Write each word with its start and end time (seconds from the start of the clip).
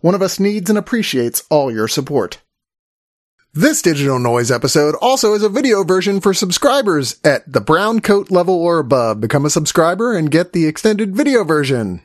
One 0.00 0.14
of 0.14 0.22
us 0.22 0.40
needs 0.40 0.70
and 0.70 0.78
appreciates 0.78 1.42
all 1.50 1.72
your 1.72 1.88
support. 1.88 2.38
This 3.52 3.82
digital 3.82 4.20
noise 4.20 4.52
episode 4.52 4.94
also 5.00 5.32
has 5.32 5.42
a 5.42 5.48
video 5.48 5.82
version 5.82 6.20
for 6.20 6.32
subscribers 6.32 7.18
at 7.24 7.52
the 7.52 7.60
brown 7.60 7.98
coat 7.98 8.30
level 8.30 8.54
or 8.54 8.78
above. 8.78 9.20
Become 9.20 9.44
a 9.44 9.50
subscriber 9.50 10.16
and 10.16 10.30
get 10.30 10.52
the 10.52 10.66
extended 10.66 11.16
video 11.16 11.42
version. 11.42 12.02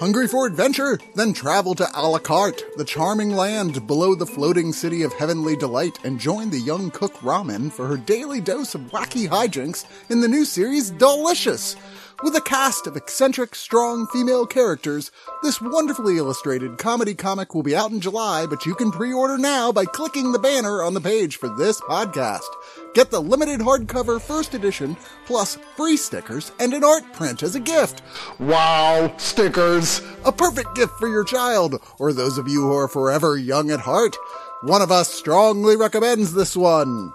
Hungry 0.00 0.26
for 0.26 0.46
adventure? 0.46 0.98
Then 1.14 1.32
travel 1.32 1.74
to 1.76 1.88
a 1.94 2.06
la 2.06 2.18
carte, 2.18 2.62
the 2.76 2.84
charming 2.84 3.30
land 3.30 3.86
below 3.86 4.14
the 4.14 4.26
floating 4.26 4.72
city 4.72 5.02
of 5.02 5.12
heavenly 5.14 5.56
delight, 5.56 6.04
and 6.04 6.20
join 6.20 6.50
the 6.50 6.58
young 6.58 6.90
cook 6.90 7.14
Ramen 7.20 7.72
for 7.72 7.86
her 7.86 7.96
daily 7.96 8.40
dose 8.40 8.74
of 8.74 8.80
wacky 8.90 9.28
hijinks 9.28 9.86
in 10.10 10.20
the 10.20 10.28
new 10.28 10.44
series 10.44 10.90
Delicious. 10.90 11.76
With 12.22 12.34
a 12.34 12.40
cast 12.40 12.86
of 12.86 12.96
eccentric, 12.96 13.54
strong 13.54 14.06
female 14.06 14.46
characters, 14.46 15.10
this 15.42 15.60
wonderfully 15.60 16.16
illustrated 16.16 16.78
comedy 16.78 17.14
comic 17.14 17.54
will 17.54 17.62
be 17.62 17.76
out 17.76 17.90
in 17.90 18.00
July, 18.00 18.46
but 18.46 18.64
you 18.64 18.74
can 18.74 18.90
pre-order 18.90 19.36
now 19.36 19.70
by 19.70 19.84
clicking 19.84 20.32
the 20.32 20.38
banner 20.38 20.82
on 20.82 20.94
the 20.94 21.00
page 21.00 21.36
for 21.36 21.50
this 21.50 21.78
podcast. 21.82 22.48
Get 22.94 23.10
the 23.10 23.20
limited 23.20 23.60
hardcover 23.60 24.18
first 24.18 24.54
edition, 24.54 24.96
plus 25.26 25.58
free 25.76 25.98
stickers 25.98 26.52
and 26.58 26.72
an 26.72 26.84
art 26.84 27.12
print 27.12 27.42
as 27.42 27.54
a 27.54 27.60
gift. 27.60 28.02
Wow, 28.40 29.12
stickers! 29.18 30.00
A 30.24 30.32
perfect 30.32 30.74
gift 30.74 30.94
for 30.98 31.08
your 31.08 31.24
child, 31.24 31.82
or 31.98 32.14
those 32.14 32.38
of 32.38 32.48
you 32.48 32.62
who 32.62 32.74
are 32.74 32.88
forever 32.88 33.36
young 33.36 33.70
at 33.70 33.80
heart. 33.80 34.16
One 34.62 34.80
of 34.80 34.90
us 34.90 35.12
strongly 35.12 35.76
recommends 35.76 36.32
this 36.32 36.56
one. 36.56 37.12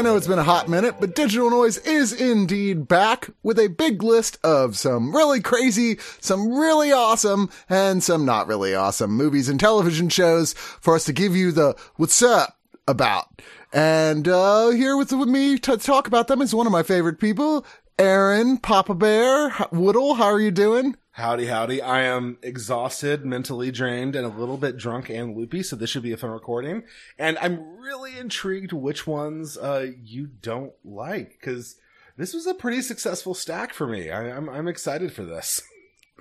I 0.00 0.02
know 0.02 0.16
it's 0.16 0.26
been 0.26 0.38
a 0.38 0.42
hot 0.42 0.66
minute, 0.66 0.94
but 0.98 1.14
Digital 1.14 1.50
Noise 1.50 1.76
is 1.76 2.14
indeed 2.14 2.88
back 2.88 3.28
with 3.42 3.58
a 3.58 3.68
big 3.68 4.02
list 4.02 4.38
of 4.42 4.74
some 4.74 5.14
really 5.14 5.42
crazy, 5.42 5.98
some 6.20 6.54
really 6.58 6.90
awesome, 6.90 7.50
and 7.68 8.02
some 8.02 8.24
not 8.24 8.46
really 8.46 8.74
awesome 8.74 9.10
movies 9.10 9.50
and 9.50 9.60
television 9.60 10.08
shows 10.08 10.54
for 10.54 10.94
us 10.94 11.04
to 11.04 11.12
give 11.12 11.36
you 11.36 11.52
the 11.52 11.76
what's 11.96 12.22
up 12.22 12.56
about. 12.88 13.42
And 13.74 14.26
uh, 14.26 14.70
here 14.70 14.96
with, 14.96 15.12
with 15.12 15.28
me 15.28 15.58
to 15.58 15.76
talk 15.76 16.06
about 16.06 16.28
them 16.28 16.40
is 16.40 16.54
one 16.54 16.64
of 16.64 16.72
my 16.72 16.82
favorite 16.82 17.20
people, 17.20 17.66
Aaron 17.98 18.56
Papa 18.56 18.94
Bear 18.94 19.54
Woodle. 19.70 20.14
How 20.14 20.24
are 20.24 20.40
you 20.40 20.50
doing? 20.50 20.96
Howdy, 21.20 21.48
howdy. 21.48 21.82
I 21.82 22.04
am 22.04 22.38
exhausted, 22.40 23.26
mentally 23.26 23.70
drained, 23.70 24.16
and 24.16 24.24
a 24.24 24.30
little 24.30 24.56
bit 24.56 24.78
drunk 24.78 25.10
and 25.10 25.36
loopy, 25.36 25.62
so 25.62 25.76
this 25.76 25.90
should 25.90 26.02
be 26.02 26.12
a 26.12 26.16
fun 26.16 26.30
recording. 26.30 26.82
And 27.18 27.36
I'm 27.42 27.78
really 27.78 28.16
intrigued 28.16 28.72
which 28.72 29.06
ones 29.06 29.58
uh, 29.58 29.88
you 30.02 30.28
don't 30.28 30.72
like, 30.82 31.36
because 31.38 31.76
this 32.16 32.32
was 32.32 32.46
a 32.46 32.54
pretty 32.54 32.80
successful 32.80 33.34
stack 33.34 33.74
for 33.74 33.86
me. 33.86 34.10
I, 34.10 34.34
I'm, 34.34 34.48
I'm 34.48 34.66
excited 34.66 35.12
for 35.12 35.24
this. 35.24 35.62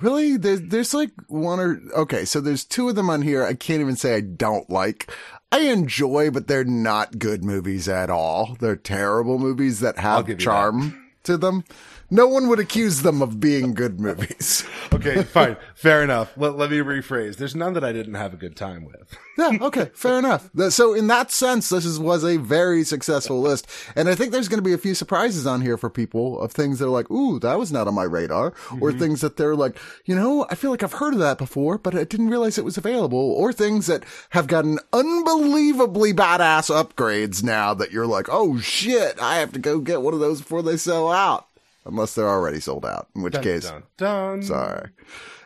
Really? 0.01 0.37
There's, 0.37 0.61
there's 0.61 0.93
like 0.93 1.11
one 1.27 1.59
or, 1.59 1.81
okay, 1.93 2.23
so 2.23 2.39
there's 2.39 2.63
two 2.63 2.87
of 2.87 2.95
them 2.95 3.09
on 3.09 3.21
here 3.21 3.43
I 3.43 3.53
can't 3.53 3.81
even 3.81 3.97
say 3.97 4.15
I 4.15 4.21
don't 4.21 4.69
like. 4.69 5.11
I 5.51 5.59
enjoy, 5.59 6.31
but 6.31 6.47
they're 6.47 6.63
not 6.63 7.19
good 7.19 7.43
movies 7.43 7.89
at 7.89 8.09
all. 8.09 8.55
They're 8.61 8.77
terrible 8.77 9.37
movies 9.39 9.81
that 9.81 9.97
have 9.97 10.37
charm 10.37 11.09
to 11.23 11.35
them. 11.35 11.65
No 12.11 12.27
one 12.27 12.47
would 12.47 12.59
accuse 12.59 13.01
them 13.01 13.21
of 13.21 13.39
being 13.39 13.73
good 13.73 13.99
movies. 13.99 14.65
Okay, 14.91 15.23
fine. 15.23 15.55
Fair 15.75 16.03
enough. 16.03 16.35
Let, 16.35 16.57
let 16.57 16.71
me 16.71 16.77
rephrase. 16.79 17.37
There's 17.37 17.55
none 17.55 17.73
that 17.73 17.83
I 17.83 17.93
didn't 17.93 18.15
have 18.15 18.33
a 18.33 18.37
good 18.37 18.55
time 18.55 18.85
with. 18.85 19.15
yeah, 19.37 19.51
okay, 19.61 19.91
fair 19.93 20.17
enough. 20.17 20.49
So 20.69 20.93
in 20.93 21.07
that 21.07 21.31
sense, 21.31 21.69
this 21.69 21.85
is, 21.85 21.99
was 21.99 22.25
a 22.25 22.37
very 22.37 22.83
successful 22.83 23.39
list. 23.39 23.69
And 23.95 24.09
I 24.09 24.15
think 24.15 24.31
there's 24.31 24.47
going 24.47 24.57
to 24.57 24.67
be 24.67 24.73
a 24.73 24.79
few 24.79 24.95
surprises 24.95 25.45
on 25.45 25.61
here 25.61 25.77
for 25.77 25.89
people 25.89 26.41
of 26.41 26.51
things 26.51 26.79
that 26.79 26.85
are 26.85 26.89
like, 26.89 27.09
ooh, 27.11 27.39
that 27.39 27.59
was 27.59 27.71
not 27.71 27.87
on 27.87 27.93
my 27.93 28.03
radar. 28.03 28.47
Or 28.47 28.89
mm-hmm. 28.89 28.99
things 28.99 29.21
that 29.21 29.37
they're 29.37 29.55
like, 29.55 29.77
you 30.05 30.15
know, 30.15 30.45
I 30.49 30.55
feel 30.55 30.71
like 30.71 30.83
I've 30.83 30.93
heard 30.93 31.13
of 31.13 31.19
that 31.19 31.37
before, 31.37 31.77
but 31.77 31.95
I 31.95 32.03
didn't 32.03 32.29
realize 32.29 32.57
it 32.57 32.65
was 32.65 32.77
available. 32.77 33.31
Or 33.31 33.53
things 33.53 33.85
that 33.87 34.03
have 34.31 34.47
gotten 34.47 34.79
unbelievably 34.91 36.13
badass 36.13 36.69
upgrades 36.73 37.43
now 37.43 37.73
that 37.75 37.91
you're 37.91 38.07
like, 38.07 38.27
oh 38.29 38.59
shit, 38.59 39.21
I 39.21 39.37
have 39.37 39.53
to 39.53 39.59
go 39.59 39.79
get 39.79 40.01
one 40.01 40.13
of 40.13 40.19
those 40.19 40.41
before 40.41 40.63
they 40.63 40.77
sell 40.77 41.11
out. 41.11 41.48
Unless 41.89 42.13
they're 42.15 42.29
already 42.29 42.59
sold 42.59 42.85
out, 42.85 43.07
in 43.15 43.23
which 43.23 43.33
Dun, 43.33 43.43
case, 43.43 43.69
dun, 43.69 43.83
dun. 43.97 44.43
Sorry. 44.43 44.89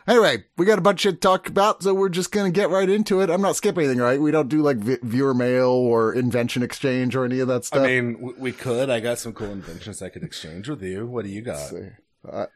Anyway, 0.06 0.44
we 0.58 0.66
got 0.66 0.78
a 0.78 0.82
bunch 0.82 1.00
of 1.06 1.10
shit 1.12 1.14
to 1.14 1.26
talk 1.26 1.48
about, 1.48 1.82
so 1.82 1.94
we're 1.94 2.10
just 2.10 2.30
gonna 2.30 2.50
get 2.50 2.68
right 2.68 2.90
into 2.90 3.20
it. 3.22 3.30
I'm 3.30 3.40
not 3.40 3.56
skipping 3.56 3.84
anything, 3.84 4.00
right? 4.02 4.20
We 4.20 4.30
don't 4.30 4.48
do 4.48 4.60
like 4.60 4.76
v- 4.76 4.98
viewer 5.02 5.32
mail 5.32 5.70
or 5.70 6.12
invention 6.12 6.62
exchange 6.62 7.16
or 7.16 7.24
any 7.24 7.40
of 7.40 7.48
that 7.48 7.64
stuff. 7.64 7.84
I 7.84 7.86
mean, 7.86 8.12
w- 8.14 8.36
we 8.38 8.52
could. 8.52 8.90
I 8.90 9.00
got 9.00 9.18
some 9.18 9.32
cool 9.32 9.50
inventions 9.50 10.02
I 10.02 10.10
could 10.10 10.22
exchange 10.22 10.68
with 10.68 10.82
you. 10.82 11.06
What 11.06 11.24
do 11.24 11.30
you 11.30 11.40
got? 11.40 11.72
I, 12.30 12.46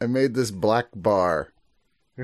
I 0.00 0.06
made 0.06 0.34
this 0.34 0.50
black 0.50 0.86
bar. 0.94 1.52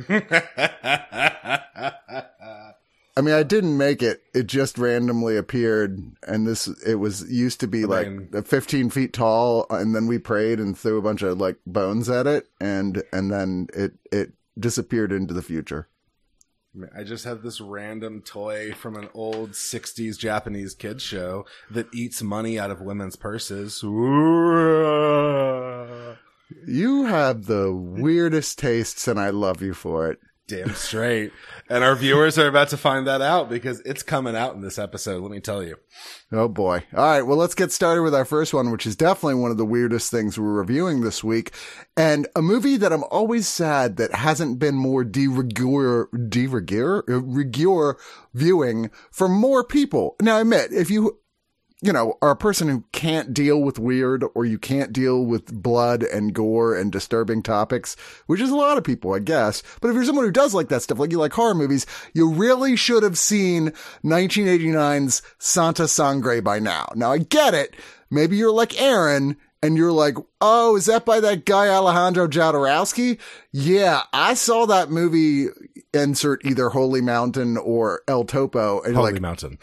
I 3.16 3.22
mean, 3.22 3.34
I 3.34 3.42
didn't 3.44 3.78
make 3.78 4.02
it. 4.02 4.22
It 4.34 4.46
just 4.46 4.76
randomly 4.76 5.38
appeared, 5.38 5.98
and 6.26 6.46
this 6.46 6.68
it 6.86 6.96
was 6.96 7.30
used 7.32 7.60
to 7.60 7.66
be 7.66 7.84
I 7.84 7.86
like 7.86 8.10
mean- 8.10 8.42
15 8.42 8.90
feet 8.90 9.14
tall, 9.14 9.66
and 9.70 9.94
then 9.94 10.06
we 10.06 10.18
prayed 10.18 10.60
and 10.60 10.76
threw 10.76 10.98
a 10.98 11.02
bunch 11.02 11.22
of 11.22 11.38
like 11.38 11.56
bones 11.66 12.10
at 12.10 12.26
it, 12.26 12.48
and 12.60 13.02
and 13.12 13.32
then 13.32 13.68
it 13.72 13.94
it 14.12 14.32
disappeared 14.58 15.12
into 15.12 15.32
the 15.32 15.42
future. 15.42 15.88
I 16.94 17.04
just 17.04 17.24
have 17.24 17.42
this 17.42 17.58
random 17.58 18.20
toy 18.20 18.72
from 18.72 18.96
an 18.96 19.08
old 19.14 19.52
60s 19.52 20.18
Japanese 20.18 20.74
kids 20.74 21.02
show 21.02 21.46
that 21.70 21.86
eats 21.94 22.22
money 22.22 22.58
out 22.58 22.70
of 22.70 22.82
women's 22.82 23.16
purses. 23.16 23.82
You 26.66 27.04
have 27.06 27.46
the 27.46 27.72
weirdest 27.72 28.58
tastes, 28.58 29.08
and 29.08 29.18
I 29.18 29.30
love 29.30 29.62
you 29.62 29.72
for 29.72 30.10
it. 30.10 30.18
Damn 30.48 30.74
straight. 30.74 31.32
and 31.68 31.82
our 31.82 31.96
viewers 31.96 32.38
are 32.38 32.46
about 32.46 32.68
to 32.68 32.76
find 32.76 33.06
that 33.08 33.20
out 33.20 33.50
because 33.50 33.80
it's 33.80 34.04
coming 34.04 34.36
out 34.36 34.54
in 34.54 34.60
this 34.60 34.78
episode, 34.78 35.20
let 35.20 35.32
me 35.32 35.40
tell 35.40 35.62
you. 35.62 35.76
Oh 36.30 36.46
boy. 36.46 36.84
All 36.94 37.04
right. 37.04 37.22
Well, 37.22 37.36
let's 37.36 37.54
get 37.54 37.72
started 37.72 38.02
with 38.02 38.14
our 38.14 38.24
first 38.24 38.54
one, 38.54 38.70
which 38.70 38.86
is 38.86 38.94
definitely 38.94 39.34
one 39.40 39.50
of 39.50 39.56
the 39.56 39.64
weirdest 39.64 40.10
things 40.10 40.38
we're 40.38 40.52
reviewing 40.52 41.00
this 41.00 41.24
week. 41.24 41.52
And 41.96 42.28
a 42.36 42.42
movie 42.42 42.76
that 42.76 42.92
I'm 42.92 43.04
always 43.10 43.48
sad 43.48 43.96
that 43.96 44.14
hasn't 44.14 44.60
been 44.60 44.76
more 44.76 45.02
de 45.02 45.26
rigueur, 45.26 46.08
de 46.28 46.46
rigueur, 46.46 47.02
rigueur 47.08 47.96
viewing 48.32 48.90
for 49.10 49.28
more 49.28 49.64
people. 49.64 50.14
Now, 50.20 50.36
I 50.36 50.42
admit, 50.42 50.72
if 50.72 50.90
you, 50.90 51.18
you 51.86 51.92
know, 51.92 52.18
are 52.20 52.30
a 52.30 52.36
person 52.36 52.66
who 52.68 52.82
can't 52.90 53.32
deal 53.32 53.62
with 53.62 53.78
weird 53.78 54.24
or 54.34 54.44
you 54.44 54.58
can't 54.58 54.92
deal 54.92 55.24
with 55.24 55.62
blood 55.62 56.02
and 56.02 56.34
gore 56.34 56.76
and 56.76 56.90
disturbing 56.90 57.44
topics, 57.44 57.96
which 58.26 58.40
is 58.40 58.50
a 58.50 58.56
lot 58.56 58.76
of 58.76 58.82
people, 58.82 59.14
I 59.14 59.20
guess. 59.20 59.62
But 59.80 59.88
if 59.88 59.94
you're 59.94 60.04
someone 60.04 60.24
who 60.24 60.32
does 60.32 60.52
like 60.52 60.68
that 60.68 60.82
stuff, 60.82 60.98
like 60.98 61.12
you 61.12 61.18
like 61.18 61.32
horror 61.32 61.54
movies, 61.54 61.86
you 62.12 62.32
really 62.32 62.74
should 62.74 63.04
have 63.04 63.16
seen 63.16 63.72
1989's 64.04 65.22
Santa 65.38 65.86
Sangre 65.86 66.40
by 66.40 66.58
now. 66.58 66.88
Now 66.96 67.12
I 67.12 67.18
get 67.18 67.54
it. 67.54 67.76
Maybe 68.10 68.36
you're 68.36 68.50
like 68.50 68.80
Aaron 68.80 69.36
and 69.62 69.76
you're 69.76 69.92
like, 69.92 70.16
oh, 70.40 70.74
is 70.76 70.86
that 70.86 71.04
by 71.04 71.20
that 71.20 71.44
guy 71.44 71.68
Alejandro 71.68 72.26
Jodorowsky? 72.26 73.20
Yeah, 73.52 74.02
I 74.12 74.34
saw 74.34 74.66
that 74.66 74.90
movie. 74.90 75.46
Insert 75.94 76.44
either 76.44 76.68
Holy 76.68 77.00
Mountain 77.00 77.56
or 77.56 78.02
El 78.06 78.24
Topo, 78.24 78.82
and 78.82 78.94
Holy 78.94 79.12
like, 79.12 79.22
Mountain. 79.22 79.58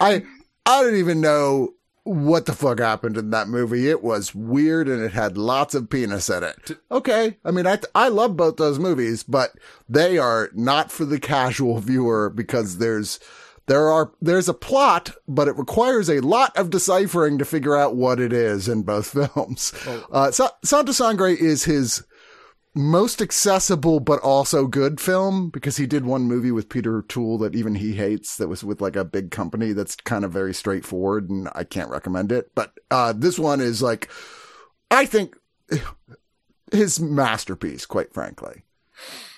I 0.00 0.22
I 0.66 0.82
don't 0.82 0.96
even 0.96 1.20
know 1.20 1.74
what 2.04 2.46
the 2.46 2.52
fuck 2.52 2.80
happened 2.80 3.16
in 3.16 3.30
that 3.30 3.48
movie? 3.48 3.88
It 3.88 4.02
was 4.02 4.34
weird 4.34 4.88
and 4.88 5.02
it 5.02 5.12
had 5.12 5.38
lots 5.38 5.74
of 5.74 5.88
penis 5.88 6.28
in 6.28 6.42
it. 6.42 6.72
Okay. 6.90 7.38
I 7.44 7.50
mean, 7.50 7.66
I, 7.66 7.78
I 7.94 8.08
love 8.08 8.36
both 8.36 8.56
those 8.56 8.78
movies, 8.78 9.22
but 9.22 9.52
they 9.88 10.18
are 10.18 10.50
not 10.52 10.90
for 10.90 11.04
the 11.04 11.20
casual 11.20 11.78
viewer 11.78 12.28
because 12.28 12.78
there's, 12.78 13.20
there 13.66 13.88
are, 13.88 14.12
there's 14.20 14.48
a 14.48 14.54
plot, 14.54 15.12
but 15.28 15.46
it 15.46 15.56
requires 15.56 16.10
a 16.10 16.20
lot 16.20 16.56
of 16.56 16.70
deciphering 16.70 17.38
to 17.38 17.44
figure 17.44 17.76
out 17.76 17.94
what 17.94 18.18
it 18.18 18.32
is 18.32 18.68
in 18.68 18.82
both 18.82 19.06
films. 19.34 19.72
Oh. 19.86 20.06
Uh, 20.10 20.30
Sa- 20.32 20.50
Santa 20.64 20.92
Sangre 20.92 21.32
is 21.32 21.64
his, 21.64 22.02
most 22.74 23.20
accessible 23.20 24.00
but 24.00 24.20
also 24.20 24.66
good 24.66 25.00
film 25.00 25.50
because 25.50 25.76
he 25.76 25.86
did 25.86 26.06
one 26.06 26.22
movie 26.22 26.50
with 26.50 26.70
Peter 26.70 26.98
O'Toole 26.98 27.38
that 27.38 27.54
even 27.54 27.74
he 27.74 27.92
hates 27.92 28.36
that 28.36 28.48
was 28.48 28.64
with 28.64 28.80
like 28.80 28.96
a 28.96 29.04
big 29.04 29.30
company 29.30 29.72
that's 29.72 29.94
kind 29.96 30.24
of 30.24 30.32
very 30.32 30.54
straightforward 30.54 31.28
and 31.28 31.48
I 31.54 31.64
can't 31.64 31.90
recommend 31.90 32.32
it. 32.32 32.50
But 32.54 32.72
uh, 32.90 33.12
this 33.12 33.38
one 33.38 33.60
is 33.60 33.82
like 33.82 34.10
I 34.90 35.06
think 35.06 35.36
his 36.72 36.98
masterpiece, 36.98 37.84
quite 37.84 38.14
frankly. 38.14 38.62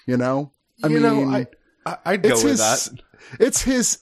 You 0.07 0.17
know? 0.17 0.53
I 0.83 0.89
you 0.89 1.01
mean 1.01 1.03
know, 1.03 1.47
I, 1.87 1.97
I'd 2.05 2.23
go 2.23 2.35
with 2.35 2.43
his, 2.43 2.59
that. 2.59 3.01
It's 3.41 3.63
his 3.63 3.99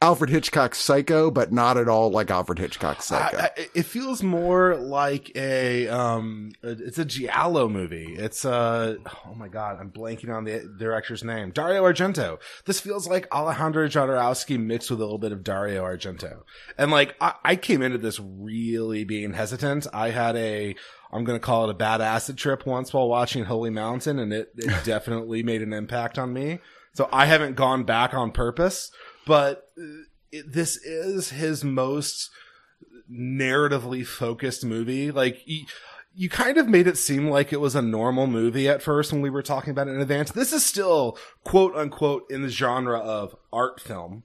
Alfred 0.00 0.30
Hitchcock's 0.30 0.78
Psycho, 0.78 1.32
but 1.32 1.52
not 1.52 1.76
at 1.76 1.88
all 1.88 2.10
like 2.10 2.30
Alfred 2.30 2.60
Hitchcock's 2.60 3.06
Psycho. 3.06 3.36
I, 3.36 3.42
I, 3.42 3.50
it 3.74 3.82
feels 3.84 4.22
more 4.22 4.76
like 4.76 5.32
a 5.34 5.88
um, 5.88 6.52
it's 6.62 6.98
a 6.98 7.04
giallo 7.04 7.68
movie. 7.68 8.14
It's 8.16 8.44
a 8.44 8.98
oh 9.26 9.34
my 9.34 9.48
god, 9.48 9.78
I'm 9.80 9.90
blanking 9.90 10.32
on 10.32 10.44
the 10.44 10.72
director's 10.78 11.24
name, 11.24 11.50
Dario 11.50 11.82
Argento. 11.82 12.38
This 12.66 12.78
feels 12.78 13.08
like 13.08 13.26
Alejandro 13.34 13.88
Jodorowsky 13.88 14.60
mixed 14.60 14.90
with 14.90 15.00
a 15.00 15.04
little 15.04 15.18
bit 15.18 15.32
of 15.32 15.42
Dario 15.42 15.82
Argento. 15.82 16.42
And 16.78 16.92
like, 16.92 17.16
I, 17.20 17.34
I 17.44 17.56
came 17.56 17.82
into 17.82 17.98
this 17.98 18.20
really 18.20 19.02
being 19.04 19.32
hesitant. 19.32 19.88
I 19.92 20.10
had 20.10 20.36
a 20.36 20.76
I'm 21.12 21.24
going 21.24 21.38
to 21.38 21.44
call 21.44 21.64
it 21.64 21.70
a 21.70 21.74
bad 21.74 22.00
acid 22.00 22.38
trip 22.38 22.64
once 22.66 22.92
while 22.92 23.08
watching 23.08 23.44
Holy 23.44 23.70
Mountain, 23.70 24.20
and 24.20 24.32
it, 24.32 24.52
it 24.56 24.72
definitely 24.84 25.42
made 25.42 25.62
an 25.62 25.72
impact 25.72 26.18
on 26.18 26.32
me. 26.32 26.60
So 26.94 27.08
I 27.12 27.26
haven't 27.26 27.56
gone 27.56 27.82
back 27.82 28.14
on 28.14 28.30
purpose 28.30 28.92
but 29.26 29.68
it, 30.32 30.52
this 30.52 30.76
is 30.76 31.30
his 31.30 31.64
most 31.64 32.30
narratively 33.10 34.06
focused 34.06 34.64
movie. 34.64 35.10
Like, 35.10 35.38
he, 35.44 35.66
you 36.14 36.28
kind 36.28 36.58
of 36.58 36.68
made 36.68 36.86
it 36.86 36.96
seem 36.96 37.28
like 37.28 37.52
it 37.52 37.60
was 37.60 37.74
a 37.74 37.82
normal 37.82 38.26
movie 38.26 38.68
at 38.68 38.82
first 38.82 39.12
when 39.12 39.20
we 39.20 39.30
were 39.30 39.42
talking 39.42 39.70
about 39.70 39.88
it 39.88 39.92
in 39.92 40.00
advance. 40.00 40.30
This 40.32 40.52
is 40.52 40.64
still 40.64 41.18
quote 41.42 41.74
unquote 41.74 42.30
in 42.30 42.42
the 42.42 42.48
genre 42.48 42.98
of 42.98 43.34
art 43.52 43.80
film. 43.80 44.22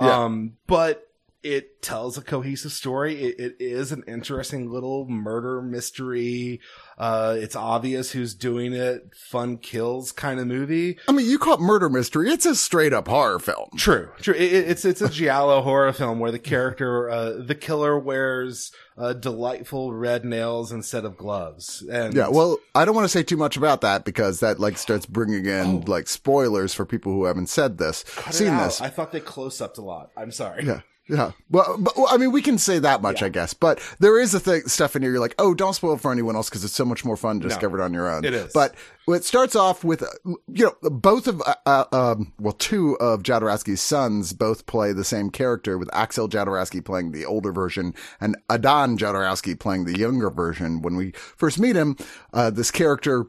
Yeah. 0.00 0.24
Um, 0.24 0.54
but 0.66 1.06
it 1.42 1.82
tells 1.82 2.16
a 2.16 2.22
cohesive 2.22 2.72
story. 2.72 3.20
It, 3.20 3.40
it 3.40 3.56
is 3.58 3.90
an 3.90 4.04
interesting 4.06 4.70
little 4.70 5.08
murder 5.08 5.60
mystery. 5.60 6.60
Uh, 6.96 7.36
it's 7.38 7.56
obvious 7.56 8.12
who's 8.12 8.34
doing 8.34 8.72
it. 8.72 9.12
Fun 9.14 9.58
kills 9.58 10.12
kind 10.12 10.38
of 10.38 10.46
movie. 10.46 10.98
I 11.08 11.12
mean, 11.12 11.28
you 11.28 11.38
call 11.38 11.54
it 11.54 11.60
murder 11.60 11.88
mystery. 11.88 12.30
It's 12.30 12.46
a 12.46 12.54
straight 12.54 12.92
up 12.92 13.08
horror 13.08 13.40
film. 13.40 13.70
True, 13.76 14.10
true. 14.20 14.34
It, 14.34 14.52
it's 14.52 14.84
it's 14.84 15.00
a 15.00 15.08
giallo 15.08 15.62
horror 15.62 15.92
film 15.92 16.20
where 16.20 16.30
the 16.30 16.38
character, 16.38 17.10
uh, 17.10 17.32
the 17.44 17.56
killer 17.56 17.98
wears 17.98 18.70
uh, 18.96 19.12
delightful 19.12 19.92
red 19.92 20.24
nails 20.24 20.70
instead 20.70 21.04
of 21.04 21.16
gloves. 21.16 21.82
And 21.90 22.14
yeah, 22.14 22.28
well, 22.28 22.58
I 22.74 22.84
don't 22.84 22.94
want 22.94 23.06
to 23.06 23.08
say 23.08 23.24
too 23.24 23.36
much 23.36 23.56
about 23.56 23.80
that 23.80 24.04
because 24.04 24.38
that 24.40 24.60
like 24.60 24.78
starts 24.78 25.06
bringing 25.06 25.46
in 25.46 25.66
oh. 25.66 25.90
like 25.90 26.06
spoilers 26.06 26.72
for 26.72 26.86
people 26.86 27.12
who 27.12 27.24
haven't 27.24 27.48
said 27.48 27.78
this, 27.78 28.04
seen 28.30 28.56
this. 28.58 28.80
I 28.80 28.90
thought 28.90 29.10
they 29.10 29.20
close 29.20 29.60
upped 29.60 29.78
a 29.78 29.82
lot. 29.82 30.10
I'm 30.16 30.30
sorry. 30.30 30.64
Yeah. 30.64 30.82
Yeah. 31.08 31.32
Well, 31.50 31.76
but, 31.78 31.96
well, 31.96 32.06
I 32.10 32.16
mean, 32.16 32.30
we 32.30 32.42
can 32.42 32.58
say 32.58 32.78
that 32.78 33.02
much, 33.02 33.20
yeah. 33.20 33.26
I 33.26 33.30
guess, 33.30 33.54
but 33.54 33.80
there 33.98 34.20
is 34.20 34.34
a 34.34 34.40
thing, 34.40 34.62
stuff 34.68 34.94
in 34.94 35.02
here. 35.02 35.10
You're 35.10 35.20
like, 35.20 35.34
oh, 35.38 35.52
don't 35.52 35.74
spoil 35.74 35.94
it 35.94 36.00
for 36.00 36.12
anyone 36.12 36.36
else 36.36 36.48
because 36.48 36.64
it's 36.64 36.74
so 36.74 36.84
much 36.84 37.04
more 37.04 37.16
fun 37.16 37.40
to 37.40 37.46
no, 37.46 37.48
discover 37.48 37.80
it 37.80 37.84
on 37.84 37.92
your 37.92 38.08
own. 38.08 38.24
It 38.24 38.32
is. 38.32 38.52
But 38.52 38.74
it 39.08 39.24
starts 39.24 39.56
off 39.56 39.82
with, 39.82 40.04
you 40.24 40.64
know, 40.64 40.90
both 40.90 41.26
of, 41.26 41.42
uh, 41.42 41.56
uh, 41.66 41.84
um, 41.92 42.32
well, 42.38 42.52
two 42.52 42.96
of 42.98 43.24
Jodorowsky's 43.24 43.80
sons 43.80 44.32
both 44.32 44.66
play 44.66 44.92
the 44.92 45.04
same 45.04 45.30
character 45.30 45.76
with 45.76 45.90
Axel 45.92 46.28
Jodorowsky 46.28 46.84
playing 46.84 47.10
the 47.10 47.26
older 47.26 47.52
version 47.52 47.94
and 48.20 48.36
Adan 48.48 48.96
Jodorowsky 48.96 49.58
playing 49.58 49.84
the 49.84 49.98
younger 49.98 50.30
version. 50.30 50.82
When 50.82 50.94
we 50.94 51.10
first 51.36 51.58
meet 51.58 51.74
him, 51.74 51.96
uh, 52.32 52.50
this 52.50 52.70
character, 52.70 53.26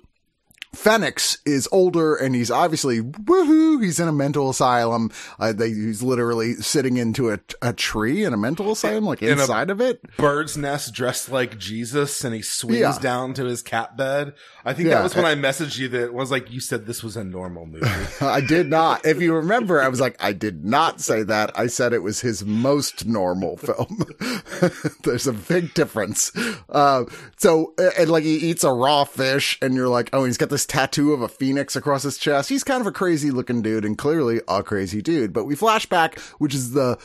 Phoenix 0.73 1.37
is 1.45 1.69
older 1.71 2.15
and 2.15 2.33
he's 2.35 2.49
obviously 2.49 2.99
woohoo. 3.01 3.83
He's 3.83 3.99
in 3.99 4.07
a 4.07 4.11
mental 4.11 4.49
asylum. 4.49 5.11
Uh, 5.39 5.53
they, 5.53 5.69
he's 5.69 6.01
literally 6.01 6.55
sitting 6.55 6.97
into 6.97 7.31
a, 7.31 7.39
a 7.61 7.73
tree 7.73 8.23
in 8.23 8.33
a 8.33 8.37
mental 8.37 8.71
asylum, 8.71 9.05
like 9.05 9.21
in 9.21 9.39
inside 9.39 9.69
of 9.69 9.79
it. 9.79 10.01
Bird's 10.17 10.57
nest 10.57 10.93
dressed 10.93 11.29
like 11.29 11.59
Jesus 11.59 12.23
and 12.23 12.33
he 12.33 12.41
swings 12.41 12.79
yeah. 12.79 12.97
down 12.99 13.33
to 13.35 13.45
his 13.45 13.61
cat 13.61 13.95
bed. 13.95 14.33
I 14.65 14.73
think 14.73 14.89
yeah. 14.89 14.95
that 14.95 15.03
was 15.03 15.15
when 15.15 15.25
I 15.25 15.35
messaged 15.35 15.77
you 15.77 15.89
that 15.89 16.13
was 16.13 16.31
like, 16.31 16.51
you 16.51 16.59
said 16.59 16.85
this 16.85 17.03
was 17.03 17.15
a 17.17 17.23
normal 17.23 17.65
movie. 17.65 17.85
I 18.21 18.41
did 18.41 18.69
not. 18.69 19.05
If 19.05 19.21
you 19.21 19.35
remember, 19.35 19.81
I 19.81 19.89
was 19.89 20.01
like, 20.01 20.15
I 20.23 20.33
did 20.33 20.65
not 20.65 21.01
say 21.01 21.23
that. 21.23 21.57
I 21.57 21.67
said 21.67 21.93
it 21.93 22.01
was 22.01 22.21
his 22.21 22.43
most 22.43 23.05
normal 23.05 23.57
film. 23.57 24.05
There's 25.03 25.27
a 25.27 25.33
big 25.33 25.73
difference. 25.73 26.31
Uh, 26.69 27.05
so, 27.37 27.73
and 27.97 28.09
like 28.09 28.23
he 28.23 28.37
eats 28.37 28.63
a 28.63 28.71
raw 28.71 29.03
fish 29.03 29.57
and 29.61 29.75
you're 29.75 29.89
like, 29.89 30.09
oh, 30.13 30.25
he's 30.25 30.37
got 30.37 30.49
this 30.49 30.62
this 30.63 30.65
tattoo 30.65 31.13
of 31.13 31.21
a 31.21 31.27
phoenix 31.27 31.75
across 31.75 32.03
his 32.03 32.17
chest. 32.17 32.49
He's 32.49 32.63
kind 32.63 32.79
of 32.81 32.87
a 32.87 32.91
crazy 32.91 33.31
looking 33.31 33.61
dude 33.61 33.85
and 33.85 33.97
clearly 33.97 34.41
a 34.47 34.63
crazy 34.63 35.01
dude. 35.01 35.33
But 35.33 35.45
we 35.45 35.55
flash 35.55 35.85
back, 35.85 36.19
which 36.37 36.55
is 36.55 36.71
the 36.71 36.97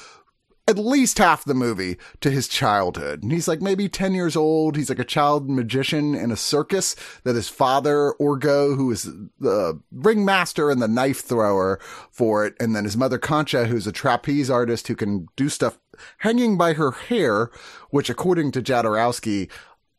at 0.69 0.77
least 0.77 1.17
half 1.17 1.47
the 1.47 1.55
movie 1.55 1.97
to 2.21 2.31
his 2.31 2.47
childhood. 2.47 3.23
And 3.23 3.33
he's 3.33 3.49
like 3.49 3.63
maybe 3.63 3.89
10 3.89 4.13
years 4.13 4.37
old. 4.37 4.77
He's 4.77 4.91
like 4.91 4.99
a 4.99 5.05
child 5.05 5.49
magician 5.49 6.15
in 6.15 6.31
a 6.31 6.37
circus 6.37 6.95
that 7.25 7.37
his 7.37 7.49
father, 7.49 8.15
Orgo, 8.21 8.77
who 8.77 8.91
is 8.91 9.05
the 9.41 9.81
ringmaster 9.91 10.71
and 10.71 10.83
the 10.83 10.87
knife 10.87 11.21
thrower 11.21 11.81
for 12.11 12.45
it. 12.45 12.55
And 12.61 12.77
then 12.77 12.85
his 12.85 12.99
mother, 12.99 13.17
Concha, 13.17 13.65
who's 13.65 13.87
a 13.87 13.93
trapeze 13.93 14.51
artist 14.51 14.89
who 14.89 14.95
can 14.95 15.27
do 15.37 15.49
stuff 15.49 15.79
hanging 16.19 16.59
by 16.59 16.75
her 16.75 16.91
hair, 16.91 17.51
which 17.89 18.11
according 18.11 18.53
to 18.53 18.63
Jodorowsky, 18.63 19.51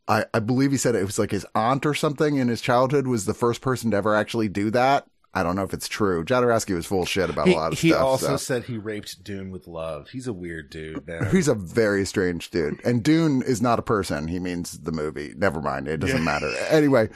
I, 0.10 0.26
I 0.34 0.40
believe 0.40 0.72
he 0.72 0.78
said 0.78 0.96
it 0.96 1.06
was 1.06 1.20
like 1.20 1.32
his 1.32 1.46
aunt 1.54 1.86
or 1.86 1.94
something 1.94 2.38
in 2.38 2.48
his 2.48 2.62
childhood 2.62 3.08
was 3.08 3.26
the 3.26 3.34
first 3.34 3.62
person 3.62 3.92
to 3.92 3.98
ever 3.98 4.16
actually 4.16 4.50
do 4.50 4.72
that. 4.72 5.06
I 5.32 5.44
don't 5.44 5.56
know 5.56 5.64
if 5.64 5.74
it's 5.74 5.88
true. 5.88 6.26
Jodorowsky 6.26 6.74
was 6.74 6.88
full 6.88 7.04
of 7.04 7.10
shit 7.10 7.30
about 7.30 7.48
he, 7.48 7.54
a 7.54 7.56
lot 7.56 7.72
of 7.72 7.80
he 7.80 7.90
stuff. 7.90 8.00
He 8.00 8.04
also 8.04 8.28
so. 8.30 8.38
said 8.38 8.64
he 8.64 8.80
raped 8.80 9.24
Dune 9.24 9.52
with 9.52 9.68
love. 9.68 10.10
He's 10.10 10.26
a 10.26 10.34
weird 10.34 10.72
dude, 10.72 11.06
man. 11.06 11.30
He's 11.32 11.48
a 11.48 11.54
very 11.54 12.04
strange 12.06 12.50
dude. 12.50 12.84
And 12.84 13.04
Dune 13.04 13.44
is 13.44 13.62
not 13.62 13.78
a 13.78 13.84
person. 13.84 14.28
He 14.28 14.40
means 14.40 14.80
the 14.80 14.92
movie. 14.92 15.34
Never 15.38 15.62
mind. 15.62 15.88
It 15.88 16.00
doesn't 16.00 16.18
yeah. 16.18 16.24
matter. 16.24 16.52
Anyway. 16.70 17.10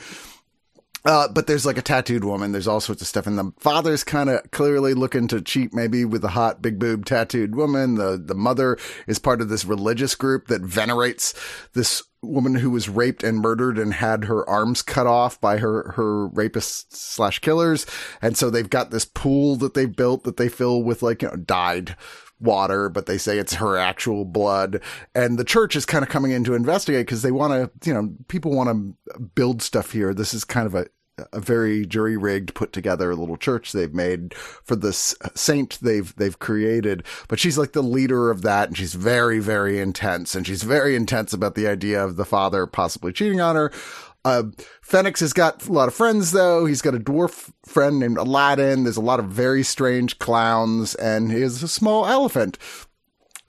Uh, 1.05 1.27
but 1.27 1.47
there's 1.47 1.65
like 1.65 1.77
a 1.77 1.81
tattooed 1.81 2.23
woman. 2.23 2.51
There's 2.53 2.67
all 2.67 2.79
sorts 2.79 3.01
of 3.01 3.07
stuff. 3.07 3.27
And 3.27 3.37
the 3.37 3.51
father's 3.59 4.03
kind 4.03 4.29
of 4.29 4.49
clearly 4.51 4.93
looking 4.93 5.27
to 5.29 5.41
cheat 5.41 5.73
maybe 5.73 6.05
with 6.05 6.23
a 6.23 6.29
hot 6.29 6.61
big 6.61 6.79
boob 6.79 7.05
tattooed 7.05 7.55
woman. 7.55 7.95
The, 7.95 8.21
the 8.23 8.35
mother 8.35 8.77
is 9.05 9.19
part 9.19 9.41
of 9.41 9.49
this 9.49 9.65
religious 9.65 10.15
group 10.15 10.47
that 10.47 10.61
venerates 10.61 11.33
this 11.73 12.03
woman 12.21 12.55
who 12.55 12.69
was 12.69 12.87
raped 12.87 13.21
and 13.21 13.39
murdered 13.39 13.77
and 13.77 13.95
had 13.95 14.23
her 14.25 14.49
arms 14.49 14.81
cut 14.81 15.05
off 15.05 15.41
by 15.41 15.57
her, 15.57 15.91
her 15.97 16.29
rapists 16.29 16.85
slash 16.89 17.39
killers. 17.39 17.85
And 18.21 18.37
so 18.37 18.49
they've 18.49 18.69
got 18.69 18.91
this 18.91 19.03
pool 19.03 19.57
that 19.57 19.73
they 19.73 19.85
built 19.85 20.23
that 20.23 20.37
they 20.37 20.47
fill 20.47 20.83
with 20.83 21.03
like, 21.03 21.21
you 21.21 21.27
know, 21.27 21.35
dyed 21.35 21.97
water, 22.39 22.89
but 22.89 23.05
they 23.05 23.17
say 23.17 23.37
it's 23.37 23.55
her 23.55 23.77
actual 23.77 24.25
blood. 24.25 24.81
And 25.15 25.37
the 25.37 25.43
church 25.43 25.75
is 25.75 25.85
kind 25.85 26.03
of 26.03 26.09
coming 26.09 26.31
in 26.31 26.43
to 26.45 26.55
investigate 26.55 27.05
because 27.05 27.21
they 27.21 27.31
want 27.31 27.53
to, 27.53 27.87
you 27.87 27.93
know, 27.93 28.13
people 28.27 28.55
want 28.55 28.69
to 28.69 29.19
build 29.35 29.61
stuff 29.61 29.91
here. 29.91 30.13
This 30.13 30.33
is 30.33 30.43
kind 30.43 30.67
of 30.67 30.75
a, 30.75 30.87
a 31.31 31.39
very 31.39 31.85
jury 31.85 32.17
rigged, 32.17 32.55
put 32.55 32.73
together 32.73 33.13
little 33.15 33.37
church 33.37 33.71
they've 33.71 33.93
made 33.93 34.33
for 34.33 34.75
this 34.75 35.15
saint 35.35 35.77
they've 35.81 36.15
they've 36.15 36.39
created. 36.39 37.03
But 37.27 37.39
she's 37.39 37.57
like 37.57 37.73
the 37.73 37.83
leader 37.83 38.31
of 38.31 38.41
that, 38.41 38.69
and 38.69 38.77
she's 38.77 38.93
very 38.93 39.39
very 39.39 39.79
intense, 39.79 40.35
and 40.35 40.45
she's 40.45 40.63
very 40.63 40.95
intense 40.95 41.33
about 41.33 41.55
the 41.55 41.67
idea 41.67 42.03
of 42.03 42.15
the 42.15 42.25
father 42.25 42.65
possibly 42.65 43.13
cheating 43.13 43.41
on 43.41 43.55
her. 43.55 43.71
Uh, 44.25 44.43
Phoenix 44.81 45.19
has 45.19 45.33
got 45.33 45.67
a 45.67 45.71
lot 45.71 45.89
of 45.89 45.93
friends 45.93 46.31
though. 46.31 46.65
He's 46.65 46.81
got 46.81 46.95
a 46.95 46.99
dwarf 46.99 47.51
friend 47.65 47.99
named 47.99 48.17
Aladdin. 48.17 48.83
There's 48.83 48.97
a 48.97 49.01
lot 49.01 49.19
of 49.19 49.25
very 49.25 49.63
strange 49.63 50.17
clowns, 50.17 50.95
and 50.95 51.31
he 51.31 51.41
has 51.41 51.61
a 51.61 51.67
small 51.67 52.07
elephant 52.07 52.57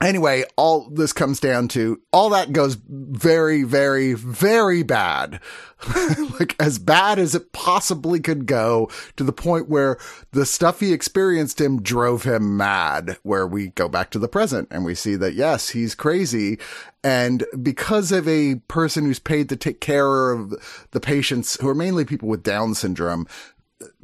Anyway, 0.04 0.44
all 0.56 0.90
this 0.90 1.14
comes 1.14 1.40
down 1.40 1.66
to 1.66 1.98
all 2.12 2.28
that 2.28 2.52
goes 2.52 2.74
very, 2.74 3.62
very, 3.62 4.12
very 4.12 4.82
bad. 4.82 5.40
like 6.38 6.54
as 6.60 6.78
bad 6.78 7.18
as 7.18 7.34
it 7.34 7.52
possibly 7.52 8.20
could 8.20 8.44
go 8.44 8.90
to 9.16 9.24
the 9.24 9.32
point 9.32 9.70
where 9.70 9.96
the 10.32 10.44
stuff 10.44 10.80
he 10.80 10.92
experienced 10.92 11.58
him 11.58 11.80
drove 11.80 12.24
him 12.24 12.54
mad, 12.54 13.16
where 13.22 13.46
we 13.46 13.68
go 13.68 13.88
back 13.88 14.10
to 14.10 14.18
the 14.18 14.28
present 14.28 14.68
and 14.70 14.84
we 14.84 14.94
see 14.94 15.16
that 15.16 15.32
yes, 15.32 15.70
he's 15.70 15.94
crazy. 15.94 16.58
And 17.02 17.44
because 17.62 18.12
of 18.12 18.28
a 18.28 18.56
person 18.68 19.06
who's 19.06 19.18
paid 19.18 19.48
to 19.48 19.56
take 19.56 19.80
care 19.80 20.32
of 20.32 20.52
the 20.90 21.00
patients 21.00 21.58
who 21.62 21.68
are 21.68 21.74
mainly 21.74 22.04
people 22.04 22.28
with 22.28 22.42
Down 22.42 22.74
syndrome, 22.74 23.26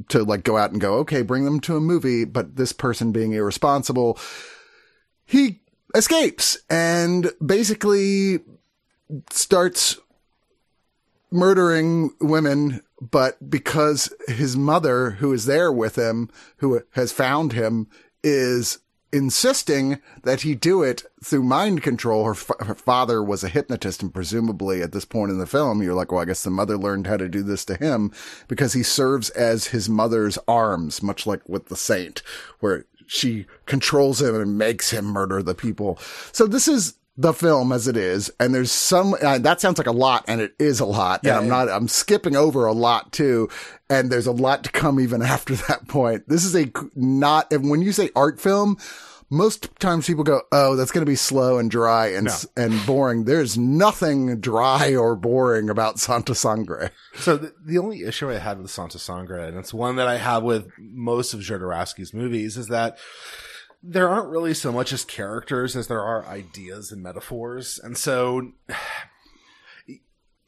to 0.09 0.25
like 0.25 0.45
go 0.45 0.57
out 0.57 0.73
and 0.73 0.81
go, 0.81 0.95
okay, 0.95 1.21
bring 1.21 1.45
them 1.45 1.61
to 1.61 1.77
a 1.77 1.81
movie, 1.81 2.25
but 2.25 2.57
this 2.57 2.73
person 2.73 3.13
being 3.13 3.33
irresponsible, 3.33 4.19
he 5.27 5.61
escapes 5.95 6.59
and 6.69 7.33
basically 7.45 8.41
starts 9.31 9.99
murdering 11.31 12.11
women, 12.21 12.81
but 13.01 13.51
because 13.51 14.13
his 14.29 14.57
mother, 14.57 15.13
who 15.13 15.33
is 15.33 15.47
there 15.47 15.73
with 15.73 15.97
him, 15.97 16.29
who 16.59 16.83
has 16.93 17.13
found 17.13 17.53
him, 17.53 17.89
is 18.23 18.79
insisting 19.13 20.01
that 20.23 20.43
he 20.43 20.55
do 20.55 20.83
it 20.83 21.03
through 21.23 21.43
mind 21.43 21.83
control. 21.83 22.25
Her, 22.25 22.35
fa- 22.35 22.65
her 22.65 22.75
father 22.75 23.23
was 23.23 23.43
a 23.43 23.49
hypnotist, 23.49 24.03
and 24.03 24.15
presumably 24.15 24.83
at 24.83 24.93
this 24.93 25.05
point 25.05 25.31
in 25.31 25.39
the 25.39 25.47
film, 25.47 25.83
you're 25.83 25.95
like, 25.95 26.13
well, 26.13 26.21
I 26.21 26.27
guess 26.27 26.45
the 26.45 26.51
mother 26.51 26.77
learned 26.77 27.07
how 27.07 27.17
to 27.17 27.29
do 27.29 27.43
this 27.43 27.65
to 27.67 27.77
him 27.77 28.13
because 28.47 28.73
he 28.73 28.83
serves 28.83 29.31
as 29.31 29.69
his 29.69 29.89
mother's 29.89 30.39
arms, 30.47 31.03
much 31.03 31.27
like 31.27 31.49
with 31.49 31.67
the 31.67 31.77
saint, 31.77 32.23
where 32.61 32.85
she 33.11 33.45
controls 33.67 34.23
him 34.23 34.37
and 34.37 34.57
makes 34.57 34.91
him 34.91 35.05
murder 35.05 35.43
the 35.43 35.55
people. 35.55 35.99
So 36.31 36.47
this 36.47 36.69
is 36.69 36.95
the 37.17 37.33
film 37.33 37.73
as 37.73 37.89
it 37.89 37.97
is, 37.97 38.31
and 38.39 38.55
there's 38.55 38.71
some 38.71 39.17
uh, 39.21 39.39
that 39.39 39.61
sounds 39.61 39.79
like 39.79 39.89
a 39.89 39.93
lot, 39.93 40.25
and 40.29 40.41
it 40.41 40.55
is 40.61 40.79
a 40.79 40.85
lot. 40.85 41.23
Yeah, 41.25 41.33
and 41.33 41.41
I'm 41.41 41.45
yeah. 41.47 41.65
not. 41.65 41.77
I'm 41.77 41.89
skipping 41.89 42.37
over 42.37 42.67
a 42.67 42.73
lot 42.73 43.11
too, 43.13 43.49
and 43.91 44.13
there's 44.13 44.29
a 44.29 44.33
lot 44.33 44.63
to 44.63 44.71
come 44.71 45.01
even 45.01 45.23
after 45.37 45.57
that 45.57 45.89
point. 45.89 46.29
This 46.29 46.45
is 46.45 46.55
a 46.55 46.71
not. 46.95 47.53
And 47.53 47.69
when 47.69 47.83
you 47.83 47.91
say 47.91 48.11
art 48.15 48.41
film. 48.41 48.79
Most 49.31 49.69
times 49.79 50.07
people 50.07 50.25
go, 50.25 50.43
"Oh, 50.51 50.75
that's 50.75 50.91
going 50.91 51.05
to 51.05 51.11
be 51.11 51.17
slow 51.17 51.59
and 51.59 51.71
dry 51.71 52.09
and 52.09 52.27
s 52.27 52.47
and 52.57 52.85
boring." 52.85 53.25
There's 53.25 53.57
nothing 53.57 54.41
dry 54.41 54.95
or 54.95 55.15
boring 55.15 55.71
about 55.71 56.01
Santa 56.01 56.35
Sangre. 56.35 56.91
So 57.15 57.37
the, 57.37 57.55
the 57.65 57.79
only 57.79 58.03
issue 58.03 58.29
I 58.31 58.39
had 58.39 58.61
with 58.61 58.71
Santa 58.71 58.99
Sangre, 58.99 59.47
and 59.47 59.57
it's 59.57 59.73
one 59.73 59.97
that 59.97 60.09
I 60.09 60.17
have 60.17 60.43
with 60.43 60.71
most 60.79 61.33
of 61.33 61.41
Jodorowsky's 61.41 62.13
movies, 62.13 62.57
is 62.57 62.67
that 62.69 62.99
there 63.83 64.09
aren't 64.09 64.31
really 64.31 64.53
so 64.53 64.73
much 64.73 64.93
as 64.93 65.05
characters 65.05 65.75
as 65.77 65.87
there 65.87 66.03
are 66.03 66.27
ideas 66.27 66.93
and 66.93 67.03
metaphors. 67.03 67.79
And 67.83 67.97
so 67.97 68.53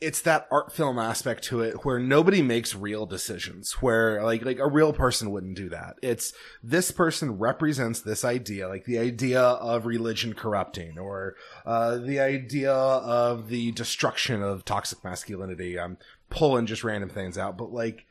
it's 0.02 0.20
that 0.22 0.48
art 0.50 0.72
film 0.72 0.98
aspect 0.98 1.44
to 1.44 1.60
it 1.60 1.84
where 1.84 2.00
nobody 2.00 2.42
makes 2.42 2.74
real 2.74 3.06
decisions 3.06 3.74
where 3.74 4.20
like 4.24 4.44
like 4.44 4.58
a 4.58 4.68
real 4.68 4.92
person 4.92 5.30
wouldn't 5.30 5.56
do 5.56 5.68
that. 5.68 5.94
It's 6.02 6.32
this 6.62 6.90
person 6.90 7.38
represents 7.38 8.00
this 8.00 8.24
idea 8.24 8.68
like 8.68 8.84
the 8.84 8.98
idea 8.98 9.40
of 9.40 9.86
religion 9.86 10.34
corrupting 10.34 10.98
or 10.98 11.36
uh, 11.64 11.98
the 11.98 12.18
idea 12.18 12.72
of 12.72 13.48
the 13.48 13.70
destruction 13.72 14.42
of 14.42 14.64
toxic 14.64 15.04
masculinity. 15.04 15.78
I'm 15.78 15.98
pulling 16.30 16.66
just 16.66 16.82
random 16.82 17.08
things 17.08 17.38
out 17.38 17.56
but 17.56 17.72
like 17.72 18.06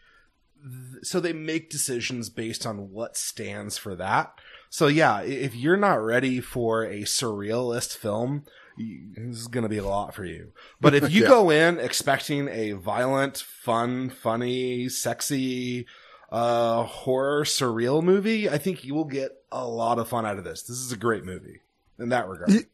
th- 0.64 1.04
so 1.04 1.20
they 1.20 1.34
make 1.34 1.70
decisions 1.70 2.30
based 2.30 2.66
on 2.66 2.92
what 2.92 3.18
stands 3.18 3.78
for 3.78 3.96
that. 3.96 4.34
So 4.70 4.88
yeah 4.88 5.22
if 5.22 5.56
you're 5.56 5.76
not 5.76 5.96
ready 5.96 6.40
for 6.40 6.84
a 6.84 7.02
surrealist 7.02 7.98
film 7.98 8.46
this 8.78 9.38
is 9.38 9.48
going 9.48 9.64
to 9.64 9.70
be 9.70 9.78
a 9.78 9.86
lot 9.88 10.14
for 10.16 10.26
you. 10.26 10.52
But 10.80 10.94
if 10.96 11.12
you 11.12 11.24
Yeah. 11.24 11.28
go 11.30 11.50
in 11.50 11.80
expecting 11.80 12.48
a 12.48 12.72
violent, 12.74 13.38
fun, 13.38 14.10
funny, 14.10 14.90
sexy, 14.90 15.86
uh, 16.32 16.84
horror, 16.84 17.44
surreal 17.44 18.02
movie, 18.02 18.50
I 18.50 18.58
think 18.58 18.84
you 18.86 18.94
will 18.96 19.06
get 19.06 19.32
a 19.52 19.66
lot 19.68 20.00
of 20.00 20.08
fun 20.08 20.26
out 20.26 20.38
of 20.38 20.44
this. 20.44 20.62
This 20.64 20.78
is 20.78 20.92
a 20.92 20.98
great 20.98 21.26
movie 21.26 21.60
in 22.00 22.10
that 22.10 22.28
regard. 22.28 22.66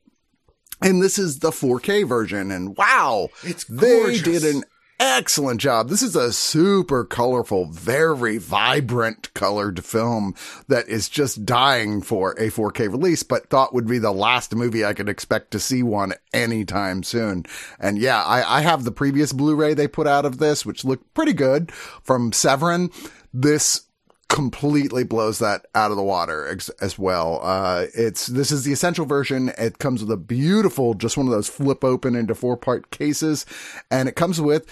And 0.79 1.01
this 1.01 1.17
is 1.17 1.39
the 1.39 1.49
4K 1.51 2.07
version. 2.07 2.51
And 2.51 2.77
wow, 2.77 3.29
It's 3.43 3.63
they 3.65 4.19
did 4.19 4.43
an 4.43 4.63
excellent 4.99 5.61
job. 5.61 5.89
This 5.89 6.01
is 6.01 6.15
a 6.15 6.33
super 6.33 7.03
colorful, 7.03 7.65
very 7.65 8.37
vibrant 8.37 9.33
colored 9.33 9.83
film 9.83 10.35
that 10.67 10.87
is 10.87 11.09
just 11.09 11.45
dying 11.45 12.01
for 12.01 12.31
a 12.33 12.49
4K 12.49 12.89
release, 12.91 13.23
but 13.23 13.49
thought 13.49 13.73
would 13.73 13.87
be 13.87 13.99
the 13.99 14.11
last 14.11 14.55
movie 14.55 14.85
I 14.85 14.93
could 14.93 15.09
expect 15.09 15.51
to 15.51 15.59
see 15.59 15.83
one 15.83 16.13
anytime 16.33 17.03
soon. 17.03 17.45
And 17.79 17.97
yeah, 17.97 18.23
I, 18.23 18.59
I 18.59 18.61
have 18.61 18.83
the 18.83 18.91
previous 18.91 19.33
Blu-ray 19.33 19.73
they 19.73 19.87
put 19.87 20.07
out 20.07 20.25
of 20.25 20.37
this, 20.37 20.65
which 20.65 20.85
looked 20.85 21.13
pretty 21.13 21.33
good 21.33 21.71
from 21.71 22.31
Severin. 22.31 22.91
This 23.33 23.86
completely 24.29 25.03
blows 25.03 25.39
that 25.39 25.65
out 25.73 25.91
of 25.91 25.97
the 25.97 26.03
water 26.03 26.47
ex- 26.47 26.69
as 26.81 26.99
well. 26.99 27.39
Uh, 27.41 27.85
it's, 27.93 28.27
this 28.27 28.51
is 28.51 28.63
the 28.63 28.73
essential 28.73 29.05
version. 29.05 29.51
It 29.57 29.79
comes 29.79 30.01
with 30.01 30.11
a 30.11 30.17
beautiful, 30.17 30.93
just 30.93 31.17
one 31.17 31.27
of 31.27 31.31
those 31.31 31.47
flip 31.47 31.83
open 31.83 32.15
into 32.15 32.35
four 32.35 32.57
part 32.57 32.91
cases. 32.91 33.45
And 33.89 34.09
it 34.09 34.15
comes 34.15 34.41
with 34.41 34.65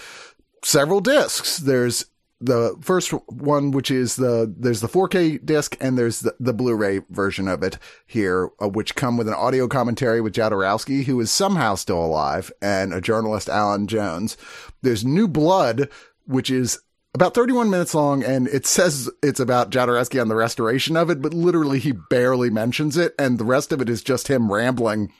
several 0.62 1.00
discs. 1.00 1.58
There's 1.58 2.04
the 2.38 2.76
first 2.82 3.12
one, 3.28 3.70
which 3.70 3.90
is 3.90 4.16
the, 4.16 4.52
there's 4.58 4.82
the 4.82 4.88
4K 4.88 5.44
disc 5.44 5.74
and 5.80 5.96
there's 5.96 6.20
the, 6.20 6.34
the 6.38 6.52
Blu-ray 6.52 7.00
version 7.08 7.48
of 7.48 7.62
it 7.62 7.78
here, 8.06 8.50
uh, 8.60 8.68
which 8.68 8.94
come 8.94 9.16
with 9.16 9.26
an 9.26 9.34
audio 9.34 9.66
commentary 9.68 10.20
with 10.20 10.34
Jodorowsky, 10.34 11.04
who 11.04 11.18
is 11.18 11.30
somehow 11.30 11.76
still 11.76 12.04
alive 12.04 12.52
and 12.60 12.92
a 12.92 13.00
journalist, 13.00 13.48
Alan 13.48 13.86
Jones. 13.86 14.36
There's 14.82 15.02
New 15.02 15.26
Blood, 15.26 15.88
which 16.26 16.50
is 16.50 16.78
about 17.16 17.32
31 17.32 17.70
minutes 17.70 17.94
long 17.94 18.22
and 18.22 18.46
it 18.48 18.66
says 18.66 19.10
it's 19.22 19.40
about 19.40 19.70
Jodorowsky 19.70 20.20
on 20.20 20.28
the 20.28 20.34
restoration 20.34 20.98
of 20.98 21.08
it, 21.08 21.22
but 21.22 21.32
literally 21.32 21.78
he 21.78 21.92
barely 22.10 22.50
mentions 22.50 22.98
it. 22.98 23.14
And 23.18 23.38
the 23.38 23.44
rest 23.44 23.72
of 23.72 23.80
it 23.80 23.88
is 23.88 24.02
just 24.02 24.28
him 24.28 24.52
rambling, 24.52 25.10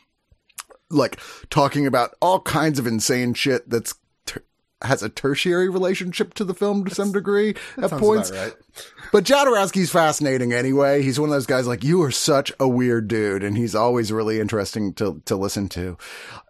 like 0.90 1.18
talking 1.48 1.86
about 1.86 2.14
all 2.20 2.40
kinds 2.40 2.78
of 2.78 2.86
insane 2.86 3.32
shit 3.32 3.70
that's 3.70 3.94
ter- 4.26 4.44
has 4.82 5.02
a 5.02 5.08
tertiary 5.08 5.70
relationship 5.70 6.34
to 6.34 6.44
the 6.44 6.52
film 6.52 6.84
to 6.84 6.94
some 6.94 7.12
degree 7.12 7.54
at 7.78 7.90
points. 7.92 8.30
right. 8.30 8.52
But 9.10 9.24
Jodorowsky's 9.24 9.90
fascinating 9.90 10.52
anyway. 10.52 11.00
He's 11.00 11.18
one 11.18 11.30
of 11.30 11.34
those 11.34 11.46
guys 11.46 11.66
like 11.66 11.82
you 11.82 12.02
are 12.02 12.10
such 12.10 12.52
a 12.60 12.68
weird 12.68 13.08
dude, 13.08 13.42
and 13.42 13.56
he's 13.56 13.74
always 13.74 14.12
really 14.12 14.38
interesting 14.38 14.92
to 14.94 15.22
to 15.24 15.34
listen 15.34 15.70
to. 15.70 15.96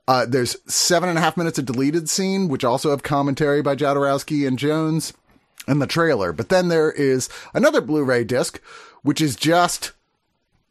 Uh, 0.09 0.27
there's 0.27 0.57
seven 0.67 1.09
and 1.09 1.19
a 1.19 1.21
half 1.21 1.37
minutes 1.37 1.59
of 1.59 1.67
deleted 1.67 2.09
scene, 2.11 2.49
which 2.49 2.65
also 2.65 2.91
have 2.91 3.05
commentary 3.05 3.63
by 3.63 3.77
Jodorowsky 3.77 4.47
and 4.47 4.59
Jones, 4.59 5.13
and 5.67 5.81
the 5.81 5.87
trailer. 5.87 6.33
But 6.33 6.49
then 6.49 6.69
there 6.69 6.93
is 6.93 7.29
another 7.55 7.81
Blu-ray 7.81 8.25
disc, 8.25 8.61
which 9.03 9.21
is 9.21 9.37
just 9.37 9.93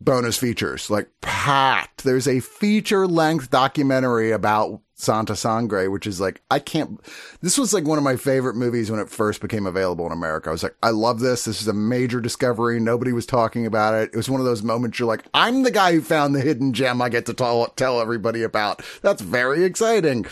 bonus 0.02 0.38
features, 0.38 0.90
like 0.90 1.10
packed. 1.22 2.04
There's 2.04 2.28
a 2.28 2.42
feature 2.42 3.08
length 3.08 3.50
documentary 3.50 4.32
about 4.32 4.82
Santa 4.98 5.36
Sangre, 5.36 5.90
which 5.90 6.08
is 6.08 6.22
like, 6.22 6.42
I 6.50 6.60
can't, 6.60 7.02
this 7.42 7.58
was 7.58 7.74
like 7.74 7.86
one 7.86 7.98
of 7.98 8.04
my 8.04 8.16
favorite 8.16 8.56
movies 8.56 8.90
when 8.90 9.00
it 9.00 9.10
first 9.10 9.42
became 9.42 9.66
available 9.66 10.06
in 10.06 10.12
America. 10.12 10.50
I 10.50 10.52
was 10.54 10.64
like, 10.64 10.76
I 10.82 10.92
love 10.92 11.20
this. 11.20 11.46
This 11.46 11.62
is 11.62 11.68
a 11.68 11.74
major 11.74 12.22
discovery. 12.22 12.80
Nobody 12.80 13.12
was 13.12 13.26
talking 13.26 13.66
about 13.66 13.94
it. 13.94 14.12
It 14.14 14.18
was 14.18 14.30
one 14.30 14.40
of 14.40 14.46
those 14.46 14.64
moments 14.64 15.00
you're 15.00 15.08
like, 15.08 15.26
I'm 15.34 15.64
the 15.64 15.72
guy 15.72 15.92
who 15.94 16.02
found 16.02 16.34
the 16.34 16.42
hidden 16.42 16.72
gem 16.72 17.02
I 17.02 17.10
get 17.10 17.26
to 17.26 17.34
tell, 17.34 17.68
tell 17.76 18.00
everybody 18.00 18.44
about. 18.44 18.84
That's 19.02 19.22
very 19.22 19.64
exciting. 19.64 20.26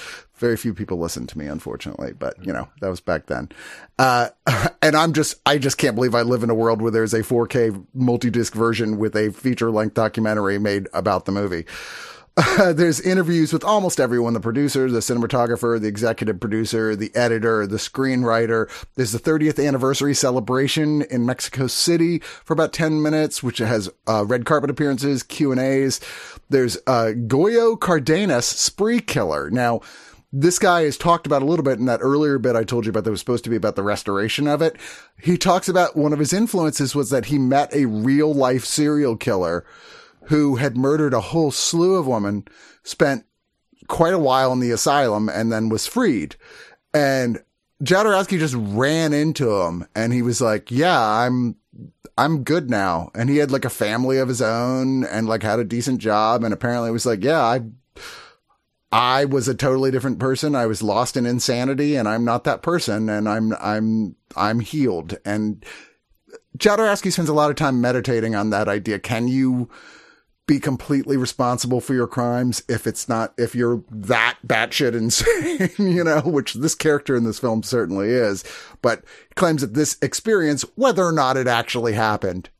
Very 0.43 0.57
few 0.57 0.73
people 0.73 0.99
listen 0.99 1.25
to 1.27 1.37
me, 1.37 1.47
unfortunately, 1.47 2.11
but 2.11 2.35
you 2.45 2.51
know, 2.51 2.67
that 2.81 2.89
was 2.89 2.99
back 2.99 3.27
then. 3.27 3.47
Uh, 3.97 4.27
and 4.81 4.93
I'm 4.93 5.13
just, 5.13 5.35
I 5.45 5.57
just 5.57 5.77
can't 5.77 5.95
believe 5.95 6.13
I 6.13 6.23
live 6.23 6.43
in 6.43 6.49
a 6.49 6.53
world 6.53 6.81
where 6.81 6.91
there's 6.91 7.13
a 7.13 7.21
4K 7.21 7.85
multi-disc 7.93 8.53
version 8.53 8.97
with 8.97 9.15
a 9.15 9.31
feature 9.31 9.71
length 9.71 9.93
documentary 9.93 10.59
made 10.59 10.89
about 10.93 11.23
the 11.23 11.31
movie. 11.31 11.63
there's 12.57 12.99
interviews 12.99 13.53
with 13.53 13.63
almost 13.63 14.01
everyone 14.01 14.33
the 14.33 14.39
producer, 14.41 14.91
the 14.91 14.99
cinematographer, 14.99 15.79
the 15.79 15.87
executive 15.87 16.41
producer, 16.41 16.93
the 16.93 17.15
editor, 17.15 17.65
the 17.65 17.77
screenwriter. 17.77 18.69
There's 18.95 19.13
the 19.13 19.19
30th 19.19 19.65
anniversary 19.65 20.13
celebration 20.13 21.03
in 21.03 21.25
Mexico 21.25 21.67
City 21.67 22.19
for 22.19 22.51
about 22.51 22.73
10 22.73 23.01
minutes, 23.01 23.43
which 23.43 23.59
has 23.59 23.89
uh, 24.07 24.25
red 24.25 24.43
carpet 24.43 24.69
appearances, 24.69 25.23
Q&As. 25.23 26.01
There's 26.49 26.75
uh, 26.85 27.13
Goyo 27.15 27.79
Cardenas, 27.79 28.45
Spree 28.45 28.99
Killer. 28.99 29.49
Now, 29.49 29.79
this 30.35 30.57
guy 30.57 30.81
is 30.81 30.97
talked 30.97 31.27
about 31.27 31.43
a 31.43 31.45
little 31.45 31.63
bit 31.63 31.77
in 31.77 31.85
that 31.85 31.99
earlier 32.01 32.39
bit 32.39 32.55
I 32.55 32.63
told 32.63 32.85
you 32.85 32.89
about 32.89 33.03
that 33.03 33.11
was 33.11 33.19
supposed 33.19 33.43
to 33.43 33.51
be 33.51 33.55
about 33.55 33.75
the 33.75 33.83
restoration 33.83 34.47
of 34.47 34.63
it. 34.63 34.75
He 35.21 35.37
talks 35.37 35.69
about 35.69 35.95
one 35.95 36.11
of 36.11 36.17
his 36.17 36.33
influences 36.33 36.95
was 36.95 37.11
that 37.11 37.25
he 37.25 37.37
met 37.37 37.71
a 37.71 37.85
real 37.85 38.33
life 38.33 38.65
serial 38.65 39.15
killer 39.15 39.63
who 40.25 40.55
had 40.55 40.75
murdered 40.75 41.13
a 41.13 41.21
whole 41.21 41.51
slew 41.51 41.95
of 41.95 42.07
women, 42.07 42.47
spent 42.81 43.25
quite 43.87 44.13
a 44.13 44.19
while 44.19 44.51
in 44.51 44.59
the 44.59 44.71
asylum, 44.71 45.29
and 45.29 45.51
then 45.51 45.69
was 45.69 45.85
freed. 45.85 46.35
And 46.95 47.43
Jodorowsky 47.83 48.39
just 48.39 48.55
ran 48.55 49.13
into 49.13 49.61
him 49.61 49.85
and 49.95 50.13
he 50.13 50.23
was 50.23 50.41
like, 50.41 50.71
yeah, 50.71 50.99
I'm, 50.99 51.57
I'm 52.17 52.43
good 52.43 52.71
now. 52.71 53.11
And 53.13 53.29
he 53.29 53.37
had 53.37 53.51
like 53.51 53.65
a 53.65 53.69
family 53.69 54.17
of 54.17 54.29
his 54.29 54.41
own 54.41 55.03
and 55.03 55.27
like 55.27 55.43
had 55.43 55.59
a 55.59 55.63
decent 55.63 55.99
job. 55.99 56.43
And 56.43 56.53
apparently 56.53 56.89
was 56.89 57.05
like, 57.05 57.23
yeah, 57.23 57.41
I, 57.41 57.61
I 58.93 59.25
was 59.25 59.47
a 59.47 59.55
totally 59.55 59.89
different 59.89 60.19
person. 60.19 60.53
I 60.53 60.67
was 60.67 60.83
lost 60.83 61.17
in 61.17 61.25
insanity 61.25 61.95
and 61.95 62.07
I'm 62.07 62.23
not 62.23 62.43
that 62.43 62.61
person 62.61 63.09
and 63.09 63.27
I'm, 63.27 63.53
I'm, 63.53 64.15
I'm 64.35 64.59
healed. 64.59 65.17
And 65.25 65.65
Jodorowsky 66.59 67.11
spends 67.11 67.27
a 67.27 67.33
lot 67.33 67.49
of 67.49 67.55
time 67.55 67.81
meditating 67.81 68.35
on 68.35 68.51
that 68.51 68.67
idea. 68.67 68.99
Can 68.99 69.27
you 69.27 69.67
be 70.45 70.59
completely 70.59 71.17
responsible 71.17 71.81
for 71.81 71.95
your 71.95 72.05
crimes 72.05 72.61
if 72.69 72.85
it's 72.85 73.09
not, 73.09 73.33
if 73.35 73.55
you're 73.55 73.83
that 73.89 74.37
batshit 74.45 74.93
insane, 74.93 75.71
you 75.79 76.03
know, 76.03 76.21
which 76.21 76.53
this 76.53 76.75
character 76.75 77.15
in 77.15 77.23
this 77.23 77.39
film 77.39 77.63
certainly 77.63 78.09
is, 78.09 78.43
but 78.83 79.03
claims 79.35 79.61
that 79.61 79.73
this 79.73 79.97
experience, 80.03 80.63
whether 80.75 81.03
or 81.03 81.11
not 81.11 81.35
it 81.35 81.47
actually 81.47 81.93
happened, 81.93 82.51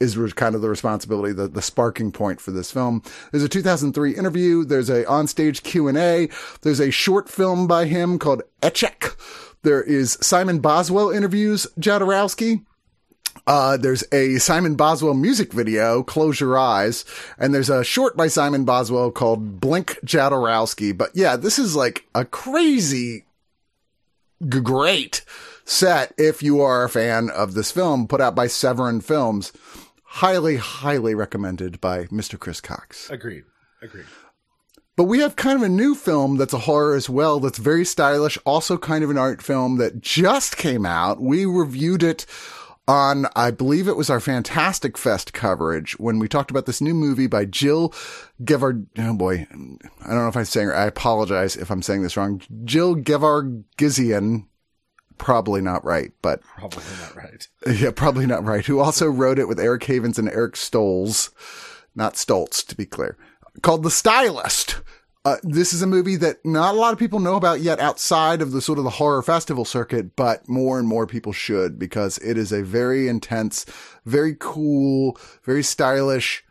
is 0.00 0.16
kind 0.34 0.54
of 0.54 0.60
the 0.60 0.68
responsibility, 0.68 1.32
the, 1.32 1.48
the 1.48 1.62
sparking 1.62 2.12
point 2.12 2.40
for 2.40 2.50
this 2.50 2.70
film. 2.70 3.02
There's 3.30 3.44
a 3.44 3.48
2003 3.48 4.14
interview. 4.14 4.64
There's 4.64 4.90
a 4.90 5.04
onstage 5.04 5.62
Q&A. 5.62 6.28
There's 6.62 6.80
a 6.80 6.90
short 6.90 7.28
film 7.28 7.66
by 7.66 7.86
him 7.86 8.18
called 8.18 8.42
Echek. 8.62 9.16
There 9.62 9.82
is 9.82 10.18
Simon 10.20 10.60
Boswell 10.60 11.10
interviews 11.10 11.66
Jodorowsky. 11.80 12.64
Uh, 13.46 13.76
there's 13.76 14.04
a 14.12 14.38
Simon 14.38 14.74
Boswell 14.74 15.14
music 15.14 15.52
video, 15.52 16.02
Close 16.02 16.40
Your 16.40 16.58
Eyes, 16.58 17.04
and 17.38 17.54
there's 17.54 17.70
a 17.70 17.84
short 17.84 18.16
by 18.16 18.28
Simon 18.28 18.64
Boswell 18.64 19.10
called 19.10 19.60
Blink 19.60 19.98
Jodorowsky. 20.04 20.96
But 20.96 21.10
yeah, 21.14 21.36
this 21.36 21.58
is 21.58 21.76
like 21.76 22.06
a 22.14 22.24
crazy, 22.24 23.24
g- 24.48 24.60
great 24.60 25.24
set 25.64 26.12
if 26.16 26.42
you 26.42 26.60
are 26.60 26.84
a 26.84 26.88
fan 26.88 27.28
of 27.30 27.54
this 27.54 27.70
film 27.70 28.06
put 28.08 28.20
out 28.20 28.34
by 28.34 28.46
Severin 28.46 29.00
Films. 29.00 29.52
Highly, 30.16 30.56
highly 30.56 31.14
recommended 31.14 31.78
by 31.78 32.06
Mr. 32.06 32.38
Chris 32.38 32.62
Cox. 32.62 33.10
Agreed. 33.10 33.44
Agreed. 33.82 34.06
But 34.96 35.04
we 35.04 35.18
have 35.18 35.36
kind 35.36 35.56
of 35.56 35.62
a 35.62 35.68
new 35.68 35.94
film 35.94 36.38
that's 36.38 36.54
a 36.54 36.60
horror 36.60 36.94
as 36.94 37.10
well, 37.10 37.38
that's 37.38 37.58
very 37.58 37.84
stylish, 37.84 38.38
also 38.46 38.78
kind 38.78 39.04
of 39.04 39.10
an 39.10 39.18
art 39.18 39.42
film 39.42 39.76
that 39.76 40.00
just 40.00 40.56
came 40.56 40.86
out. 40.86 41.20
We 41.20 41.44
reviewed 41.44 42.02
it 42.02 42.24
on, 42.88 43.26
I 43.36 43.50
believe 43.50 43.88
it 43.88 43.96
was 43.98 44.08
our 44.08 44.20
Fantastic 44.20 44.96
Fest 44.96 45.34
coverage 45.34 45.98
when 45.98 46.18
we 46.18 46.28
talked 46.28 46.50
about 46.50 46.64
this 46.64 46.80
new 46.80 46.94
movie 46.94 47.26
by 47.26 47.44
Jill 47.44 47.92
Gevard. 48.42 48.86
Oh 48.96 49.12
boy. 49.12 49.46
I 49.50 49.54
don't 50.06 50.16
know 50.16 50.28
if 50.28 50.36
I'm 50.38 50.46
saying, 50.46 50.70
I 50.70 50.86
apologize 50.86 51.58
if 51.58 51.70
I'm 51.70 51.82
saying 51.82 52.00
this 52.02 52.16
wrong. 52.16 52.40
Jill 52.64 52.96
Gevargizian. 52.96 54.46
Probably 55.18 55.60
not 55.60 55.84
right, 55.84 56.12
but 56.22 56.42
Probably 56.42 56.82
not 57.00 57.16
right. 57.16 57.48
yeah, 57.80 57.90
probably 57.90 58.26
not 58.26 58.44
right. 58.44 58.64
Who 58.64 58.80
also 58.80 59.06
wrote 59.06 59.38
it 59.38 59.48
with 59.48 59.60
Eric 59.60 59.84
Havens 59.84 60.18
and 60.18 60.28
Eric 60.28 60.54
Stolz, 60.54 61.30
not 61.94 62.14
Stoltz, 62.14 62.66
to 62.66 62.76
be 62.76 62.86
clear, 62.86 63.16
called 63.62 63.82
The 63.82 63.90
Stylist. 63.90 64.80
Uh, 65.24 65.38
this 65.42 65.72
is 65.72 65.82
a 65.82 65.88
movie 65.88 66.14
that 66.14 66.36
not 66.44 66.74
a 66.74 66.78
lot 66.78 66.92
of 66.92 67.00
people 67.00 67.18
know 67.18 67.34
about 67.34 67.60
yet 67.60 67.80
outside 67.80 68.40
of 68.40 68.52
the 68.52 68.60
sort 68.60 68.78
of 68.78 68.84
the 68.84 68.90
horror 68.90 69.22
festival 69.22 69.64
circuit, 69.64 70.14
but 70.14 70.48
more 70.48 70.78
and 70.78 70.86
more 70.86 71.04
people 71.04 71.32
should 71.32 71.80
because 71.80 72.18
it 72.18 72.38
is 72.38 72.52
a 72.52 72.62
very 72.62 73.08
intense, 73.08 73.66
very 74.04 74.36
cool, 74.38 75.18
very 75.42 75.64
stylish 75.64 76.44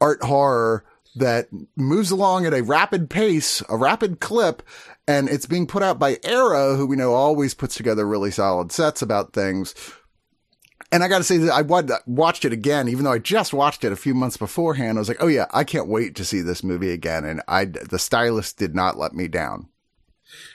art 0.00 0.22
horror 0.22 0.84
that 1.16 1.48
moves 1.76 2.10
along 2.10 2.46
at 2.46 2.54
a 2.54 2.62
rapid 2.62 3.10
pace, 3.10 3.62
a 3.68 3.76
rapid 3.76 4.20
clip, 4.20 4.62
and 5.08 5.28
it's 5.28 5.46
being 5.46 5.66
put 5.66 5.82
out 5.82 5.98
by 5.98 6.18
Arrow, 6.22 6.76
who 6.76 6.86
we 6.86 6.96
know 6.96 7.14
always 7.14 7.54
puts 7.54 7.74
together 7.74 8.06
really 8.06 8.30
solid 8.30 8.70
sets 8.70 9.02
about 9.02 9.32
things. 9.32 9.74
And 10.92 11.04
I 11.04 11.08
got 11.08 11.18
to 11.18 11.24
say 11.24 11.36
that 11.38 11.52
I 11.52 12.00
watched 12.06 12.44
it 12.44 12.52
again, 12.52 12.88
even 12.88 13.04
though 13.04 13.12
I 13.12 13.18
just 13.18 13.52
watched 13.52 13.84
it 13.84 13.92
a 13.92 13.96
few 13.96 14.14
months 14.14 14.36
beforehand. 14.36 14.98
I 14.98 15.00
was 15.00 15.08
like, 15.08 15.22
"Oh 15.22 15.28
yeah, 15.28 15.46
I 15.52 15.62
can't 15.62 15.86
wait 15.86 16.16
to 16.16 16.24
see 16.24 16.40
this 16.40 16.64
movie 16.64 16.90
again." 16.90 17.24
And 17.24 17.42
I, 17.46 17.66
the 17.66 17.98
stylist 17.98 18.58
did 18.58 18.74
not 18.74 18.98
let 18.98 19.14
me 19.14 19.28
down. 19.28 19.68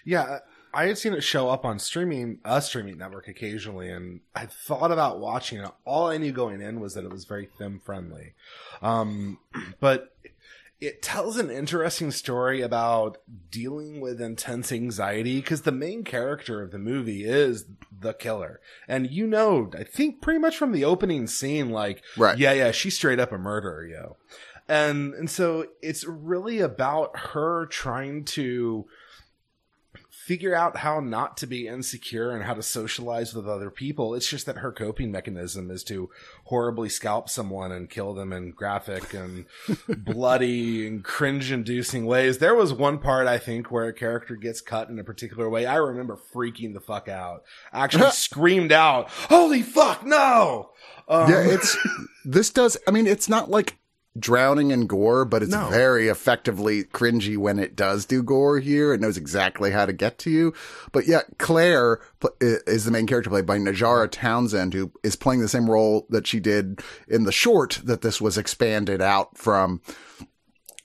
Yeah, 0.04 0.40
I 0.76 0.88
had 0.88 0.98
seen 0.98 1.14
it 1.14 1.24
show 1.24 1.50
up 1.50 1.64
on 1.64 1.80
streaming, 1.80 2.40
a 2.44 2.62
streaming 2.62 2.98
network 2.98 3.30
occasionally, 3.30 3.90
and 3.90 4.20
I 4.36 4.46
thought 4.46 4.92
about 4.92 5.22
watching 5.22 5.60
it. 5.60 5.72
All 5.86 6.08
I 6.08 6.18
knew 6.18 6.34
going 6.34 6.62
in 6.62 6.82
was 6.82 6.96
that 6.96 7.06
it 7.06 7.12
was 7.12 7.24
very 7.24 7.48
femme 7.58 7.80
friendly. 7.80 8.34
Um, 8.82 9.40
but 9.80 10.15
it 10.82 11.02
tells 11.02 11.38
an 11.38 11.50
interesting 11.50 12.12
story 12.12 12.62
about 12.62 13.18
dealing 13.50 14.02
with 14.02 14.20
intense 14.22 14.72
anxiety 14.72 15.38
because 15.40 15.62
the 15.62 15.72
main 15.72 16.04
character 16.04 16.62
of 16.62 16.72
the 16.72 16.78
movie 16.78 17.24
is 17.24 17.66
the 17.98 18.14
killer. 18.14 18.60
And 18.88 19.10
you 19.10 19.26
know, 19.26 19.72
I 19.78 19.84
think 19.84 20.22
pretty 20.22 20.40
much 20.40 20.58
from 20.58 20.72
the 20.74 20.84
opening 20.86 21.28
scene, 21.28 21.70
like, 21.70 22.04
Right. 22.18 22.38
yeah, 22.38 22.52
yeah, 22.52 22.72
she's 22.72 22.96
straight 22.96 23.20
up 23.20 23.32
a 23.32 23.38
murderer, 23.38 23.86
yo. 23.86 24.18
And, 24.68 25.14
and 25.14 25.30
so 25.30 25.68
it's 25.82 26.06
really 26.06 26.60
about 26.60 27.18
her 27.32 27.68
trying 27.68 28.26
to 28.26 28.86
figure 30.26 30.56
out 30.56 30.78
how 30.78 31.00
not 31.00 31.38
to 31.38 31.46
be 31.46 31.68
insecure 31.68 32.32
and 32.32 32.44
how 32.44 32.56
to 32.56 32.64
socialize 32.64 33.36
with 33.36 33.48
other 33.48 33.70
people. 33.70 34.16
It's 34.16 34.28
just 34.28 34.48
that 34.48 34.58
her 34.58 34.72
coping 34.72 35.12
mechanism 35.12 35.70
is 35.70 35.84
to 35.84 36.10
horribly 36.46 36.90
scalp 36.90 37.30
someone 37.30 37.72
and 37.72 37.88
kill 37.88 38.16
them 38.16 38.34
in 38.34 38.50
graphic 38.50 39.14
and 39.14 39.46
bloody 39.88 40.88
and 40.88 41.04
cringe 41.04 41.52
inducing 41.52 42.08
ways. 42.08 42.40
There 42.40 42.56
was 42.56 42.74
one 42.74 42.98
part 42.98 43.28
I 43.28 43.38
think 43.38 43.70
where 43.70 43.86
a 43.86 43.94
character 43.94 44.36
gets 44.36 44.62
cut 44.62 44.90
in 44.90 44.98
a 44.98 45.04
particular 45.04 45.48
way. 45.48 45.68
I 45.68 45.76
remember 45.76 46.18
freaking 46.34 46.74
the 46.74 46.82
fuck 46.82 47.08
out. 47.08 47.44
I 47.72 47.84
actually 47.84 48.10
screamed 48.10 48.72
out, 48.72 49.10
holy 49.10 49.62
fuck, 49.62 50.04
no! 50.04 50.72
Um, 51.08 51.30
yeah, 51.30 51.42
it's 51.42 51.78
this 52.26 52.50
does. 52.50 52.78
I 52.88 52.92
mean, 52.92 53.06
it's 53.06 53.30
not 53.30 53.52
like 53.52 53.78
drowning 54.18 54.72
in 54.72 54.88
gore, 54.88 55.26
but 55.26 55.44
it's 55.44 55.52
No. 55.52 55.68
very 55.70 56.08
effectively 56.08 56.84
cringy 56.86 57.38
when 57.38 57.60
it 57.60 57.76
does 57.76 58.06
do 58.06 58.24
gore 58.24 58.60
here. 58.60 58.94
It 58.94 59.02
knows 59.02 59.18
exactly 59.18 59.72
how 59.72 59.86
to 59.86 59.94
get 59.94 60.18
to 60.20 60.30
you. 60.30 60.54
But 60.92 61.08
yeah, 61.08 61.22
Claire 61.38 62.00
is 62.42 62.86
the 62.86 62.92
main 62.92 63.08
character 63.08 63.30
played 63.30 63.46
by 63.46 63.58
Najarra 63.58 64.10
Townsend, 64.10 64.74
who 64.74 64.92
is 65.04 65.16
playing 65.16 65.42
the 65.42 65.48
same 65.50 65.70
role 65.70 66.06
that 66.10 66.28
she 66.28 66.40
did 66.40 66.80
in 67.08 67.24
the 67.26 67.32
short 67.32 67.82
that 67.84 68.02
this 68.02 68.22
was 68.22 68.38
expanded 68.38 69.02
out 69.02 69.38
from. 69.38 69.82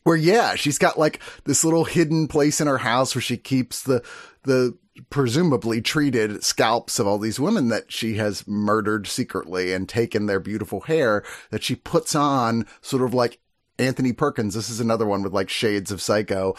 Where 0.02 0.16
yeah, 0.16 0.54
she's 0.54 0.78
got 0.78 0.98
like 0.98 1.20
this 1.44 1.62
little 1.62 1.84
hidden 1.84 2.26
place 2.26 2.60
in 2.60 2.66
her 2.66 2.78
house 2.78 3.14
where 3.14 3.20
she 3.22 3.36
keeps 3.36 3.82
the 3.82 4.02
the 4.44 4.76
presumably 5.08 5.80
treated 5.80 6.44
scalps 6.44 6.98
of 6.98 7.06
all 7.06 7.18
these 7.18 7.40
women 7.40 7.68
that 7.68 7.90
she 7.90 8.14
has 8.16 8.46
murdered 8.46 9.06
secretly 9.06 9.72
and 9.72 9.88
taken 9.88 10.26
their 10.26 10.40
beautiful 10.40 10.80
hair 10.80 11.24
that 11.50 11.62
she 11.62 11.74
puts 11.74 12.14
on 12.14 12.66
sort 12.82 13.02
of 13.02 13.14
like 13.14 13.38
Anthony 13.78 14.12
Perkins. 14.12 14.54
This 14.54 14.68
is 14.68 14.78
another 14.78 15.06
one 15.06 15.22
with 15.22 15.32
like 15.32 15.48
shades 15.48 15.90
of 15.90 16.02
psycho 16.02 16.54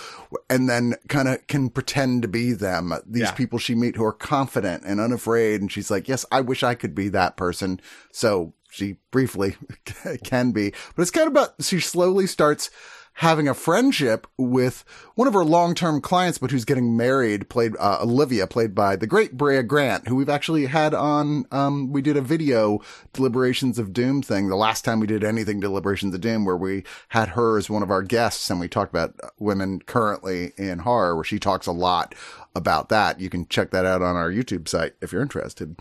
and 0.49 0.67
then 0.67 0.95
kind 1.07 1.27
of 1.27 1.45
can 1.47 1.69
pretend 1.69 2.23
to 2.23 2.27
be 2.27 2.51
them. 2.53 2.93
These 3.05 3.21
Yeah. 3.23 3.31
people 3.33 3.59
she 3.59 3.75
meet 3.75 3.95
who 3.95 4.03
are 4.05 4.13
confident 4.13 4.83
and 4.85 4.99
unafraid. 4.99 5.61
And 5.61 5.71
she's 5.71 5.91
like, 5.91 6.07
yes, 6.07 6.25
I 6.31 6.41
wish 6.41 6.63
I 6.63 6.73
could 6.73 6.95
be 6.95 7.09
that 7.09 7.37
person. 7.37 7.79
So 8.11 8.53
she 8.71 8.97
briefly 9.11 9.55
can 10.23 10.51
be, 10.51 10.71
but 10.95 11.01
it's 11.03 11.11
kind 11.11 11.27
of 11.27 11.33
about, 11.33 11.53
she 11.61 11.79
slowly 11.79 12.25
starts 12.25 12.71
having 13.15 13.47
a 13.47 13.54
friendship 13.54 14.26
with 14.38 14.84
one 15.15 15.28
of 15.28 15.34
her 15.34 15.43
long-term 15.43 16.02
clients, 16.02 16.38
but 16.38 16.50
who's 16.50 16.65
getting 16.65 16.95
married, 16.95 17.50
played, 17.50 17.74
uh, 17.80 18.00
Olivia, 18.02 18.47
played 18.47 18.74
by 18.74 18.95
the 18.95 19.06
great 19.06 19.38
Brea 19.38 19.62
Grant, 19.62 20.08
who 20.08 20.15
we've 20.15 20.30
actually 20.30 20.65
had 20.67 20.93
on, 20.93 21.45
um, 21.52 21.91
we 21.91 22.02
did 22.02 22.17
a 22.17 22.21
video 22.21 22.80
Deliberations 23.13 23.78
of 23.78 23.93
Doom 23.93 24.21
thing 24.21 24.47
the 24.47 24.56
last 24.56 24.86
time 24.86 25.00
we 25.00 25.08
did 25.08 25.24
anything 25.24 25.60
Deliberations 25.60 26.15
of 26.15 26.21
Doom 26.21 26.45
where 26.45 26.58
we 26.58 26.84
had 27.10 27.30
her 27.30 27.58
as 27.58 27.69
one 27.69 27.84
of 27.84 27.91
our 27.91 28.02
guests 28.02 28.50
and 28.50 28.60
we 28.60 28.67
talked 28.67 28.91
about 28.91 29.13
women 29.38 29.80
currently 29.80 30.54
in 30.58 30.80
horror 30.80 31.15
where 31.15 31.24
she 31.24 31.39
talks 31.39 31.67
a 31.67 31.71
lot 31.71 32.15
about 32.56 32.89
that. 32.89 33.19
You 33.19 33.30
can 33.30 33.47
check 33.47 33.71
that 33.71 33.86
out 33.86 34.02
on 34.02 34.15
our 34.15 34.32
YouTube 34.32 34.67
site 34.67 34.93
if 35.02 35.12
you're 35.12 35.21
interested 35.21 35.76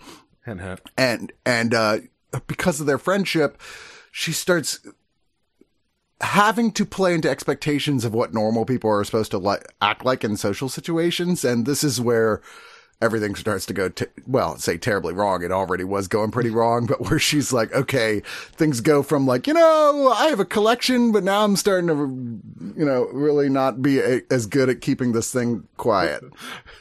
hint. 0.59 0.81
and 0.97 1.31
and 1.45 1.73
uh 1.73 1.99
because 2.47 2.79
of 2.79 2.87
their 2.87 2.97
friendship 2.97 3.59
she 4.11 4.31
starts 4.31 4.79
having 6.21 6.71
to 6.71 6.85
play 6.85 7.13
into 7.13 7.29
expectations 7.29 8.05
of 8.05 8.13
what 8.13 8.33
normal 8.33 8.65
people 8.65 8.89
are 8.89 9.03
supposed 9.03 9.31
to 9.31 9.37
like 9.37 9.73
act 9.81 10.05
like 10.05 10.23
in 10.23 10.37
social 10.37 10.69
situations 10.69 11.43
and 11.43 11.65
this 11.65 11.83
is 11.83 11.99
where 11.99 12.41
everything 13.01 13.33
starts 13.35 13.65
to 13.65 13.73
go 13.73 13.89
t- 13.89 14.05
well 14.27 14.55
say 14.57 14.77
terribly 14.77 15.13
wrong. 15.13 15.43
It 15.43 15.51
already 15.51 15.83
was 15.83 16.07
going 16.07 16.31
pretty 16.31 16.49
mm-hmm. 16.49 16.59
wrong 16.59 16.85
but 16.87 17.01
where 17.01 17.19
she's 17.19 17.51
like 17.51 17.73
okay 17.73 18.21
things 18.53 18.81
go 18.81 19.01
from 19.01 19.25
like 19.25 19.47
you 19.47 19.53
know 19.53 20.13
i 20.15 20.27
have 20.27 20.39
a 20.39 20.45
collection 20.45 21.11
but 21.11 21.23
now 21.23 21.43
i'm 21.43 21.55
starting 21.55 21.87
to 21.87 22.79
you 22.79 22.85
know 22.85 23.05
really 23.11 23.49
not 23.49 23.81
be 23.81 23.99
a- 23.99 24.21
as 24.29 24.45
good 24.45 24.69
at 24.69 24.81
keeping 24.81 25.11
this 25.11 25.31
thing 25.31 25.67
quiet. 25.77 26.23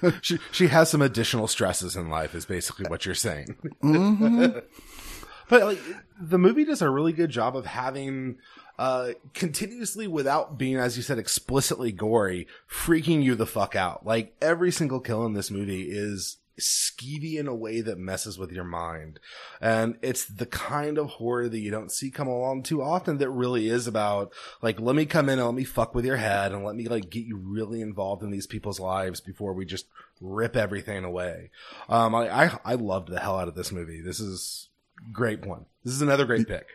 She, 0.23 0.39
she 0.51 0.69
has 0.69 0.89
some 0.89 1.03
additional 1.03 1.47
stresses 1.47 1.95
in 1.95 2.09
life 2.09 2.35
is 2.35 2.47
basically 2.47 2.87
what 2.89 3.05
you're 3.05 3.15
saying. 3.15 3.55
Mm-hmm. 3.83 4.59
but 5.49 5.63
like 5.63 5.79
the 6.19 6.39
movie 6.39 6.65
does 6.65 6.81
a 6.81 6.89
really 6.89 7.13
good 7.13 7.29
job 7.29 7.55
of 7.55 7.67
having 7.67 8.39
uh 8.81 9.13
continuously 9.35 10.07
without 10.07 10.57
being 10.57 10.77
as 10.77 10.97
you 10.97 11.03
said 11.03 11.19
explicitly 11.19 11.93
gory 11.93 12.47
freaking 12.67 13.23
you 13.23 13.35
the 13.35 13.47
fuck 13.47 13.77
out. 13.77 14.07
Like 14.07 14.35
every 14.41 14.73
single 14.73 15.01
kill 15.01 15.27
in 15.27 15.35
this 15.35 15.51
movie 15.51 15.83
is 15.91 16.39
skeevy 16.59 17.39
in 17.39 17.47
a 17.47 17.55
way 17.55 17.83
that 17.83 17.99
messes 17.99 18.39
with 18.39 18.53
your 18.53 18.65
mind. 18.65 19.21
And 19.61 19.99
it's 20.01 20.25
the 20.25 20.47
kind 20.47 20.97
of 20.97 21.09
horror 21.11 21.47
that 21.51 21.59
you 21.59 21.71
don't 21.71 21.93
see 21.93 22.11
come 22.11 22.27
along 22.27 22.63
too 22.63 22.81
often 22.81 23.19
that 23.19 23.29
really 23.29 23.69
is 23.69 23.87
about 23.87 24.33
like 24.63 24.81
let 24.81 24.97
me 24.97 25.05
come 25.05 25.29
in 25.29 25.39
and 25.39 25.47
let 25.47 25.55
me 25.55 25.65
fuck 25.65 25.95
with 25.95 26.07
your 26.07 26.17
head 26.17 26.53
and 26.53 26.65
let 26.65 26.75
me 26.75 26.89
like 26.89 27.11
get 27.11 27.27
you 27.27 27.37
really 27.37 27.83
involved 27.83 28.23
in 28.23 28.31
these 28.31 28.47
people's 28.47 28.81
lives 28.81 29.21
before 29.21 29.53
we 29.53 29.67
just 29.67 29.89
rip 30.23 30.57
everything 30.57 31.05
away. 31.05 31.51
Um 31.91 32.15
i 32.15 32.47
i, 32.47 32.59
I 32.65 32.75
loved 32.77 33.09
the 33.09 33.21
hell 33.21 33.39
out 33.39 33.49
of 33.49 33.55
this 33.55 33.73
movie. 33.73 34.01
This 34.01 34.21
is 34.21 34.71
great 35.13 35.45
one. 35.45 35.67
This 35.85 35.93
is 35.93 36.01
another 36.01 36.25
great 36.25 36.49
pick. 36.49 36.67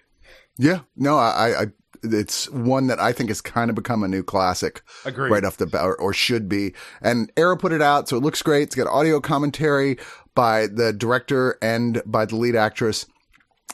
Yeah, 0.57 0.81
no, 0.95 1.17
I, 1.17 1.63
I, 1.63 1.65
it's 2.13 2.49
one 2.49 2.87
that 2.87 2.99
I 2.99 3.11
think 3.11 3.29
has 3.29 3.41
kind 3.41 3.69
of 3.69 3.75
become 3.75 4.03
a 4.03 4.07
new 4.07 4.23
classic 4.23 4.81
Agreed. 5.05 5.31
right 5.31 5.43
off 5.43 5.57
the 5.57 5.65
bat, 5.65 5.83
or, 5.83 5.95
or 5.95 6.13
should 6.13 6.47
be. 6.47 6.73
And 7.01 7.31
Arrow 7.37 7.57
put 7.57 7.71
it 7.71 7.81
out, 7.81 8.09
so 8.09 8.17
it 8.17 8.23
looks 8.23 8.41
great. 8.41 8.63
It's 8.63 8.75
got 8.75 8.87
audio 8.87 9.19
commentary 9.19 9.97
by 10.33 10.67
the 10.67 10.93
director 10.93 11.57
and 11.61 12.01
by 12.05 12.25
the 12.25 12.35
lead 12.35 12.55
actress. 12.55 13.05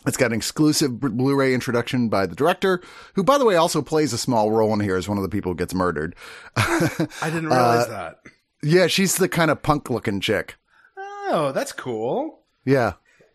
It's 0.08 0.18
got 0.18 0.28
an 0.28 0.38
exclusive 0.38 1.00
Blu-ray 1.00 1.54
introduction 1.54 2.10
by 2.10 2.26
the 2.26 2.36
director, 2.36 2.82
who, 3.14 3.24
by 3.24 3.38
the 3.38 3.46
way, 3.46 3.56
also 3.56 3.82
plays 3.84 4.14
a 4.14 4.18
small 4.18 4.52
role 4.52 4.74
in 4.74 4.80
here 4.80 4.96
as 4.96 5.08
one 5.08 5.18
of 5.18 5.22
the 5.22 5.30
people 5.30 5.52
who 5.52 5.58
gets 5.58 5.76
murdered. 5.76 6.16
I 6.56 7.08
didn't 7.26 7.48
realize 7.50 7.88
uh, 7.88 7.90
that. 7.90 8.20
Yeah, 8.64 8.88
she's 8.88 9.18
the 9.18 9.30
kind 9.30 9.52
of 9.52 9.62
punk-looking 9.62 10.22
chick. 10.22 10.56
Oh, 10.98 11.52
that's 11.54 11.72
cool. 11.72 12.40
Yeah. 12.66 12.94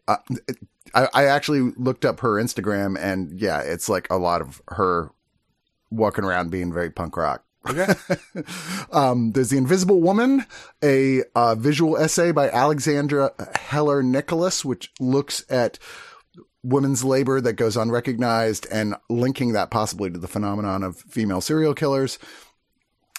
Uh, 0.09 0.17
I, 0.94 1.09
I 1.14 1.25
actually 1.27 1.72
looked 1.77 2.05
up 2.05 2.20
her 2.20 2.35
Instagram, 2.35 2.96
and 2.99 3.38
yeah, 3.38 3.61
it's 3.61 3.88
like 3.88 4.09
a 4.11 4.16
lot 4.16 4.40
of 4.40 4.62
her 4.68 5.11
walking 5.90 6.25
around 6.25 6.51
being 6.51 6.72
very 6.72 6.90
punk 6.90 7.16
rock. 7.16 7.44
Okay. 7.68 7.94
um, 8.92 9.33
there's 9.33 9.51
The 9.51 9.59
Invisible 9.59 10.01
Woman, 10.01 10.44
a 10.83 11.22
uh, 11.35 11.55
visual 11.57 11.96
essay 11.96 12.33
by 12.33 12.49
Alexandra 12.51 13.33
Heller 13.57 14.03
Nicholas, 14.03 14.64
which 14.64 14.92
looks 15.01 15.44
at 15.51 15.79
women's 16.62 17.05
labor 17.05 17.40
that 17.40 17.55
goes 17.55 17.77
unrecognized 17.77 18.66
and 18.70 18.96
linking 19.09 19.53
that 19.53 19.70
possibly 19.70 20.11
to 20.11 20.18
the 20.18 20.29
phenomenon 20.29 20.83
of 20.83 20.96
female 20.96 21.40
serial 21.40 21.75
killers. 21.75 22.18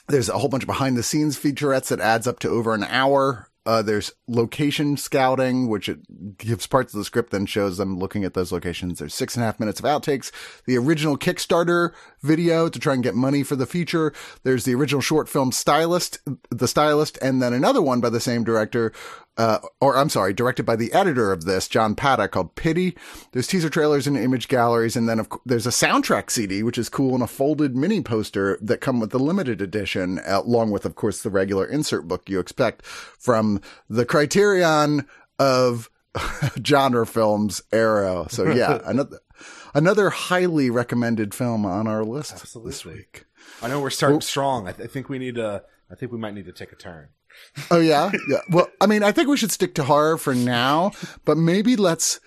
There's 0.08 0.30
a 0.30 0.38
whole 0.38 0.50
bunch 0.50 0.64
of 0.64 0.68
behind 0.68 0.98
the 0.98 1.04
scenes 1.04 1.38
featurettes 1.38 1.88
that 1.88 2.00
adds 2.00 2.28
up 2.28 2.40
to 2.40 2.50
over 2.50 2.74
an 2.74 2.84
hour. 2.84 3.50
Uh, 3.68 3.82
there's 3.82 4.14
location 4.30 4.96
scouting, 4.96 5.68
which 5.68 5.90
it 5.90 6.38
gives 6.38 6.66
parts 6.66 6.94
of 6.94 7.00
the 7.00 7.04
script, 7.04 7.32
then 7.32 7.46
shows 7.46 7.76
them 7.76 8.00
looking 8.00 8.24
at 8.24 8.34
those 8.34 8.50
locations. 8.50 9.00
There's 9.00 9.14
six 9.14 9.36
and 9.36 9.44
a 9.44 9.46
half 9.46 9.60
minutes 9.60 9.82
of 9.82 9.86
outtakes. 9.86 10.32
The 10.66 10.78
original 10.78 11.18
Kickstarter 11.18 11.92
video 12.22 12.70
to 12.70 12.80
try 12.80 12.94
and 12.94 13.04
get 13.04 13.16
money 13.16 13.44
for 13.44 13.56
the 13.56 13.66
feature. 13.66 14.14
There's 14.44 14.66
the 14.66 14.76
original 14.76 15.02
short 15.02 15.30
film 15.30 15.52
Stylist, 15.52 16.20
the 16.50 16.68
stylist, 16.68 17.18
and 17.22 17.42
then 17.42 17.54
another 17.54 17.82
one 17.82 18.02
by 18.02 18.10
the 18.10 18.20
same 18.20 18.44
director 18.44 18.94
uh, 19.38 19.60
or 19.80 19.96
I'm 19.98 20.10
sorry, 20.10 20.34
directed 20.34 20.66
by 20.66 20.76
the 20.76 20.92
editor 20.94 21.32
of 21.32 21.46
this, 21.46 21.68
John 21.68 21.96
Paddock, 21.96 22.32
called 22.32 22.56
Pity. 22.56 22.98
There's 23.32 23.48
teaser 23.48 23.70
trailers 23.70 24.08
and 24.08 24.18
image 24.18 24.48
galleries, 24.48 24.96
and 24.96 25.08
then 25.08 25.20
of, 25.20 25.30
there's 25.46 25.68
a 25.68 25.72
soundtrack 25.72 26.32
CD, 26.32 26.64
which 26.64 26.78
is 26.78 26.90
cool, 26.90 27.14
and 27.14 27.24
a 27.24 27.28
folded 27.28 27.76
mini 27.76 28.02
poster 28.02 28.58
that 28.62 28.82
come 28.82 29.00
with 29.00 29.12
the 29.12 29.20
limited 29.20 29.62
edition, 29.62 30.20
along 30.26 30.72
with, 30.72 30.86
of 30.86 30.96
course, 30.96 31.22
the 31.22 31.30
regular 31.30 31.66
insert 31.66 32.08
book 32.08 32.30
you 32.30 32.40
expect 32.40 32.84
from 32.86 33.62
the 33.90 34.06
Criterion 34.06 35.06
of 35.38 35.90
genre 36.66 37.06
films 37.06 37.62
era. 37.72 38.26
So 38.30 38.52
yeah, 38.52 38.80
another 38.86 39.20
another 39.78 40.10
highly 40.10 40.70
recommended 40.70 41.34
film 41.34 41.66
on 41.66 41.88
our 41.88 42.04
list 42.04 42.34
Absolutely. 42.34 42.72
this 42.72 42.86
week. 42.86 43.26
I 43.62 43.68
know 43.68 43.80
we're 43.80 43.92
starting 43.92 44.16
well, 44.16 44.22
strong. 44.22 44.68
I, 44.68 44.72
th- 44.72 44.90
I 44.90 44.92
think 44.92 45.08
we 45.08 45.20
need 45.20 45.36
to. 45.36 45.64
I 45.90 45.96
think 45.96 46.12
we 46.12 46.18
might 46.18 46.34
need 46.34 46.46
to 46.46 46.52
take 46.52 46.72
a 46.72 46.76
turn. 46.76 47.10
Oh 47.70 47.80
yeah, 47.80 48.12
yeah. 48.28 48.42
Well, 48.50 48.68
I 48.82 48.88
mean, 48.88 49.04
I 49.04 49.12
think 49.12 49.30
we 49.30 49.38
should 49.38 49.52
stick 49.52 49.76
to 49.76 49.84
horror 49.84 50.18
for 50.18 50.34
now, 50.34 50.92
but 51.24 51.38
maybe 51.38 51.76
let's 51.76 52.20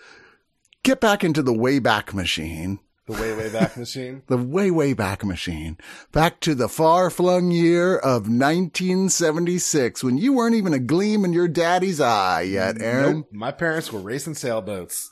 get 0.85 1.01
back 1.01 1.25
into 1.25 1.43
the 1.43 1.53
way 1.53 1.79
back 1.81 2.15
Machine. 2.15 2.79
The 3.07 3.21
way 3.21 3.35
way 3.35 3.49
back 3.49 3.77
machine. 3.77 4.23
the 4.29 4.37
way 4.37 4.71
way 4.71 4.93
back 4.93 5.25
machine. 5.25 5.79
Back 6.13 6.39
to 6.41 6.55
the 6.55 6.69
far 6.69 7.11
flung 7.11 7.51
year 7.51 7.97
of 7.97 8.29
1976 8.29 10.05
when 10.05 10.17
you 10.17 10.33
weren't 10.33 10.55
even 10.55 10.73
a 10.73 10.79
gleam 10.79 11.25
in 11.25 11.33
your 11.33 11.49
daddy's 11.49 12.01
eye 12.01 12.43
yet, 12.43 12.81
Aaron. 12.81 13.17
Nope. 13.17 13.29
My 13.33 13.51
parents 13.51 13.93
were 13.93 13.99
racing 13.99 14.35
sailboats, 14.35 15.11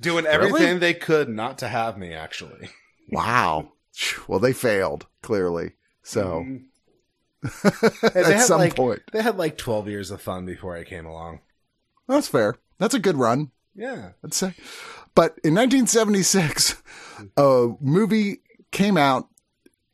doing 0.00 0.26
everything 0.26 0.60
really? 0.60 0.78
they 0.78 0.94
could 0.94 1.28
not 1.28 1.58
to 1.58 1.68
have 1.68 1.98
me. 1.98 2.12
Actually. 2.12 2.68
Wow. 3.10 3.72
Well, 4.26 4.40
they 4.40 4.52
failed 4.52 5.06
clearly. 5.22 5.72
So. 6.02 6.44
Mm 6.46 6.64
at 8.14 8.40
some 8.40 8.60
like, 8.60 8.76
point. 8.76 9.02
They 9.12 9.22
had 9.22 9.36
like 9.36 9.58
12 9.58 9.88
years 9.88 10.10
of 10.10 10.20
fun 10.20 10.46
before 10.46 10.76
I 10.76 10.84
came 10.84 11.06
along. 11.06 11.40
That's 12.08 12.28
fair. 12.28 12.56
That's 12.78 12.94
a 12.94 12.98
good 12.98 13.16
run. 13.16 13.50
Yeah. 13.74 14.10
I'd 14.24 14.34
say. 14.34 14.54
But 15.14 15.38
in 15.44 15.54
1976, 15.54 16.82
a 17.36 17.68
movie 17.80 18.40
came 18.70 18.96
out 18.96 19.28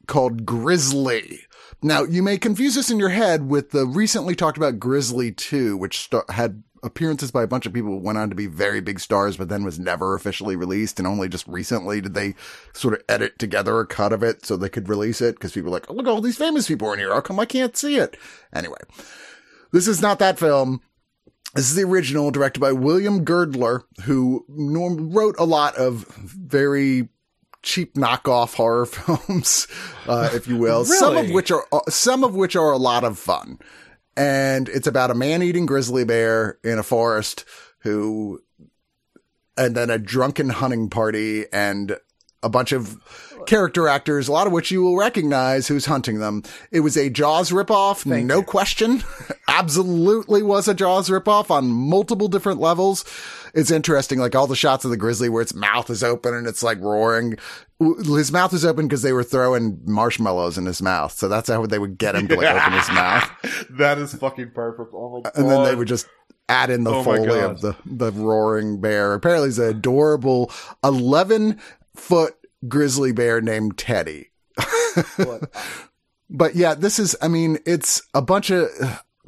called 0.06 0.46
Grizzly. 0.46 1.40
Now, 1.82 2.04
you 2.04 2.22
may 2.22 2.36
confuse 2.36 2.74
this 2.74 2.90
in 2.90 2.98
your 2.98 3.08
head 3.08 3.48
with 3.48 3.70
the 3.70 3.86
recently 3.86 4.34
talked 4.34 4.58
about 4.58 4.78
Grizzly 4.78 5.32
2, 5.32 5.76
which 5.76 6.00
st- 6.00 6.30
had 6.30 6.62
appearances 6.82 7.30
by 7.30 7.42
a 7.42 7.46
bunch 7.46 7.66
of 7.66 7.72
people 7.72 7.90
who 7.90 7.98
went 7.98 8.18
on 8.18 8.28
to 8.30 8.34
be 8.34 8.46
very 8.46 8.80
big 8.80 9.00
stars, 9.00 9.36
but 9.36 9.48
then 9.48 9.64
was 9.64 9.78
never 9.78 10.14
officially 10.14 10.56
released. 10.56 10.98
And 10.98 11.06
only 11.06 11.28
just 11.28 11.46
recently 11.46 12.00
did 12.00 12.14
they 12.14 12.34
sort 12.72 12.94
of 12.94 13.02
edit 13.08 13.38
together 13.38 13.80
a 13.80 13.86
cut 13.86 14.12
of 14.12 14.22
it 14.22 14.44
so 14.44 14.56
they 14.56 14.68
could 14.68 14.88
release 14.88 15.20
it 15.20 15.36
because 15.36 15.52
people 15.52 15.70
were 15.70 15.76
like, 15.76 15.90
oh, 15.90 15.94
look, 15.94 16.06
all 16.06 16.20
these 16.20 16.38
famous 16.38 16.68
people 16.68 16.88
are 16.88 16.94
in 16.94 17.00
here. 17.00 17.12
How 17.12 17.20
come 17.20 17.40
I 17.40 17.46
can't 17.46 17.76
see 17.76 17.96
it? 17.96 18.16
Anyway, 18.54 18.78
this 19.72 19.86
is 19.86 20.00
not 20.00 20.18
that 20.18 20.38
film. 20.38 20.80
This 21.54 21.68
is 21.68 21.74
the 21.74 21.82
original 21.82 22.30
directed 22.30 22.60
by 22.60 22.72
William 22.72 23.24
Girdler, 23.24 23.82
who 24.04 24.44
wrote 24.48 25.34
a 25.38 25.44
lot 25.44 25.76
of 25.76 26.06
very 26.14 27.08
cheap 27.62 27.94
knockoff 27.94 28.54
horror 28.54 28.86
films, 28.86 29.66
uh, 30.06 30.30
if 30.32 30.46
you 30.46 30.56
will. 30.56 30.84
really? 30.84 30.96
Some 30.96 31.16
of 31.16 31.30
which 31.30 31.50
are 31.50 31.66
some 31.88 32.24
of 32.24 32.34
which 32.34 32.54
are 32.56 32.70
a 32.70 32.76
lot 32.78 33.04
of 33.04 33.18
fun 33.18 33.58
and 34.20 34.68
it's 34.68 34.86
about 34.86 35.10
a 35.10 35.14
man-eating 35.14 35.64
grizzly 35.64 36.04
bear 36.04 36.58
in 36.62 36.78
a 36.78 36.82
forest 36.82 37.46
who, 37.78 38.42
and 39.56 39.74
then 39.74 39.88
a 39.88 39.98
drunken 39.98 40.50
hunting 40.50 40.90
party 40.90 41.46
and 41.50 41.96
a 42.42 42.50
bunch 42.50 42.72
of 42.72 42.98
character 43.46 43.88
actors, 43.88 44.28
a 44.28 44.32
lot 44.32 44.46
of 44.46 44.52
which 44.52 44.70
you 44.70 44.82
will 44.82 44.96
recognize 44.98 45.68
who's 45.68 45.86
hunting 45.86 46.18
them. 46.18 46.42
It 46.70 46.80
was 46.80 46.96
a 46.98 47.08
Jaws 47.08 47.50
ripoff, 47.50 48.02
Thank 48.08 48.26
no 48.26 48.38
you. 48.38 48.42
question. 48.42 49.02
Absolutely 49.48 50.42
was 50.42 50.68
a 50.68 50.74
Jaws 50.74 51.08
ripoff 51.08 51.50
on 51.50 51.68
multiple 51.68 52.28
different 52.28 52.60
levels. 52.60 53.04
It's 53.54 53.70
interesting, 53.70 54.18
like 54.18 54.34
all 54.34 54.46
the 54.46 54.56
shots 54.56 54.84
of 54.84 54.90
the 54.90 54.96
grizzly 54.96 55.28
where 55.28 55.42
its 55.42 55.54
mouth 55.54 55.90
is 55.90 56.02
open 56.02 56.34
and 56.34 56.46
it's 56.46 56.62
like 56.62 56.80
roaring 56.80 57.36
his 57.80 58.30
mouth 58.30 58.52
was 58.52 58.64
open 58.64 58.86
because 58.86 59.02
they 59.02 59.12
were 59.12 59.24
throwing 59.24 59.80
marshmallows 59.84 60.58
in 60.58 60.66
his 60.66 60.82
mouth. 60.82 61.12
So 61.12 61.28
that's 61.28 61.48
how 61.48 61.64
they 61.64 61.78
would 61.78 61.96
get 61.96 62.14
him 62.14 62.28
to 62.28 62.36
like 62.36 62.46
open 62.46 62.72
his 62.72 62.88
mouth. 62.88 63.30
That 63.70 63.98
is 63.98 64.12
fucking 64.14 64.50
perfect. 64.50 64.92
Oh. 64.92 65.22
And 65.34 65.50
then 65.50 65.64
they 65.64 65.74
would 65.74 65.88
just 65.88 66.06
add 66.48 66.70
in 66.70 66.84
the 66.84 66.92
oh 66.92 67.02
foley 67.02 67.40
of 67.40 67.60
the, 67.60 67.74
the 67.86 68.12
roaring 68.12 68.80
bear. 68.80 69.14
Apparently 69.14 69.48
he's 69.48 69.58
an 69.58 69.68
adorable 69.68 70.50
11 70.84 71.58
foot 71.96 72.34
grizzly 72.68 73.12
bear 73.12 73.40
named 73.40 73.78
Teddy. 73.78 74.30
but 76.30 76.54
yeah, 76.54 76.74
this 76.74 76.98
is, 76.98 77.16
I 77.22 77.28
mean, 77.28 77.58
it's 77.64 78.02
a 78.12 78.20
bunch 78.20 78.50
of 78.50 78.68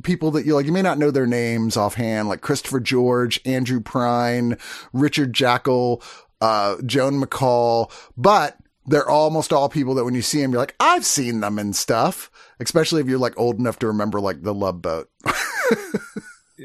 people 0.02 0.30
that 0.32 0.46
you 0.46 0.54
like, 0.54 0.66
you 0.66 0.72
may 0.72 0.82
not 0.82 0.98
know 0.98 1.10
their 1.10 1.26
names 1.26 1.76
offhand, 1.76 2.28
like 2.28 2.40
Christopher 2.40 2.80
George, 2.80 3.40
Andrew 3.44 3.80
Prine, 3.80 4.60
Richard 4.92 5.32
Jaeckel, 5.32 6.02
uh, 6.40 6.76
Joan 6.84 7.22
McCall, 7.22 7.90
but 8.16 8.58
they're 8.86 9.08
almost 9.08 9.52
all 9.52 9.68
people 9.68 9.94
that 9.94 10.04
when 10.04 10.14
you 10.14 10.22
see 10.22 10.40
them, 10.40 10.52
you're 10.52 10.60
like, 10.60 10.74
I've 10.80 11.04
seen 11.04 11.40
them 11.40 11.58
and 11.58 11.74
stuff, 11.74 12.30
especially 12.58 13.00
if 13.00 13.06
you're 13.06 13.18
like 13.18 13.38
old 13.38 13.58
enough 13.58 13.78
to 13.80 13.86
remember 13.86 14.20
like 14.20 14.42
the 14.42 14.54
Love 14.54 14.82
Boat. 14.82 15.08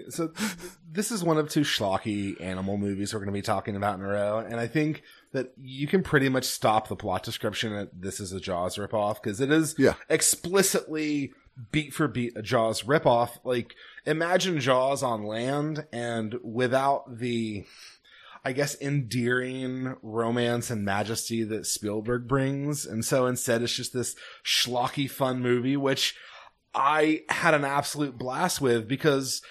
so 0.09 0.31
this 0.89 1.11
is 1.11 1.23
one 1.23 1.37
of 1.37 1.49
two 1.49 1.61
schlocky 1.61 2.39
animal 2.41 2.77
movies 2.77 3.13
we're 3.13 3.19
going 3.19 3.27
to 3.27 3.33
be 3.33 3.43
talking 3.43 3.75
about 3.75 3.99
in 3.99 4.05
a 4.05 4.07
row. 4.07 4.39
And 4.39 4.59
I 4.59 4.67
think 4.67 5.03
that 5.33 5.53
you 5.57 5.87
can 5.87 6.01
pretty 6.01 6.29
much 6.29 6.45
stop 6.45 6.87
the 6.87 6.95
plot 6.95 7.23
description 7.23 7.73
at 7.73 7.89
this 7.93 8.19
is 8.19 8.31
a 8.31 8.39
Jaws 8.39 8.77
ripoff 8.77 9.21
because 9.21 9.39
it 9.39 9.51
is 9.51 9.75
yeah. 9.77 9.93
explicitly 10.09 11.33
beat 11.71 11.93
for 11.93 12.07
beat 12.07 12.33
a 12.35 12.41
Jaws 12.41 12.83
ripoff. 12.83 13.39
Like 13.43 13.75
imagine 14.05 14.59
Jaws 14.59 15.03
on 15.03 15.23
land 15.23 15.85
and 15.91 16.35
without 16.43 17.17
the 17.19 17.65
I 18.47 18.53
guess, 18.53 18.79
endearing 18.79 19.97
romance 20.01 20.69
and 20.69 20.85
majesty 20.85 21.43
that 21.43 21.65
Spielberg 21.65 22.29
brings. 22.29 22.85
And 22.85 23.03
so 23.03 23.25
instead 23.25 23.61
it's 23.61 23.75
just 23.75 23.91
this 23.91 24.15
schlocky 24.41 25.11
fun 25.11 25.41
movie, 25.41 25.75
which 25.75 26.15
I 26.73 27.23
had 27.27 27.53
an 27.53 27.65
absolute 27.65 28.17
blast 28.17 28.61
with 28.61 28.87
because 28.87 29.41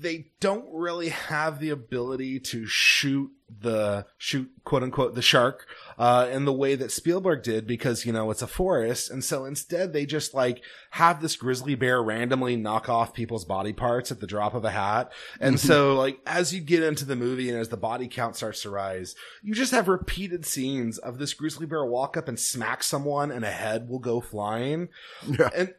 they 0.00 0.26
don't 0.40 0.66
really 0.72 1.10
have 1.10 1.60
the 1.60 1.70
ability 1.70 2.40
to 2.40 2.66
shoot 2.66 3.30
the 3.60 4.04
shoot 4.18 4.50
quote 4.64 4.82
unquote 4.82 5.14
the 5.14 5.22
shark 5.22 5.66
uh 5.98 6.28
in 6.32 6.44
the 6.44 6.52
way 6.52 6.74
that 6.74 6.90
Spielberg 6.90 7.42
did 7.42 7.66
because 7.66 8.04
you 8.04 8.12
know 8.12 8.30
it's 8.30 8.42
a 8.42 8.46
forest. 8.46 9.10
And 9.10 9.22
so 9.22 9.44
instead 9.44 9.92
they 9.92 10.06
just 10.06 10.34
like 10.34 10.62
have 10.90 11.20
this 11.20 11.36
grizzly 11.36 11.74
bear 11.74 12.02
randomly 12.02 12.56
knock 12.56 12.88
off 12.88 13.14
people's 13.14 13.44
body 13.44 13.72
parts 13.72 14.10
at 14.10 14.20
the 14.20 14.26
drop 14.26 14.54
of 14.54 14.64
a 14.64 14.70
hat. 14.70 15.12
And 15.40 15.60
so 15.60 15.94
like 15.98 16.18
as 16.26 16.54
you 16.54 16.60
get 16.60 16.82
into 16.82 17.04
the 17.04 17.16
movie 17.16 17.48
and 17.48 17.58
as 17.58 17.68
the 17.68 17.76
body 17.76 18.08
count 18.08 18.34
starts 18.36 18.62
to 18.62 18.70
rise 18.70 19.14
you 19.42 19.54
just 19.54 19.72
have 19.72 19.88
repeated 19.88 20.44
scenes 20.44 20.98
of 20.98 21.18
this 21.18 21.34
grizzly 21.34 21.66
bear 21.66 21.84
walk 21.84 22.16
up 22.16 22.28
and 22.28 22.40
smack 22.40 22.82
someone 22.82 23.30
and 23.30 23.44
a 23.44 23.50
head 23.50 23.88
will 23.88 23.98
go 23.98 24.20
flying. 24.20 24.88
Yeah. 25.28 25.50
and 25.54 25.74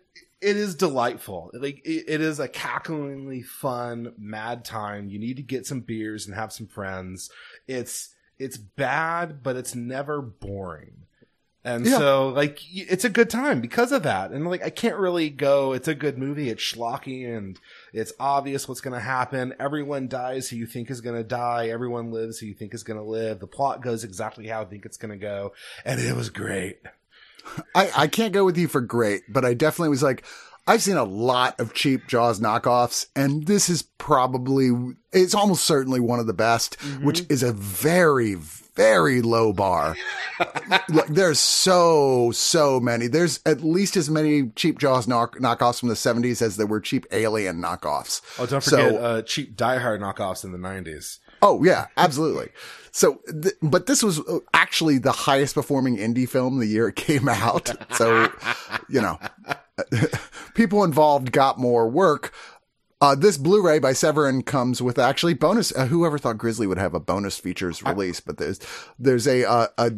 it 0.46 0.58
is 0.58 0.76
delightful. 0.76 1.50
Like 1.54 1.82
it, 1.86 2.06
it 2.08 2.22
is 2.22 2.40
a 2.40 2.48
cacklingly 2.48 3.44
fun, 3.44 4.14
mad 4.18 4.64
time. 4.64 5.10
You 5.10 5.20
need 5.20 5.38
to 5.38 5.44
get 5.44 5.66
some 5.66 5.82
beers 5.82 6.28
and 6.28 6.36
have 6.36 6.54
some 6.54 6.68
friends. 6.68 7.30
It's 7.68 8.14
it's 8.38 8.58
bad, 8.58 9.42
but 9.42 9.56
it's 9.56 9.74
never 9.76 10.22
boring. 10.22 11.02
And 11.64 11.84
Yeah. 11.84 11.98
so, 11.98 12.28
like, 12.28 12.60
it's 12.72 13.06
a 13.06 13.10
good 13.10 13.28
time 13.30 13.60
because 13.60 13.92
of 13.92 14.04
that. 14.04 14.30
And 14.30 14.48
like, 14.48 14.64
I 14.64 14.70
can't 14.70 14.98
really 14.98 15.32
go, 15.32 15.74
it's 15.74 15.88
a 15.88 15.96
good 15.96 16.16
movie. 16.16 16.50
It's 16.50 16.62
schlocky 16.62 17.28
and 17.36 17.60
it's 17.92 18.14
obvious 18.20 18.68
what's 18.68 18.82
going 18.82 18.94
to 18.94 19.00
happen. 19.00 19.56
Everyone 19.60 20.08
dies 20.08 20.48
who 20.48 20.58
you 20.58 20.68
think 20.68 20.92
is 20.92 21.02
going 21.02 21.16
to 21.16 21.24
die. 21.24 21.70
Everyone 21.70 22.12
lives 22.12 22.38
who 22.38 22.46
you 22.46 22.54
think 22.54 22.76
is 22.76 22.84
going 22.84 23.00
to 23.00 23.04
live. 23.04 23.40
The 23.40 23.48
plot 23.48 23.82
goes 23.82 24.04
exactly 24.04 24.46
how 24.46 24.62
I 24.62 24.66
think 24.66 24.86
it's 24.86 24.98
going 24.98 25.10
to 25.10 25.18
go. 25.18 25.54
And 25.84 26.00
it 26.00 26.16
was 26.16 26.30
great. 26.30 26.78
I, 27.76 27.92
I 27.96 28.08
can't 28.08 28.34
go 28.34 28.46
with 28.46 28.58
you 28.58 28.68
for 28.68 28.82
great, 28.82 29.24
but 29.30 29.46
I 29.46 29.54
definitely 29.54 29.90
was 29.90 30.04
like, 30.04 30.24
I've 30.68 30.82
seen 30.82 30.98
a 30.98 31.04
lot 31.04 31.60
of 31.60 31.74
cheap 31.76 32.08
Jaws 32.08 32.40
knockoffs, 32.40 33.06
and 33.16 33.46
this 33.46 33.70
is 33.70 33.84
probably, 33.84 34.72
it's 35.14 35.36
almost 35.36 35.64
certainly 35.66 36.00
one 36.00 36.20
of 36.20 36.26
the 36.26 36.34
best, 36.34 36.82
which 37.04 37.24
is 37.30 37.44
a 37.44 37.54
very, 37.54 38.34
very 38.34 39.22
low 39.22 39.54
bar. 39.54 39.96
Look, 40.90 41.06
there's 41.08 41.40
so, 41.40 42.32
so 42.32 42.80
many. 42.80 43.06
There's 43.06 43.40
at 43.46 43.62
least 43.64 43.96
as 43.96 44.10
many 44.10 44.50
cheap 44.56 44.80
Jaws 44.80 45.08
knock, 45.08 45.38
knockoffs 45.38 45.80
from 45.82 45.90
the 45.90 45.96
70s 45.96 46.42
as 46.42 46.58
there 46.58 46.66
were 46.66 46.80
cheap 46.82 47.06
Alien 47.12 47.62
knockoffs. 47.62 48.22
Oh, 48.40 48.48
don't 48.48 48.62
So- 48.64 48.78
forget, 48.78 49.02
uh, 49.04 49.22
cheap 49.22 49.56
Die 49.56 49.78
Hard 49.78 50.02
knockoffs 50.02 50.44
in 50.44 50.52
the 50.52 50.58
90s. 50.58 51.20
Oh 51.46 51.64
yeah, 51.64 51.86
absolutely. 51.96 52.50
So, 52.92 53.22
th- 53.28 53.54
but 53.62 53.86
this 53.86 54.02
was 54.02 54.20
uh, 54.20 54.40
actually 54.52 54.98
the 54.98 55.12
highest 55.12 55.54
performing 55.54 55.98
indie 55.98 56.28
film 56.28 56.58
the 56.58 56.66
year 56.66 56.88
it 56.88 56.96
came 56.96 57.30
out. 57.30 57.72
So, 57.96 58.32
you 58.90 59.00
know, 59.00 59.20
people 60.56 60.84
involved 60.84 61.32
got 61.32 61.60
more 61.60 61.88
work. 61.88 62.34
Uh, 63.00 63.14
this 63.14 63.38
Blu-ray 63.38 63.78
by 63.78 63.94
Severin 63.94 64.42
comes 64.42 64.82
with 64.82 64.98
actually 64.98 65.36
bonus. 65.36 65.76
Uh, 65.76 65.86
whoever 65.86 66.18
thought 66.18 66.40
Grizzly 66.40 66.66
would 66.66 66.80
have 66.80 66.96
a 66.96 67.00
bonus 67.00 67.38
features 67.38 67.84
release, 67.84 68.20
but 68.20 68.38
there's 68.38 68.60
there's 68.98 69.28
a 69.28 69.48
uh, 69.48 69.68
a 69.78 69.92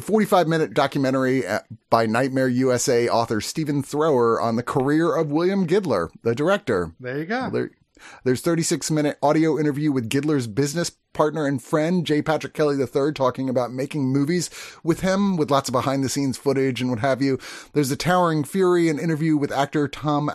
45 0.00 0.48
minute 0.48 0.72
documentary 0.72 1.46
uh, 1.46 1.58
by 1.90 2.06
Nightmare 2.06 2.48
USA 2.48 3.08
author 3.10 3.42
Stephen 3.42 3.82
Thrower 3.82 4.40
on 4.40 4.56
the 4.56 4.62
career 4.62 5.14
of 5.14 5.30
William 5.30 5.66
Girdler, 5.66 6.10
the 6.22 6.34
director. 6.34 6.94
There 6.98 7.18
you 7.18 7.26
go. 7.26 7.68
There, 7.94 8.04
there's 8.24 8.40
36 8.40 8.90
minute 8.90 9.18
audio 9.22 9.58
interview 9.58 9.92
with 9.92 10.10
Girdler's 10.10 10.46
business 10.46 10.90
partner 11.12 11.46
and 11.46 11.62
friend, 11.62 12.04
J. 12.06 12.22
Patrick 12.22 12.54
Kelly 12.54 12.76
III, 12.76 13.12
talking 13.12 13.48
about 13.48 13.72
making 13.72 14.06
movies 14.06 14.50
with 14.82 15.00
him 15.00 15.36
with 15.36 15.50
lots 15.50 15.68
of 15.68 15.72
behind 15.72 16.02
the 16.02 16.08
scenes 16.08 16.36
footage 16.36 16.80
and 16.80 16.90
what 16.90 16.98
have 17.00 17.22
you. 17.22 17.38
There's 17.72 17.90
a 17.90 17.96
Towering 17.96 18.44
Fury, 18.44 18.88
an 18.88 18.98
interview 18.98 19.36
with 19.36 19.52
actor 19.52 19.88
Tom 19.88 20.30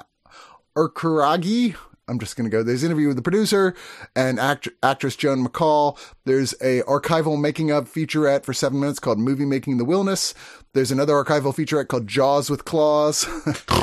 Arcuragi. 0.77 1.75
I'm 2.09 2.19
just 2.19 2.35
going 2.35 2.49
to 2.49 2.55
go. 2.55 2.63
There's 2.63 2.83
an 2.83 2.87
interview 2.87 3.07
with 3.07 3.17
the 3.17 3.21
producer 3.21 3.75
and 4.15 4.39
act- 4.39 4.67
actress 4.81 5.15
Joan 5.15 5.45
McCall. 5.45 5.97
There's 6.25 6.53
a 6.61 6.81
archival 6.83 7.39
making 7.39 7.71
of 7.71 7.91
featurette 7.91 8.43
for 8.43 8.53
seven 8.53 8.79
minutes 8.79 8.99
called 8.99 9.19
Movie 9.19 9.45
Making 9.45 9.77
the 9.77 9.85
Wilderness. 9.85 10.33
There's 10.73 10.91
another 10.91 11.13
archival 11.13 11.53
featurette 11.53 11.87
called 11.87 12.07
Jaws 12.07 12.49
with 12.49 12.65
Claws. 12.65 13.27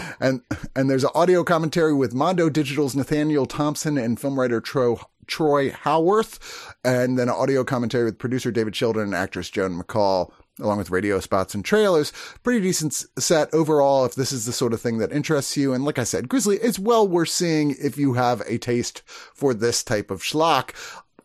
and, 0.20 0.42
and 0.74 0.90
there's 0.90 1.04
an 1.04 1.10
audio 1.14 1.44
commentary 1.44 1.94
with 1.94 2.14
Mondo 2.14 2.48
Digital's 2.48 2.96
Nathaniel 2.96 3.46
Thompson 3.46 3.96
and 3.96 4.18
film 4.20 4.38
writer 4.38 4.60
Tro, 4.60 5.00
Troy 5.26 5.70
Howarth. 5.70 6.74
And 6.84 7.18
then 7.18 7.28
an 7.28 7.34
audio 7.34 7.64
commentary 7.64 8.04
with 8.04 8.18
producer 8.18 8.50
David 8.50 8.74
Sheldon 8.74 9.02
and 9.02 9.14
actress 9.14 9.50
Joan 9.50 9.80
McCall 9.80 10.32
along 10.60 10.78
with 10.78 10.90
radio 10.90 11.20
spots 11.20 11.54
and 11.54 11.64
trailers. 11.64 12.12
Pretty 12.42 12.60
decent 12.60 13.04
set 13.18 13.52
overall 13.52 14.04
if 14.04 14.14
this 14.14 14.32
is 14.32 14.46
the 14.46 14.52
sort 14.52 14.72
of 14.72 14.80
thing 14.80 14.98
that 14.98 15.12
interests 15.12 15.56
you. 15.56 15.72
And 15.72 15.84
like 15.84 15.98
I 15.98 16.04
said, 16.04 16.28
Grizzly 16.28 16.56
is 16.56 16.78
well 16.78 17.06
worth 17.06 17.28
seeing 17.28 17.74
if 17.78 17.96
you 17.96 18.14
have 18.14 18.40
a 18.42 18.58
taste 18.58 19.02
for 19.06 19.54
this 19.54 19.82
type 19.82 20.10
of 20.10 20.22
schlock. 20.22 20.70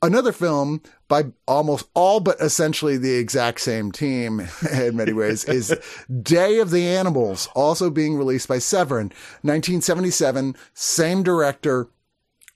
Another 0.03 0.31
film 0.31 0.81
by 1.07 1.25
almost 1.47 1.87
all 1.93 2.19
but 2.19 2.39
essentially 2.39 2.97
the 2.97 3.15
exact 3.15 3.61
same 3.61 3.91
team 3.91 4.39
in 4.71 4.95
many 4.95 5.13
ways 5.13 5.43
is 5.45 5.77
Day 6.21 6.59
of 6.59 6.71
the 6.71 6.87
Animals, 6.87 7.47
also 7.53 7.89
being 7.89 8.15
released 8.15 8.47
by 8.47 8.57
Severin, 8.57 9.07
1977, 9.43 10.55
same 10.73 11.21
director, 11.21 11.89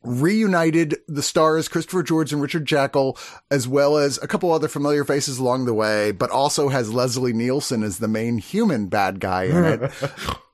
reunited 0.06 0.98
the 1.08 1.22
stars 1.22 1.68
Christopher 1.68 2.04
George 2.04 2.32
and 2.32 2.42
Richard 2.42 2.66
Jaeckel, 2.66 3.18
as 3.52 3.68
well 3.68 3.98
as 3.98 4.18
a 4.22 4.28
couple 4.28 4.52
other 4.52 4.68
familiar 4.68 5.04
faces 5.04 5.40
along 5.40 5.66
the 5.66 5.74
way, 5.74 6.12
but 6.12 6.30
also 6.30 6.70
has 6.70 6.94
Leslie 6.94 7.34
Nielsen 7.34 7.84
as 7.84 8.00
the 8.00 8.08
main 8.08 8.38
human 8.38 8.88
bad 8.88 9.20
guy 9.20 9.44
in 9.44 9.64
it. 9.66 9.92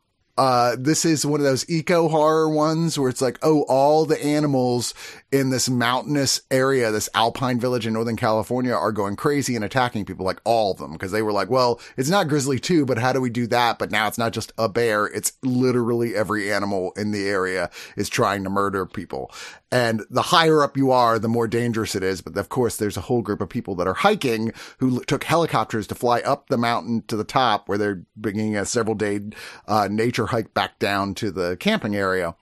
Uh, 0.42 0.76
this 0.76 1.06
is 1.06 1.24
one 1.24 1.40
of 1.40 1.44
those 1.44 1.70
eco 1.70 2.08
horror 2.08 2.50
ones 2.50 2.98
where 2.98 3.12
it's 3.12 3.22
like, 3.22 3.38
oh, 3.44 3.62
all 3.70 4.08
the 4.08 4.20
animals 4.26 4.96
in 5.32 5.52
this 5.52 5.70
mountainous 5.70 6.42
area, 6.50 6.90
this 6.90 7.08
alpine 7.14 7.60
village 7.60 7.86
in 7.86 7.94
Northern 7.94 8.16
California 8.16 8.74
are 8.74 8.92
going 8.92 9.16
crazy 9.16 9.56
and 9.56 9.64
attacking 9.64 10.04
people, 10.04 10.26
like 10.26 10.42
all 10.44 10.72
of 10.72 10.80
them. 10.80 10.98
Cause 10.98 11.12
they 11.12 11.22
were 11.22 11.32
like, 11.32 11.52
well, 11.52 11.80
it's 11.96 12.10
not 12.10 12.28
Grizzly 12.28 12.58
2, 12.58 12.88
but 12.88 12.98
how 12.98 13.14
do 13.14 13.22
we 13.22 13.30
do 13.30 13.46
that? 13.46 13.78
But 13.78 13.92
now 13.92 14.08
it's 14.08 14.18
not 14.18 14.34
just 14.34 14.52
a 14.58 14.68
bear. 14.68 15.06
It's 15.06 15.34
literally 15.44 16.16
every 16.16 16.52
animal 16.52 16.92
in 16.98 17.12
the 17.12 17.28
area 17.28 17.70
is 17.96 18.10
trying 18.10 18.44
to 18.44 18.50
murder 18.50 18.88
people. 18.88 19.32
And 19.72 20.04
the 20.10 20.22
higher 20.22 20.64
up 20.64 20.76
you 20.76 20.92
are, 20.92 21.18
the 21.18 21.30
more 21.30 21.48
dangerous 21.48 21.96
it 21.96 22.04
is. 22.04 22.20
But 22.20 22.36
of 22.36 22.50
course, 22.50 22.76
there's 22.76 22.98
a 22.98 23.02
whole 23.02 23.22
group 23.22 23.40
of 23.40 23.48
people 23.48 23.74
that 23.76 23.88
are 23.88 23.94
hiking 23.94 24.52
who 24.80 25.02
took 25.06 25.24
helicopters 25.24 25.88
to 25.88 25.96
fly 25.96 26.20
up 26.20 26.48
the 26.48 26.58
mountain 26.58 27.04
to 27.08 27.16
the 27.16 27.24
top 27.24 27.70
where 27.70 27.78
they're 27.78 28.04
bringing 28.18 28.58
a 28.58 28.66
several 28.66 28.96
day, 28.96 29.22
uh, 29.68 29.88
nature 29.90 30.28
hike 30.28 30.54
back 30.54 30.78
down 30.78 31.16
to 31.16 31.32
the 31.32 31.56
camping 31.58 31.96
area. 31.96 32.36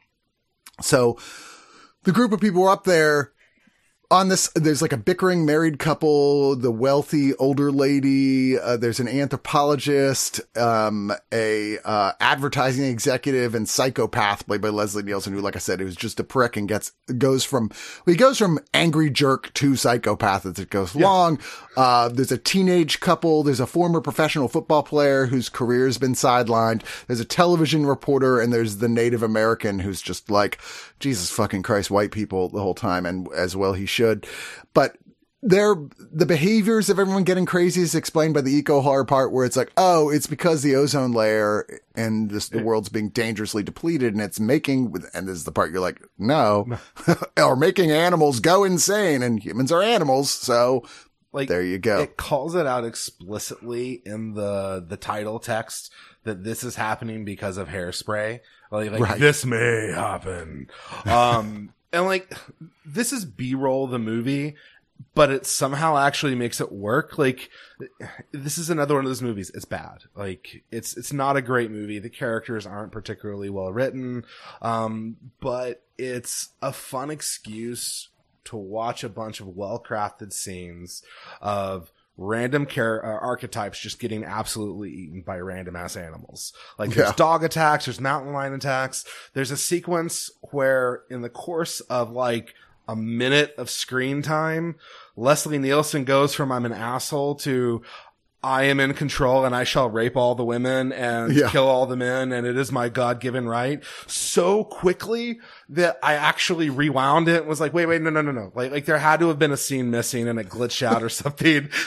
So 0.81 1.19
the 2.03 2.11
group 2.11 2.31
of 2.31 2.39
people 2.39 2.63
were 2.63 2.71
up 2.71 2.85
there 2.85 3.33
on 4.11 4.27
this, 4.29 4.49
there's 4.55 4.81
like 4.81 4.91
a 4.91 4.97
bickering 4.97 5.45
married 5.45 5.77
couple, 5.77 6.55
the 6.55 6.71
wealthy 6.71 7.35
older 7.35 7.71
lady, 7.71 8.57
uh, 8.57 8.75
there's 8.75 8.99
an 8.99 9.07
anthropologist, 9.07 10.41
um, 10.57 11.11
a, 11.31 11.77
uh, 11.85 12.13
advertising 12.19 12.85
executive 12.85 13.53
and 13.53 13.69
psychopath 13.69 14.47
played 14.47 14.61
by 14.61 14.69
Leslie 14.69 15.03
Nielsen, 15.03 15.33
who, 15.33 15.41
like 15.41 15.55
I 15.55 15.59
said, 15.59 15.79
is 15.79 15.95
just 15.95 16.19
a 16.19 16.23
prick 16.23 16.57
and 16.57 16.67
gets, 16.67 16.91
goes 17.19 17.43
from, 17.43 17.69
well, 17.69 18.13
he 18.13 18.15
goes 18.15 18.39
from 18.39 18.59
angry 18.73 19.11
jerk 19.11 19.53
to 19.53 19.75
psychopath 19.75 20.43
as 20.45 20.57
it 20.57 20.71
goes 20.71 20.95
along. 20.95 21.39
Uh, 21.77 22.09
there's 22.09 22.31
a 22.31 22.37
teenage 22.37 22.99
couple. 22.99 23.43
There's 23.43 23.59
a 23.59 23.67
former 23.67 24.01
professional 24.01 24.47
football 24.47 24.81
player 24.81 25.27
whose 25.27 25.49
career's 25.49 25.99
been 25.99 26.13
sidelined. 26.13 26.81
There's 27.05 27.19
a 27.19 27.25
television 27.25 27.85
reporter 27.85 28.39
and 28.39 28.51
there's 28.51 28.77
the 28.77 28.89
Native 28.89 29.21
American 29.21 29.79
who's 29.79 30.01
just 30.01 30.31
like, 30.31 30.59
Jesus 30.99 31.31
fucking 31.31 31.63
Christ, 31.63 31.91
white 31.91 32.11
people 32.11 32.49
the 32.49 32.61
whole 32.61 32.75
time. 32.75 33.05
And 33.05 33.27
as 33.33 33.55
well 33.55 33.73
he 33.73 33.85
should. 33.85 34.27
But 34.73 34.97
they're, 35.41 35.75
the 36.11 36.25
behaviors 36.25 36.89
of 36.89 36.99
everyone 36.99 37.23
getting 37.23 37.45
crazy 37.45 37.81
is 37.81 37.95
explained 37.95 38.33
by 38.33 38.41
the 38.41 38.51
eco 38.51 38.81
horror 38.81 39.05
part 39.05 39.31
where 39.31 39.45
it's 39.45 39.55
like, 39.55 39.71
oh, 39.77 40.09
it's 40.09 40.27
because 40.27 40.63
the 40.63 40.75
ozone 40.75 41.13
layer 41.13 41.65
and 41.95 42.29
this, 42.29 42.49
the 42.49 42.61
world's 42.61 42.89
being 42.89 43.07
dangerously 43.09 43.63
depleted 43.63 44.13
and 44.13 44.21
it's 44.21 44.39
making, 44.39 44.93
and 45.13 45.29
this 45.29 45.37
is 45.37 45.45
the 45.45 45.53
part 45.53 45.71
you're 45.71 45.79
like, 45.79 46.01
no, 46.17 46.77
or 47.37 47.55
making 47.55 47.89
animals 47.89 48.41
go 48.41 48.65
insane 48.65 49.23
and 49.23 49.41
humans 49.41 49.71
are 49.71 49.81
animals. 49.81 50.29
So 50.29 50.83
Like, 51.31 51.47
there 51.47 51.63
you 51.63 51.77
go. 51.77 51.99
It 51.99 52.17
calls 52.17 52.55
it 52.55 52.65
out 52.65 52.83
explicitly 52.85 54.01
in 54.05 54.33
the 54.33 54.83
the 54.85 54.97
title 54.97 55.39
text 55.39 55.91
that 56.23 56.43
this 56.43 56.63
is 56.63 56.75
happening 56.75 57.23
because 57.23 57.57
of 57.57 57.67
hairspray. 57.67 58.39
Like, 58.71 58.91
like 58.91 59.01
Right. 59.01 59.19
this 59.19 59.45
may 59.45 59.91
happen. 59.91 60.69
Um, 61.05 61.73
and 61.93 62.05
like 62.05 62.33
this 62.85 63.11
is 63.13 63.25
B 63.25 63.55
roll 63.55 63.87
the 63.87 63.99
movie, 63.99 64.55
but 65.15 65.31
it 65.31 65.45
somehow 65.45 65.97
actually 65.97 66.35
makes 66.35 66.61
it 66.61 66.71
work. 66.71 67.17
Like 67.17 67.49
this 68.31 68.57
is 68.57 68.69
another 68.69 68.95
one 68.95 69.05
of 69.05 69.09
those 69.09 69.21
movies. 69.21 69.51
It's 69.55 69.65
bad. 69.65 70.03
Like 70.15 70.63
it's 70.71 70.95
it's 70.97 71.11
not 71.13 71.35
a 71.37 71.41
great 71.41 71.71
movie. 71.71 71.99
The 71.99 72.09
characters 72.09 72.65
aren't 72.67 72.91
particularly 72.91 73.49
well 73.49 73.71
written. 73.73 74.23
Um, 74.61 75.17
but 75.39 75.81
it's 75.97 76.49
a 76.61 76.71
fun 76.71 77.09
excuse 77.09 78.09
to 78.45 78.55
watch 78.57 79.03
a 79.03 79.09
bunch 79.09 79.39
of 79.39 79.47
well 79.47 79.83
crafted 79.83 80.31
scenes 80.33 81.03
of 81.41 81.91
random 82.21 82.65
char- 82.65 83.03
uh, 83.03 83.19
archetypes 83.25 83.79
just 83.79 83.97
getting 83.97 84.25
absolutely 84.25 84.91
eaten 84.91 85.21
by 85.21 85.39
random 85.39 85.75
ass 85.77 85.95
animals. 85.95 86.51
Like 86.77 86.89
there's 86.91 87.09
Yeah. 87.09 87.13
dog 87.15 87.43
attacks, 87.45 87.85
there's 87.85 88.01
mountain 88.01 88.33
lion 88.33 88.53
attacks. 88.53 89.05
There's 89.33 89.51
a 89.51 89.57
sequence 89.57 90.29
where 90.51 91.03
in 91.09 91.21
the 91.21 91.29
course 91.29 91.79
of 91.81 92.11
like 92.11 92.53
a 92.89 92.95
minute 92.95 93.53
of 93.57 93.69
screen 93.69 94.21
time, 94.21 94.75
Leslie 95.15 95.59
Nielsen 95.59 96.03
goes 96.03 96.33
from 96.35 96.51
I'm 96.51 96.65
an 96.65 96.73
asshole 96.73 97.35
to 97.35 97.81
I 98.41 98.63
am 98.63 98.79
in 98.79 98.93
control 98.93 99.43
and 99.45 99.53
I 99.53 99.63
shall 99.65 99.89
rape 99.89 100.15
all 100.15 100.33
the 100.33 100.45
women 100.45 100.91
and 100.93 101.33
Yeah. 101.33 101.49
kill 101.49 101.67
all 101.67 101.85
the 101.85 101.97
men 101.97 102.31
and 102.31 102.47
it 102.47 102.57
is 102.57 102.71
my 102.71 102.87
God 102.89 103.19
given 103.19 103.47
right 103.49 103.83
so 104.07 104.63
quickly 104.63 105.39
that 105.69 105.99
I 106.01 106.15
actually 106.15 106.69
rewound 106.69 107.27
it 107.27 107.41
and 107.41 107.47
was 107.47 107.61
like, 107.61 107.73
wait, 107.73 107.85
wait, 107.85 108.01
no, 108.01 108.09
no, 108.09 108.21
no, 108.21 108.31
no. 108.31 108.51
Like, 108.55 108.71
like 108.71 108.85
there 108.85 108.97
had 108.97 109.19
to 109.19 109.27
have 109.27 109.39
been 109.39 109.51
a 109.51 109.57
scene 109.57 109.91
missing 109.91 110.27
and 110.27 110.39
it 110.39 110.49
glitched 110.49 110.85
out 110.85 111.03
or 111.03 111.09
something. 111.09 111.69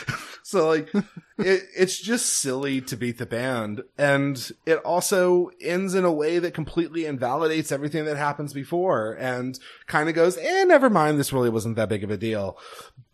So 0.44 0.68
like, 0.68 0.92
it, 1.38 1.62
it's 1.76 1.98
just 1.98 2.26
silly 2.26 2.80
to 2.82 2.96
beat 2.96 3.18
the 3.18 3.26
band. 3.26 3.84
And 3.96 4.50
it 4.66 4.78
also 4.78 5.50
ends 5.60 5.94
in 5.94 6.04
a 6.04 6.12
way 6.12 6.38
that 6.40 6.52
completely 6.52 7.06
invalidates 7.06 7.72
everything 7.72 8.04
that 8.04 8.16
happens 8.16 8.52
before 8.52 9.12
and 9.14 9.58
kind 9.86 10.08
of 10.08 10.14
goes, 10.14 10.36
eh, 10.36 10.64
never 10.64 10.90
mind. 10.90 11.18
This 11.18 11.32
really 11.32 11.48
wasn't 11.48 11.76
that 11.76 11.88
big 11.88 12.04
of 12.04 12.10
a 12.10 12.16
deal. 12.16 12.58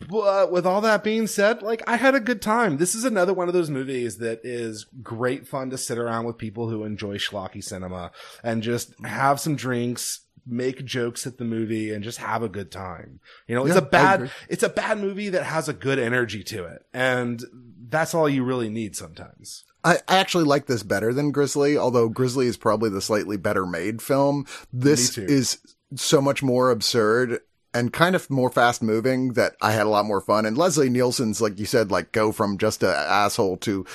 But 0.08 0.50
with 0.50 0.66
all 0.66 0.80
that 0.80 1.04
being 1.04 1.26
said, 1.26 1.62
like 1.62 1.82
I 1.86 1.96
had 1.96 2.14
a 2.14 2.20
good 2.20 2.40
time. 2.40 2.78
This 2.78 2.94
is 2.94 3.04
another 3.04 3.34
one 3.34 3.46
of 3.48 3.54
those 3.54 3.70
movies 3.70 4.18
that 4.18 4.40
is 4.42 4.86
great 5.02 5.46
fun 5.46 5.70
to 5.70 5.78
sit 5.78 5.98
around 5.98 6.24
with 6.24 6.38
people 6.38 6.70
who 6.70 6.84
enjoy 6.84 7.18
schlocky 7.18 7.62
cinema 7.62 8.10
and 8.42 8.62
just 8.62 8.94
have 9.04 9.38
some 9.38 9.54
drinks, 9.54 10.20
make 10.48 10.84
jokes 10.84 11.26
at 11.26 11.38
the 11.38 11.44
movie 11.44 11.92
and 11.92 12.02
just 12.02 12.18
have 12.18 12.42
a 12.42 12.48
good 12.48 12.70
time. 12.70 13.20
You 13.46 13.54
know, 13.54 13.66
it's 13.66 13.76
a 13.76 13.82
bad, 13.82 14.30
it's 14.48 14.62
a 14.62 14.68
bad 14.68 14.98
movie 14.98 15.28
that 15.30 15.44
has 15.44 15.68
a 15.68 15.72
good 15.72 15.98
energy 15.98 16.42
to 16.44 16.64
it. 16.64 16.84
And 16.92 17.42
that's 17.88 18.14
all 18.14 18.28
you 18.28 18.44
really 18.44 18.68
need 18.68 18.96
sometimes. 18.96 19.64
I, 19.84 19.98
I 20.08 20.16
actually 20.18 20.44
like 20.44 20.66
this 20.66 20.82
better 20.82 21.12
than 21.12 21.30
Grizzly, 21.30 21.76
although 21.76 22.08
Grizzly 22.08 22.46
is 22.46 22.56
probably 22.56 22.90
the 22.90 23.00
slightly 23.00 23.36
better 23.36 23.64
made 23.64 24.02
film. 24.02 24.46
This 24.72 25.16
is 25.16 25.58
so 25.94 26.20
much 26.20 26.42
more 26.42 26.70
absurd 26.70 27.40
and 27.72 27.92
kind 27.92 28.16
of 28.16 28.28
more 28.30 28.50
fast 28.50 28.82
moving 28.82 29.34
that 29.34 29.54
I 29.60 29.72
had 29.72 29.86
a 29.86 29.90
lot 29.90 30.06
more 30.06 30.20
fun. 30.20 30.46
And 30.46 30.58
Leslie 30.58 30.90
Nielsen's, 30.90 31.40
like 31.40 31.58
you 31.58 31.66
said, 31.66 31.90
like 31.90 32.12
go 32.12 32.32
from 32.32 32.58
just 32.58 32.82
a 32.82 32.88
asshole 32.88 33.58
to 33.58 33.86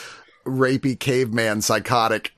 rapey 0.46 1.00
caveman 1.00 1.62
psychotic 1.62 2.32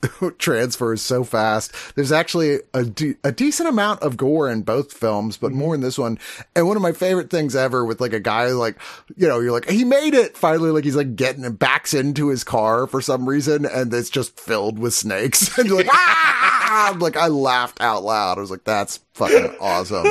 transfers 0.38 1.02
so 1.02 1.24
fast. 1.24 1.72
There's 1.94 2.12
actually 2.12 2.60
a, 2.74 2.84
de- 2.84 3.16
a 3.24 3.32
decent 3.32 3.68
amount 3.68 4.02
of 4.02 4.16
gore 4.16 4.50
in 4.50 4.62
both 4.62 4.92
films, 4.92 5.36
but 5.36 5.52
more 5.52 5.74
in 5.74 5.80
this 5.80 5.98
one. 5.98 6.18
And 6.54 6.66
one 6.66 6.76
of 6.76 6.82
my 6.82 6.92
favorite 6.92 7.30
things 7.30 7.56
ever 7.56 7.84
with 7.84 8.00
like 8.00 8.12
a 8.12 8.20
guy 8.20 8.46
like, 8.48 8.78
you 9.16 9.26
know, 9.26 9.40
you're 9.40 9.52
like, 9.52 9.68
he 9.68 9.84
made 9.84 10.14
it 10.14 10.36
finally. 10.36 10.70
Like 10.70 10.84
he's 10.84 10.96
like 10.96 11.16
getting 11.16 11.50
backs 11.52 11.94
into 11.94 12.28
his 12.28 12.44
car 12.44 12.86
for 12.86 13.00
some 13.00 13.28
reason 13.28 13.64
and 13.66 13.92
it's 13.92 14.10
just 14.10 14.38
filled 14.38 14.78
with 14.78 14.94
snakes. 14.94 15.56
and 15.58 15.68
you're 15.68 15.78
like, 15.78 15.88
ah! 15.90 16.90
I'm 16.92 16.98
like, 16.98 17.16
I 17.16 17.28
laughed 17.28 17.80
out 17.80 18.02
loud. 18.02 18.38
I 18.38 18.40
was 18.40 18.50
like, 18.50 18.64
that's 18.64 19.00
fucking 19.14 19.56
awesome. 19.60 20.06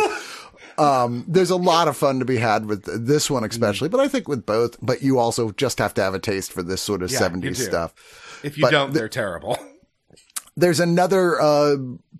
Um, 0.77 1.23
there's 1.27 1.51
a 1.51 1.55
lot 1.55 1.87
of 1.87 1.95
fun 1.95 2.19
to 2.19 2.25
be 2.25 2.37
had 2.37 2.65
with 2.65 3.05
this 3.05 3.29
one, 3.29 3.43
especially, 3.45 3.87
but 3.87 3.99
I 4.01 4.07
think 4.07 4.27
with 4.27 4.45
both, 4.45 4.77
but 4.81 5.01
you 5.01 5.19
also 5.19 5.51
just 5.51 5.79
have 5.79 5.93
to 5.93 6.01
have 6.01 6.13
a 6.13 6.19
taste 6.19 6.51
for 6.51 6.63
this 6.63 6.81
sort 6.81 7.01
of 7.01 7.11
Yeah, 7.11 7.19
70s 7.19 7.55
stuff. 7.57 7.93
If 8.43 8.57
you 8.57 8.63
But 8.63 8.71
don't, 8.71 8.93
they're 8.93 9.09
terrible. 9.09 9.57
There's 10.55 10.79
another, 10.79 11.41
uh, 11.41 11.75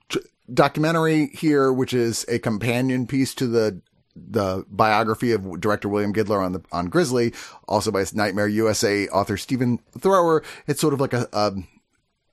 t- 0.09 0.19
documentary 0.53 1.27
here, 1.27 1.71
which 1.71 1.93
is 1.93 2.25
a 2.27 2.39
companion 2.39 3.07
piece 3.07 3.33
to 3.35 3.47
the, 3.47 3.81
the 4.15 4.65
biography 4.69 5.31
of 5.31 5.59
director 5.59 5.89
William 5.89 6.13
Girdler 6.13 6.41
on 6.41 6.53
the, 6.53 6.61
on 6.71 6.87
Grizzly, 6.87 7.33
also 7.67 7.91
by 7.91 8.05
Nightmare 8.13 8.47
USA 8.47 9.07
author 9.09 9.37
Stephen 9.37 9.79
Thrower. 9.97 10.43
It's 10.67 10.81
sort 10.81 10.93
of 10.93 11.01
like 11.01 11.13
a, 11.13 11.27
a 11.33 11.53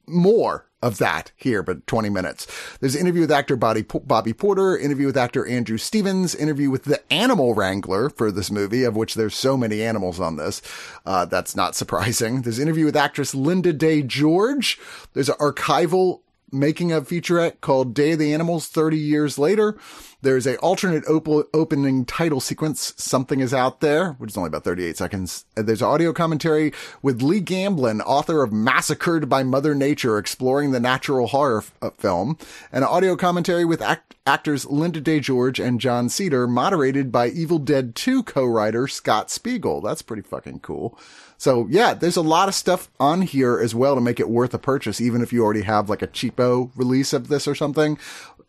more 0.07 0.69
of 0.83 0.99
that 0.99 1.31
here, 1.37 1.63
but 1.63 1.87
20 1.87 2.11
minutes. 2.11 2.47
There's 2.81 2.95
an 2.95 3.01
interview 3.03 3.23
with 3.23 3.31
actor 3.31 3.57
Bobby, 3.57 3.83
Bobby 3.83 4.33
Porter, 4.33 4.77
interview 4.77 5.07
with 5.07 5.17
actor 5.17 5.47
Andrew 5.47 5.79
Stevens, 5.79 6.35
interview 6.35 6.71
with 6.71 6.85
the 6.85 7.01
animal 7.13 7.55
wrangler 7.55 8.11
for 8.11 8.31
this 8.31 8.51
movie, 8.51 8.85
of 8.85 8.97
which 8.97 9.15
there's 9.15 9.35
so 9.35 9.57
many 9.57 9.83
animals 9.83 10.19
on 10.19 10.37
this. 10.37 10.61
Uh, 11.07 11.25
that's 11.25 11.55
not 11.55 11.75
surprising. 11.77 12.43
There's 12.43 12.59
an 12.59 12.63
interview 12.63 12.87
with 12.87 12.97
actress 12.97 13.35
Linda 13.35 13.73
Day 13.73 14.03
George. 14.03 14.79
There's 15.13 15.29
an 15.29 15.37
archival 15.37 16.21
making 16.53 16.93
a 16.93 17.01
featurette 17.01 17.61
called 17.61 17.95
Day 17.95 18.13
of 18.13 18.19
the 18.19 18.33
Animals 18.35 18.69
30 18.69 18.99
years 18.99 19.39
later. 19.39 19.77
There's 20.21 20.47
a 20.47 20.57
alternate 20.59 21.05
op- 21.09 21.49
opening 21.53 22.05
title 22.05 22.39
sequence, 22.41 22.95
Something 22.97 23.41
is 23.41 23.53
Out 23.53 23.81
There, 23.81 24.13
which 24.19 24.31
is 24.31 24.37
only 24.37 24.49
about 24.49 24.63
38 24.63 24.97
seconds. 24.97 25.45
There's 25.57 25.83
audio 25.83 26.13
commentary 26.13 26.73
with 27.03 27.23
Lee 27.23 27.41
Gambin, 27.41 28.01
author 28.07 28.45
of 28.45 28.53
Massacred 28.53 29.29
by 29.29 29.43
Mother 29.43 29.75
Nature, 29.75 30.19
exploring 30.19 30.71
the 30.71 30.79
natural 30.79 31.27
horror 31.29 31.59
f- 31.59 31.73
uh, 31.83 31.91
film, 31.99 32.39
and 32.71 32.85
an 32.85 32.91
audio 32.91 33.17
commentary 33.17 33.65
with 33.65 33.83
act- 33.83 34.15
actors 34.25 34.65
Linda 34.67 35.01
Day 35.01 35.19
George 35.19 35.59
and 35.59 35.81
Jon 35.81 36.09
Cedar, 36.09 36.47
moderated 36.47 37.11
by 37.11 37.27
Evil 37.29 37.59
Dead 37.59 37.97
2 37.97 38.23
co-writer 38.23 38.87
Scott 38.87 39.29
Spiegel. 39.29 39.81
That's 39.81 40.03
pretty 40.03 40.23
fucking 40.23 40.61
cool. 40.61 40.97
So 41.43 41.67
yeah, 41.69 41.93
there's 41.93 42.15
a 42.17 42.23
lot 42.23 42.47
of 42.47 42.55
stuff 42.55 42.89
on 43.01 43.23
here 43.23 43.59
as 43.59 43.75
well 43.75 43.97
to 43.97 44.01
make 44.01 44.21
it 44.21 44.29
worth 44.29 44.55
a 44.55 44.61
purchase, 44.61 45.01
even 45.01 45.23
if 45.23 45.33
you 45.33 45.43
already 45.43 45.63
have 45.63 45.91
like 45.91 46.01
a 46.01 46.07
cheapo 46.07 46.71
release 46.77 47.13
of 47.13 47.27
this 47.27 47.49
or 47.49 47.57
something. 47.57 47.99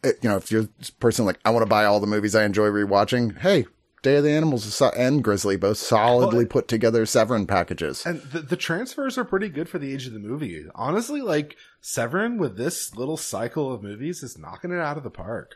It- 0.03 0.19
you 0.21 0.29
know, 0.29 0.35
if 0.37 0.51
you're 0.51 0.65
a 0.65 0.91
person 0.99 1.25
like, 1.25 1.39
I 1.43 1.49
want 1.49 1.63
to 1.63 1.69
buy 1.69 1.85
all 1.85 1.99
the 1.99 2.05
movies 2.05 2.35
I 2.35 2.43
enjoy 2.43 2.67
rewatching, 2.67 3.39
hey, 3.39 3.65
Day 4.03 4.17
of 4.17 4.23
the 4.23 4.29
Animals 4.29 4.79
and 4.95 5.23
Grizzly 5.23 5.55
both 5.57 5.77
solidly 5.79 6.45
put 6.45 6.67
together 6.67 7.07
Severin 7.07 7.47
packages. 7.47 8.05
And 8.05 8.21
the, 8.21 8.41
the 8.41 8.57
transfers 8.57 9.17
are 9.17 9.25
pretty 9.25 9.49
good 9.49 9.67
for 9.67 9.79
the 9.79 9.91
age 9.91 10.05
of 10.05 10.13
the 10.13 10.19
movie. 10.19 10.63
Honestly, 10.75 11.21
like 11.21 11.55
Severin 11.81 12.37
with 12.37 12.57
this 12.57 12.95
little 12.95 13.17
cycle 13.17 13.73
of 13.73 13.81
movies 13.81 14.21
is 14.21 14.37
knocking 14.37 14.71
it 14.71 14.77
out 14.77 14.97
of 14.97 15.03
the 15.03 15.09
park. 15.09 15.55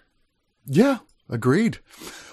Yeah, 0.65 0.99
agreed. 1.29 1.77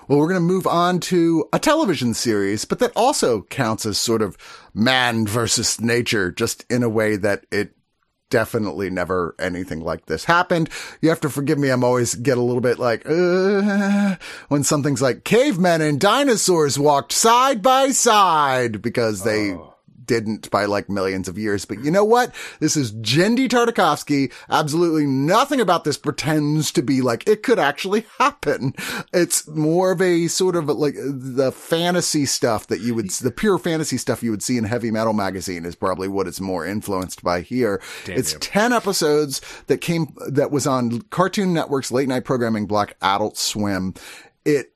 Well, 0.07 0.19
we're 0.19 0.29
going 0.29 0.41
to 0.41 0.47
move 0.47 0.67
on 0.67 1.01
to 1.01 1.49
a 1.53 1.59
television 1.59 2.15
series, 2.15 2.65
but 2.65 2.79
that 2.81 2.93
also 2.95 3.43
counts 3.43 3.87
as 3.87 3.99
sort 3.99 4.23
of 4.23 4.37
man 4.75 5.27
versus 5.27 5.81
nature, 5.81 6.31
just 6.31 6.65
in 6.71 6.83
a 6.83 6.89
way 6.89 7.17
that 7.17 7.47
it 7.51 7.75
definitely 8.31 8.91
never 8.91 9.35
anything 9.39 9.81
like 9.81 10.07
this 10.07 10.25
happened. 10.25 10.69
You 11.01 11.09
have 11.09 11.21
to 11.21 11.31
forgive 11.31 11.59
me. 11.59 11.69
I'm 11.69 11.85
always 11.85 12.15
get 12.15 12.37
a 12.37 12.43
little 12.43 12.61
bit 12.61 12.79
like, 12.79 13.09
uh, 13.09 14.17
when 14.49 14.65
something's 14.65 15.01
like 15.01 15.25
cavemen 15.25 15.81
and 15.81 16.01
dinosaurs 16.01 16.79
walked 16.79 17.13
side 17.13 17.63
by 17.63 17.91
side 17.91 18.83
because 18.83 19.23
they 19.25 19.57
didn't 20.07 20.51
by 20.51 20.65
like 20.65 20.89
millions 20.89 21.29
of 21.29 21.39
years. 21.39 21.65
But 21.65 21.85
you 21.85 21.91
know 21.91 22.05
what? 22.05 22.35
This 22.61 22.77
is 22.77 22.93
Genndy 22.93 23.49
Tartakovsky. 23.49 24.33
Absolutely 24.49 25.07
nothing 25.07 25.61
about 25.61 25.85
this 25.85 25.97
pretends 25.97 26.73
to 26.73 26.83
be 26.83 27.01
like 27.01 27.27
it 27.29 27.43
could 27.43 27.59
actually 27.59 28.07
happen. 28.19 28.75
It's 29.13 29.47
more 29.49 29.93
of 29.93 30.01
a 30.01 30.29
sort 30.29 30.57
of 30.57 30.69
like 30.69 30.95
the 30.97 31.53
fantasy 31.53 32.27
stuff 32.27 32.67
that 32.69 32.81
you 32.81 32.95
would, 32.95 33.11
the 33.11 33.31
pure 33.31 33.59
fantasy 33.59 33.97
stuff 33.97 34.23
you 34.23 34.31
would 34.31 34.43
see 34.43 34.59
in 34.59 34.65
Heavy 34.65 34.91
Metal 34.91 35.13
magazine 35.13 35.65
is 35.65 35.75
probably 35.75 36.09
what 36.09 36.27
it's 36.27 36.41
more 36.41 36.67
influenced 36.67 37.23
by 37.23 37.41
here. 37.41 37.81
it's 38.07 38.33
you. 38.33 38.39
10 38.39 38.73
episodes 38.73 39.41
that 39.67 39.79
came, 39.79 40.15
that 40.29 40.51
was 40.51 40.67
on 40.67 41.03
Cartoon 41.03 41.53
Network's 41.53 41.93
late 41.93 42.09
night 42.09 42.25
programming 42.25 42.67
block 42.67 42.95
Adult 43.01 43.37
Swim. 43.37 43.95
It 44.45 44.75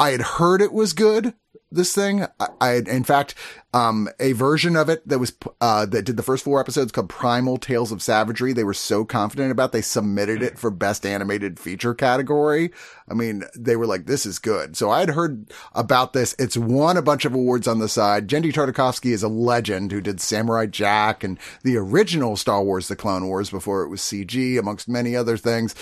I 0.00 0.12
had 0.12 0.22
heard 0.22 0.62
it 0.62 0.72
was 0.72 0.94
good. 0.94 1.34
This 1.72 1.94
thing, 1.94 2.26
I, 2.40 2.48
I 2.60 2.72
in 2.74 3.04
fact, 3.04 3.36
um, 3.72 4.08
a 4.18 4.32
version 4.32 4.74
of 4.74 4.88
it 4.88 5.06
that 5.06 5.20
was, 5.20 5.32
uh, 5.60 5.86
that 5.86 6.02
did 6.02 6.16
the 6.16 6.22
first 6.24 6.42
four 6.42 6.58
episodes 6.58 6.90
called 6.90 7.08
Primal 7.08 7.58
Tales 7.58 7.92
of 7.92 8.02
Savagery. 8.02 8.52
They 8.52 8.64
were 8.64 8.74
so 8.74 9.04
confident 9.04 9.52
about, 9.52 9.70
they 9.70 9.80
submitted 9.80 10.42
it 10.42 10.58
for 10.58 10.72
best 10.72 11.06
animated 11.06 11.60
feature 11.60 11.94
category. 11.94 12.72
I 13.08 13.14
mean, 13.14 13.44
they 13.56 13.76
were 13.76 13.86
like, 13.86 14.06
this 14.06 14.26
is 14.26 14.40
good. 14.40 14.76
So 14.76 14.90
I 14.90 15.00
had 15.00 15.10
heard 15.10 15.48
about 15.72 16.12
this. 16.12 16.34
It's 16.40 16.56
won 16.56 16.96
a 16.96 17.02
bunch 17.02 17.24
of 17.24 17.34
awards 17.34 17.68
on 17.68 17.78
the 17.78 17.88
side. 17.88 18.26
Genndy 18.26 18.52
Tartakovsky 18.52 19.12
is 19.12 19.22
a 19.22 19.28
legend 19.28 19.92
who 19.92 20.00
did 20.00 20.20
Samurai 20.20 20.66
Jack 20.66 21.22
and 21.22 21.38
the 21.62 21.76
original 21.76 22.36
Star 22.36 22.64
Wars, 22.64 22.88
The 22.88 22.96
Clone 22.96 23.28
Wars 23.28 23.50
before 23.50 23.82
it 23.82 23.88
was 23.88 24.00
CG, 24.00 24.58
amongst 24.58 24.88
many 24.88 25.14
other 25.14 25.36
things 25.36 25.76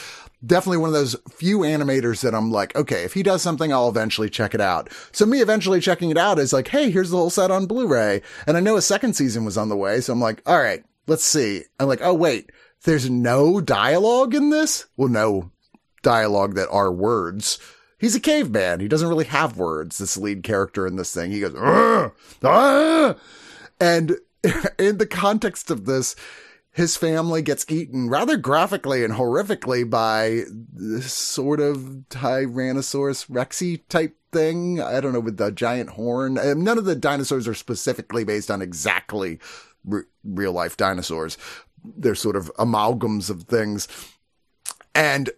definitely 0.45 0.79
one 0.79 0.89
of 0.89 0.95
those 0.95 1.17
few 1.31 1.61
animators 1.61 2.23
that 2.23 2.35
I'm 2.35 2.51
like, 2.51 2.75
okay, 2.77 3.05
if 3.05 3.15
he 3.15 3.23
does 3.23 3.43
something, 3.43 3.73
I'll 3.73 3.89
eventually 3.89 4.31
check 4.31 4.55
it 4.55 4.61
out. 4.61 4.89
So 5.13 5.27
me 5.27 5.41
eventually 5.41 5.81
checking 5.81 6.11
it 6.11 6.19
out 6.19 6.39
is 6.39 6.53
like, 6.53 6.69
hey, 6.69 6.91
here's 6.91 7.11
the 7.11 7.17
whole 7.17 7.31
set 7.31 7.51
on 7.51 7.67
Blu-ray. 7.67 8.23
And 8.47 8.57
I 8.57 8.61
know 8.61 8.77
a 8.77 8.83
second 8.83 9.15
season 9.15 9.45
was 9.45 9.59
on 9.59 9.69
the 9.69 9.77
way. 9.77 10.01
So 10.01 10.13
I'm 10.13 10.21
like, 10.21 10.43
all 10.47 10.61
right, 10.61 10.85
let's 11.07 11.25
see. 11.25 11.65
I'm 11.81 11.89
like, 11.89 12.01
oh, 12.03 12.15
wait, 12.15 12.51
there's 12.85 13.11
no 13.11 13.61
dialogue 13.61 14.35
in 14.35 14.51
this? 14.51 14.87
Well, 14.97 15.09
no 15.09 15.51
dialogue 16.03 16.55
that 16.55 16.69
are 16.71 16.93
words. 16.93 17.59
He's 17.99 18.15
a 18.15 18.21
caveman. 18.21 18.81
He 18.81 18.89
doesn't 18.89 19.09
really 19.09 19.25
have 19.25 19.57
words. 19.57 19.99
This 19.99 20.17
lead 20.17 20.45
character 20.45 20.87
in 20.87 20.97
this 20.97 21.13
thing, 21.13 21.33
he 21.33 21.41
goes, 21.41 21.55
and 23.81 24.17
in 24.79 24.99
the 24.99 25.09
context 25.11 25.71
of 25.71 25.85
this, 25.85 26.15
his 26.79 26.97
family 26.97 27.43
gets 27.43 27.67
eaten 27.69 28.09
rather 28.09 28.37
graphically 28.37 29.03
and 29.03 29.15
horrifically 29.15 29.89
by 29.89 30.45
this 30.73 31.13
sort 31.13 31.59
of 31.59 32.05
Tyrannosaurus 32.09 33.29
Rexy 33.29 33.81
type 33.89 34.17
thing. 34.31 34.81
I 34.81 35.01
don't 35.01 35.13
know, 35.13 35.19
with 35.19 35.39
the 35.39 35.51
giant 35.51 35.91
horn. 35.91 36.39
Um, 36.39 36.63
None 36.63 36.79
of 36.79 36.85
the 36.85 36.95
dinosaurs 36.95 37.49
are 37.49 37.55
specifically 37.55 38.23
based 38.23 38.49
on 38.49 38.63
exactly 38.63 39.41
real 40.23 40.53
life 40.53 40.77
dinosaurs. 40.77 41.37
They're 41.83 42.15
sort 42.15 42.37
of 42.37 42.49
amalgams 42.61 43.29
of 43.29 43.43
things. 43.43 43.89
And 44.95 45.31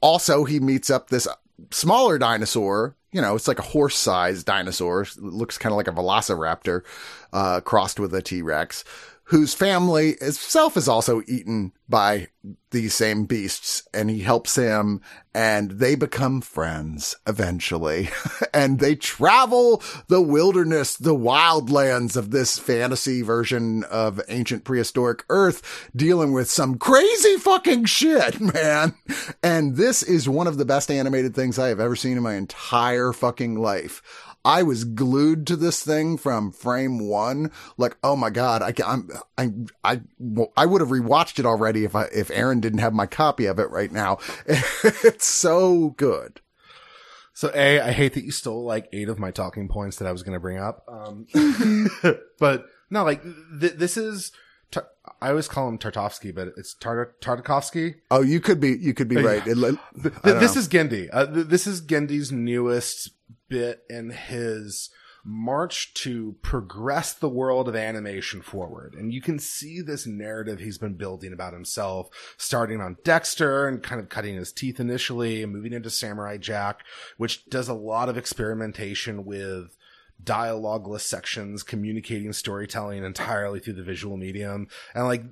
also 0.00 0.44
he 0.44 0.60
meets 0.60 0.88
up 0.88 1.10
this 1.10 1.26
smaller 1.72 2.16
dinosaur. 2.16 2.94
You 3.10 3.20
know, 3.20 3.34
it's 3.34 3.48
like 3.48 3.58
a 3.58 3.62
horse 3.62 3.96
sized 3.96 4.46
dinosaur. 4.46 5.02
It 5.02 5.18
looks 5.18 5.58
kind 5.58 5.72
of 5.72 5.76
like 5.76 5.88
a 5.88 5.92
velociraptor, 5.92 6.82
uh, 7.32 7.60
crossed 7.60 7.98
with 7.98 8.14
a 8.14 8.22
T-Rex 8.22 8.84
whose 9.30 9.54
family 9.54 10.10
itself 10.20 10.76
is 10.76 10.88
also 10.88 11.22
eaten 11.28 11.70
by 11.88 12.26
these 12.72 12.92
same 12.92 13.26
beasts 13.26 13.84
and 13.94 14.10
he 14.10 14.20
helps 14.20 14.56
him 14.56 15.00
and 15.32 15.72
they 15.72 15.94
become 15.94 16.40
friends 16.40 17.14
eventually 17.28 18.08
and 18.54 18.80
they 18.80 18.96
travel 18.96 19.80
the 20.08 20.20
wilderness, 20.20 20.96
the 20.96 21.14
wildlands 21.14 22.16
of 22.16 22.32
this 22.32 22.58
fantasy 22.58 23.22
version 23.22 23.84
of 23.84 24.20
ancient 24.28 24.64
prehistoric 24.64 25.24
earth 25.28 25.90
dealing 25.94 26.32
with 26.32 26.50
some 26.50 26.76
crazy 26.76 27.36
fucking 27.36 27.84
shit, 27.84 28.40
man. 28.54 28.94
And 29.44 29.76
this 29.76 30.02
is 30.02 30.28
one 30.28 30.48
of 30.48 30.56
the 30.56 30.64
best 30.64 30.90
animated 30.90 31.36
things 31.36 31.56
I 31.56 31.68
have 31.68 31.78
ever 31.78 31.94
seen 31.94 32.16
in 32.16 32.22
my 32.24 32.34
entire 32.34 33.12
fucking 33.12 33.60
life. 33.60 34.02
I 34.44 34.62
was 34.62 34.84
glued 34.84 35.46
to 35.48 35.56
this 35.56 35.82
thing 35.82 36.16
from 36.16 36.52
frame 36.52 37.08
one. 37.08 37.50
Like, 37.76 37.96
oh 38.02 38.16
my 38.16 38.30
god, 38.30 38.62
I 38.62 38.72
I'm 38.86 39.08
I 39.36 39.50
I 39.84 40.00
I 40.56 40.66
would 40.66 40.80
have 40.80 40.90
rewatched 40.90 41.38
it 41.38 41.46
already 41.46 41.84
if 41.84 41.94
I 41.94 42.04
if 42.04 42.30
Aaron 42.30 42.60
didn't 42.60 42.78
have 42.78 42.94
my 42.94 43.06
copy 43.06 43.46
of 43.46 43.58
it 43.58 43.70
right 43.70 43.92
now. 43.92 44.18
it's 44.46 45.26
so 45.26 45.90
good. 45.90 46.40
So 47.34 47.50
a, 47.54 47.80
I 47.80 47.92
hate 47.92 48.14
that 48.14 48.24
you 48.24 48.32
stole 48.32 48.64
like 48.64 48.88
eight 48.92 49.08
of 49.08 49.18
my 49.18 49.30
talking 49.30 49.68
points 49.68 49.96
that 49.96 50.06
I 50.06 50.12
was 50.12 50.22
going 50.22 50.34
to 50.34 50.40
bring 50.40 50.58
up. 50.58 50.84
Um, 50.88 51.26
but 52.38 52.66
no, 52.90 53.04
like 53.04 53.22
th- 53.60 53.74
this 53.74 53.96
is. 53.96 54.32
I 55.20 55.30
always 55.30 55.48
call 55.48 55.68
him 55.68 55.78
Tartovsky, 55.78 56.34
but 56.34 56.52
it's 56.56 56.74
Tart- 56.74 57.20
Tartakovsky. 57.20 57.96
Oh, 58.10 58.22
you 58.22 58.40
could 58.40 58.60
be, 58.60 58.76
you 58.78 58.94
could 58.94 59.08
be 59.08 59.16
right. 59.16 59.42
It, 59.46 59.56
this 60.22 60.54
know. 60.54 60.60
is 60.60 60.68
Genndy. 60.68 61.08
Uh, 61.12 61.26
this 61.26 61.66
is 61.66 61.82
Genndy's 61.82 62.30
newest 62.30 63.10
bit 63.50 63.82
in 63.90 64.08
his 64.08 64.88
march 65.22 65.92
to 65.92 66.34
progress 66.40 67.12
the 67.12 67.28
world 67.28 67.68
of 67.68 67.76
animation 67.76 68.40
forward. 68.40 68.94
And 68.94 69.12
you 69.12 69.20
can 69.20 69.38
see 69.38 69.82
this 69.82 70.06
narrative 70.06 70.60
he's 70.60 70.78
been 70.78 70.94
building 70.94 71.32
about 71.32 71.52
himself, 71.52 72.08
starting 72.38 72.80
on 72.80 72.96
Dexter 73.04 73.68
and 73.68 73.82
kind 73.82 74.00
of 74.00 74.08
cutting 74.08 74.36
his 74.36 74.52
teeth 74.52 74.80
initially 74.80 75.44
moving 75.44 75.74
into 75.74 75.90
Samurai 75.90 76.38
Jack, 76.38 76.84
which 77.18 77.44
does 77.50 77.68
a 77.68 77.74
lot 77.74 78.08
of 78.08 78.16
experimentation 78.16 79.26
with 79.26 79.76
dialogueless 80.22 81.00
sections, 81.00 81.62
communicating 81.62 82.32
storytelling 82.32 83.04
entirely 83.04 83.60
through 83.60 83.74
the 83.74 83.82
visual 83.82 84.16
medium. 84.16 84.68
And 84.94 85.06
like, 85.06 85.24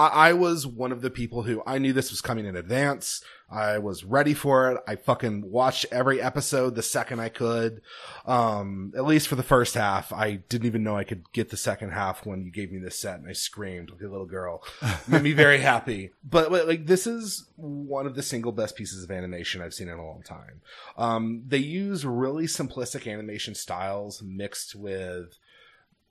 I, 0.00 0.30
I 0.30 0.32
was 0.32 0.66
one 0.66 0.92
of 0.92 1.02
the 1.02 1.10
people 1.10 1.42
who 1.42 1.62
I 1.66 1.78
knew 1.78 1.92
this 1.92 2.10
was 2.10 2.22
coming 2.22 2.46
in 2.46 2.56
advance. 2.56 3.22
I 3.50 3.78
was 3.78 4.04
ready 4.04 4.32
for 4.32 4.70
it. 4.70 4.80
I 4.86 4.96
fucking 4.96 5.50
watched 5.50 5.86
every 5.90 6.22
episode 6.22 6.74
the 6.74 6.82
second 6.82 7.20
I 7.20 7.28
could. 7.28 7.82
Um, 8.24 8.92
at 8.96 9.04
least 9.04 9.28
for 9.28 9.34
the 9.34 9.42
first 9.42 9.74
half. 9.74 10.12
I 10.12 10.36
didn't 10.36 10.66
even 10.66 10.84
know 10.84 10.96
I 10.96 11.04
could 11.04 11.30
get 11.32 11.50
the 11.50 11.56
second 11.56 11.90
half 11.90 12.24
when 12.24 12.44
you 12.44 12.52
gave 12.52 12.72
me 12.72 12.78
this 12.78 12.98
set 12.98 13.18
and 13.18 13.28
I 13.28 13.32
screamed 13.32 13.90
like 13.90 14.00
a 14.00 14.08
little 14.08 14.26
girl. 14.26 14.62
Made 15.06 15.22
me 15.22 15.32
very 15.32 15.58
happy. 15.72 16.12
But, 16.24 16.50
but, 16.50 16.66
like 16.66 16.86
this 16.86 17.06
is 17.06 17.46
one 17.56 18.06
of 18.06 18.14
the 18.14 18.22
single 18.22 18.52
best 18.52 18.76
pieces 18.76 19.04
of 19.04 19.10
animation 19.10 19.60
I've 19.60 19.74
seen 19.74 19.88
in 19.88 19.98
a 19.98 20.06
long 20.06 20.22
time. 20.22 20.62
Um, 20.96 21.42
they 21.46 21.58
use 21.58 22.06
really 22.06 22.46
simplistic 22.46 23.10
animation 23.12 23.54
styles 23.54 24.22
mixed 24.22 24.74
with 24.74 25.36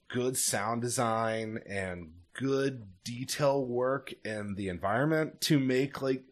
good 0.09 0.37
sound 0.37 0.81
design 0.81 1.59
and 1.67 2.11
good 2.39 2.87
detail 3.03 3.65
work 3.65 4.13
in 4.23 4.55
the 4.55 4.69
environment 4.69 5.41
to 5.41 5.59
make 5.59 6.01
like 6.01 6.23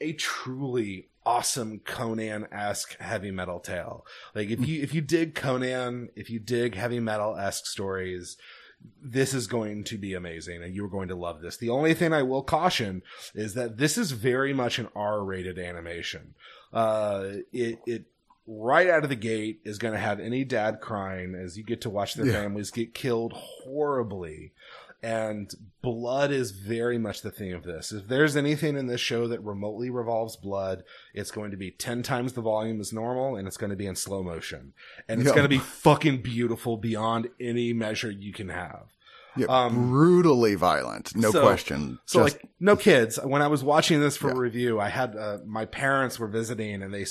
a 0.00 0.14
truly 0.14 1.08
awesome 1.26 1.78
Conan-esque 1.80 2.98
heavy 2.98 3.30
metal 3.30 3.60
tale. 3.60 4.06
Like 4.34 4.48
if 4.48 4.66
you 4.66 4.82
if 4.82 4.94
you 4.94 5.02
dig 5.02 5.34
Conan, 5.34 6.08
if 6.16 6.30
you 6.30 6.40
dig 6.40 6.74
heavy 6.74 7.00
metal-esque 7.00 7.66
stories, 7.66 8.38
this 9.02 9.34
is 9.34 9.46
going 9.46 9.84
to 9.84 9.98
be 9.98 10.14
amazing 10.14 10.62
and 10.62 10.74
you're 10.74 10.88
going 10.88 11.08
to 11.08 11.14
love 11.14 11.42
this. 11.42 11.58
The 11.58 11.68
only 11.68 11.92
thing 11.92 12.14
I 12.14 12.22
will 12.22 12.42
caution 12.42 13.02
is 13.34 13.52
that 13.52 13.76
this 13.76 13.98
is 13.98 14.12
very 14.12 14.54
much 14.54 14.78
an 14.78 14.88
R-rated 14.96 15.58
animation. 15.58 16.34
Uh 16.72 17.24
it 17.52 17.78
it 17.86 18.04
right 18.46 18.88
out 18.88 19.04
of 19.04 19.10
the 19.10 19.16
gate 19.16 19.60
is 19.64 19.78
going 19.78 19.92
to 19.92 20.00
have 20.00 20.18
any 20.18 20.44
dad 20.44 20.80
crying 20.80 21.34
as 21.34 21.58
you 21.58 21.62
get 21.62 21.82
to 21.82 21.90
watch 21.90 22.14
their 22.14 22.26
yeah. 22.26 22.32
families 22.32 22.70
get 22.70 22.94
killed 22.94 23.32
horribly 23.34 24.52
and 25.02 25.52
blood 25.82 26.30
is 26.30 26.52
very 26.52 26.96
much 26.96 27.22
the 27.22 27.30
theme 27.30 27.56
of 27.56 27.64
this. 27.64 27.90
If 27.90 28.06
there's 28.06 28.36
anything 28.36 28.76
in 28.76 28.86
this 28.86 29.00
show 29.00 29.26
that 29.28 29.42
remotely 29.42 29.90
revolves 29.90 30.36
blood, 30.36 30.84
it's 31.12 31.32
going 31.32 31.50
to 31.50 31.56
be 31.56 31.72
10 31.72 32.04
times 32.04 32.34
the 32.34 32.40
volume 32.40 32.80
as 32.80 32.92
normal 32.92 33.34
and 33.34 33.48
it's 33.48 33.56
going 33.56 33.70
to 33.70 33.76
be 33.76 33.86
in 33.86 33.96
slow 33.96 34.22
motion. 34.22 34.74
And 35.08 35.20
it's 35.20 35.32
going 35.32 35.42
to 35.42 35.48
be 35.48 35.58
fucking 35.58 36.22
beautiful 36.22 36.76
beyond 36.76 37.28
any 37.40 37.72
measure 37.72 38.10
you 38.10 38.32
can 38.32 38.50
have. 38.50 38.86
Yeah, 39.34 39.46
um, 39.48 39.90
brutally 39.90 40.54
violent, 40.56 41.16
no 41.16 41.30
so, 41.30 41.40
question. 41.40 41.98
So 42.04 42.22
Just, 42.22 42.34
like, 42.36 42.50
no 42.60 42.76
kids. 42.76 43.18
When 43.22 43.40
I 43.40 43.46
was 43.46 43.64
watching 43.64 43.98
this 43.98 44.14
for 44.14 44.28
yeah. 44.28 44.38
review, 44.38 44.78
I 44.78 44.90
had 44.90 45.16
uh, 45.16 45.38
my 45.46 45.64
parents 45.64 46.18
were 46.18 46.28
visiting, 46.28 46.82
and 46.82 46.92
they 46.92 47.06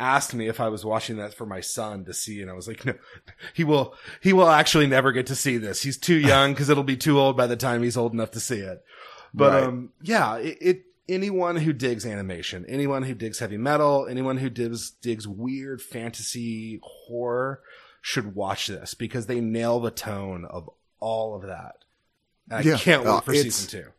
asked 0.00 0.34
me 0.34 0.48
if 0.48 0.60
I 0.60 0.68
was 0.68 0.84
watching 0.84 1.18
that 1.18 1.34
for 1.34 1.46
my 1.46 1.60
son 1.60 2.04
to 2.06 2.14
see, 2.14 2.40
and 2.40 2.50
I 2.50 2.54
was 2.54 2.66
like, 2.66 2.84
no, 2.84 2.94
he 3.54 3.62
will, 3.62 3.94
he 4.20 4.32
will 4.32 4.48
actually 4.48 4.86
never 4.86 5.12
get 5.12 5.26
to 5.28 5.36
see 5.36 5.58
this. 5.58 5.82
He's 5.82 5.98
too 5.98 6.18
young 6.18 6.52
because 6.52 6.68
it'll 6.68 6.82
be 6.82 6.96
too 6.96 7.20
old 7.20 7.36
by 7.36 7.46
the 7.46 7.56
time 7.56 7.82
he's 7.82 7.96
old 7.96 8.12
enough 8.12 8.32
to 8.32 8.40
see 8.40 8.58
it. 8.58 8.82
But 9.32 9.52
right. 9.52 9.62
um, 9.62 9.90
yeah, 10.02 10.38
it, 10.38 10.58
it 10.60 10.82
anyone 11.08 11.56
who 11.56 11.72
digs 11.72 12.06
animation, 12.06 12.64
anyone 12.66 13.02
who 13.02 13.14
digs 13.14 13.38
heavy 13.38 13.58
metal, 13.58 14.06
anyone 14.08 14.38
who 14.38 14.50
digs 14.50 14.90
digs 14.90 15.28
weird 15.28 15.80
fantasy 15.82 16.80
horror 16.82 17.60
should 18.00 18.34
watch 18.34 18.66
this 18.66 18.94
because 18.94 19.26
they 19.26 19.40
nail 19.40 19.78
the 19.78 19.90
tone 19.90 20.44
of 20.46 20.68
all 20.98 21.36
of 21.36 21.42
that. 21.42 21.76
And 22.50 22.58
I 22.58 22.78
can't 22.78 23.04
wait 23.04 23.10
uh, 23.10 23.20
for 23.20 23.34
season 23.34 23.68
two 23.68 23.90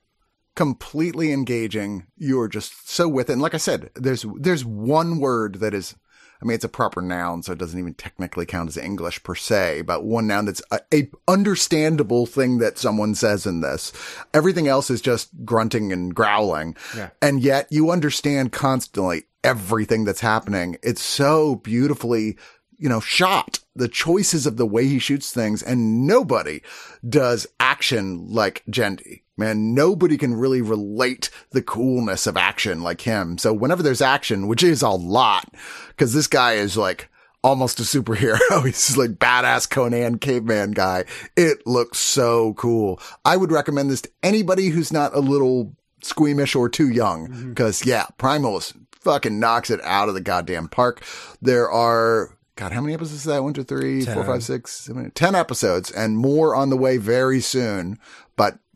completely 0.56 1.32
engaging. 1.32 2.08
You're 2.18 2.48
just 2.48 2.90
so 2.90 3.08
with 3.08 3.30
it. 3.30 3.34
And 3.34 3.42
like 3.42 3.54
I 3.54 3.58
said, 3.58 3.90
there's, 3.96 4.26
there's 4.38 4.66
one 4.66 5.20
word 5.20 5.56
that 5.56 5.74
is, 5.74 5.96
I 6.42 6.46
mean, 6.46 6.56
it's 6.56 6.66
a 6.66 6.70
proper 6.70 7.02
noun, 7.02 7.44
so 7.44 7.52
it 7.52 7.60
doesn't 7.60 7.80
even 7.80 7.94
technically 7.94 8.48
count 8.48 8.70
as 8.70 8.78
English 8.78 9.22
per 9.24 9.36
se, 9.36 9.84
but 9.84 10.04
one 10.04 10.26
noun 10.26 10.46
that's 10.46 10.62
a, 10.72 10.80
a 10.94 11.10
understandable 11.28 12.26
thing 12.26 12.58
that 12.58 12.80
someone 12.80 13.14
says 13.14 13.46
in 13.46 13.62
this. 13.62 13.94
Everything 14.34 14.68
else 14.68 14.90
is 14.90 15.02
just 15.02 15.30
grunting 15.46 15.94
and 15.94 16.16
growling. 16.16 16.76
Yeah. 16.96 17.12
And 17.22 17.42
yet 17.44 17.68
you 17.70 17.92
understand 17.92 18.52
constantly 18.52 19.26
everything 19.44 20.04
that's 20.04 20.22
happening. 20.22 20.78
It's 20.82 21.04
so 21.04 21.56
beautifully 21.58 22.38
you 22.82 22.90
know, 22.90 23.00
shot, 23.00 23.60
the 23.76 23.88
choices 23.88 24.48
of 24.48 24.58
the 24.58 24.66
way 24.66 24.88
he 24.88 24.98
shoots 24.98 25.32
things, 25.32 25.62
and 25.62 26.08
nobody 26.08 26.62
does 27.08 27.46
action 27.60 28.26
like 28.28 28.64
Genndy. 28.72 29.22
Man, 29.42 29.74
nobody 29.74 30.18
can 30.18 30.34
really 30.36 30.62
relate 30.62 31.30
the 31.52 31.62
coolness 31.62 32.28
of 32.28 32.38
action 32.38 32.82
like 32.82 33.02
him. 33.02 33.38
So 33.38 33.54
whenever 33.54 33.84
there's 33.84 34.02
action, 34.02 34.48
which 34.48 34.64
is 34.64 34.82
a 34.82 34.90
lot, 34.90 35.54
cause 35.98 36.14
this 36.14 36.28
guy 36.28 36.54
is 36.54 36.78
like, 36.78 37.10
almost 37.44 37.80
a 37.80 37.84
superhero. 37.84 38.40
He's 38.66 38.98
like 38.98 39.12
badass 39.12 39.70
Conan 39.70 40.20
caveman 40.20 40.72
guy. 40.72 41.06
It 41.36 41.66
looks 41.66 41.98
so 42.00 42.54
cool. 42.54 43.00
I 43.26 43.38
would 43.38 43.52
recommend 43.52 43.90
this 43.90 44.04
to 44.04 44.12
anybody 44.24 44.70
who's 44.70 44.94
not 44.94 45.16
a 45.16 45.20
little 45.20 45.76
squeamish 46.04 46.56
or 46.56 46.70
too 46.70 46.90
young. 46.90 47.28
Mm-hmm. 47.28 47.54
Cause 47.54 47.86
yeah, 47.86 48.06
Primalist 48.18 48.76
fucking 49.02 49.40
knocks 49.40 49.70
it 49.70 49.82
out 49.84 50.08
of 50.08 50.14
the 50.14 50.22
goddamn 50.22 50.68
park. 50.68 51.04
There 51.42 51.70
are 51.70 52.38
God, 52.56 52.74
how 52.74 52.82
many 52.82 52.94
episodes 52.94 53.22
is 53.22 53.24
that? 53.24 53.44
One, 53.44 53.54
two, 53.54 53.64
three, 53.64 54.04
ten. 54.04 54.14
four, 54.14 54.24
five, 54.24 54.44
six, 54.44 54.72
seven, 54.72 55.10
ten 55.12 55.34
episodes 55.36 55.90
and 55.90 56.18
more 56.18 56.54
on 56.56 56.70
the 56.70 56.78
way 56.78 56.98
very 56.98 57.40
soon. 57.40 57.98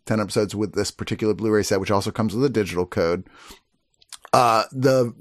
But 0.06 0.14
10 0.14 0.20
episodes 0.20 0.56
with 0.56 0.74
this 0.74 0.92
particular 0.92 1.34
Blu-ray 1.34 1.64
set, 1.64 1.80
which 1.80 1.92
also 1.92 2.12
comes 2.12 2.36
with 2.36 2.46
a 2.46 2.50
digital 2.50 2.86
code. 2.86 3.26
Uh, 4.34 4.64
the 4.72 5.14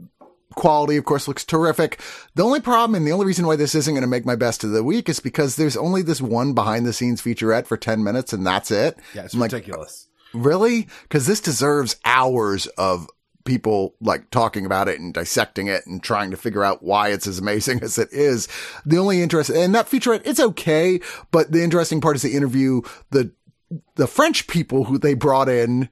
quality, 0.54 0.96
of 0.96 1.04
course, 1.04 1.28
looks 1.28 1.44
terrific. 1.44 2.00
The 2.34 2.44
only 2.44 2.60
problem 2.60 2.94
and 2.94 3.06
the 3.06 3.12
only 3.12 3.26
reason 3.26 3.46
why 3.46 3.56
this 3.56 3.74
isn't 3.74 3.94
going 3.94 4.02
to 4.02 4.08
make 4.08 4.26
my 4.26 4.36
best 4.36 4.64
of 4.64 4.70
the 4.70 4.84
week 4.84 5.08
is 5.08 5.20
because 5.20 5.56
there's 5.56 5.76
only 5.76 6.02
this 6.02 6.20
one 6.20 6.54
behind 6.54 6.86
the 6.86 6.92
scenes 6.92 7.20
featurette 7.20 7.66
for 7.66 7.76
10 7.76 8.02
minutes 8.02 8.32
and 8.32 8.46
that's 8.46 8.70
it. 8.70 8.98
Yeah, 9.14 9.24
it's 9.24 9.34
I'm 9.34 9.42
ridiculous. 9.42 10.08
Like, 10.32 10.44
really? 10.44 10.88
Cause 11.08 11.26
this 11.26 11.40
deserves 11.40 11.96
hours 12.04 12.66
of 12.78 13.08
people 13.44 13.94
like 14.00 14.30
talking 14.30 14.64
about 14.64 14.88
it 14.88 14.98
and 14.98 15.12
dissecting 15.12 15.66
it 15.66 15.86
and 15.86 16.02
trying 16.02 16.30
to 16.30 16.36
figure 16.36 16.64
out 16.64 16.82
why 16.82 17.08
it's 17.08 17.26
as 17.26 17.38
amazing 17.38 17.80
as 17.82 17.98
it 17.98 18.08
is. 18.12 18.48
The 18.84 18.98
only 18.98 19.22
interest, 19.22 19.50
and 19.50 19.74
that 19.74 19.86
featurette, 19.86 20.22
it's 20.24 20.40
okay, 20.40 21.00
but 21.30 21.52
the 21.52 21.62
interesting 21.62 22.00
part 22.00 22.16
is 22.16 22.22
the 22.22 22.34
interview 22.34 22.82
the, 23.10 23.32
the 23.94 24.06
French 24.06 24.46
people 24.46 24.84
who 24.84 24.98
they 24.98 25.14
brought 25.14 25.48
in 25.48 25.88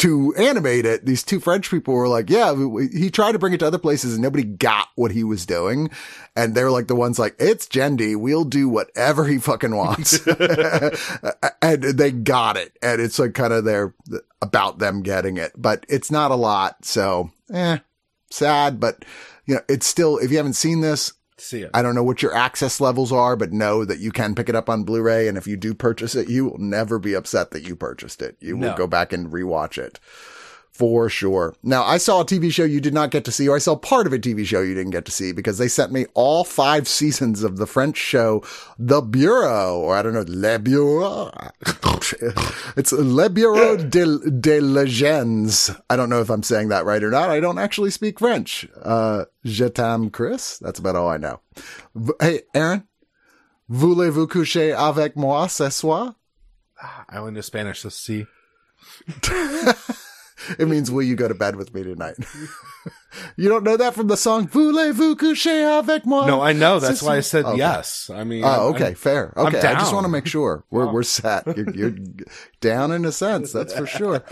to 0.00 0.34
animate 0.36 0.86
it, 0.86 1.04
these 1.04 1.22
two 1.22 1.38
French 1.38 1.70
people 1.70 1.92
were 1.92 2.08
like, 2.08 2.30
yeah, 2.30 2.54
he 2.90 3.10
tried 3.10 3.32
to 3.32 3.38
bring 3.38 3.52
it 3.52 3.58
to 3.58 3.66
other 3.66 3.76
places 3.76 4.14
and 4.14 4.22
nobody 4.22 4.42
got 4.44 4.88
what 4.94 5.10
he 5.10 5.22
was 5.22 5.44
doing. 5.44 5.90
And 6.34 6.54
they're 6.54 6.70
like 6.70 6.86
the 6.86 6.96
ones 6.96 7.18
like, 7.18 7.36
it's 7.38 7.68
Genndy. 7.68 8.16
We'll 8.16 8.44
do 8.44 8.66
whatever 8.66 9.26
he 9.26 9.38
fucking 9.38 9.76
wants. 9.76 10.26
and 11.62 11.82
they 11.82 12.12
got 12.12 12.56
it. 12.56 12.78
And 12.80 12.98
it's 12.98 13.18
like 13.18 13.34
kind 13.34 13.52
of 13.52 13.64
their, 13.66 13.94
about 14.40 14.78
them 14.78 15.02
getting 15.02 15.36
it, 15.36 15.52
but 15.54 15.84
it's 15.86 16.10
not 16.10 16.30
a 16.30 16.36
lot. 16.36 16.82
So, 16.86 17.30
eh, 17.52 17.80
sad, 18.30 18.80
but 18.80 19.04
you 19.44 19.56
know, 19.56 19.62
it's 19.68 19.86
still, 19.86 20.16
if 20.16 20.30
you 20.30 20.38
haven't 20.38 20.54
seen 20.54 20.80
this, 20.80 21.12
See 21.40 21.62
it. 21.62 21.70
I 21.72 21.82
don't 21.82 21.94
know 21.94 22.04
what 22.04 22.22
your 22.22 22.34
access 22.34 22.80
levels 22.80 23.12
are, 23.12 23.34
but 23.34 23.52
know 23.52 23.84
that 23.84 23.98
you 23.98 24.12
can 24.12 24.34
pick 24.34 24.48
it 24.48 24.54
up 24.54 24.68
on 24.68 24.84
Blu-ray. 24.84 25.26
And 25.26 25.38
if 25.38 25.46
you 25.46 25.56
do 25.56 25.74
purchase 25.74 26.14
it, 26.14 26.28
you 26.28 26.44
will 26.44 26.58
never 26.58 26.98
be 26.98 27.14
upset 27.14 27.50
that 27.52 27.66
you 27.66 27.74
purchased 27.74 28.20
it. 28.20 28.36
You 28.40 28.56
will 28.56 28.74
go 28.74 28.86
back 28.86 29.12
and 29.12 29.32
rewatch 29.32 29.78
it. 29.78 29.98
For 30.80 31.10
sure. 31.10 31.54
Now, 31.62 31.84
I 31.84 31.98
saw 31.98 32.22
a 32.22 32.24
TV 32.24 32.50
show 32.50 32.64
you 32.64 32.80
did 32.80 32.94
not 32.94 33.10
get 33.10 33.26
to 33.26 33.30
see, 33.32 33.46
or 33.46 33.54
I 33.54 33.58
saw 33.58 33.76
part 33.76 34.06
of 34.06 34.14
a 34.14 34.18
TV 34.18 34.46
show 34.46 34.62
you 34.62 34.74
didn't 34.74 34.92
get 34.92 35.04
to 35.04 35.12
see 35.12 35.30
because 35.30 35.58
they 35.58 35.68
sent 35.68 35.92
me 35.92 36.06
all 36.14 36.42
five 36.42 36.88
seasons 36.98 37.42
of 37.42 37.58
the 37.58 37.66
French 37.66 37.98
show 37.98 38.42
The 38.78 39.02
Bureau, 39.02 39.78
or 39.78 39.94
I 39.94 40.00
don't 40.00 40.14
know, 40.14 40.24
Le 40.26 40.58
Bureau. 40.58 41.30
it's 42.78 42.92
Le 42.92 43.28
Bureau 43.28 43.76
de, 43.96 44.30
de 44.30 44.58
Legends. 44.60 45.70
I 45.90 45.96
don't 45.96 46.08
know 46.08 46.22
if 46.22 46.30
I'm 46.30 46.42
saying 46.42 46.68
that 46.70 46.86
right 46.86 47.04
or 47.04 47.10
not. 47.10 47.28
I 47.28 47.40
don't 47.40 47.58
actually 47.58 47.90
speak 47.90 48.18
French. 48.18 48.66
Uh, 48.82 49.26
Je 49.44 49.68
t'aime, 49.68 50.08
Chris. 50.08 50.56
That's 50.62 50.78
about 50.78 50.96
all 50.96 51.08
I 51.08 51.18
know. 51.18 51.40
V- 51.94 52.14
Hey, 52.18 52.40
Aaron, 52.54 52.84
voulez-vous 53.70 54.28
coucher 54.28 54.72
avec 54.72 55.14
moi 55.14 55.46
ce 55.48 55.68
soir? 55.68 56.14
I 57.10 57.18
only 57.18 57.32
know 57.32 57.42
Spanish, 57.42 57.80
so 57.80 57.90
see. 57.90 58.24
It 60.58 60.68
means, 60.68 60.90
will 60.90 61.02
you 61.02 61.16
go 61.16 61.28
to 61.28 61.34
bed 61.34 61.56
with 61.56 61.74
me 61.74 61.82
tonight? 61.82 62.16
you 63.36 63.48
don't 63.48 63.64
know 63.64 63.76
that 63.76 63.94
from 63.94 64.06
the 64.08 64.16
song 64.16 64.46
Voulez-vous 64.48 65.16
coucher 65.16 65.64
avec 65.78 66.06
moi? 66.06 66.26
No, 66.26 66.40
I 66.40 66.52
know. 66.52 66.78
That's 66.80 67.02
why 67.02 67.16
I 67.16 67.20
said 67.20 67.44
Okay. 67.44 67.58
yes. 67.58 68.10
I 68.12 68.24
mean, 68.24 68.44
oh, 68.44 68.48
I'm- 68.48 68.60
Oh, 68.60 68.68
okay, 68.70 68.84
I'm- 68.86 68.94
fair. 68.94 69.32
Okay, 69.36 69.58
I 69.60 69.74
just 69.74 69.92
want 69.92 70.04
to 70.04 70.08
make 70.10 70.26
sure 70.26 70.64
we're 70.70 70.90
we're 70.90 71.02
set. 71.18 71.46
You're, 71.56 71.70
you're 71.70 71.94
down 72.60 72.92
in 72.92 73.04
a 73.04 73.12
sense, 73.12 73.52
that's 73.52 73.74
for 73.74 73.86
sure. 73.86 74.22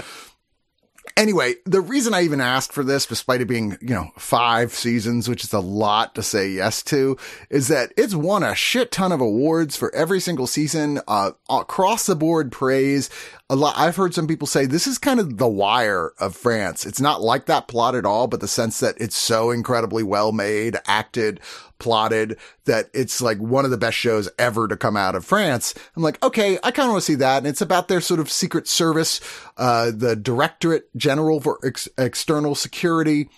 Anyway, 1.19 1.57
the 1.65 1.81
reason 1.81 2.15
I 2.15 2.23
even 2.23 2.41
asked 2.41 2.73
for 2.73 2.85
this, 2.85 3.05
despite 3.05 3.41
it 3.41 3.49
being, 3.49 3.77
you 3.81 3.93
know, 3.93 4.13
five 4.17 4.73
seasons, 4.73 5.29
which 5.29 5.43
is 5.43 5.53
a 5.53 5.59
lot 5.59 6.15
to 6.15 6.23
say 6.23 6.49
yes 6.49 6.81
to, 6.85 7.17
is 7.51 7.67
that 7.67 7.93
it's 7.97 8.15
won 8.15 8.45
a 8.45 8.55
shit 8.55 8.93
ton 8.93 9.11
of 9.11 9.21
awards 9.21 9.77
for 9.77 9.93
every 9.97 10.21
single 10.21 10.47
season, 10.47 11.01
uh, 11.09 11.33
across 11.51 12.07
the 12.07 12.15
board 12.15 12.53
praise. 12.53 13.11
A 13.51 13.57
lot, 13.57 13.77
I've 13.77 13.97
heard 13.97 14.15
some 14.15 14.29
people 14.29 14.47
say 14.47 14.65
this 14.65 14.87
is 14.87 14.97
kind 14.97 15.19
of 15.19 15.39
the 15.39 15.49
wire 15.49 16.13
of 16.21 16.37
France. 16.37 16.87
It's 16.87 17.01
not 17.01 17.21
like 17.21 17.47
that 17.47 17.67
plot 17.67 17.97
at 17.97 18.07
all, 18.07 18.29
but 18.29 18.41
the 18.41 18.47
sense 18.47 18.79
that 18.79 18.95
it's 19.01 19.17
so 19.17 19.51
incredibly 19.51 20.05
well 20.05 20.31
made, 20.31 20.77
acted, 20.87 21.41
plotted 21.79 22.37
that 22.65 22.91
it's 22.93 23.21
like 23.21 23.39
one 23.39 23.65
of 23.65 23.71
the 23.71 23.79
best 23.79 23.97
shows 23.97 24.29
ever 24.39 24.69
to 24.69 24.77
come 24.77 24.97
out 24.97 25.15
of 25.15 25.25
France. 25.25 25.75
I'm 25.97 26.03
like, 26.03 26.23
okay, 26.23 26.59
I 26.63 26.71
kind 26.71 26.87
of 26.87 26.93
want 26.93 27.03
to 27.03 27.13
see 27.13 27.17
that. 27.17 27.39
And 27.39 27.47
it's 27.47 27.61
about 27.61 27.89
their 27.89 28.01
sort 28.01 28.21
of 28.21 28.31
secret 28.31 28.69
service, 28.69 29.21
uh, 29.57 29.91
the 29.95 30.17
Directorate 30.17 30.89
General 30.97 31.41
for 31.41 31.59
Ex- 31.65 31.89
External 31.97 32.55
Security. 32.55 33.29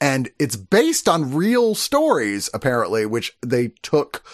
And 0.00 0.30
it's 0.38 0.56
based 0.56 1.08
on 1.08 1.34
real 1.34 1.74
stories, 1.74 2.50
apparently, 2.52 3.06
which 3.06 3.36
they 3.42 3.68
took 3.82 4.24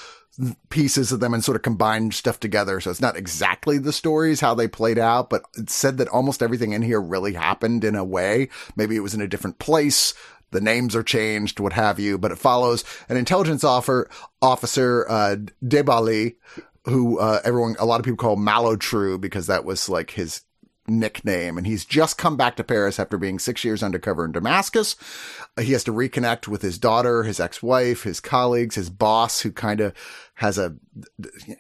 pieces 0.71 1.13
of 1.13 1.21
them 1.21 1.35
and 1.35 1.45
sort 1.45 1.57
of 1.57 1.63
combined 1.63 2.15
stuff 2.15 2.41
together. 2.41 2.81
So 2.81 2.91
it's 2.91 3.01
not 3.01 3.17
exactly 3.17 3.79
the 3.79 3.93
stories, 3.93 4.41
how 4.41 4.55
they 4.55 4.69
played 4.69 4.99
out, 4.99 5.29
but 5.29 5.45
it 5.57 5.69
said 5.71 5.99
that 5.99 6.09
almost 6.09 6.43
everything 6.43 6.73
in 6.73 6.83
here 6.83 7.01
really 7.01 7.35
happened 7.35 7.85
in 7.85 7.95
a 7.95 8.05
way. 8.05 8.49
Maybe 8.77 8.97
it 8.97 9.01
was 9.01 9.15
in 9.15 9.21
a 9.21 9.29
different 9.29 9.59
place. 9.59 10.15
The 10.51 10.61
names 10.61 10.97
are 10.97 11.03
changed, 11.03 11.61
what 11.61 11.73
have 11.73 11.99
you, 11.99 12.19
but 12.19 12.33
it 12.33 12.39
follows 12.39 12.85
an 13.09 13.17
intelligence 13.17 13.65
offer, 13.65 14.11
officer, 14.43 15.09
uh, 15.09 15.37
Debailly, 15.65 16.37
who, 16.85 17.19
uh, 17.19 17.41
everyone, 17.45 17.77
a 17.79 17.87
lot 17.87 18.01
of 18.01 18.05
people 18.05 18.17
call 18.17 18.37
Malotru 18.37 19.21
because 19.21 19.47
that 19.47 19.65
was 19.65 19.89
like 19.89 20.13
his 20.13 20.43
nickname. 20.89 21.57
And 21.57 21.67
he's 21.67 21.85
just 21.85 22.19
come 22.19 22.37
back 22.37 22.57
to 22.57 22.65
Paris 22.65 22.99
after 22.99 23.17
being 23.17 23.39
six 23.39 23.65
years 23.65 23.83
undercover 23.83 24.25
in 24.25 24.33
Damascus. 24.33 24.97
He 25.61 25.73
has 25.73 25.85
to 25.85 25.93
reconnect 25.93 26.49
with 26.49 26.63
his 26.63 26.79
daughter, 26.79 27.23
his 27.23 27.39
ex-wife, 27.39 28.03
his 28.03 28.21
colleagues, 28.21 28.75
his 28.75 28.91
boss, 28.91 29.43
who 29.43 29.53
kind 29.53 29.81
of 29.81 29.93
has 30.41 30.57
a, 30.57 30.75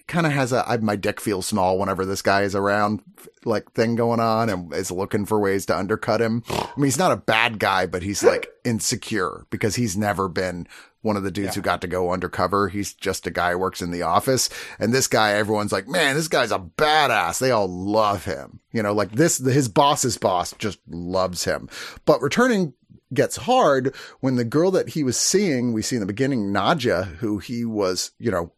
kind 0.06 0.24
of 0.24 0.32
has 0.32 0.54
a, 0.54 0.66
I, 0.66 0.78
my 0.78 0.96
dick 0.96 1.20
feels 1.20 1.46
small 1.46 1.78
whenever 1.78 2.06
this 2.06 2.22
guy 2.22 2.44
is 2.44 2.54
around, 2.54 3.02
like 3.44 3.70
thing 3.72 3.94
going 3.94 4.20
on 4.20 4.48
and 4.48 4.72
is 4.72 4.90
looking 4.90 5.26
for 5.26 5.38
ways 5.38 5.66
to 5.66 5.76
undercut 5.76 6.22
him. 6.22 6.42
I 6.48 6.70
mean, 6.78 6.86
he's 6.86 6.98
not 6.98 7.12
a 7.12 7.16
bad 7.16 7.58
guy, 7.58 7.84
but 7.84 8.02
he's 8.02 8.24
like 8.24 8.48
insecure 8.64 9.44
because 9.50 9.76
he's 9.76 9.98
never 9.98 10.30
been 10.30 10.66
one 11.02 11.18
of 11.18 11.22
the 11.22 11.30
dudes 11.30 11.54
who 11.54 11.60
got 11.60 11.82
to 11.82 11.88
go 11.88 12.10
undercover. 12.10 12.68
He's 12.68 12.94
just 12.94 13.26
a 13.26 13.30
guy 13.30 13.52
who 13.52 13.58
works 13.58 13.82
in 13.82 13.90
the 13.90 14.00
office. 14.00 14.48
And 14.78 14.94
this 14.94 15.08
guy, 15.08 15.32
everyone's 15.32 15.72
like, 15.72 15.86
man, 15.86 16.14
this 16.14 16.28
guy's 16.28 16.50
a 16.50 16.58
badass. 16.58 17.38
They 17.38 17.50
all 17.50 17.68
love 17.68 18.24
him. 18.24 18.60
You 18.72 18.82
know, 18.82 18.94
like 18.94 19.12
this, 19.12 19.36
his 19.36 19.68
boss's 19.68 20.16
boss 20.16 20.54
just 20.58 20.78
loves 20.88 21.44
him. 21.44 21.68
But 22.06 22.22
returning 22.22 22.72
gets 23.12 23.36
hard 23.36 23.94
when 24.20 24.36
the 24.36 24.44
girl 24.44 24.70
that 24.70 24.88
he 24.88 25.04
was 25.04 25.18
seeing, 25.18 25.74
we 25.74 25.82
see 25.82 25.96
in 25.96 26.00
the 26.00 26.06
beginning, 26.06 26.50
Nadia, 26.50 27.02
who 27.02 27.40
he 27.40 27.66
was, 27.66 28.12
you 28.18 28.30
know, 28.30 28.52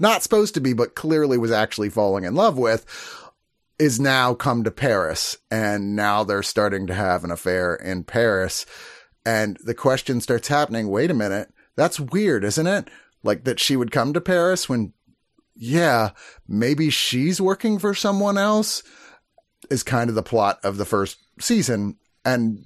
not 0.00 0.22
supposed 0.22 0.54
to 0.54 0.60
be, 0.60 0.72
but 0.72 0.94
clearly 0.94 1.38
was 1.38 1.50
actually 1.50 1.90
falling 1.90 2.24
in 2.24 2.34
love 2.34 2.58
with, 2.58 2.84
is 3.78 4.00
now 4.00 4.34
come 4.34 4.64
to 4.64 4.70
Paris. 4.70 5.36
And 5.50 5.94
now 5.94 6.24
they're 6.24 6.42
starting 6.42 6.86
to 6.86 6.94
have 6.94 7.24
an 7.24 7.30
affair 7.30 7.74
in 7.74 8.04
Paris. 8.04 8.66
And 9.24 9.58
the 9.64 9.74
question 9.74 10.20
starts 10.20 10.48
happening. 10.48 10.88
Wait 10.88 11.10
a 11.10 11.14
minute. 11.14 11.52
That's 11.76 12.00
weird, 12.00 12.44
isn't 12.44 12.66
it? 12.66 12.88
Like 13.22 13.44
that 13.44 13.60
she 13.60 13.76
would 13.76 13.90
come 13.90 14.12
to 14.12 14.20
Paris 14.20 14.68
when, 14.68 14.92
yeah, 15.54 16.10
maybe 16.46 16.90
she's 16.90 17.40
working 17.40 17.78
for 17.78 17.94
someone 17.94 18.38
else 18.38 18.82
is 19.70 19.82
kind 19.82 20.08
of 20.08 20.14
the 20.14 20.22
plot 20.22 20.58
of 20.62 20.76
the 20.76 20.84
first 20.84 21.18
season. 21.40 21.96
And 22.24 22.64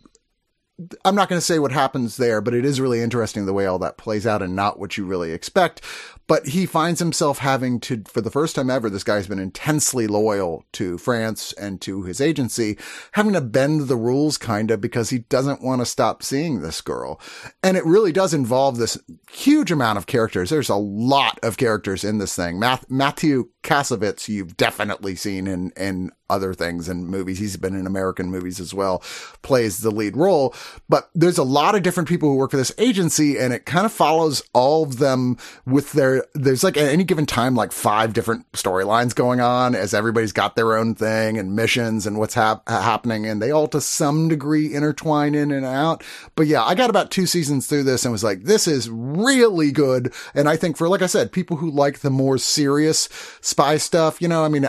I'm 1.05 1.14
not 1.14 1.28
going 1.28 1.39
to 1.39 1.45
say 1.45 1.59
what 1.59 1.72
happens 1.72 2.16
there, 2.16 2.41
but 2.41 2.55
it 2.55 2.64
is 2.64 2.81
really 2.81 3.01
interesting 3.01 3.47
the 3.47 3.53
way 3.53 3.66
all 3.66 3.78
that 3.81 3.99
plays 3.99 4.26
out 4.26 4.43
and 4.43 4.57
not 4.57 4.78
what 4.78 4.97
you 4.97 5.05
really 5.05 5.33
expect. 5.33 5.83
But 6.31 6.47
he 6.47 6.64
finds 6.64 7.01
himself 7.01 7.39
having 7.39 7.81
to, 7.81 8.05
for 8.07 8.20
the 8.20 8.31
first 8.31 8.55
time 8.55 8.70
ever, 8.70 8.89
this 8.89 9.03
guy's 9.03 9.26
been 9.26 9.41
intensely 9.41 10.07
loyal 10.07 10.64
to 10.74 10.97
France 10.97 11.53
and 11.55 11.81
to 11.81 12.05
his 12.05 12.20
agency, 12.20 12.78
having 13.11 13.33
to 13.33 13.41
bend 13.41 13.89
the 13.89 13.97
rules 13.97 14.39
kind 14.39 14.70
of 14.70 14.81
because 14.81 15.11
he 15.11 15.18
doesn't 15.18 15.61
want 15.61 15.81
to 15.81 15.87
stop 15.87 16.22
seeing 16.22 16.61
this 16.61 16.83
girl. 16.83 17.20
And 17.64 17.76
it 17.76 17.85
really 17.85 18.12
does 18.12 18.33
involve 18.33 18.76
this 18.76 18.97
huge 19.28 19.72
amount 19.72 19.99
of 19.99 20.07
characters. 20.07 20.51
There's 20.51 20.68
a 20.68 20.76
lot 20.76 21.41
of 21.43 21.57
characters 21.57 22.05
in 22.05 22.18
this 22.18 22.37
thing. 22.37 22.61
Math- 22.61 22.89
Matthew 22.89 23.49
Kassovitz, 23.64 24.28
you've 24.28 24.57
definitely 24.57 25.16
seen 25.16 25.49
in, 25.49 25.72
in 25.76 26.12
other 26.31 26.55
things 26.55 26.89
and 26.89 27.09
movies. 27.09 27.39
He's 27.39 27.57
been 27.57 27.74
in 27.74 27.87
American 27.87 28.31
movies 28.31 28.61
as 28.61 28.72
well, 28.72 29.03
plays 29.43 29.78
the 29.78 29.91
lead 29.91 30.16
role. 30.16 30.55
But 30.89 31.11
there's 31.14 31.39
a 31.39 31.43
lot 31.43 31.74
of 31.74 31.83
different 31.83 32.09
people 32.09 32.28
who 32.31 32.37
work 32.37 32.53
for 32.53 32.57
this 32.57 32.72
agency 32.78 33.37
and 33.37 33.53
it 33.53 33.66
kind 33.66 33.85
of 33.85 33.93
follows 33.93 34.43
all 34.55 34.85
of 34.85 34.99
them 34.99 35.37
with 35.66 35.93
their, 35.93 36.20
there's 36.35 36.64
like 36.64 36.77
at 36.77 36.89
any 36.89 37.05
given 37.05 37.27
time, 37.27 37.55
like 37.55 37.73
five 37.73 38.12
different 38.12 38.51
storylines 38.53 39.14
going 39.14 39.41
on 39.41 39.75
as 39.75 39.95
everybody's 39.95 40.33
got 40.33 40.57
their 40.57 40.77
own 40.77 40.95
thing 40.95 41.39
and 41.39 41.55
missions 41.55 42.07
and 42.07 42.18
what's 42.18 42.35
hap- 42.35 42.68
happening. 42.68 43.27
And 43.27 43.41
they 43.41 43.51
all 43.51 43.68
to 43.68 43.81
some 43.81 44.29
degree 44.29 44.75
intertwine 44.75 45.35
in 45.35 45.51
and 45.51 45.66
out. 45.66 46.05
But 46.37 46.47
yeah, 46.47 46.62
I 46.62 46.75
got 46.75 46.91
about 46.91 47.11
two 47.11 47.27
seasons 47.27 47.66
through 47.66 47.85
this 47.85 48.05
and 48.05 48.12
was 48.12 48.25
like, 48.25 48.45
this 48.45 48.66
is 48.66 48.89
really 48.91 49.73
good. 49.73 50.12
And 50.35 50.49
I 50.49 50.57
think 50.57 50.77
for, 50.77 50.89
like 50.89 51.03
I 51.03 51.07
said, 51.07 51.33
people 51.33 51.57
who 51.57 51.71
like 51.71 52.01
the 52.01 52.11
more 52.11 52.39
serious 52.39 53.09
spy 53.41 53.77
stuff, 53.77 54.21
you 54.21 54.29
know, 54.29 54.45
I 54.45 54.49
mean, 54.49 54.68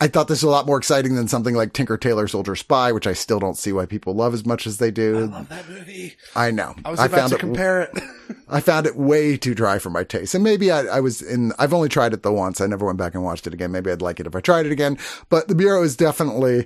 I 0.00 0.06
thought 0.06 0.28
this 0.28 0.38
was 0.38 0.44
a 0.44 0.50
lot 0.50 0.66
more 0.66 0.78
exciting 0.78 1.16
than 1.16 1.26
something 1.26 1.56
like 1.56 1.72
Tinker 1.72 1.96
Tailor 1.96 2.28
Soldier 2.28 2.54
Spy, 2.54 2.92
which 2.92 3.06
I 3.06 3.14
still 3.14 3.40
don't 3.40 3.56
see 3.56 3.72
why 3.72 3.84
people 3.84 4.14
love 4.14 4.32
as 4.32 4.46
much 4.46 4.64
as 4.64 4.78
they 4.78 4.92
do. 4.92 5.16
I 5.16 5.20
love 5.22 5.48
that 5.48 5.68
movie. 5.68 6.16
I 6.36 6.52
know. 6.52 6.76
I 6.84 6.90
was 6.90 7.00
about 7.00 7.30
to 7.30 7.34
it, 7.34 7.40
compare 7.40 7.82
it. 7.82 7.90
I 8.48 8.60
found 8.60 8.86
it 8.86 8.94
way 8.94 9.36
too 9.36 9.56
dry 9.56 9.80
for 9.80 9.90
my 9.90 10.04
taste. 10.04 10.36
And 10.36 10.44
maybe 10.44 10.70
I, 10.70 10.82
I 10.82 11.00
was 11.00 11.20
in, 11.20 11.52
I've 11.58 11.74
only 11.74 11.88
tried 11.88 12.12
it 12.12 12.22
the 12.22 12.32
once. 12.32 12.60
I 12.60 12.66
never 12.66 12.86
went 12.86 12.98
back 12.98 13.14
and 13.14 13.24
watched 13.24 13.48
it 13.48 13.54
again. 13.54 13.72
Maybe 13.72 13.90
I'd 13.90 14.00
like 14.00 14.20
it 14.20 14.26
if 14.28 14.36
I 14.36 14.40
tried 14.40 14.66
it 14.66 14.72
again. 14.72 14.98
But 15.30 15.48
the 15.48 15.56
Bureau 15.56 15.82
is 15.82 15.96
definitely 15.96 16.64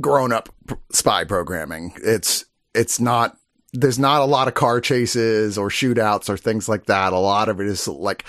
grown 0.00 0.32
up 0.32 0.48
spy 0.90 1.22
programming. 1.22 1.92
It's, 2.02 2.44
it's 2.74 2.98
not, 2.98 3.36
there's 3.74 3.98
not 3.98 4.22
a 4.22 4.26
lot 4.26 4.48
of 4.48 4.54
car 4.54 4.80
chases 4.80 5.58
or 5.58 5.68
shootouts 5.68 6.28
or 6.28 6.36
things 6.36 6.68
like 6.68 6.86
that. 6.86 7.12
A 7.12 7.18
lot 7.18 7.48
of 7.48 7.60
it 7.60 7.66
is 7.66 7.86
like, 7.88 8.24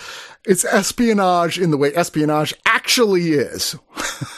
it's 0.45 0.65
espionage 0.65 1.59
in 1.59 1.71
the 1.71 1.77
way 1.77 1.93
espionage 1.93 2.53
actually 2.65 3.31
is. 3.31 3.75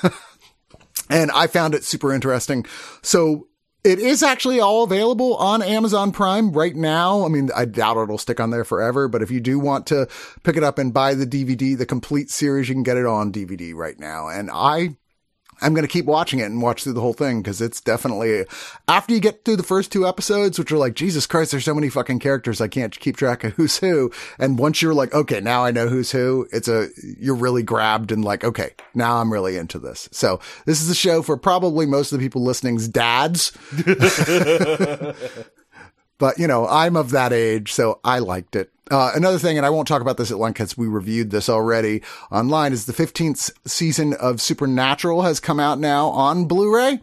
and 1.10 1.32
I 1.32 1.48
found 1.48 1.76
it 1.76 1.86
super 1.86 2.14
interesting. 2.14 2.66
So 3.02 3.48
it 3.86 4.00
is 4.00 4.22
actually 4.22 4.60
all 4.60 4.84
available 4.84 5.36
on 5.38 5.62
Amazon 5.62 6.12
Prime 6.12 6.52
right 6.52 6.76
now. 6.76 7.24
I 7.24 7.30
mean, 7.30 7.50
I 7.56 7.64
doubt 7.64 7.96
it'll 7.98 8.18
stick 8.18 8.42
on 8.42 8.50
there 8.50 8.66
forever, 8.66 9.08
but 9.08 9.22
if 9.22 9.32
you 9.32 9.40
do 9.40 9.60
want 9.60 9.88
to 9.88 10.10
pick 10.44 10.58
it 10.58 10.64
up 10.64 10.78
and 10.78 10.94
buy 10.94 11.14
the 11.14 11.26
DVD, 11.26 11.78
the 11.78 11.86
complete 11.86 12.30
series, 12.30 12.68
you 12.68 12.76
can 12.76 12.84
get 12.84 12.98
it 12.98 13.06
on 13.06 13.32
DVD 13.32 13.74
right 13.74 13.98
now. 13.98 14.28
And 14.28 14.50
I 14.52 14.98
I'm 15.62 15.74
going 15.74 15.86
to 15.86 15.92
keep 15.92 16.06
watching 16.06 16.40
it 16.40 16.46
and 16.46 16.62
watch 16.62 16.84
through 16.84 16.94
the 16.94 17.02
whole 17.02 17.14
thing 17.14 17.42
because 17.42 17.62
it's 17.62 17.82
definitely 17.82 18.46
after 18.88 19.14
you 19.14 19.20
get 19.20 19.44
through 19.44 19.56
the 19.56 19.64
first 19.64 19.92
two 19.92 20.08
episodes, 20.08 20.60
which 20.60 20.72
are 20.72 20.78
like, 20.78 20.94
Jesus 20.94 21.28
Christ, 21.28 21.52
there's 21.52 21.66
so 21.66 21.74
many 21.74 21.90
fucking 21.90 22.20
characters. 22.20 22.62
I 22.62 22.68
can't 22.68 22.98
keep 23.00 23.18
track 23.18 23.44
of 23.44 23.54
who's 23.54 23.78
who. 23.78 24.12
And 24.40 24.60
once 24.60 24.82
you're 24.82 24.94
like, 24.94 25.14
okay, 25.14 25.42
now 25.42 25.64
I 25.64 25.72
know 25.72 25.88
who's 25.88 26.12
who, 26.12 26.48
it's 26.52 26.68
a, 26.68 26.90
you're 27.20 27.36
really 27.36 27.64
grabbed 27.64 28.12
and 28.12 28.24
like, 28.24 28.44
okay, 28.44 28.76
now 28.94 29.18
I'm 29.18 29.32
really 29.32 29.58
into 29.58 29.80
this. 29.80 30.10
So 30.12 30.40
this 30.66 30.82
is 30.82 30.90
a 30.90 30.96
show 30.96 31.22
for 31.22 31.38
probably 31.38 31.86
most 31.86 32.12
of 32.12 32.20
the 32.20 32.26
people 32.26 32.44
listening's 32.44 32.88
dads. 32.88 33.58
But, 36.18 36.40
you 36.40 36.48
know, 36.48 36.68
I'm 36.68 36.96
of 36.96 37.12
that 37.12 37.32
age, 37.32 37.72
so 37.72 38.00
I 38.04 38.20
liked 38.20 38.56
it. 38.56 38.72
Uh, 38.90 39.12
another 39.16 39.40
thing, 39.40 39.58
and 39.58 39.66
I 39.66 39.70
won't 39.70 39.88
talk 39.88 40.02
about 40.02 40.18
this 40.18 40.32
at 40.32 40.38
length 40.38 40.56
because 40.56 40.78
we 40.78 40.88
reviewed 40.88 41.32
this 41.32 41.50
already 41.50 42.02
online, 42.32 42.74
is 42.74 42.86
the 42.86 42.94
15th 42.94 43.52
season 43.66 44.14
of 44.14 44.42
Supernatural 44.42 45.24
has 45.24 45.40
come 45.40 45.60
out 45.60 45.80
now 45.80 46.08
on 46.10 46.46
Blu-ray. 46.46 47.00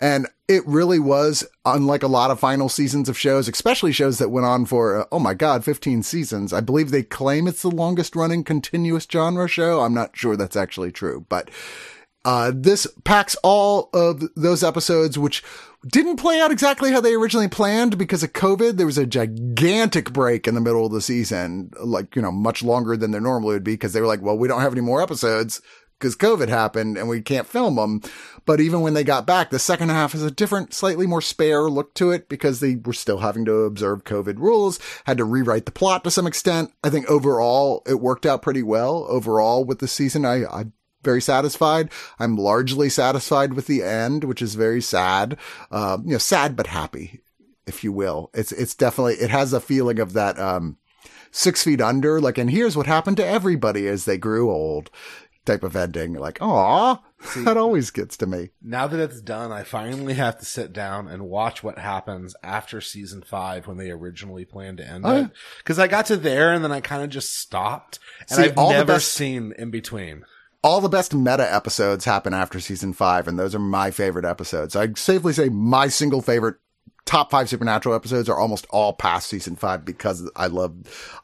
And 0.00 0.28
it 0.46 0.66
really 0.66 0.98
was 1.00 1.44
unlike 1.64 2.02
a 2.02 2.08
lot 2.08 2.30
of 2.30 2.38
final 2.38 2.68
seasons 2.68 3.08
of 3.08 3.18
shows, 3.18 3.48
especially 3.48 3.92
shows 3.92 4.18
that 4.18 4.30
went 4.30 4.46
on 4.46 4.64
for, 4.64 5.02
uh, 5.02 5.04
oh 5.10 5.18
my 5.18 5.34
God, 5.34 5.64
15 5.64 6.02
seasons. 6.02 6.52
I 6.52 6.60
believe 6.60 6.90
they 6.90 7.02
claim 7.02 7.48
it's 7.48 7.62
the 7.62 7.70
longest 7.70 8.14
running 8.14 8.44
continuous 8.44 9.06
genre 9.10 9.48
show. 9.48 9.80
I'm 9.80 9.94
not 9.94 10.16
sure 10.16 10.36
that's 10.36 10.56
actually 10.56 10.92
true, 10.92 11.26
but, 11.28 11.50
uh, 12.24 12.52
this 12.54 12.86
packs 13.04 13.36
all 13.42 13.90
of 13.92 14.22
those 14.36 14.62
episodes, 14.62 15.18
which 15.18 15.42
didn't 15.86 16.16
play 16.16 16.40
out 16.40 16.50
exactly 16.50 16.90
how 16.90 17.00
they 17.00 17.14
originally 17.14 17.48
planned 17.48 17.98
because 17.98 18.22
of 18.22 18.32
COVID. 18.32 18.76
There 18.76 18.86
was 18.86 18.98
a 18.98 19.06
gigantic 19.06 20.12
break 20.12 20.48
in 20.48 20.54
the 20.54 20.60
middle 20.60 20.84
of 20.84 20.92
the 20.92 21.00
season, 21.00 21.70
like, 21.80 22.16
you 22.16 22.22
know, 22.22 22.32
much 22.32 22.62
longer 22.62 22.96
than 22.96 23.12
there 23.12 23.20
normally 23.20 23.54
would 23.54 23.64
be 23.64 23.74
because 23.74 23.92
they 23.92 24.00
were 24.00 24.06
like, 24.06 24.22
well, 24.22 24.36
we 24.36 24.48
don't 24.48 24.60
have 24.60 24.72
any 24.72 24.80
more 24.80 25.00
episodes 25.00 25.62
because 25.98 26.16
COVID 26.16 26.48
happened 26.48 26.96
and 26.96 27.08
we 27.08 27.20
can't 27.20 27.46
film 27.46 27.76
them. 27.76 28.00
But 28.44 28.60
even 28.60 28.80
when 28.80 28.94
they 28.94 29.04
got 29.04 29.26
back, 29.26 29.50
the 29.50 29.58
second 29.58 29.90
half 29.90 30.12
has 30.12 30.22
a 30.22 30.30
different, 30.30 30.72
slightly 30.72 31.06
more 31.06 31.20
spare 31.20 31.68
look 31.68 31.94
to 31.94 32.10
it 32.10 32.28
because 32.28 32.60
they 32.60 32.76
were 32.76 32.92
still 32.92 33.18
having 33.18 33.44
to 33.44 33.52
observe 33.52 34.04
COVID 34.04 34.38
rules, 34.38 34.78
had 35.06 35.18
to 35.18 35.24
rewrite 35.24 35.66
the 35.66 35.72
plot 35.72 36.04
to 36.04 36.10
some 36.10 36.26
extent. 36.26 36.72
I 36.82 36.90
think 36.90 37.08
overall 37.10 37.82
it 37.86 38.00
worked 38.00 38.26
out 38.26 38.42
pretty 38.42 38.62
well. 38.62 39.06
Overall 39.08 39.64
with 39.64 39.80
the 39.80 39.88
season, 39.88 40.24
I, 40.24 40.44
I'm 40.46 40.72
very 41.02 41.20
satisfied. 41.22 41.90
I'm 42.18 42.36
largely 42.36 42.88
satisfied 42.88 43.54
with 43.54 43.66
the 43.66 43.82
end, 43.82 44.24
which 44.24 44.42
is 44.42 44.54
very 44.54 44.80
sad. 44.82 45.36
Uh, 45.70 45.98
you 46.04 46.12
know, 46.12 46.18
sad 46.18 46.56
but 46.56 46.66
happy, 46.68 47.20
if 47.66 47.84
you 47.84 47.92
will. 47.92 48.30
It's, 48.34 48.52
it's 48.52 48.74
definitely, 48.74 49.14
it 49.14 49.30
has 49.30 49.52
a 49.52 49.60
feeling 49.60 50.00
of 50.00 50.12
that, 50.14 50.38
um, 50.38 50.76
six 51.30 51.62
feet 51.62 51.80
under, 51.80 52.20
like, 52.20 52.38
and 52.38 52.50
here's 52.50 52.76
what 52.76 52.86
happened 52.86 53.16
to 53.18 53.26
everybody 53.26 53.86
as 53.86 54.04
they 54.06 54.16
grew 54.18 54.50
old 54.50 54.90
type 55.44 55.62
of 55.62 55.76
ending. 55.76 56.14
Like, 56.14 56.38
aw, 56.42 57.00
that 57.36 57.56
always 57.56 57.90
gets 57.90 58.16
to 58.18 58.26
me. 58.26 58.50
Now 58.62 58.86
that 58.86 59.00
it's 59.00 59.20
done, 59.20 59.52
I 59.52 59.62
finally 59.62 60.14
have 60.14 60.38
to 60.38 60.44
sit 60.44 60.72
down 60.72 61.06
and 61.08 61.22
watch 61.28 61.62
what 61.62 61.78
happens 61.78 62.34
after 62.42 62.80
season 62.80 63.22
five 63.22 63.66
when 63.66 63.76
they 63.76 63.90
originally 63.90 64.44
planned 64.44 64.78
to 64.78 64.86
end 64.86 65.04
Oh, 65.06 65.16
it. 65.16 65.30
Cause 65.64 65.78
I 65.78 65.86
got 65.86 66.06
to 66.06 66.16
there 66.16 66.52
and 66.52 66.62
then 66.64 66.72
I 66.72 66.80
kind 66.80 67.02
of 67.02 67.10
just 67.10 67.38
stopped 67.38 67.98
and 68.20 68.30
See, 68.30 68.42
I've 68.44 68.58
all 68.58 68.68
the 68.70 68.78
never 68.78 68.94
best- 68.94 69.12
seen 69.12 69.52
in 69.58 69.70
between. 69.70 70.24
All 70.62 70.80
the 70.80 70.88
best 70.88 71.14
meta 71.14 71.52
episodes 71.52 72.04
happen 72.04 72.34
after 72.34 72.58
season 72.58 72.92
five, 72.92 73.28
and 73.28 73.38
those 73.38 73.54
are 73.54 73.60
my 73.60 73.90
favorite 73.92 74.24
episodes. 74.24 74.74
I 74.74 74.92
safely 74.94 75.32
say 75.32 75.48
my 75.48 75.86
single 75.86 76.20
favorite 76.20 76.56
top 77.08 77.30
five 77.30 77.48
supernatural 77.48 77.94
episodes 77.94 78.28
are 78.28 78.38
almost 78.38 78.66
all 78.68 78.92
past 78.92 79.28
season 79.28 79.56
five 79.56 79.82
because 79.82 80.30
I 80.36 80.46
love, 80.48 80.74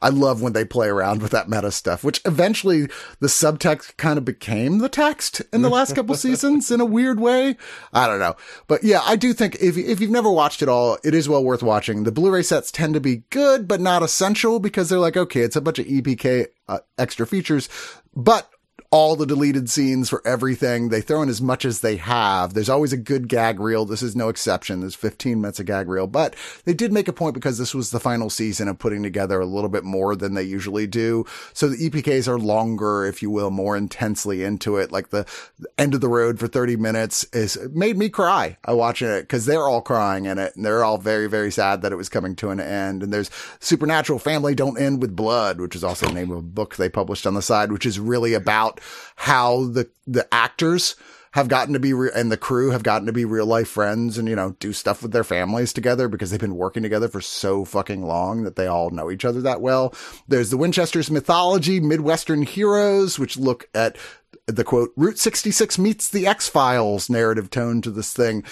I 0.01 0.09
love 0.09 0.41
when 0.41 0.53
they 0.53 0.65
play 0.65 0.87
around 0.87 1.21
with 1.21 1.31
that 1.31 1.47
meta 1.47 1.71
stuff, 1.71 2.03
which 2.03 2.21
eventually 2.25 2.87
the 3.19 3.27
subtext 3.27 3.95
kind 3.97 4.17
of 4.17 4.25
became 4.25 4.79
the 4.79 4.89
text 4.89 5.43
in 5.53 5.61
the 5.61 5.69
last 5.69 5.93
couple 5.93 6.15
seasons 6.15 6.71
in 6.71 6.81
a 6.81 6.85
weird 6.85 7.19
way. 7.19 7.55
I 7.93 8.07
don't 8.07 8.19
know. 8.19 8.35
But 8.67 8.83
yeah, 8.83 9.01
I 9.03 9.15
do 9.15 9.31
think 9.31 9.57
if, 9.61 9.77
if 9.77 9.99
you've 9.99 10.09
never 10.09 10.31
watched 10.31 10.63
it 10.63 10.69
all, 10.69 10.97
it 11.03 11.13
is 11.13 11.29
well 11.29 11.43
worth 11.43 11.61
watching. 11.61 12.03
The 12.03 12.11
Blu-ray 12.11 12.41
sets 12.41 12.71
tend 12.71 12.95
to 12.95 12.99
be 12.99 13.17
good, 13.29 13.67
but 13.67 13.79
not 13.79 14.01
essential 14.01 14.59
because 14.59 14.89
they're 14.89 14.97
like, 14.97 15.17
okay, 15.17 15.41
it's 15.41 15.55
a 15.55 15.61
bunch 15.61 15.77
of 15.77 15.85
EPK 15.85 16.47
uh, 16.67 16.79
extra 16.97 17.27
features, 17.27 17.69
but 18.15 18.49
all 18.95 19.17
the 19.17 19.25
deleted 19.25 19.69
scenes 19.69 20.07
for 20.07 20.25
everything. 20.25 20.87
They 20.87 21.01
throw 21.01 21.21
in 21.21 21.27
as 21.27 21.41
much 21.41 21.65
as 21.65 21.81
they 21.81 21.97
have. 21.97 22.53
There's 22.53 22.69
always 22.69 22.93
a 22.93 22.97
good 22.97 23.27
gag 23.27 23.59
reel. 23.59 23.83
This 23.83 24.01
is 24.01 24.15
no 24.15 24.29
exception. 24.29 24.79
There's 24.79 24.95
15 24.95 25.41
minutes 25.41 25.59
of 25.59 25.65
gag 25.65 25.89
reel, 25.89 26.07
but 26.07 26.33
they 26.63 26.73
did 26.73 26.93
make 26.93 27.09
a 27.09 27.13
point 27.13 27.33
because 27.33 27.57
this 27.57 27.75
was 27.75 27.91
the 27.91 27.99
final 27.99 28.29
season 28.29 28.69
of 28.69 28.79
putting 28.79 29.03
together 29.03 29.41
a 29.41 29.45
little 29.45 29.69
bit 29.69 29.83
more 29.83 30.15
than 30.15 30.33
they 30.33 30.43
usually 30.43 30.87
do. 30.87 31.25
So 31.51 31.67
the 31.67 31.89
EPKs 31.89 32.29
are 32.29 32.39
longer, 32.39 33.05
if 33.05 33.21
you 33.21 33.29
will, 33.29 33.51
more 33.51 33.75
intensely 33.75 34.45
into 34.45 34.77
it. 34.77 34.93
Like 34.93 35.09
the 35.09 35.25
end 35.77 35.93
of 35.93 35.99
the 35.99 36.07
road 36.07 36.39
for 36.39 36.47
30 36.47 36.77
minutes 36.77 37.25
is 37.33 37.57
made 37.73 37.97
me 37.97 38.07
cry. 38.07 38.55
I 38.63 38.71
watching 38.71 39.09
it 39.09 39.23
because 39.23 39.45
they're 39.45 39.67
all 39.67 39.81
crying 39.81 40.23
in 40.23 40.37
it 40.37 40.55
and 40.55 40.63
they're 40.63 40.85
all 40.85 40.99
very, 40.99 41.27
very 41.27 41.51
sad 41.51 41.81
that 41.81 41.91
it 41.91 41.97
was 41.97 42.07
coming 42.07 42.33
to 42.37 42.49
an 42.49 42.61
end. 42.61 43.03
And 43.03 43.11
there's 43.11 43.29
Supernatural 43.59 44.19
Family 44.19 44.55
Don't 44.55 44.79
End 44.79 45.01
with 45.01 45.17
Blood, 45.17 45.59
which 45.59 45.75
is 45.75 45.83
also 45.83 46.05
the 46.05 46.13
name 46.13 46.31
of 46.31 46.37
a 46.37 46.41
book 46.41 46.77
they 46.77 46.87
published 46.87 47.27
on 47.27 47.33
the 47.33 47.41
side, 47.41 47.73
which 47.73 47.85
is 47.85 47.99
really 47.99 48.33
about 48.33 48.79
how 49.15 49.65
the, 49.65 49.89
the 50.07 50.27
actors 50.33 50.95
have 51.35 51.49
gotten 51.49 51.73
to 51.73 51.79
be 51.81 51.91
re- 51.91 52.11
and 52.15 52.31
the 52.31 52.37
crew 52.37 52.71
have 52.71 52.81
gotten 52.81 53.05
to 53.05 53.11
be 53.11 53.25
real 53.25 53.45
life 53.45 53.67
friends 53.67 54.17
and 54.17 54.29
you 54.29 54.35
know 54.37 54.55
do 54.61 54.71
stuff 54.71 55.03
with 55.03 55.11
their 55.11 55.23
families 55.23 55.73
together 55.73 56.07
because 56.07 56.31
they've 56.31 56.39
been 56.39 56.55
working 56.55 56.81
together 56.81 57.09
for 57.09 57.19
so 57.19 57.65
fucking 57.65 58.01
long 58.01 58.43
that 58.43 58.55
they 58.55 58.67
all 58.67 58.89
know 58.89 59.11
each 59.11 59.25
other 59.25 59.41
that 59.41 59.59
well. 59.59 59.93
There's 60.29 60.49
the 60.49 60.57
Winchester's 60.57 61.11
mythology, 61.11 61.81
Midwestern 61.81 62.43
heroes, 62.43 63.19
which 63.19 63.35
look 63.35 63.67
at 63.75 63.97
the 64.47 64.63
quote, 64.63 64.91
Route 64.95 65.17
66 65.17 65.79
meets 65.79 66.07
the 66.07 66.27
X-Files 66.27 67.09
narrative 67.09 67.49
tone 67.49 67.81
to 67.81 67.89
this 67.89 68.13
thing. 68.13 68.43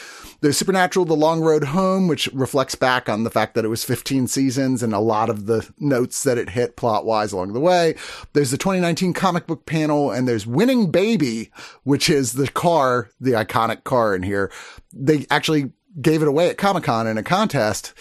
There's 0.41 0.57
Supernatural, 0.57 1.05
The 1.05 1.13
Long 1.13 1.41
Road 1.41 1.65
Home, 1.65 2.07
which 2.07 2.27
reflects 2.33 2.73
back 2.73 3.07
on 3.07 3.23
the 3.23 3.29
fact 3.29 3.53
that 3.53 3.65
it 3.65 3.69
was 3.69 3.83
15 3.83 4.27
seasons 4.27 4.81
and 4.81 4.93
a 4.93 4.99
lot 4.99 5.29
of 5.29 5.45
the 5.45 5.69
notes 5.79 6.23
that 6.23 6.39
it 6.39 6.49
hit 6.49 6.75
plot-wise 6.75 7.31
along 7.31 7.53
the 7.53 7.59
way. 7.59 7.95
There's 8.33 8.51
the 8.51 8.57
2019 8.57 9.13
comic 9.13 9.45
book 9.45 9.67
panel 9.67 10.09
and 10.09 10.27
there's 10.27 10.47
Winning 10.47 10.89
Baby, 10.89 11.51
which 11.83 12.09
is 12.09 12.33
the 12.33 12.47
car, 12.47 13.09
the 13.19 13.31
iconic 13.31 13.83
car 13.83 14.15
in 14.15 14.23
here. 14.23 14.51
They 14.91 15.27
actually 15.29 15.73
gave 16.01 16.23
it 16.23 16.27
away 16.27 16.49
at 16.49 16.57
Comic-Con 16.57 17.05
in 17.05 17.19
a 17.19 17.23
contest 17.23 17.93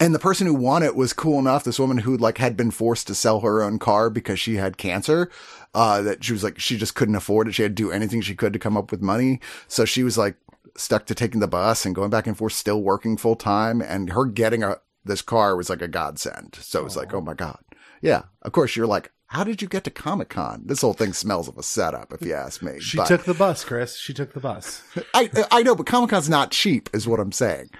and 0.00 0.14
the 0.14 0.18
person 0.18 0.46
who 0.46 0.54
won 0.54 0.82
it 0.82 0.96
was 0.96 1.12
cool 1.12 1.38
enough. 1.38 1.62
This 1.62 1.78
woman 1.78 1.98
who 1.98 2.16
like 2.16 2.38
had 2.38 2.56
been 2.56 2.70
forced 2.70 3.06
to 3.08 3.14
sell 3.14 3.40
her 3.40 3.62
own 3.62 3.78
car 3.78 4.08
because 4.08 4.40
she 4.40 4.56
had 4.56 4.78
cancer. 4.78 5.30
Uh, 5.72 6.02
that 6.02 6.24
she 6.24 6.32
was 6.32 6.42
like, 6.42 6.58
she 6.58 6.76
just 6.76 6.94
couldn't 6.96 7.14
afford 7.14 7.46
it. 7.46 7.54
She 7.54 7.62
had 7.62 7.76
to 7.76 7.82
do 7.82 7.92
anything 7.92 8.20
she 8.20 8.34
could 8.34 8.52
to 8.52 8.58
come 8.58 8.76
up 8.76 8.90
with 8.90 9.00
money. 9.02 9.38
So 9.68 9.84
she 9.84 10.02
was 10.02 10.18
like 10.18 10.34
stuck 10.76 11.06
to 11.06 11.14
taking 11.14 11.38
the 11.40 11.46
bus 11.46 11.86
and 11.86 11.94
going 11.94 12.10
back 12.10 12.26
and 12.26 12.36
forth, 12.36 12.54
still 12.54 12.82
working 12.82 13.16
full 13.16 13.36
time. 13.36 13.80
And 13.80 14.10
her 14.10 14.24
getting 14.24 14.64
a, 14.64 14.78
this 15.04 15.22
car 15.22 15.54
was 15.56 15.70
like 15.70 15.80
a 15.82 15.86
godsend. 15.88 16.56
So 16.60 16.80
it 16.80 16.84
was 16.84 16.96
like, 16.96 17.14
oh 17.14 17.20
my 17.20 17.34
God. 17.34 17.58
Yeah. 18.02 18.22
Of 18.42 18.50
course 18.52 18.74
you're 18.74 18.86
like, 18.88 19.12
how 19.26 19.44
did 19.44 19.62
you 19.62 19.68
get 19.68 19.84
to 19.84 19.90
Comic 19.90 20.28
Con? 20.30 20.62
This 20.66 20.80
whole 20.80 20.92
thing 20.92 21.12
smells 21.12 21.46
of 21.46 21.56
a 21.56 21.62
setup, 21.62 22.12
if 22.12 22.22
you 22.22 22.34
ask 22.34 22.62
me. 22.62 22.80
She 22.80 22.96
But- 22.96 23.06
took 23.06 23.22
the 23.22 23.34
bus, 23.34 23.62
Chris. 23.62 23.96
She 23.96 24.12
took 24.12 24.32
the 24.32 24.40
bus. 24.40 24.82
I 25.14 25.30
I 25.52 25.62
know, 25.62 25.76
but 25.76 25.86
Comic 25.86 26.10
Con's 26.10 26.28
not 26.28 26.50
cheap, 26.50 26.90
is 26.92 27.06
what 27.06 27.20
I'm 27.20 27.30
saying. 27.30 27.70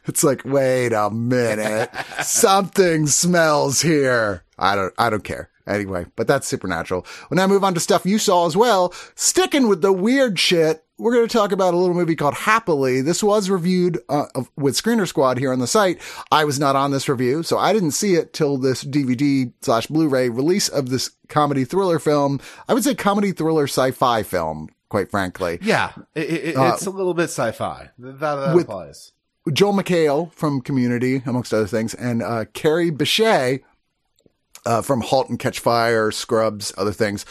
it's 0.06 0.22
like, 0.22 0.42
wait 0.44 0.92
a 0.92 1.10
minute, 1.10 1.90
something 2.22 3.06
smells 3.08 3.82
here. 3.82 4.44
I 4.58 4.76
don't, 4.76 4.94
I 4.98 5.10
don't 5.10 5.24
care. 5.24 5.50
Anyway, 5.68 6.06
but 6.16 6.26
that's 6.26 6.48
supernatural. 6.48 7.06
When 7.28 7.38
I 7.38 7.46
move 7.46 7.62
on 7.62 7.74
to 7.74 7.80
stuff 7.80 8.06
you 8.06 8.18
saw 8.18 8.46
as 8.46 8.56
well, 8.56 8.92
sticking 9.14 9.68
with 9.68 9.82
the 9.82 9.92
weird 9.92 10.38
shit, 10.38 10.84
we're 10.98 11.12
going 11.14 11.28
to 11.28 11.32
talk 11.32 11.52
about 11.52 11.74
a 11.74 11.76
little 11.76 11.94
movie 11.94 12.16
called 12.16 12.34
Happily. 12.34 13.00
This 13.02 13.22
was 13.22 13.50
reviewed 13.50 14.00
uh, 14.08 14.24
with 14.56 14.74
Screener 14.74 15.06
Squad 15.06 15.38
here 15.38 15.52
on 15.52 15.60
the 15.60 15.66
site. 15.68 16.00
I 16.32 16.44
was 16.44 16.58
not 16.58 16.74
on 16.74 16.90
this 16.90 17.08
review, 17.08 17.42
so 17.44 17.56
I 17.58 17.72
didn't 17.72 17.92
see 17.92 18.14
it 18.14 18.32
till 18.32 18.56
this 18.58 18.82
DVD 18.82 19.52
slash 19.60 19.86
Blu-ray 19.86 20.28
release 20.30 20.68
of 20.68 20.88
this 20.88 21.10
comedy 21.28 21.64
thriller 21.64 22.00
film. 22.00 22.40
I 22.68 22.74
would 22.74 22.82
say 22.82 22.96
comedy 22.96 23.30
thriller 23.30 23.64
sci-fi 23.68 24.24
film, 24.24 24.70
quite 24.88 25.10
frankly. 25.10 25.58
Yeah. 25.62 25.92
It, 26.16 26.30
it, 26.30 26.56
Uh, 26.56 26.72
it's 26.74 26.86
a 26.86 26.90
little 26.90 27.14
bit 27.14 27.24
sci-fi. 27.30 27.90
That, 27.98 28.18
that 28.18 28.54
with- 28.56 28.64
applies. 28.64 29.12
Joel 29.52 29.72
McHale 29.72 30.30
from 30.34 30.60
Community, 30.60 31.22
amongst 31.24 31.54
other 31.54 31.66
things, 31.66 31.94
and 31.94 32.22
uh, 32.22 32.44
Kerry 32.52 32.90
Bishé 32.90 33.62
uh, 34.64 34.82
from 34.82 35.00
*Halt 35.00 35.28
and 35.28 35.38
Catch 35.38 35.60
Fire*, 35.60 36.10
*Scrubs*, 36.10 36.72
other 36.76 36.92
things. 36.92 37.24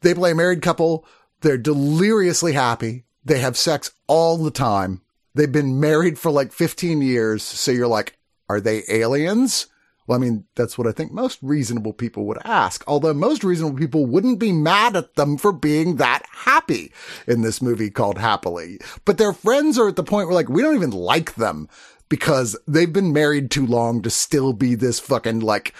They 0.00 0.14
play 0.14 0.32
a 0.32 0.34
married 0.34 0.62
couple. 0.62 1.06
They're 1.40 1.58
deliriously 1.58 2.52
happy. 2.52 3.04
They 3.24 3.38
have 3.40 3.56
sex 3.56 3.90
all 4.06 4.36
the 4.38 4.50
time. 4.50 5.00
They've 5.34 5.50
been 5.50 5.80
married 5.80 6.18
for 6.18 6.30
like 6.30 6.52
15 6.52 7.02
years. 7.02 7.42
So 7.42 7.72
you're 7.72 7.88
like, 7.88 8.18
are 8.48 8.60
they 8.60 8.82
aliens? 8.88 9.66
Well, 10.06 10.18
I 10.18 10.20
mean, 10.20 10.44
that's 10.54 10.76
what 10.76 10.86
I 10.86 10.92
think 10.92 11.12
most 11.12 11.38
reasonable 11.40 11.94
people 11.94 12.26
would 12.26 12.38
ask. 12.44 12.84
Although 12.86 13.14
most 13.14 13.42
reasonable 13.42 13.78
people 13.78 14.04
wouldn't 14.04 14.38
be 14.38 14.52
mad 14.52 14.96
at 14.96 15.14
them 15.14 15.38
for 15.38 15.50
being 15.50 15.96
that 15.96 16.22
happy 16.30 16.92
in 17.26 17.40
this 17.40 17.62
movie 17.62 17.90
called 17.90 18.18
Happily. 18.18 18.78
But 19.06 19.16
their 19.16 19.32
friends 19.32 19.78
are 19.78 19.88
at 19.88 19.96
the 19.96 20.04
point 20.04 20.28
where 20.28 20.34
like, 20.34 20.50
we 20.50 20.60
don't 20.60 20.76
even 20.76 20.90
like 20.90 21.34
them 21.36 21.68
because 22.14 22.56
they've 22.68 22.92
been 22.92 23.12
married 23.12 23.50
too 23.50 23.66
long 23.66 24.00
to 24.00 24.08
still 24.08 24.52
be 24.52 24.76
this 24.76 25.00
fucking 25.00 25.40
like 25.40 25.74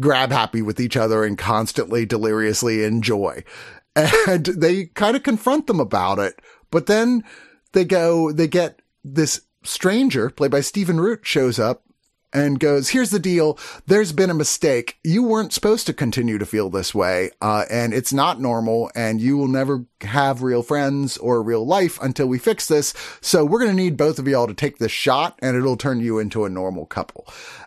grab 0.00 0.30
happy 0.30 0.62
with 0.62 0.78
each 0.78 0.96
other 0.96 1.24
and 1.24 1.36
constantly 1.36 2.06
deliriously 2.06 2.84
enjoy. 2.84 3.42
And 4.28 4.46
they 4.46 4.86
kind 4.86 5.16
of 5.16 5.24
confront 5.24 5.66
them 5.66 5.80
about 5.80 6.20
it. 6.20 6.40
But 6.70 6.86
then 6.86 7.24
they 7.72 7.84
go, 7.84 8.30
they 8.30 8.46
get 8.46 8.82
this 9.02 9.40
stranger 9.64 10.30
played 10.30 10.52
by 10.52 10.60
Stephen 10.60 11.00
Root 11.00 11.26
shows 11.26 11.58
up 11.58 11.82
and 12.32 12.60
goes, 12.60 12.90
here's 12.90 13.10
the 13.10 13.18
deal. 13.18 13.58
There's 13.86 14.12
been 14.12 14.30
a 14.30 14.34
mistake. 14.34 14.98
You 15.02 15.22
weren't 15.22 15.52
supposed 15.52 15.86
to 15.86 15.92
continue 15.92 16.38
to 16.38 16.46
feel 16.46 16.70
this 16.70 16.94
way. 16.94 17.30
Uh, 17.40 17.64
and 17.70 17.92
it's 17.92 18.12
not 18.12 18.40
normal 18.40 18.90
and 18.94 19.20
you 19.20 19.36
will 19.36 19.48
never 19.48 19.84
have 20.02 20.42
real 20.42 20.62
friends 20.62 21.16
or 21.18 21.42
real 21.42 21.66
life 21.66 22.00
until 22.00 22.26
we 22.26 22.38
fix 22.38 22.68
this. 22.68 22.94
So 23.20 23.44
we're 23.44 23.60
going 23.60 23.76
to 23.76 23.82
need 23.82 23.96
both 23.96 24.18
of 24.18 24.28
y'all 24.28 24.46
to 24.46 24.54
take 24.54 24.78
this 24.78 24.92
shot 24.92 25.38
and 25.42 25.56
it'll 25.56 25.76
turn 25.76 26.00
you 26.00 26.18
into 26.18 26.44
a 26.44 26.50
normal 26.50 26.86
couple. 26.86 27.26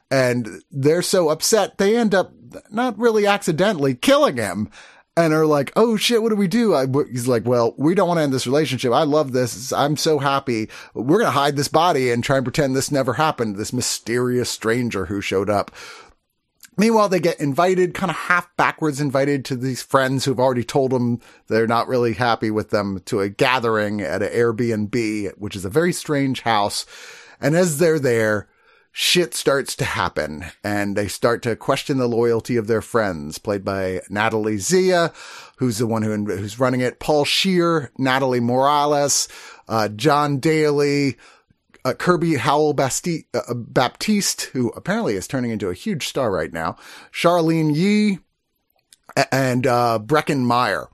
And 0.09 0.61
they're 0.71 1.01
so 1.01 1.29
upset. 1.29 1.77
They 1.77 1.97
end 1.97 2.13
up 2.13 2.31
not 2.69 2.97
really 2.97 3.25
accidentally 3.25 3.95
killing 3.95 4.37
him 4.37 4.69
and 5.15 5.33
are 5.33 5.45
like, 5.45 5.71
"Oh 5.75 5.95
shit, 5.97 6.21
what 6.21 6.29
do 6.29 6.35
we 6.35 6.47
do?" 6.47 6.73
I, 6.73 6.87
he's 7.11 7.27
like, 7.27 7.45
"Well, 7.45 7.73
we 7.77 7.95
don't 7.95 8.07
want 8.07 8.17
to 8.19 8.23
end 8.23 8.33
this 8.33 8.47
relationship. 8.47 8.91
I 8.91 9.03
love 9.03 9.31
this. 9.31 9.71
I'm 9.71 9.97
so 9.97 10.19
happy. 10.19 10.69
We're 10.93 11.19
gonna 11.19 11.31
hide 11.31 11.55
this 11.55 11.67
body 11.67 12.11
and 12.11 12.23
try 12.23 12.37
and 12.37 12.45
pretend 12.45 12.75
this 12.75 12.91
never 12.91 13.13
happened. 13.13 13.55
This 13.55 13.73
mysterious 13.73 14.49
stranger 14.49 15.05
who 15.05 15.21
showed 15.21 15.49
up." 15.49 15.71
Meanwhile, 16.75 17.09
they 17.09 17.19
get 17.19 17.39
invited, 17.39 17.93
kind 17.93 18.09
of 18.09 18.15
half 18.15 18.49
backwards 18.57 18.99
invited 18.99 19.45
to 19.45 19.55
these 19.55 19.83
friends 19.83 20.25
who've 20.25 20.39
already 20.39 20.63
told 20.63 20.91
them 20.91 21.19
they're 21.47 21.67
not 21.67 21.87
really 21.87 22.13
happy 22.13 22.49
with 22.49 22.71
them 22.71 22.99
to 23.05 23.19
a 23.19 23.29
gathering 23.29 24.01
at 24.01 24.23
an 24.23 24.29
Airbnb, 24.29 25.37
which 25.37 25.55
is 25.55 25.65
a 25.65 25.69
very 25.69 25.93
strange 25.93 26.41
house. 26.41 26.87
And 27.39 27.55
as 27.55 27.77
they're 27.77 27.99
there, 27.99 28.47
shit 28.95 29.33
starts 29.33 29.75
to 29.75 29.83
happen 29.83 30.45
and 30.63 30.95
they 30.95 31.07
start 31.07 31.41
to 31.41 31.55
question 31.55 31.97
the 31.97 32.07
loyalty 32.07 32.55
of 32.55 32.67
their 32.67 32.81
friends, 32.81 33.39
played 33.39 33.65
by 33.65 33.99
Natalie 34.07 34.59
Zea, 34.59 35.07
who's 35.57 35.79
the 35.79 35.87
one 35.87 36.03
who, 36.03 36.25
who's 36.25 36.59
running 36.59 36.79
it, 36.79 36.99
Paul 36.99 37.25
Scheer, 37.25 37.91
Natalie 37.97 38.39
Morales, 38.39 39.27
uh, 39.67 39.87
Jon 39.89 40.37
Daly, 40.37 41.17
uh, 41.83 41.93
Kirby 41.93 42.35
Howell 42.35 42.75
Basti- 42.75 43.25
uh, 43.33 43.55
Baptiste, 43.55 44.43
who 44.53 44.69
apparently 44.69 45.15
is 45.15 45.27
turning 45.27 45.49
into 45.49 45.69
a 45.69 45.73
huge 45.73 46.07
star 46.07 46.31
right 46.31 46.53
now, 46.53 46.77
Charlyne 47.11 47.73
Yi, 47.73 48.19
and, 49.31 49.65
uh, 49.65 49.97
Breckin 49.99 50.45
Meyer. 50.45 50.87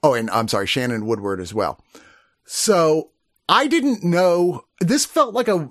Oh, 0.00 0.14
and 0.14 0.30
I'm 0.30 0.46
sorry, 0.46 0.68
Shannon 0.68 1.06
Woodward 1.06 1.40
as 1.40 1.52
well. 1.52 1.84
So 2.44 3.10
I 3.48 3.66
didn't 3.66 4.04
know 4.04 4.64
this 4.80 5.04
felt 5.04 5.34
like 5.34 5.48
a, 5.48 5.68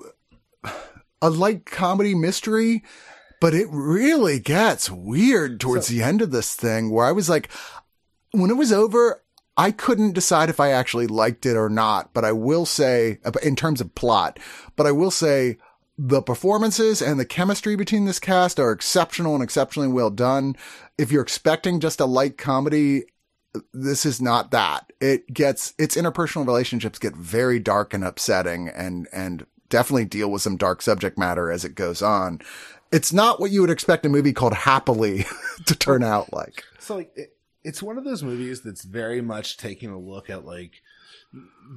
a 1.22 1.30
light 1.30 1.66
comedy 1.66 2.16
mystery, 2.16 2.84
but 3.40 3.54
it 3.54 3.68
really 3.70 4.40
gets 4.40 4.90
weird 4.90 5.60
towards 5.60 5.88
So- 5.88 5.94
the 5.94 6.04
end 6.04 6.22
of 6.22 6.32
this 6.32 6.54
thing 6.54 6.90
where 6.90 7.06
I 7.06 7.12
was 7.12 7.30
like, 7.30 7.50
when 8.32 8.50
it 8.50 8.58
was 8.58 8.72
over, 8.72 9.24
I 9.56 9.72
couldn't 9.72 10.14
decide 10.14 10.50
if 10.50 10.60
I 10.60 10.70
actually 10.72 11.08
liked 11.08 11.46
it 11.46 11.56
or 11.58 11.70
not, 11.70 12.14
but 12.14 12.24
I 12.24 12.32
will 12.32 12.66
say, 12.66 13.20
in 13.42 13.56
terms 13.56 13.82
of 13.82 13.96
plot, 13.96 14.40
but 14.76 14.86
I 14.86 14.92
will 14.92 15.10
say 15.10 15.58
the 15.98 16.22
performances 16.22 17.02
and 17.02 17.20
the 17.20 17.26
chemistry 17.26 17.76
between 17.76 18.06
this 18.06 18.20
cast 18.20 18.60
are 18.60 18.72
exceptional 18.72 19.34
and 19.34 19.44
exceptionally 19.44 19.88
well 19.88 20.12
done. 20.12 20.56
If 21.00 21.12
you're 21.12 21.24
expecting 21.24 21.80
just 21.80 22.00
a 22.00 22.06
light 22.06 22.38
comedy, 22.38 23.06
this 23.74 24.06
is 24.06 24.22
not 24.22 24.52
that. 24.52 24.94
It 25.02 25.34
gets, 25.34 25.74
its 25.80 25.96
interpersonal 25.96 26.46
relationships 26.46 27.00
get 27.00 27.16
very 27.16 27.58
dark 27.58 27.96
and 27.96 28.04
upsetting 28.04 28.68
and, 28.68 29.08
and 29.12 29.48
definitely 29.70 30.06
deal 30.06 30.30
with 30.32 30.42
some 30.42 30.58
dark 30.58 30.82
subject 30.82 31.18
matter 31.18 31.52
as 31.52 31.66
it 31.66 31.76
goes 31.76 32.02
on. 32.02 32.40
It's 32.92 33.12
not 33.12 33.40
what 33.40 33.52
you 33.52 33.62
would 33.62 33.70
expect 33.70 34.06
a 34.06 34.10
movie 34.10 34.34
called 34.34 34.54
Happily 34.54 35.26
to 35.66 35.76
turn 35.76 36.04
out 36.04 36.32
like. 36.34 36.64
So 36.80 36.96
like 36.98 37.12
it, 37.16 37.36
it's 37.64 37.84
one 37.84 37.98
of 37.98 38.06
those 38.06 38.24
movies 38.24 38.62
that's 38.62 38.84
very 38.86 39.22
much 39.22 39.58
taking 39.58 39.90
a 39.90 40.00
look 40.00 40.30
at 40.30 40.46
like 40.46 40.82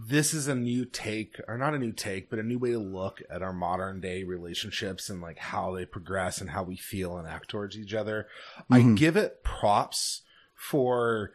this 0.06 0.32
is 0.32 0.46
a 0.46 0.54
new 0.54 0.84
take 0.84 1.40
or 1.48 1.58
not 1.58 1.74
a 1.74 1.78
new 1.78 1.90
take 1.92 2.30
but 2.30 2.38
a 2.38 2.42
new 2.42 2.56
way 2.58 2.70
to 2.70 2.78
look 2.78 3.20
at 3.28 3.42
our 3.42 3.52
modern 3.52 4.00
day 4.00 4.22
relationships 4.22 5.10
and 5.10 5.20
like 5.20 5.38
how 5.38 5.74
they 5.74 5.84
progress 5.84 6.40
and 6.40 6.50
how 6.50 6.62
we 6.62 6.76
feel 6.76 7.16
and 7.18 7.26
act 7.26 7.50
towards 7.50 7.76
each 7.76 7.92
other 7.92 8.28
i 8.70 8.78
Mhm. 8.80 8.96
give 8.96 9.16
it 9.16 9.42
props 9.42 10.22
for 10.54 11.32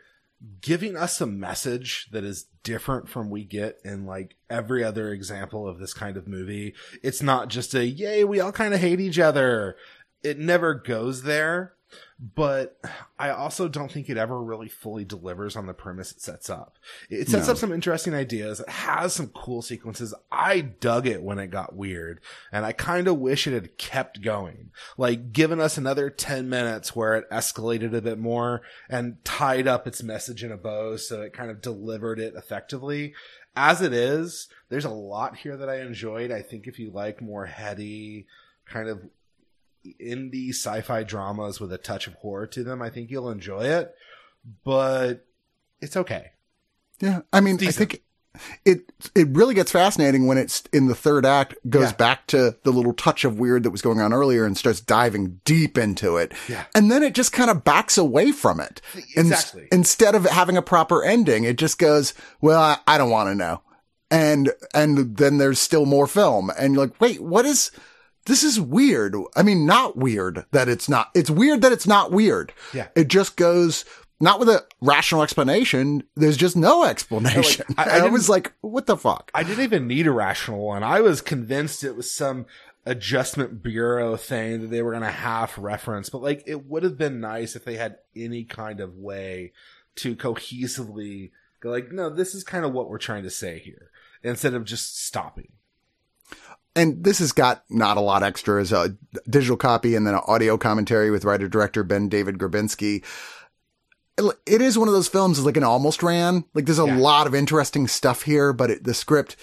giving 0.61 0.95
us 0.95 1.21
a 1.21 1.25
message 1.25 2.07
that 2.11 2.23
is 2.23 2.47
different 2.63 3.07
from 3.07 3.29
we 3.29 3.43
get 3.43 3.77
in 3.83 4.05
like 4.05 4.35
every 4.49 4.83
other 4.83 5.11
example 5.11 5.67
of 5.67 5.79
this 5.79 5.93
kind 5.93 6.17
of 6.17 6.27
movie. 6.27 6.73
It's 7.03 7.21
not 7.21 7.49
just 7.49 7.73
a 7.73 7.85
yay 7.85 8.23
we 8.23 8.39
all 8.39 8.51
kind 8.51 8.73
of 8.73 8.79
hate 8.79 8.99
each 8.99 9.19
other. 9.19 9.75
It 10.23 10.39
never 10.39 10.73
goes 10.73 11.23
there 11.23 11.74
but 12.19 12.79
I 13.19 13.29
also 13.29 13.67
don't 13.67 13.91
think 13.91 14.09
it 14.09 14.17
ever 14.17 14.41
really 14.41 14.69
fully 14.69 15.03
delivers 15.05 15.55
on 15.55 15.65
the 15.65 15.73
premise 15.73 16.11
it 16.11 16.21
sets 16.21 16.49
up. 16.49 16.77
It 17.09 17.27
sets 17.27 17.47
No. 17.47 17.53
up 17.53 17.57
some 17.57 17.71
interesting 17.73 18.13
ideas. 18.13 18.59
It 18.61 18.69
has 18.69 19.13
some 19.13 19.27
cool 19.27 19.61
sequences. 19.61 20.13
I 20.31 20.61
dug 20.61 21.07
it 21.07 21.21
when 21.21 21.39
it 21.39 21.47
got 21.47 21.75
weird 21.75 22.21
and 22.51 22.65
I 22.65 22.71
kind 22.71 23.07
of 23.07 23.19
wish 23.19 23.47
it 23.47 23.53
had 23.53 23.77
kept 23.77 24.21
going. 24.21 24.71
Like 24.97 25.31
given 25.33 25.59
us 25.59 25.77
another 25.77 26.09
10 26.09 26.49
minutes 26.49 26.95
where 26.95 27.15
it 27.15 27.29
escalated 27.29 27.93
a 27.93 28.01
bit 28.01 28.17
more 28.17 28.61
and 28.89 29.23
tied 29.25 29.67
up 29.67 29.85
its 29.87 30.01
message 30.01 30.43
in 30.43 30.51
a 30.51 30.57
bow 30.57 30.95
so 30.97 31.21
it 31.21 31.33
kind 31.33 31.51
of 31.51 31.61
delivered 31.61 32.19
it 32.19 32.33
effectively. 32.35 33.13
As 33.57 33.81
it 33.81 33.93
is, 33.93 34.47
there's 34.69 34.85
a 34.85 34.89
lot 34.89 35.37
here 35.37 35.55
that 35.57 35.69
I 35.69 35.79
enjoyed. 35.81 36.31
I 36.31 36.41
think 36.41 36.67
if 36.67 36.77
you 36.79 36.91
like 36.91 37.21
more 37.21 37.45
heady, 37.45 38.25
kind 38.65 38.89
of 38.89 39.01
indie 40.01 40.49
sci-fi 40.49 41.03
dramas 41.03 41.59
with 41.59 41.71
a 41.73 41.77
touch 41.77 42.07
of 42.07 42.13
horror 42.15 42.47
to 42.47 42.63
them, 42.63 42.81
I 42.81 42.89
think 42.89 43.09
you'll 43.11 43.29
enjoy 43.29 43.65
it. 43.65 43.93
But 44.63 45.25
it's 45.81 45.97
okay. 45.97 46.31
Yeah. 46.99 47.21
I 47.33 47.41
mean. 47.41 47.57
I 47.65 47.71
think 47.71 48.01
it, 48.65 48.91
it 49.15 49.29
really 49.29 49.53
gets 49.53 49.71
fascinating 49.71 50.27
when 50.27 50.37
it's 50.37 50.61
in 50.73 50.87
the 50.87 50.95
third 50.95 51.25
act 51.25 51.55
goes 51.69 51.91
Yeah. 51.91 51.95
back 51.95 52.27
to 52.27 52.55
the 52.63 52.71
little 52.71 52.93
touch 52.93 53.23
of 53.23 53.39
weird 53.39 53.63
that 53.63 53.71
was 53.71 53.81
going 53.81 53.99
on 54.01 54.11
earlier 54.13 54.45
and 54.45 54.57
starts 54.57 54.81
diving 54.81 55.39
deep 55.45 55.77
into 55.77 56.17
it. 56.17 56.33
Yeah. 56.49 56.65
And 56.75 56.91
then 56.91 57.01
it 57.01 57.15
just 57.15 57.31
kind 57.31 57.49
of 57.49 57.63
backs 57.63 57.97
away 57.97 58.31
from 58.33 58.59
it. 58.59 58.81
In- 59.15 59.27
Exactly. 59.27 59.67
instead 59.71 60.15
of 60.15 60.25
having 60.25 60.57
a 60.57 60.61
proper 60.61 61.03
ending, 61.03 61.43
it 61.45 61.57
just 61.57 61.79
goes, 61.79 62.13
well, 62.41 62.61
I, 62.61 62.77
I 62.85 62.97
don't 62.97 63.09
want 63.09 63.29
to 63.29 63.35
know. 63.35 63.61
And, 64.11 64.51
and 64.73 65.17
then 65.17 65.37
there's 65.37 65.59
still 65.59 65.85
more 65.85 66.05
film. 66.05 66.51
And 66.59 66.73
you're 66.75 66.85
like, 66.85 66.99
wait, 67.01 67.21
what 67.21 67.45
is, 67.45 67.71
this 68.25 68.43
is 68.43 68.59
weird. 68.59 69.15
I 69.35 69.43
mean, 69.43 69.65
not 69.65 69.97
weird 69.97 70.45
that 70.51 70.67
it's 70.67 70.89
not, 70.89 71.09
it's 71.13 71.29
weird 71.29 71.61
that 71.61 71.71
it's 71.71 71.87
not 71.87 72.11
weird. 72.11 72.53
Yeah. 72.73 72.87
It 72.95 73.07
just 73.07 73.37
goes, 73.37 73.85
not 74.19 74.39
with 74.39 74.49
a 74.49 74.65
rational 74.81 75.23
explanation. 75.23 76.03
There's 76.15 76.37
just 76.37 76.55
no 76.55 76.83
explanation. 76.85 77.65
I- 77.77 77.83
I 77.83 77.97
I, 78.05 78.09
was 78.09 78.29
like, 78.29 78.53
what 78.61 78.87
the 78.87 78.97
fuck? 78.97 79.31
I 79.33 79.43
didn't 79.43 79.63
even 79.63 79.87
need 79.87 80.07
a 80.07 80.11
rational 80.11 80.65
one. 80.65 80.83
I 80.83 81.01
was 81.01 81.21
convinced 81.21 81.83
it 81.83 81.95
was 81.95 82.09
some 82.11 82.45
adjustment 82.85 83.63
bureau 83.63 84.15
thing 84.15 84.61
that 84.61 84.67
they 84.67 84.81
were 84.81 84.91
going 84.91 85.03
to 85.03 85.09
half 85.09 85.57
reference, 85.57 86.09
but 86.09 86.21
like 86.21 86.43
it 86.45 86.65
would 86.65 86.83
have 86.83 86.97
been 86.97 87.19
nice 87.19 87.55
if 87.55 87.65
they 87.65 87.75
had 87.75 87.97
any 88.15 88.43
kind 88.43 88.79
of 88.79 88.95
way 88.95 89.51
to 89.95 90.15
cohesively 90.15 91.31
go 91.61 91.69
like, 91.71 91.91
no, 91.91 92.09
this 92.09 92.35
is 92.35 92.43
kind 92.43 92.63
of 92.65 92.73
what 92.73 92.89
we're 92.89 92.97
trying 92.97 93.23
to 93.23 93.29
say 93.29 93.59
here 93.59 93.89
instead 94.23 94.53
of 94.53 94.65
just 94.65 95.03
stopping. 95.03 95.51
And 96.75 97.03
this 97.03 97.19
has 97.19 97.31
got 97.31 97.63
not 97.69 97.97
a 97.97 98.01
lot 98.01 98.23
extra 98.23 98.59
as 98.61 98.71
a 98.71 98.95
digital 99.29 99.57
copy 99.57 99.95
and 99.95 100.05
then 100.05 100.13
an 100.15 100.21
audio 100.27 100.57
commentary 100.57 101.09
with 101.11 101.25
writer 101.25 101.47
director 101.47 101.83
Ben 101.83 102.09
David 102.09 102.37
Grabinski. 102.37 103.03
It- 104.45 104.61
is 104.61 104.77
one 104.77 104.87
of 104.87 104.93
those 104.93 105.07
films 105.09 105.43
like 105.43 105.57
an 105.57 105.63
almost 105.63 106.01
ran. 106.01 106.45
Like 106.53 106.65
there's 106.65 106.79
a 106.79 106.85
Yeah. 106.85 106.97
lot 106.97 107.27
of 107.27 107.35
interesting 107.35 107.87
stuff 107.87 108.23
here, 108.23 108.53
but 108.53 108.71
it, 108.71 108.83
the 108.83 108.93
script, 108.93 109.35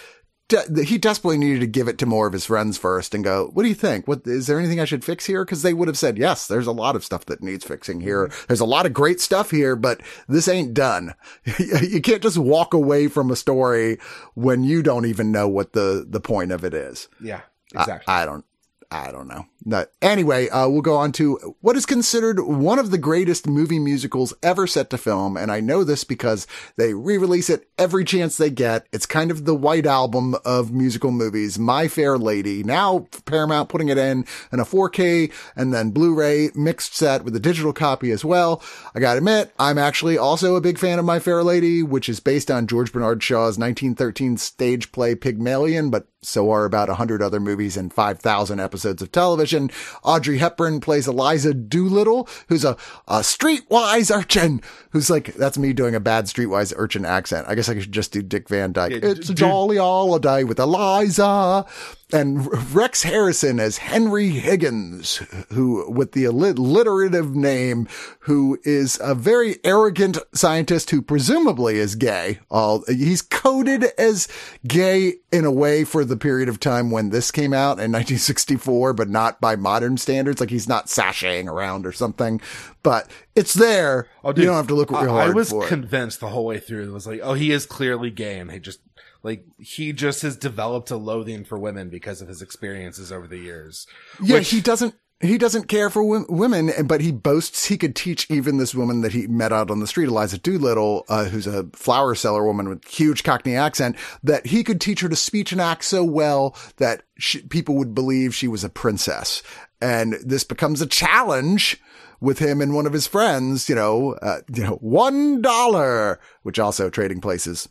de- 0.53 0.85
he 0.85 0.99
desperately 0.99 1.39
needed 1.39 1.61
to 1.61 1.67
give 1.67 1.89
it 1.89 1.99
to 1.99 2.07
more 2.07 2.27
of 2.27 2.33
his 2.33 2.47
friends 2.47 2.77
first 2.79 3.15
and 3.15 3.25
go, 3.25 3.51
what 3.53 3.63
do 3.63 3.69
you 3.69 3.75
think? 3.75 4.07
What, 4.07 4.23
is 4.27 4.47
there 4.47 4.59
anything 4.59 4.81
I 4.81 4.85
should 4.85 5.05
fix 5.05 5.27
here? 5.27 5.45
Cause 5.45 5.63
they 5.63 5.75
would 5.75 5.89
have 5.89 5.99
said, 5.99 6.19
yes, 6.19 6.47
there's 6.47 6.67
a 6.67 6.73
lot 6.73 6.97
of 6.97 7.05
stuff 7.05 7.27
that 7.27 7.43
needs 7.43 7.65
fixing 7.65 8.01
here. 8.01 8.27
Mm-hmm. 8.27 8.45
There's 8.49 8.61
a 8.61 8.67
lot 8.67 8.87
of 8.87 8.93
great 8.93 9.21
stuff 9.21 9.51
here, 9.51 9.77
but 9.77 10.01
this 10.29 10.49
ain't 10.49 10.75
done. 10.75 11.15
you 11.59 12.01
can't 12.01 12.23
just 12.23 12.39
walk 12.39 12.75
away 12.75 13.09
from 13.09 13.31
a 13.31 13.37
story 13.37 13.99
when 14.35 14.65
you 14.65 14.83
don't 14.83 15.07
even 15.07 15.33
know 15.33 15.49
what 15.49 15.73
the, 15.73 16.07
the 16.09 16.21
point 16.21 16.53
of 16.53 16.65
it 16.65 16.75
is. 16.75 17.09
Yeah, 17.21 17.41
I- 17.75 17.81
exactly. 17.81 18.13
I, 18.13 18.27
don't. 18.27 18.45
I 18.93 19.11
don't 19.11 19.27
know. 19.27 19.47
No. 19.65 19.87
Anyway, 20.03 20.51
uh, 20.51 20.69
we'll 20.69 20.83
go 20.83 20.97
on 20.97 21.13
to 21.13 21.57
what 21.61 21.77
is 21.77 21.87
considered 21.87 22.41
one 22.41 22.79
of 22.79 22.91
the 22.91 22.99
greatest 22.99 23.47
movie 23.47 23.79
musicals 23.79 24.35
ever 24.43 24.67
set 24.67 24.91
to 24.91 24.99
film, 24.99 25.37
and 25.39 25.51
I 25.51 25.61
know 25.61 25.83
this 25.83 26.05
because 26.05 26.47
they 26.77 26.93
re-release 26.93 27.49
it 27.49 27.71
every 27.79 28.05
chance 28.05 28.37
they 28.37 28.51
get. 28.51 28.87
It's 28.93 29.07
kind 29.07 29.31
of 29.31 29.47
the 29.47 29.55
white 29.55 29.87
album 29.87 30.35
of 30.45 30.73
musical 30.73 31.11
movies, 31.11 31.59
My 31.59 31.89
Fair 31.89 32.19
Lady. 32.19 32.63
Now 32.63 33.07
Paramount 33.25 33.71
putting 33.71 33.89
it 33.89 33.97
in 33.97 34.27
in 34.53 34.61
a 34.61 34.65
4K 34.65 35.33
and 35.57 35.73
then 35.73 35.91
Blu-ray 35.91 36.51
mixed 36.55 36.95
set 36.95 37.25
with 37.25 37.35
a 37.35 37.41
digital 37.41 37.73
copy 37.73 38.11
as 38.11 38.27
well. 38.27 38.63
I 38.95 39.01
gotta 39.01 39.19
admit, 39.19 39.55
I'm 39.59 39.79
actually 39.79 40.19
also 40.19 40.55
a 40.55 40.61
big 40.61 40.79
fan 40.79 40.99
of 40.99 41.07
My 41.07 41.19
Fair 41.19 41.43
Lady, 41.43 41.83
which 41.83 42.11
is 42.11 42.21
based 42.21 42.51
on 42.51 42.67
George 42.67 42.93
Bernard 42.93 43.23
Shaw's 43.23 43.59
1913 43.59 44.37
stage 44.37 44.93
play 44.93 45.15
Pygmalion, 45.15 45.89
but 45.89 46.09
so 46.23 46.51
are 46.51 46.65
about 46.65 46.89
100 46.89 47.21
other 47.21 47.41
movies 47.41 47.77
and 47.77 47.93
5,000 47.93 48.61
episodes 48.61 49.03
of 49.03 49.11
television. 49.11 49.71
Audrey 50.05 50.39
Hepburn 50.39 50.81
plays 50.81 51.09
Eliza 51.09 51.53
Doolittle, 51.53 52.29
who's 52.49 52.65
a, 52.65 52.77
a 53.09 53.21
streetwise 53.21 54.15
urchin, 54.15 54.63
who's 54.91 55.11
like, 55.11 55.35
that's 55.35 55.59
me 55.59 55.73
doing 55.73 55.95
a 55.95 56.01
bad 56.01 56.27
streetwise 56.27 56.73
urchin 56.77 57.05
accent. 57.05 57.47
I 57.49 57.55
guess 57.55 57.69
I 57.69 57.79
should 57.79 57.93
just 57.93 58.13
do 58.13 58.23
Dick 58.23 58.49
Van 58.49 58.73
Dyke. 58.73 58.93
Yeah, 58.93 58.99
it's 59.03 59.29
d- 59.29 59.35
jolly 59.35 59.79
holiday 59.79 60.45
with 60.45 60.59
Eliza. 60.61 61.67
And 62.13 62.75
Rex 62.75 63.03
Harrison 63.03 63.59
as 63.61 63.79
Henry 63.79 64.29
Higgins, 64.29 65.17
who 65.51 65.91
with 65.91 66.13
the 66.13 66.25
alliterative 66.25 67.35
name, 67.35 67.89
who 68.21 68.59
is 68.65 68.99
a 69.03 69.15
very 69.15 69.57
arrogant 69.65 70.19
scientist 70.35 70.91
who 70.91 71.03
presumably 71.03 71.77
is 71.77 71.95
gay. 71.95 72.41
All 72.51 72.85
he's 72.89 73.23
coded 73.23 73.85
as 73.99 74.29
gay 74.67 75.15
in 75.31 75.45
a 75.45 75.51
way 75.51 75.85
for 75.85 76.05
the 76.05 76.17
period 76.17 76.49
of 76.49 76.61
time 76.61 76.91
when 76.91 77.11
this 77.11 77.31
came 77.31 77.53
out 77.53 77.79
in 77.79 77.91
1964, 77.93 78.93
but 78.93 79.09
not 79.09 79.41
by 79.41 79.57
modern 79.57 79.97
standards. 79.97 80.41
Like 80.41 80.51
he's 80.51 80.69
not 80.69 80.87
sashaying 80.87 81.49
around 81.49 81.87
or 81.87 81.93
something, 81.93 82.41
but 82.83 83.11
it's 83.35 83.55
there. 83.55 84.09
Oh, 84.25 84.33
dude, 84.33 84.43
you 84.43 84.47
don't 84.49 84.57
have 84.57 84.67
to 84.69 84.75
look 84.75 84.91
real 84.91 85.09
hard. 85.09 85.31
I 85.31 85.33
was 85.33 85.53
convinced 85.67 86.21
the 86.21 86.29
whole 86.29 86.45
way 86.45 86.59
through. 86.59 86.89
It 86.89 86.93
was 86.93 87.07
like, 87.07 87.21
oh, 87.23 87.35
he 87.35 87.51
is 87.51 87.67
clearly 87.67 88.11
gay, 88.11 88.39
and 88.39 88.51
he 88.51 88.59
just 88.59 88.81
like 89.23 89.45
he 89.59 89.93
just 89.93 90.23
has 90.23 90.37
developed 90.37 90.91
a 90.91 90.97
loathing 90.97 91.45
for 91.45 91.59
women 91.59 91.89
because 91.89 92.21
of 92.21 92.29
his 92.29 92.43
experiences 92.43 93.13
over 93.13 93.27
the 93.27 93.39
years. 93.39 93.87
Yeah, 94.23 94.39
which... 94.39 94.51
he 94.51 94.61
doesn't 94.61 94.95
he 95.23 95.39
doesn't 95.39 95.69
care 95.69 95.89
for 95.89 96.03
w- 96.03 96.27
women, 96.29 96.73
but 96.85 97.01
he 97.01 97.13
boasts 97.13 97.67
he 97.67 97.79
could 97.79 97.95
teach 97.95 98.29
even 98.29 98.59
this 98.59 98.75
woman 98.75 99.03
that 99.03 99.13
he 99.13 99.29
met 99.29 99.53
out 99.53 99.71
on 99.71 99.79
the 99.79 99.87
street, 99.87 100.09
Eliza 100.09 100.39
Doolittle, 100.39 101.05
uh, 101.09 101.27
who's 101.27 101.47
a 101.47 101.69
flower 101.73 102.15
seller 102.15 102.45
woman 102.45 102.69
with 102.69 102.85
huge 102.85 103.23
Cockney 103.23 103.55
accent, 103.55 103.97
that 104.23 104.47
he 104.47 104.65
could 104.65 104.81
teach 104.81 105.01
her 105.01 105.09
to 105.09 105.17
speech 105.17 105.53
and 105.53 105.61
act 105.61 105.85
so 105.85 106.03
well 106.03 106.57
that 106.79 107.05
she, 107.19 107.41
people 107.43 107.77
would 107.77 107.95
believe 107.95 108.35
she 108.35 108.49
was 108.49 108.65
a 108.65 108.69
princess. 108.69 109.43
And 109.81 110.15
this 110.25 110.45
becomes 110.45 110.81
a 110.81 110.87
challenge 110.87 111.81
with 112.21 112.39
him 112.39 112.61
and 112.61 112.75
one 112.75 112.87
of 112.87 112.93
his 112.93 113.07
friends, 113.07 113.69
you 113.69 113.75
know, 113.75 114.15
uh, 114.23 114.41
you 114.53 114.63
know, 114.63 114.77
one 114.77 115.41
dollar, 115.41 116.21
which 116.43 116.59
also 116.59 116.91
trading 116.91 117.21
places 117.21 117.69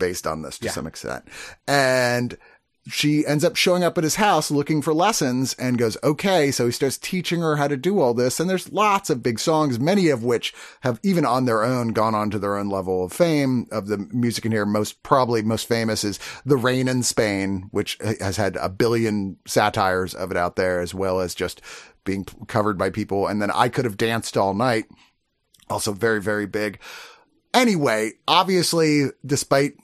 based 0.00 0.26
on 0.26 0.42
this 0.42 0.58
to 0.58 0.64
yeah. 0.64 0.72
some 0.72 0.88
extent. 0.88 1.24
And 1.68 2.36
she 2.88 3.26
ends 3.26 3.44
up 3.44 3.56
showing 3.56 3.84
up 3.84 3.98
at 3.98 4.04
his 4.04 4.16
house 4.16 4.50
looking 4.50 4.80
for 4.80 4.94
lessons 4.94 5.54
and 5.54 5.78
goes, 5.78 5.98
okay. 6.02 6.50
So 6.50 6.66
he 6.66 6.72
starts 6.72 6.96
teaching 6.96 7.40
her 7.40 7.56
how 7.56 7.68
to 7.68 7.76
do 7.76 8.00
all 8.00 8.14
this. 8.14 8.40
And 8.40 8.48
there's 8.48 8.72
lots 8.72 9.10
of 9.10 9.22
big 9.22 9.38
songs, 9.38 9.78
many 9.78 10.08
of 10.08 10.24
which 10.24 10.54
have 10.80 10.98
even 11.02 11.24
on 11.26 11.44
their 11.44 11.62
own 11.62 11.88
gone 11.88 12.14
on 12.14 12.30
to 12.30 12.38
their 12.38 12.56
own 12.56 12.70
level 12.70 13.04
of 13.04 13.12
fame 13.12 13.66
of 13.70 13.86
the 13.86 13.98
music 14.12 14.46
in 14.46 14.52
here. 14.52 14.64
Most 14.64 15.02
probably 15.02 15.42
most 15.42 15.68
famous 15.68 16.04
is 16.04 16.18
The 16.46 16.56
Rain 16.56 16.88
in 16.88 17.02
Spain, 17.02 17.68
which 17.70 17.98
has 18.00 18.38
had 18.38 18.56
a 18.56 18.70
billion 18.70 19.36
satires 19.46 20.14
of 20.14 20.30
it 20.30 20.36
out 20.36 20.56
there 20.56 20.80
as 20.80 20.94
well 20.94 21.20
as 21.20 21.34
just 21.34 21.60
being 22.04 22.24
covered 22.48 22.78
by 22.78 22.88
people. 22.88 23.26
And 23.26 23.42
then 23.42 23.50
I 23.50 23.68
could 23.68 23.84
have 23.84 23.98
danced 23.98 24.38
all 24.38 24.54
night. 24.54 24.86
Also 25.68 25.92
very, 25.92 26.20
very 26.20 26.46
big. 26.46 26.80
Anyway, 27.52 28.12
obviously, 28.26 29.10
despite 29.24 29.74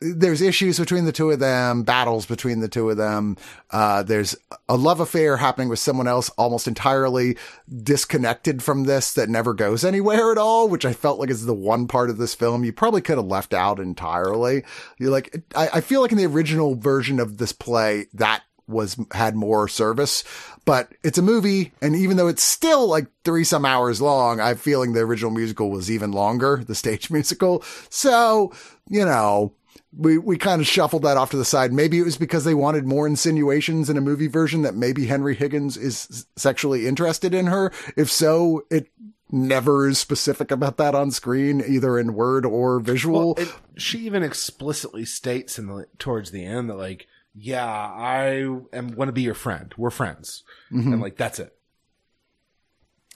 there's 0.00 0.40
issues 0.40 0.78
between 0.78 1.04
the 1.04 1.12
two 1.12 1.30
of 1.30 1.40
them, 1.40 1.82
battles 1.82 2.24
between 2.24 2.60
the 2.60 2.68
two 2.68 2.88
of 2.88 2.96
them. 2.96 3.36
Uh, 3.70 4.02
there's 4.02 4.34
a 4.68 4.76
love 4.76 4.98
affair 4.98 5.36
happening 5.36 5.68
with 5.68 5.78
someone 5.78 6.08
else 6.08 6.30
almost 6.30 6.66
entirely 6.66 7.36
disconnected 7.82 8.62
from 8.62 8.84
this 8.84 9.12
that 9.12 9.28
never 9.28 9.52
goes 9.52 9.84
anywhere 9.84 10.32
at 10.32 10.38
all, 10.38 10.68
which 10.68 10.86
I 10.86 10.94
felt 10.94 11.20
like 11.20 11.28
is 11.28 11.44
the 11.44 11.54
one 11.54 11.86
part 11.86 12.08
of 12.08 12.16
this 12.16 12.34
film 12.34 12.64
you 12.64 12.72
probably 12.72 13.02
could 13.02 13.18
have 13.18 13.26
left 13.26 13.52
out 13.52 13.78
entirely. 13.78 14.64
You're 14.98 15.10
like, 15.10 15.42
I, 15.54 15.68
I 15.74 15.80
feel 15.82 16.00
like 16.00 16.12
in 16.12 16.18
the 16.18 16.26
original 16.26 16.76
version 16.76 17.20
of 17.20 17.36
this 17.36 17.52
play, 17.52 18.06
that 18.14 18.42
was 18.66 18.98
had 19.12 19.34
more 19.34 19.68
service, 19.68 20.24
but 20.64 20.92
it's 21.02 21.18
a 21.18 21.22
movie. 21.22 21.72
And 21.82 21.94
even 21.96 22.16
though 22.16 22.28
it's 22.28 22.42
still 22.42 22.86
like 22.86 23.08
three 23.24 23.44
some 23.44 23.64
hours 23.66 24.00
long, 24.00 24.40
I'm 24.40 24.56
feeling 24.56 24.92
the 24.92 25.00
original 25.00 25.30
musical 25.30 25.70
was 25.70 25.90
even 25.90 26.12
longer, 26.12 26.62
the 26.64 26.74
stage 26.74 27.10
musical. 27.10 27.62
So, 27.90 28.52
you 28.88 29.04
know, 29.04 29.52
we, 29.96 30.18
we 30.18 30.38
kind 30.38 30.60
of 30.60 30.66
shuffled 30.66 31.02
that 31.02 31.16
off 31.16 31.30
to 31.30 31.36
the 31.36 31.44
side. 31.44 31.72
Maybe 31.72 31.98
it 31.98 32.04
was 32.04 32.16
because 32.16 32.44
they 32.44 32.54
wanted 32.54 32.86
more 32.86 33.06
insinuations 33.06 33.90
in 33.90 33.96
a 33.96 34.00
movie 34.00 34.28
version 34.28 34.62
that 34.62 34.74
maybe 34.74 35.06
Henry 35.06 35.34
Higgins 35.34 35.76
is 35.76 36.26
sexually 36.36 36.86
interested 36.86 37.34
in 37.34 37.46
her. 37.46 37.72
If 37.96 38.10
so, 38.10 38.66
it 38.70 38.88
never 39.32 39.88
is 39.88 39.98
specific 39.98 40.50
about 40.50 40.76
that 40.76 40.94
on 40.94 41.10
screen, 41.10 41.62
either 41.66 41.98
in 41.98 42.14
word 42.14 42.46
or 42.46 42.80
visual. 42.80 43.34
Well, 43.34 43.46
it, 43.46 43.54
she 43.76 43.98
even 44.00 44.22
explicitly 44.22 45.04
states 45.04 45.58
in 45.58 45.66
the 45.66 45.86
towards 45.98 46.30
the 46.30 46.44
end 46.44 46.70
that 46.70 46.76
like, 46.76 47.06
yeah, 47.34 47.66
I 47.66 48.26
am 48.72 48.94
want 48.94 49.08
to 49.08 49.12
be 49.12 49.22
your 49.22 49.34
friend. 49.34 49.72
We're 49.76 49.90
friends, 49.90 50.42
mm-hmm. 50.70 50.92
and 50.92 51.02
like 51.02 51.16
that's 51.16 51.38
it. 51.38 51.56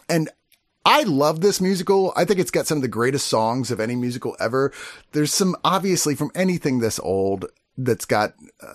And 0.09 0.29
I 0.85 1.03
love 1.05 1.41
this 1.41 1.61
musical. 1.61 2.12
I 2.14 2.24
think 2.24 2.41
it's 2.41 2.51
got 2.51 2.66
some 2.66 2.78
of 2.78 2.82
the 2.82 2.89
greatest 2.89 3.26
songs 3.26 3.70
of 3.70 3.80
any 3.80 3.97
musical 3.97 4.37
ever. 4.39 4.72
There's 5.12 5.32
some 5.32 5.57
obviously 5.64 6.14
from 6.14 6.30
anything 6.35 6.78
this 6.78 6.99
old 6.99 7.47
that's 7.78 8.05
got 8.05 8.35
uh, 8.62 8.74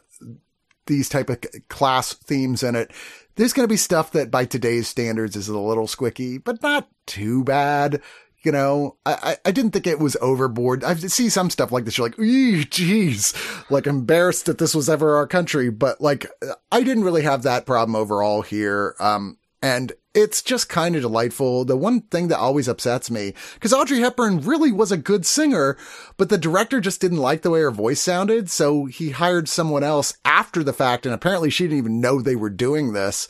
these 0.87 1.07
type 1.07 1.29
of 1.29 1.39
class 1.69 2.13
themes 2.13 2.63
in 2.63 2.75
it. 2.75 2.91
There's 3.35 3.53
going 3.53 3.63
to 3.63 3.71
be 3.71 3.77
stuff 3.77 4.11
that 4.13 4.31
by 4.31 4.45
today's 4.45 4.87
standards 4.87 5.35
is 5.35 5.47
a 5.47 5.57
little 5.57 5.87
squicky, 5.87 6.43
but 6.43 6.61
not 6.61 6.89
too 7.05 7.43
bad. 7.43 8.01
You 8.41 8.53
know, 8.53 8.97
I, 9.05 9.37
I 9.45 9.51
didn't 9.51 9.71
think 9.71 9.85
it 9.85 9.99
was 9.99 10.17
overboard. 10.21 10.83
I 10.83 10.95
see 10.95 11.29
some 11.29 11.49
stuff 11.49 11.71
like 11.71 11.85
this. 11.85 11.97
You're 11.97 12.07
like, 12.07 12.69
geez, 12.69 13.33
like 13.69 13.85
embarrassed 13.85 14.45
that 14.45 14.57
this 14.57 14.73
was 14.73 14.89
ever 14.89 15.17
our 15.17 15.27
country, 15.27 15.69
but 15.69 15.99
like, 16.01 16.25
I 16.71 16.81
didn't 16.83 17.03
really 17.03 17.23
have 17.23 17.43
that 17.43 17.65
problem 17.65 17.95
overall 17.95 18.41
here. 18.41 18.95
Um, 18.99 19.37
and 19.61 19.91
it's 20.13 20.41
just 20.41 20.69
kind 20.69 20.95
of 20.95 21.01
delightful. 21.01 21.65
The 21.65 21.77
one 21.77 22.01
thing 22.01 22.29
that 22.29 22.39
always 22.39 22.67
upsets 22.67 23.11
me, 23.11 23.33
because 23.53 23.73
Audrey 23.73 23.99
Hepburn 23.99 24.41
really 24.41 24.71
was 24.71 24.91
a 24.91 24.97
good 24.97 25.25
singer, 25.25 25.77
but 26.17 26.29
the 26.29 26.37
director 26.37 26.81
just 26.81 27.01
didn't 27.01 27.17
like 27.17 27.41
the 27.41 27.51
way 27.51 27.61
her 27.61 27.71
voice 27.71 28.01
sounded. 28.01 28.49
So 28.49 28.85
he 28.85 29.11
hired 29.11 29.47
someone 29.47 29.83
else 29.83 30.17
after 30.25 30.63
the 30.63 30.73
fact. 30.73 31.05
And 31.05 31.13
apparently 31.13 31.49
she 31.49 31.65
didn't 31.65 31.77
even 31.77 32.01
know 32.01 32.21
they 32.21 32.35
were 32.35 32.49
doing 32.49 32.93
this 32.93 33.27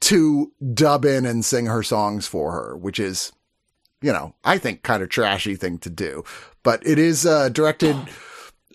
to 0.00 0.52
dub 0.74 1.04
in 1.04 1.24
and 1.24 1.44
sing 1.44 1.66
her 1.66 1.82
songs 1.82 2.26
for 2.26 2.52
her, 2.52 2.76
which 2.76 2.98
is, 2.98 3.32
you 4.02 4.12
know, 4.12 4.34
I 4.44 4.58
think 4.58 4.82
kind 4.82 5.02
of 5.02 5.08
trashy 5.08 5.56
thing 5.56 5.78
to 5.78 5.90
do, 5.90 6.24
but 6.62 6.86
it 6.86 6.98
is, 6.98 7.24
uh, 7.24 7.48
directed, 7.48 7.96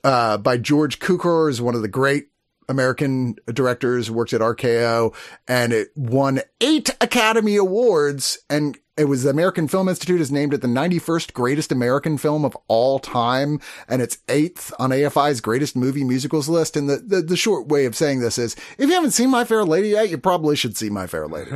uh, 0.04 0.38
by 0.38 0.58
George 0.58 0.98
Cukor 1.00 1.48
is 1.50 1.62
one 1.62 1.76
of 1.76 1.84
the 1.84 1.88
great 1.88 2.31
American 2.70 3.36
directors, 3.48 4.10
worked 4.10 4.34
at 4.34 4.42
RKO, 4.42 5.14
and 5.48 5.74
it 5.74 5.90
won 5.96 6.42
eight 6.60 6.96
Academy 7.02 7.56
Awards. 7.56 8.40
And 8.50 8.78
it 8.98 9.06
was 9.06 9.24
the 9.24 9.30
American 9.30 9.68
Film 9.68 9.90
Institute 9.90 10.22
is 10.22 10.32
named 10.32 10.54
it 10.54 10.62
the 10.62 10.68
91st 10.68 11.34
greatest 11.34 11.72
American 11.72 12.18
film 12.18 12.46
of 12.46 12.56
all 12.68 13.00
time. 13.00 13.60
And 13.88 14.02
it's 14.02 14.20
eighth 14.30 14.74
on 14.80 14.92
AFI's 14.92 15.42
greatest 15.42 15.76
movie 15.76 16.04
musicals 16.04 16.50
list. 16.50 16.78
And 16.78 16.90
the, 16.90 16.98
the, 16.98 17.22
the 17.22 17.38
short 17.38 17.68
way 17.68 17.86
of 17.86 17.96
saying 17.96 18.20
this 18.20 18.38
is 18.38 18.56
if 18.78 18.88
you 18.88 18.94
haven't 18.94 19.12
seen 19.12 19.30
My 19.30 19.44
Fair 19.44 19.64
Lady 19.66 19.90
yet, 19.90 20.10
you 20.10 20.18
probably 20.18 20.56
should 20.56 20.78
see 20.78 20.90
My 20.90 21.08
Fair 21.08 21.28
Lady. 21.28 21.52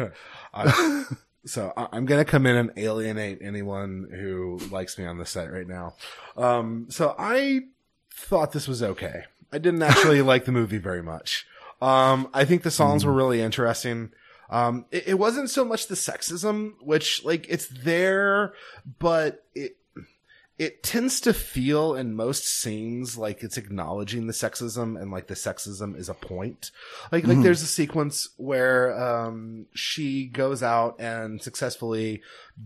so 1.46 1.74
I'm 1.76 2.06
going 2.06 2.24
to 2.24 2.30
come 2.30 2.46
in 2.46 2.56
and 2.56 2.72
alienate 2.78 3.40
anyone 3.42 4.10
who 4.12 4.60
likes 4.72 4.98
me 4.98 5.06
on 5.06 5.18
the 5.18 5.26
set 5.26 5.52
right 5.52 5.68
now. 5.68 5.96
Um, 6.36 6.88
so 6.90 7.16
I 7.18 7.62
thought 8.12 8.54
this 8.54 8.68
was 8.68 8.82
okay. 8.82 9.26
I 9.56 9.58
didn't 9.58 9.84
actually 9.84 10.22
like 10.22 10.44
the 10.44 10.52
movie 10.52 10.80
very 10.80 11.02
much. 11.02 11.48
Um, 11.82 12.30
I 12.34 12.44
think 12.44 12.64
the 12.64 12.72
songs 12.72 13.04
mm. 13.04 13.08
were 13.08 13.14
really 13.14 13.42
interesting. 13.42 14.12
Um, 14.50 14.86
it, 14.92 15.08
it, 15.08 15.14
wasn't 15.16 15.50
so 15.50 15.64
much 15.64 15.88
the 15.88 15.96
sexism, 15.96 16.74
which 16.82 17.24
like 17.24 17.46
it's 17.50 17.68
there, 17.68 18.54
but 19.00 19.46
it, 19.56 19.78
it 20.60 20.84
tends 20.84 21.22
to 21.22 21.34
feel 21.34 21.96
in 21.96 22.16
most 22.16 22.46
scenes 22.46 23.18
like 23.18 23.44
it's 23.44 23.58
acknowledging 23.58 24.28
the 24.28 24.34
sexism 24.34 25.02
and 25.02 25.10
like 25.10 25.28
the 25.28 25.34
sexism 25.36 25.98
is 25.98 26.10
a 26.10 26.14
point. 26.14 26.72
Like, 27.12 27.24
like 27.24 27.34
mm-hmm. 27.34 27.44
there's 27.44 27.62
a 27.62 27.68
sequence 27.68 28.30
where, 28.38 28.98
um, 29.02 29.68
she 29.74 30.28
goes 30.28 30.62
out 30.62 31.00
and 31.00 31.42
successfully 31.42 32.22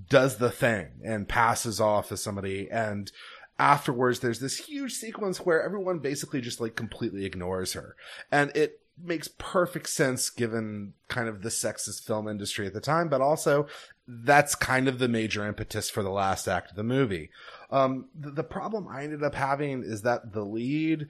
does 0.10 0.38
the 0.38 0.52
thing 0.52 0.88
and 1.04 1.30
passes 1.30 1.80
off 1.80 2.12
as 2.12 2.22
somebody 2.22 2.68
and, 2.70 3.12
afterwards 3.60 4.20
there's 4.20 4.40
this 4.40 4.58
huge 4.58 4.94
sequence 4.94 5.46
where 5.46 5.62
everyone 5.62 6.00
basically 6.00 6.42
just 6.42 6.60
like 6.62 6.76
completely 6.76 7.26
ignores 7.26 7.74
her. 7.74 7.96
And 8.32 8.52
it 8.56 8.80
makes 9.02 9.30
perfect 9.38 9.88
sense 9.90 10.30
given 10.30 10.94
kind 11.08 11.30
of 11.30 11.42
the 11.42 11.50
sexist 11.50 12.06
film 12.06 12.28
industry 12.28 12.68
at 12.68 12.74
the 12.74 12.82
time 12.82 13.08
but 13.08 13.22
also 13.22 13.66
that's 14.08 14.56
kind 14.56 14.88
of 14.90 15.00
the 15.00 15.08
major 15.08 15.48
impetus 15.48 15.90
for 15.90 16.04
the 16.04 16.10
last 16.10 16.48
act 16.48 16.72
of 16.72 16.76
the 16.76 16.84
movie. 16.84 17.30
Um, 17.70 18.10
the, 18.14 18.32
the 18.32 18.44
problem 18.44 18.88
i 18.90 19.04
ended 19.04 19.24
up 19.24 19.36
having 19.36 19.84
is 19.84 20.02
that 20.02 20.34
the 20.34 20.44
lead 20.44 21.08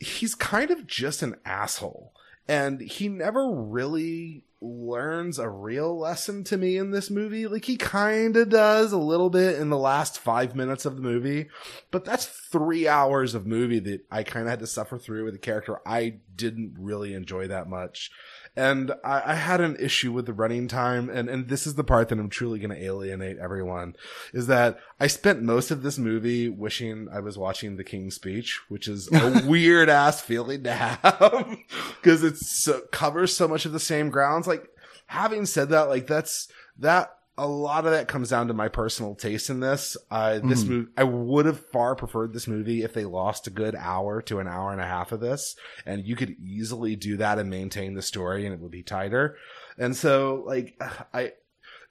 he's 0.00 0.34
kind 0.34 0.70
of 0.70 0.86
just 0.86 1.22
an 1.22 1.36
asshole 1.44 2.12
and 2.48 2.80
he 2.80 3.08
never 3.08 3.50
really 3.50 4.44
learns 4.62 5.38
a 5.38 5.48
real 5.48 5.98
lesson 5.98 6.44
to 6.44 6.56
me 6.56 6.76
in 6.76 6.90
this 6.90 7.10
movie. 7.10 7.46
Like 7.46 7.64
he 7.64 7.76
kind 7.76 8.36
of 8.36 8.48
does 8.48 8.92
a 8.92 8.98
little 8.98 9.30
bit 9.30 9.58
in 9.58 9.70
the 9.70 9.78
last 9.78 10.18
five 10.18 10.54
minutes 10.54 10.86
of 10.86 10.96
the 10.96 11.02
movie, 11.02 11.48
but 11.90 12.04
that's 12.04 12.26
three 12.26 12.86
hours 12.86 13.34
of 13.34 13.46
movie 13.46 13.80
that 13.80 14.06
I 14.10 14.22
kind 14.22 14.46
of 14.46 14.50
had 14.50 14.60
to 14.60 14.66
suffer 14.66 14.98
through 14.98 15.24
with 15.24 15.34
a 15.34 15.38
character 15.38 15.80
I 15.86 16.20
didn't 16.34 16.76
really 16.78 17.14
enjoy 17.14 17.48
that 17.48 17.68
much. 17.68 18.10
And 18.54 18.92
I, 19.02 19.32
I 19.32 19.34
had 19.34 19.62
an 19.62 19.76
issue 19.80 20.12
with 20.12 20.26
the 20.26 20.34
running 20.34 20.68
time, 20.68 21.08
and, 21.08 21.30
and 21.30 21.48
this 21.48 21.66
is 21.66 21.74
the 21.74 21.84
part 21.84 22.10
that 22.10 22.18
I'm 22.18 22.28
truly 22.28 22.58
going 22.58 22.70
to 22.70 22.84
alienate 22.84 23.38
everyone, 23.38 23.96
is 24.34 24.46
that 24.48 24.78
I 25.00 25.06
spent 25.06 25.42
most 25.42 25.70
of 25.70 25.82
this 25.82 25.98
movie 25.98 26.50
wishing 26.50 27.08
I 27.10 27.20
was 27.20 27.38
watching 27.38 27.76
The 27.76 27.84
King's 27.84 28.16
Speech, 28.16 28.60
which 28.68 28.88
is 28.88 29.10
a 29.10 29.42
weird 29.46 29.88
ass 29.88 30.20
feeling 30.20 30.64
to 30.64 30.72
have, 30.72 31.00
because 32.02 32.22
it 32.22 32.36
so, 32.36 32.82
covers 32.90 33.34
so 33.34 33.48
much 33.48 33.64
of 33.64 33.72
the 33.72 33.80
same 33.80 34.10
grounds. 34.10 34.46
Like, 34.46 34.68
having 35.06 35.46
said 35.46 35.70
that, 35.70 35.88
like, 35.88 36.06
that's, 36.06 36.48
that 36.78 37.16
a 37.38 37.46
lot 37.46 37.86
of 37.86 37.92
that 37.92 38.08
comes 38.08 38.28
down 38.28 38.48
to 38.48 38.54
my 38.54 38.68
personal 38.68 39.14
taste 39.14 39.48
in 39.48 39.60
this. 39.60 39.96
Uh, 40.10 40.38
this 40.40 40.64
Mhm. 40.64 40.68
movie, 40.68 40.90
I 40.96 41.04
would 41.04 41.46
have 41.46 41.64
far 41.70 41.94
preferred 41.96 42.32
this 42.34 42.46
movie 42.46 42.82
if 42.82 42.92
they 42.92 43.04
lost 43.04 43.46
a 43.46 43.50
good 43.50 43.74
hour 43.74 44.20
to 44.22 44.38
an 44.38 44.46
hour 44.46 44.70
and 44.70 44.80
a 44.80 44.86
half 44.86 45.12
of 45.12 45.20
this, 45.20 45.56
and 45.86 46.06
you 46.06 46.14
could 46.14 46.36
easily 46.38 46.94
do 46.94 47.16
that 47.16 47.38
and 47.38 47.48
maintain 47.48 47.94
the 47.94 48.02
story, 48.02 48.44
and 48.44 48.54
it 48.54 48.60
would 48.60 48.70
be 48.70 48.82
tighter. 48.82 49.36
And 49.78 49.96
so, 49.96 50.42
like, 50.46 50.76
I, 51.14 51.32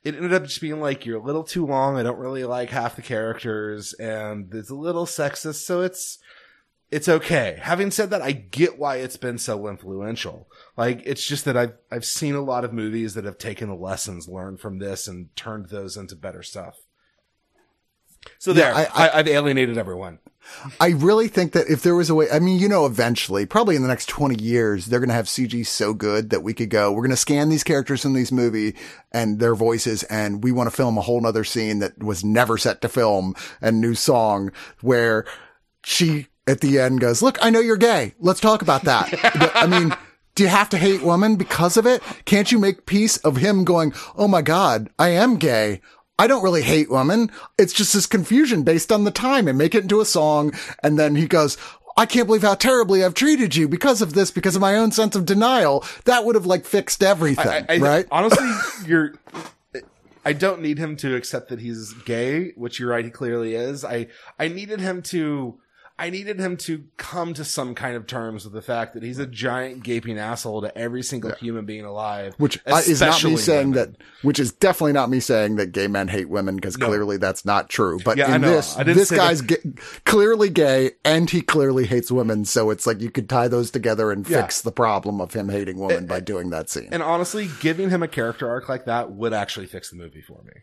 it 0.04 0.16
ended 0.16 0.34
up 0.34 0.44
just 0.44 0.62
being 0.62 0.80
like 0.80 1.06
you're 1.06 1.20
a 1.20 1.24
little 1.26 1.44
too 1.44 1.66
long. 1.66 1.98
I 1.98 2.04
don't 2.04 2.20
really 2.20 2.44
like 2.44 2.70
half 2.70 2.96
the 2.96 3.02
characters, 3.02 3.94
and 3.94 4.54
it's 4.54 4.70
a 4.70 4.76
little 4.76 5.06
sexist, 5.06 5.64
so 5.66 5.82
it's 5.82 6.20
it's 6.92 7.08
okay. 7.10 7.58
Having 7.62 7.92
said 7.92 8.10
that, 8.10 8.22
I 8.22 8.34
get 8.34 8.78
why 8.78 8.98
it's 8.98 9.18
been 9.18 9.38
so 9.38 9.68
influential. 9.68 10.48
Like, 10.78 11.02
it's 11.06 11.26
just 11.26 11.46
that 11.46 11.56
I've, 11.58 11.74
I've 11.90 12.06
seen 12.06 12.36
a 12.36 12.42
lot 12.42 12.66
of 12.66 12.74
movies 12.74 13.14
that 13.14 13.24
have 13.26 13.38
taken 13.38 13.70
the 13.70 13.76
lessons 13.76 14.28
learned 14.28 14.60
from 14.60 14.80
this 14.80 15.08
and 15.08 15.34
turned 15.36 15.70
those 15.70 15.96
into 15.96 16.16
better 16.16 16.44
stuff. 16.44 16.76
So 18.38 18.54
there, 18.54 18.72
Yeah, 18.72 18.90
I, 18.94 19.08
I- 19.08 19.20
I've 19.20 19.28
alienated 19.28 19.78
everyone. 19.78 20.20
I 20.80 20.90
really 20.90 21.28
think 21.28 21.52
that 21.54 21.68
if 21.70 21.84
there 21.84 21.94
was 21.96 22.10
a 22.10 22.16
way, 22.16 22.28
I 22.32 22.40
mean, 22.40 22.60
you 22.60 22.68
know, 22.68 22.88
eventually, 22.88 23.46
probably 23.46 23.76
in 23.76 23.84
the 23.84 23.88
next 23.88 24.10
20 24.10 24.44
years, 24.44 24.88
they're 24.88 25.00
going 25.00 25.10
to 25.10 25.14
have 25.16 25.28
CG 25.28 25.66
so 25.68 25.94
good 25.94 26.32
that 26.32 26.42
we 26.42 26.54
could 26.56 26.72
go, 26.72 26.92
we're 26.92 27.04
going 27.04 27.12
to 27.12 27.16
scan 27.16 27.50
these 27.50 27.64
characters 27.64 28.06
in 28.06 28.14
these 28.14 28.32
movie 28.32 28.76
and 29.12 29.40
their 29.40 29.54
voices. 29.54 30.02
And 30.04 30.44
we 30.44 30.52
want 30.52 30.68
to 30.70 30.76
film 30.76 30.98
a 30.98 31.02
whole 31.02 31.22
nother 31.22 31.44
scene 31.44 31.78
that 31.80 32.02
was 32.04 32.26
never 32.26 32.58
set 32.58 32.82
to 32.82 32.90
film 32.90 33.36
and 33.62 33.80
new 33.80 33.94
song 33.94 34.52
where 34.82 35.26
she 35.84 36.28
at 36.48 36.62
the 36.62 36.80
end 36.80 37.00
goes, 37.00 37.22
look, 37.22 37.38
I 37.42 37.50
know 37.50 37.60
you're 37.60 37.78
gay. 37.78 38.14
Let's 38.20 38.40
talk 38.40 38.62
about 38.62 38.84
that. 38.84 39.10
I 39.56 39.68
mean, 39.68 39.96
do 40.36 40.44
you 40.44 40.50
have 40.50 40.70
to 40.70 40.78
hate 40.78 41.04
women 41.04 41.36
because 41.36 41.78
of 41.78 41.86
it? 41.86 42.02
Can't 42.26 42.52
you 42.52 42.60
make 42.60 42.86
peace 42.86 43.18
of 43.18 43.38
him 43.38 43.64
going, 43.64 43.94
Oh 44.16 44.28
my 44.28 44.42
God, 44.42 44.90
I 44.98 45.10
am 45.10 45.38
gay. 45.38 45.82
I 46.18 46.28
don't 46.28 46.44
really 46.44 46.62
hate 46.62 46.90
women. 46.90 47.32
It's 47.58 47.74
just 47.74 47.94
this 47.94 48.06
confusion 48.06 48.64
based 48.64 48.92
on 48.92 49.04
the 49.04 49.12
time 49.12 49.48
and 49.48 49.58
make 49.58 49.74
it 49.74 49.84
into 49.84 50.02
a 50.02 50.06
song. 50.06 50.54
And 50.84 51.00
then 51.00 51.16
he 51.16 51.28
goes, 51.28 51.58
I 51.98 52.06
can't 52.06 52.28
believe 52.28 52.44
how 52.44 52.56
terribly 52.56 53.04
I've 53.04 53.14
treated 53.14 53.56
you 53.56 53.68
because 53.68 54.02
of 54.02 54.14
this, 54.14 54.32
because 54.32 54.56
of 54.56 54.62
my 54.62 54.78
own 54.78 54.92
sense 54.92 55.16
of 55.16 55.26
denial. 55.26 55.84
That 56.06 56.26
would 56.26 56.36
have 56.36 56.46
like 56.46 56.66
fixed 56.66 57.04
everything, 57.04 57.66
I, 57.68 57.76
I, 57.76 57.78
right? 57.78 58.08
Honestly, 58.12 58.50
you're. 58.86 59.14
I 60.24 60.34
don't 60.34 60.62
need 60.62 60.78
him 60.78 60.96
to 60.98 61.16
accept 61.16 61.50
that 61.50 61.60
he's 61.60 61.94
gay, 62.06 62.52
which 62.52 62.80
you're 62.80 62.90
right, 62.90 63.04
he 63.04 63.12
clearly 63.12 63.56
is. 63.56 63.84
I 63.84 64.08
I 64.40 64.48
needed 64.48 64.80
him 64.80 65.02
to. 65.04 65.60
I 66.02 66.10
needed 66.10 66.40
him 66.40 66.58
to 66.58 66.84
come 66.98 67.36
to 67.36 67.46
some 67.46 67.76
kind 67.76 67.96
of 67.96 68.08
terms 68.08 68.44
with 68.44 68.54
the 68.54 68.62
fact 68.64 68.96
that 68.96 69.04
he's 69.04 69.20
a 69.20 69.28
giant 69.28 69.84
gaping 69.84 70.18
asshole 70.18 70.62
to 70.64 70.76
every 70.76 71.04
single 71.04 71.32
human 71.34 71.66
being 71.66 71.86
alive. 71.86 72.34
Which 72.40 72.58
uh, 72.66 72.82
is 72.88 73.02
not 73.02 73.24
me 73.24 73.38
saying 73.38 73.72
women. 73.72 73.92
that, 73.94 74.02
which 74.24 74.40
is 74.40 74.52
definitely 74.52 74.94
not 74.94 75.12
me 75.12 75.20
saying 75.20 75.58
that 75.58 75.74
gay 75.74 75.88
men 75.88 76.08
hate 76.08 76.28
women 76.28 76.56
because 76.56 76.76
No. 76.78 76.88
clearly 76.88 77.18
that's 77.18 77.46
not 77.46 77.70
true. 77.70 78.00
But 78.04 78.18
Yeah, 78.18 78.34
in 78.36 78.42
this, 78.42 78.74
this 78.74 79.12
guy's 79.12 79.42
ga- 79.42 79.62
clearly 80.06 80.50
gay 80.50 80.92
and 81.06 81.30
he 81.30 81.42
clearly 81.44 81.86
hates 81.86 82.12
women. 82.12 82.46
So 82.46 82.72
it's 82.72 82.88
like 82.88 83.00
you 83.00 83.12
could 83.12 83.30
tie 83.30 83.48
those 83.48 83.70
together 83.70 84.12
and 84.12 84.28
Yeah. 84.28 84.42
fix 84.42 84.62
the 84.62 84.72
problem 84.72 85.22
of 85.22 85.34
him 85.34 85.50
hating 85.50 85.78
women 85.78 86.08
by 86.08 86.20
doing 86.20 86.50
that 86.50 86.70
scene. 86.72 86.90
And 86.92 87.04
honestly, 87.04 87.48
giving 87.60 87.92
him 87.92 88.02
a 88.02 88.08
character 88.08 88.50
arc 88.50 88.68
like 88.68 88.86
that 88.86 89.12
would 89.12 89.34
actually 89.34 89.68
fix 89.68 89.92
the 89.92 89.98
movie 89.98 90.22
for 90.22 90.42
me. 90.46 90.54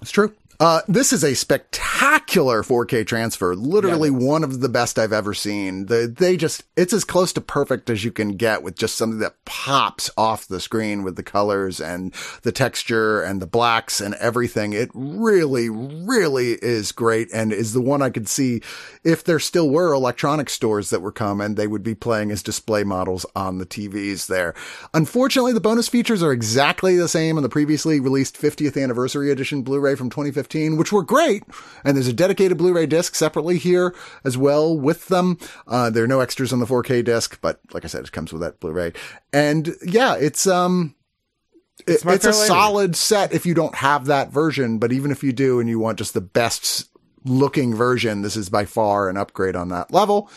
It's 0.00 0.10
true. 0.10 0.34
Uh, 0.60 0.80
this 0.86 1.12
is 1.12 1.24
a 1.24 1.34
spectacular 1.34 2.62
4K 2.62 3.06
transfer. 3.06 3.54
Literally 3.54 4.10
Yeah, 4.10 4.26
one 4.26 4.44
of 4.44 4.60
the 4.60 4.68
best 4.68 4.98
I've 4.98 5.12
ever 5.12 5.34
seen. 5.34 5.86
The, 5.86 6.06
they 6.06 6.36
just, 6.36 6.62
it's 6.76 6.92
as 6.92 7.04
close 7.04 7.32
to 7.32 7.40
perfect 7.40 7.90
as 7.90 8.04
you 8.04 8.12
can 8.12 8.36
get 8.36 8.62
with 8.62 8.76
just 8.76 8.94
something 8.94 9.18
that 9.18 9.44
pops 9.44 10.10
off 10.16 10.46
the 10.46 10.60
screen 10.60 11.02
with 11.02 11.16
the 11.16 11.22
colors 11.22 11.80
and 11.80 12.14
the 12.42 12.52
texture 12.52 13.20
and 13.20 13.42
the 13.42 13.46
blacks 13.46 14.00
and 14.00 14.14
everything. 14.14 14.72
It 14.72 14.90
really, 14.94 15.68
really 15.68 16.52
is 16.52 16.92
great 16.92 17.28
and 17.34 17.52
is 17.52 17.72
the 17.72 17.82
one 17.82 18.00
I 18.00 18.10
could 18.10 18.28
see 18.28 18.62
if 19.02 19.24
there 19.24 19.40
still 19.40 19.68
were 19.68 19.92
electronic 19.92 20.48
stores 20.48 20.90
that 20.90 21.02
were 21.02 21.12
coming, 21.12 21.56
they 21.56 21.66
would 21.66 21.82
be 21.82 21.94
playing 21.94 22.30
as 22.30 22.42
display 22.42 22.84
models 22.84 23.26
on 23.34 23.58
the 23.58 23.66
TVs 23.66 24.28
there. 24.28 24.54
Unfortunately, 24.94 25.52
the 25.52 25.60
bonus 25.60 25.88
features 25.88 26.22
are 26.22 26.32
exactly 26.32 26.96
the 26.96 27.08
same 27.08 27.36
in 27.36 27.42
the 27.42 27.50
previously 27.50 28.00
released 28.00 28.40
50th 28.40 28.82
anniversary 28.82 29.30
edition 29.30 29.62
Blu-ray 29.62 29.83
from 29.94 30.08
2015, 30.10 30.76
which 30.76 30.92
were 30.92 31.02
great. 31.02 31.42
And 31.84 31.96
there's 31.96 32.06
a 32.08 32.12
dedicated 32.12 32.56
Blu-ray 32.58 32.86
disc 32.86 33.14
separately 33.14 33.58
here 33.58 33.94
as 34.24 34.38
well 34.38 34.76
with 34.78 35.08
them. 35.08 35.38
Uh, 35.66 35.90
there 35.90 36.04
are 36.04 36.08
no 36.08 36.20
extras 36.20 36.52
on 36.52 36.60
the 36.60 36.66
4K 36.66 37.04
disc, 37.04 37.38
but 37.42 37.60
like 37.72 37.84
I 37.84 37.88
said, 37.88 38.04
it 38.04 38.12
comes 38.12 38.32
with 38.32 38.40
that 38.42 38.58
Blu-ray. 38.60 38.92
And 39.32 39.74
yeah, 39.84 40.14
it's, 40.14 40.46
um, 40.46 40.94
It's 41.86 42.04
it's 42.04 42.24
a 42.24 42.30
Lady. 42.30 42.46
solid 42.46 42.96
set 42.96 43.32
if 43.34 43.44
you 43.44 43.52
don't 43.54 43.74
have 43.74 44.06
that 44.06 44.30
version, 44.30 44.78
but 44.78 44.92
even 44.92 45.10
if 45.10 45.22
you 45.22 45.32
do 45.32 45.60
and 45.60 45.68
you 45.68 45.78
want 45.78 45.98
just 45.98 46.14
the 46.14 46.20
best 46.22 46.88
looking 47.24 47.74
version, 47.74 48.22
this 48.22 48.36
is 48.36 48.48
by 48.48 48.64
far 48.64 49.08
an 49.08 49.16
upgrade 49.16 49.56
on 49.56 49.68
that 49.70 49.92
level. 49.92 50.30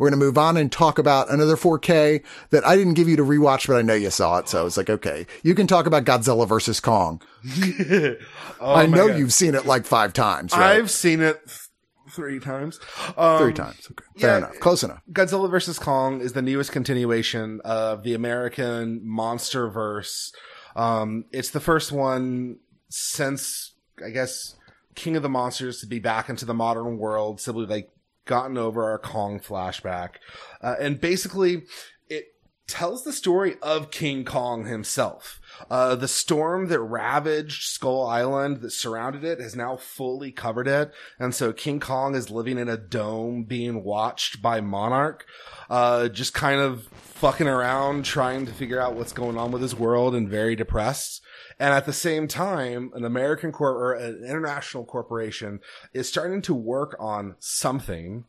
We're 0.00 0.08
going 0.08 0.18
to 0.18 0.24
move 0.24 0.38
on 0.38 0.56
and 0.56 0.72
talk 0.72 0.98
about 0.98 1.30
another 1.30 1.56
4K 1.56 2.22
that 2.48 2.66
I 2.66 2.74
didn't 2.74 2.94
give 2.94 3.06
you 3.06 3.16
to 3.16 3.22
rewatch, 3.22 3.66
but 3.68 3.76
I 3.76 3.82
know 3.82 3.92
you 3.92 4.08
saw 4.08 4.38
it. 4.38 4.48
So 4.48 4.64
it's 4.64 4.78
like, 4.78 4.88
okay, 4.88 5.26
you 5.42 5.54
can 5.54 5.66
talk 5.66 5.84
about 5.84 6.06
Godzilla 6.06 6.48
versus 6.48 6.80
Kong. 6.80 7.20
Oh 8.62 8.74
I 8.74 8.84
know 8.84 9.08
God. 9.08 9.18
you've 9.18 9.32
seen 9.32 9.54
it 9.54 9.64
like 9.64 9.86
five 9.86 10.12
times, 10.12 10.52
right? 10.52 10.76
I've 10.76 10.90
seen 10.90 11.22
it 11.22 11.40
th- 11.46 11.68
three 12.10 12.38
times. 12.38 12.78
Um, 13.16 13.38
Three 13.38 13.54
times. 13.54 13.88
Okay. 13.90 14.04
Fair 14.18 14.30
yeah. 14.32 14.36
enough. 14.38 14.60
Close 14.60 14.82
enough. 14.82 15.00
Godzilla 15.10 15.50
versus 15.50 15.78
Kong 15.78 16.20
is 16.20 16.34
the 16.34 16.42
newest 16.42 16.70
continuation 16.70 17.60
of 17.64 18.02
the 18.02 18.12
American 18.12 19.00
monster 19.02 19.68
verse. 19.70 20.32
Um, 20.76 21.24
it's 21.30 21.50
the 21.50 21.60
first 21.60 21.90
one 21.90 22.58
since, 22.90 23.72
I 24.04 24.10
guess, 24.10 24.56
King 24.94 25.16
of 25.16 25.22
the 25.22 25.30
Monsters 25.30 25.80
to 25.80 25.86
be 25.86 25.98
back 25.98 26.28
into 26.28 26.44
the 26.44 26.54
modern 26.54 26.98
world, 26.98 27.40
simply 27.40 27.64
like 27.64 27.90
gotten 28.24 28.58
over 28.58 28.84
our 28.84 28.98
Kong 28.98 29.40
flashback. 29.40 30.16
Uh, 30.60 30.76
and 30.80 31.00
basically, 31.00 31.62
it 32.08 32.26
tells 32.66 33.02
the 33.04 33.12
story 33.12 33.56
of 33.62 33.90
King 33.90 34.24
Kong 34.24 34.66
himself. 34.66 35.40
Uh, 35.68 35.94
the 35.94 36.08
storm 36.08 36.68
that 36.68 36.80
ravaged 36.80 37.64
Skull 37.64 38.06
Island 38.06 38.60
that 38.60 38.70
surrounded 38.70 39.24
it 39.24 39.40
has 39.40 39.56
now 39.56 39.76
fully 39.76 40.30
covered 40.30 40.68
it. 40.68 40.92
And 41.18 41.34
so 41.34 41.52
King 41.52 41.80
Kong 41.80 42.14
is 42.14 42.30
living 42.30 42.58
in 42.58 42.68
a 42.68 42.76
dome 42.76 43.44
being 43.44 43.82
watched 43.82 44.40
by 44.40 44.60
Monarch, 44.60 45.26
uh, 45.68 46.08
just 46.08 46.32
kind 46.32 46.60
of 46.60 46.84
fucking 46.84 47.48
around 47.48 48.04
trying 48.04 48.46
to 48.46 48.52
figure 48.52 48.80
out 48.80 48.94
what's 48.94 49.12
going 49.12 49.36
on 49.36 49.50
with 49.50 49.62
his 49.62 49.74
world 49.74 50.14
and 50.14 50.28
very 50.28 50.56
depressed. 50.56 51.22
And 51.60 51.74
at 51.74 51.84
the 51.84 51.92
same 51.92 52.26
time, 52.26 52.90
an 52.94 53.04
American 53.04 53.52
corp 53.52 53.76
or 53.76 53.92
an 53.92 54.24
international 54.24 54.86
corporation 54.86 55.60
is 55.92 56.08
starting 56.08 56.40
to 56.42 56.54
work 56.54 56.96
on 56.98 57.36
something 57.38 58.24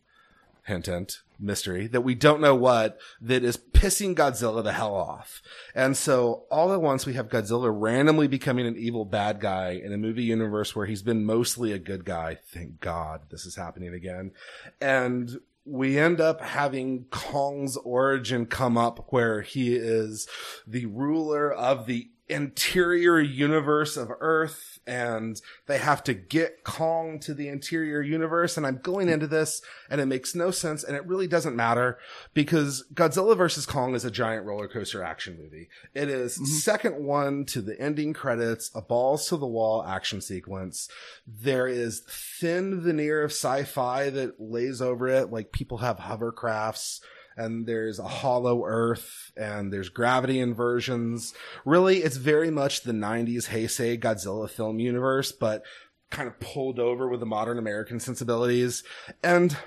hint 0.63 0.86
hint 0.86 1.21
mystery 1.39 1.88
that 1.88 2.01
we 2.01 2.13
don't 2.13 2.41
know 2.41 2.53
what 2.53 2.99
that 3.19 3.43
is 3.43 3.57
pissing 3.57 4.13
Godzilla 4.13 4.63
the 4.63 4.73
hell 4.73 4.93
off. 4.93 5.41
And 5.73 5.95
so 5.97 6.43
all 6.51 6.73
at 6.73 6.82
once 6.82 7.05
we 7.05 7.13
have 7.13 7.29
Godzilla 7.29 7.71
randomly 7.73 8.27
becoming 8.27 8.67
an 8.67 8.77
evil 8.77 9.05
bad 9.05 9.39
guy 9.39 9.82
in 9.84 9.93
a 9.93 9.97
movie 9.97 10.23
universe 10.23 10.75
where 10.75 10.86
he's 10.86 11.01
been 11.01 11.25
mostly 11.25 11.71
a 11.71 11.79
good 11.79 12.05
guy. 12.05 12.36
Thank 12.36 12.82
God 12.82 13.21
this 13.29 13.45
is 13.45 13.55
happening 13.55 13.93
again. 13.93 14.34
And 14.79 15.39
we 15.65 15.97
end 15.97 16.19
up 16.19 16.41
having 16.41 17.05
Kong's 17.05 17.77
origin 17.77 18.45
come 18.45 18.77
up 18.77 19.07
where 19.09 19.41
he 19.41 19.75
is 19.75 20.27
the 20.67 20.86
ruler 20.88 21.51
of 21.51 21.86
the 21.86 22.09
interior 22.32 23.19
universe 23.19 23.97
of 23.97 24.09
Earth 24.19 24.79
and 24.88 25.41
they 25.67 25.77
have 25.77 26.03
to 26.05 26.13
get 26.13 26.63
Kong 26.63 27.19
to 27.19 27.34
the 27.34 27.47
interior 27.47 28.01
universe. 28.01 28.57
And 28.57 28.65
I'm 28.65 28.79
going 28.82 29.09
into 29.09 29.27
this 29.27 29.61
and 29.89 30.01
it 30.01 30.05
makes 30.05 30.34
no 30.34 30.49
sense 30.49 30.84
and 30.84 30.95
it 30.95 31.05
really 31.05 31.27
doesn't 31.27 31.55
matter 31.55 31.99
because 32.34 32.86
Godzilla 32.93 33.38
versus 33.38 33.65
Kong 33.65 33.93
is 33.93 34.05
a 34.05 34.11
giant 34.11 34.45
roller 34.45 34.67
coaster 34.67 35.03
action 35.03 35.38
movie. 35.41 35.69
It 35.93 36.09
is 36.09 36.36
mm-hmm. 36.36 36.45
second 36.45 37.03
one 37.03 37.45
to 37.45 37.61
the 37.61 37.79
ending 37.79 38.13
credits, 38.13 38.71
a 38.73 38.82
balls 38.82 39.27
to 39.29 39.38
the 39.38 39.47
wall 39.47 39.84
action 39.84 40.21
sequence. 40.21 40.89
There 41.27 41.67
is 41.67 42.01
thin 42.39 42.82
veneer 42.82 43.23
of 43.23 43.32
sci-fi 43.32 44.09
that 44.09 44.39
lays 44.39 44.82
over 44.82 45.07
it. 45.07 45.32
Like 45.32 45.51
people 45.51 45.79
have 45.79 45.97
hovercrafts 45.97 47.01
and 47.41 47.65
there's 47.65 47.99
a 47.99 48.07
hollow 48.07 48.63
earth 48.65 49.31
and 49.35 49.73
there's 49.73 49.89
gravity 49.89 50.39
inversions. 50.39 51.33
Really, 51.65 51.97
it's 51.97 52.17
very 52.17 52.51
much 52.51 52.83
the 52.83 52.91
90s 52.91 53.49
Heisei 53.49 53.99
Godzilla 53.99 54.49
film 54.49 54.79
universe, 54.79 55.31
but 55.31 55.63
kind 56.09 56.27
of 56.27 56.39
pulled 56.39 56.79
over 56.79 57.07
with 57.07 57.19
the 57.19 57.25
modern 57.25 57.57
American 57.57 57.99
sensibilities. 57.99 58.83
And 59.23 59.57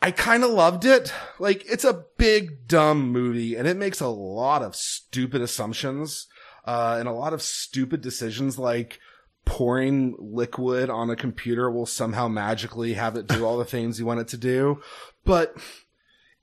I 0.00 0.12
kind 0.12 0.44
of 0.44 0.50
loved 0.50 0.84
it. 0.84 1.12
Like, 1.38 1.64
it's 1.66 1.84
a 1.84 2.04
big, 2.16 2.68
dumb 2.68 3.10
movie 3.10 3.56
and 3.56 3.66
it 3.66 3.76
makes 3.76 4.00
a 4.00 4.08
lot 4.08 4.62
of 4.62 4.76
stupid 4.76 5.42
assumptions, 5.42 6.28
uh, 6.64 6.96
and 6.98 7.08
a 7.08 7.12
lot 7.12 7.32
of 7.32 7.42
stupid 7.42 8.00
decisions 8.00 8.58
like 8.58 9.00
pouring 9.44 10.14
liquid 10.18 10.88
on 10.90 11.10
a 11.10 11.16
computer 11.16 11.70
will 11.70 11.86
somehow 11.86 12.28
magically 12.28 12.92
have 12.92 13.16
it 13.16 13.26
do 13.26 13.44
all 13.44 13.58
the 13.58 13.64
things 13.64 13.98
you 13.98 14.06
want 14.06 14.20
it 14.20 14.28
to 14.28 14.36
do. 14.36 14.80
But 15.24 15.56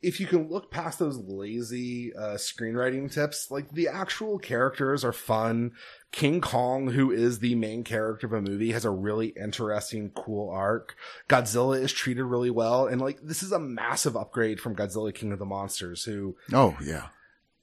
if 0.02 0.20
you 0.20 0.28
can 0.28 0.48
look 0.48 0.70
past 0.70 1.00
those 1.00 1.18
lazy 1.18 2.16
uh, 2.16 2.36
screenwriting 2.36 3.12
tips, 3.12 3.50
like 3.50 3.72
the 3.72 3.88
actual 3.88 4.38
characters 4.38 5.04
are 5.04 5.14
fun. 5.14 5.72
King 6.12 6.39
Kong, 6.39 6.88
who 6.89 7.12
is 7.12 7.39
the 7.39 7.56
main 7.56 7.84
character 7.84 8.28
of 8.28 8.34
a 8.34 8.41
movie, 8.41 8.72
has 8.72 8.86
a 8.86 8.91
really 8.91 9.30
interesting, 9.30 10.12
cool 10.12 10.50
arc. 10.50 10.95
Godzilla 11.28 11.80
is 11.80 11.91
treated 11.91 12.24
really 12.24 12.52
well. 12.52 12.86
And 12.88 13.02
like, 13.02 13.20
this 13.22 13.41
is 13.41 13.52
a 13.52 13.60
massive 13.60 14.16
upgrade 14.16 14.60
from 14.60 14.76
Godzilla 14.76 15.14
King 15.14 15.32
of 15.32 15.39
the 15.39 15.45
Monsters, 15.45 16.04
who 16.04 16.36
Oh, 16.54 16.78
yeah. 16.82 17.08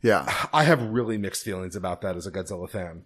Yeah. 0.03 0.47
I 0.53 0.64
have 0.64 0.82
really 0.82 1.16
mixed 1.16 1.45
feelings 1.45 1.76
about 1.76 2.01
that 2.03 2.16
as 2.16 2.26
a 2.26 2.32
Godzilla 2.32 2.68
fan. 2.68 3.05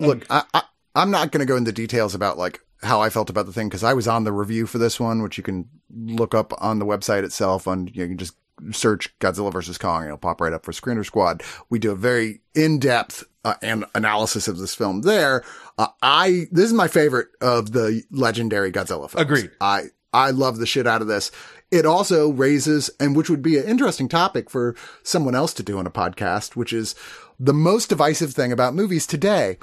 Look, 0.00 0.24
I, 0.30 0.42
I, 0.54 0.62
I'm 0.94 1.10
not 1.10 1.30
going 1.30 1.40
to 1.40 1.46
go 1.46 1.56
into 1.56 1.72
details 1.72 2.14
about 2.14 2.38
like 2.38 2.60
how 2.82 3.02
I 3.02 3.10
felt 3.10 3.28
about 3.28 3.44
the 3.44 3.52
thing 3.52 3.68
because 3.68 3.84
I 3.84 3.92
was 3.92 4.08
on 4.08 4.24
the 4.24 4.32
review 4.32 4.66
for 4.66 4.78
this 4.78 4.98
one, 4.98 5.22
which 5.22 5.36
you 5.36 5.44
can 5.44 5.68
look 5.94 6.34
up 6.34 6.54
on 6.62 6.78
the 6.78 6.86
website 6.86 7.22
itself. 7.22 7.68
On 7.68 7.86
you 7.86 8.06
can 8.06 8.16
just 8.16 8.34
search 8.72 9.16
Godzilla 9.18 9.52
versus 9.52 9.78
Kong, 9.78 10.02
and 10.02 10.06
it'll 10.06 10.18
pop 10.18 10.40
right 10.40 10.52
up 10.52 10.64
for 10.64 10.72
Screener 10.72 11.04
Squad. 11.04 11.42
We 11.70 11.78
do 11.78 11.92
a 11.92 11.96
very 11.96 12.40
in 12.54 12.78
depth 12.78 13.24
uh, 13.44 13.54
and 13.62 13.84
analysis 13.94 14.48
of 14.48 14.58
this 14.58 14.74
film 14.74 15.02
there. 15.02 15.44
Uh, 15.78 15.88
I 16.02 16.46
this 16.50 16.66
is 16.66 16.72
my 16.72 16.88
favorite 16.88 17.28
of 17.40 17.72
the 17.72 18.02
legendary 18.10 18.72
Godzilla 18.72 19.10
films. 19.10 19.14
Agreed. 19.16 19.50
I 19.60 19.84
I 20.12 20.30
love 20.30 20.58
the 20.58 20.66
shit 20.66 20.86
out 20.86 21.02
of 21.02 21.08
this. 21.08 21.30
It 21.70 21.84
also 21.84 22.30
raises, 22.30 22.90
and 23.00 23.16
which 23.16 23.28
would 23.28 23.42
be 23.42 23.58
an 23.58 23.64
interesting 23.64 24.08
topic 24.08 24.48
for 24.48 24.76
someone 25.02 25.34
else 25.34 25.52
to 25.54 25.62
do 25.62 25.78
on 25.78 25.86
a 25.86 25.90
podcast, 25.90 26.56
which 26.56 26.72
is 26.72 26.94
the 27.38 27.52
most 27.52 27.88
divisive 27.88 28.32
thing 28.32 28.52
about 28.52 28.74
movies 28.74 29.06
today. 29.06 29.58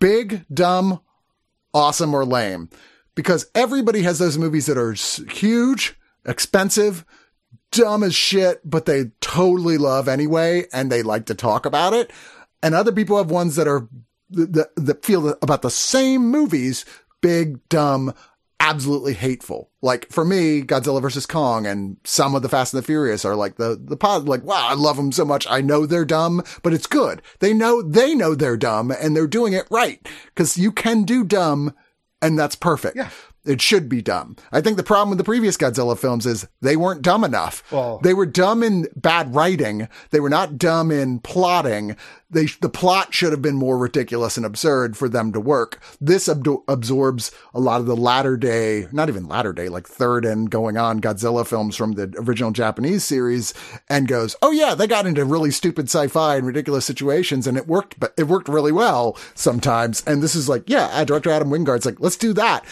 Big, 0.00 0.44
dumb, 0.52 1.00
awesome, 1.72 2.14
or 2.14 2.24
lame. 2.24 2.70
Because 3.14 3.46
everybody 3.54 4.02
has 4.02 4.18
those 4.18 4.38
movies 4.38 4.66
that 4.66 4.78
are 4.78 4.92
huge, 4.92 5.96
expensive, 6.24 7.04
dumb 7.70 8.02
as 8.02 8.14
shit, 8.14 8.60
but 8.64 8.86
they 8.86 9.10
totally 9.20 9.78
love 9.78 10.08
anyway, 10.08 10.66
and 10.72 10.90
they 10.90 11.02
like 11.02 11.26
to 11.26 11.34
talk 11.34 11.66
about 11.66 11.92
it. 11.92 12.10
And 12.62 12.74
other 12.74 12.92
people 12.92 13.16
have 13.16 13.30
ones 13.30 13.56
that 13.56 13.68
are, 13.68 13.88
that, 14.30 14.70
that 14.76 15.04
feel 15.04 15.30
about 15.42 15.62
the 15.62 15.70
same 15.70 16.28
movies, 16.28 16.84
big, 17.20 17.66
dumb, 17.68 18.14
absolutely 18.60 19.14
hateful. 19.14 19.70
Like 19.80 20.10
for 20.10 20.24
me, 20.24 20.62
Godzilla 20.62 21.00
versus 21.00 21.26
Kong 21.26 21.66
and 21.66 21.96
some 22.04 22.34
of 22.34 22.42
the 22.42 22.48
Fast 22.48 22.74
and 22.74 22.82
the 22.82 22.86
Furious 22.86 23.24
are 23.24 23.36
like 23.36 23.56
the, 23.56 23.80
the 23.80 23.96
pod, 23.96 24.28
like, 24.28 24.42
wow, 24.42 24.66
I 24.68 24.74
love 24.74 24.96
them 24.96 25.12
so 25.12 25.24
much. 25.24 25.46
I 25.48 25.60
know 25.60 25.86
they're 25.86 26.04
dumb, 26.04 26.42
but 26.62 26.72
it's 26.72 26.86
good. 26.86 27.22
They 27.38 27.54
know, 27.54 27.82
they 27.82 28.14
know 28.14 28.34
they're 28.34 28.56
dumb 28.56 28.90
and 28.90 29.14
they're 29.14 29.28
doing 29.28 29.52
it 29.52 29.68
right. 29.70 30.06
Cause 30.34 30.58
you 30.58 30.72
can 30.72 31.04
do 31.04 31.24
dumb 31.24 31.72
and 32.20 32.38
that's 32.38 32.56
perfect. 32.56 32.96
Yeah. 32.96 33.10
It 33.48 33.62
should 33.62 33.88
be 33.88 34.02
dumb. 34.02 34.36
I 34.52 34.60
think 34.60 34.76
the 34.76 34.82
problem 34.82 35.08
with 35.08 35.18
the 35.18 35.24
previous 35.24 35.56
Godzilla 35.56 35.98
films 35.98 36.26
is 36.26 36.46
they 36.60 36.76
weren't 36.76 37.02
dumb 37.02 37.24
enough. 37.24 37.62
Well- 37.72 37.98
they 38.02 38.12
were 38.14 38.26
dumb 38.26 38.62
in 38.62 38.86
bad 38.94 39.34
writing. 39.34 39.88
They 40.10 40.20
were 40.20 40.28
not 40.28 40.58
dumb 40.58 40.90
in 40.90 41.18
plotting. 41.20 41.96
They, 42.30 42.44
the 42.60 42.68
plot 42.68 43.14
should 43.14 43.32
have 43.32 43.40
been 43.40 43.56
more 43.56 43.78
ridiculous 43.78 44.36
and 44.36 44.44
absurd 44.44 44.98
for 44.98 45.08
them 45.08 45.32
to 45.32 45.40
work. 45.40 45.82
This 45.98 46.28
abdo- 46.28 46.62
absorbs 46.68 47.32
a 47.54 47.60
lot 47.60 47.80
of 47.80 47.86
the 47.86 47.96
latter 47.96 48.36
day, 48.36 48.86
not 48.92 49.08
even 49.08 49.26
latter 49.26 49.54
day, 49.54 49.70
like 49.70 49.86
third 49.88 50.26
and 50.26 50.50
going 50.50 50.76
on 50.76 51.00
Godzilla 51.00 51.46
films 51.46 51.74
from 51.74 51.92
the 51.92 52.12
original 52.18 52.50
Japanese 52.50 53.02
series 53.02 53.54
and 53.88 54.06
goes, 54.06 54.36
Oh 54.42 54.50
yeah, 54.50 54.74
they 54.74 54.86
got 54.86 55.06
into 55.06 55.24
really 55.24 55.50
stupid 55.50 55.86
sci-fi 55.86 56.36
and 56.36 56.46
ridiculous 56.46 56.84
situations 56.84 57.46
and 57.46 57.56
it 57.56 57.66
worked, 57.66 57.98
but 57.98 58.12
it 58.18 58.24
worked 58.24 58.48
really 58.48 58.72
well 58.72 59.16
sometimes. 59.34 60.02
And 60.06 60.22
this 60.22 60.34
is 60.34 60.50
like, 60.50 60.68
yeah, 60.68 60.88
uh, 60.92 61.04
director 61.04 61.30
Adam 61.30 61.48
Wingard's 61.48 61.86
like, 61.86 61.98
let's 61.98 62.18
do 62.18 62.34
that. 62.34 62.62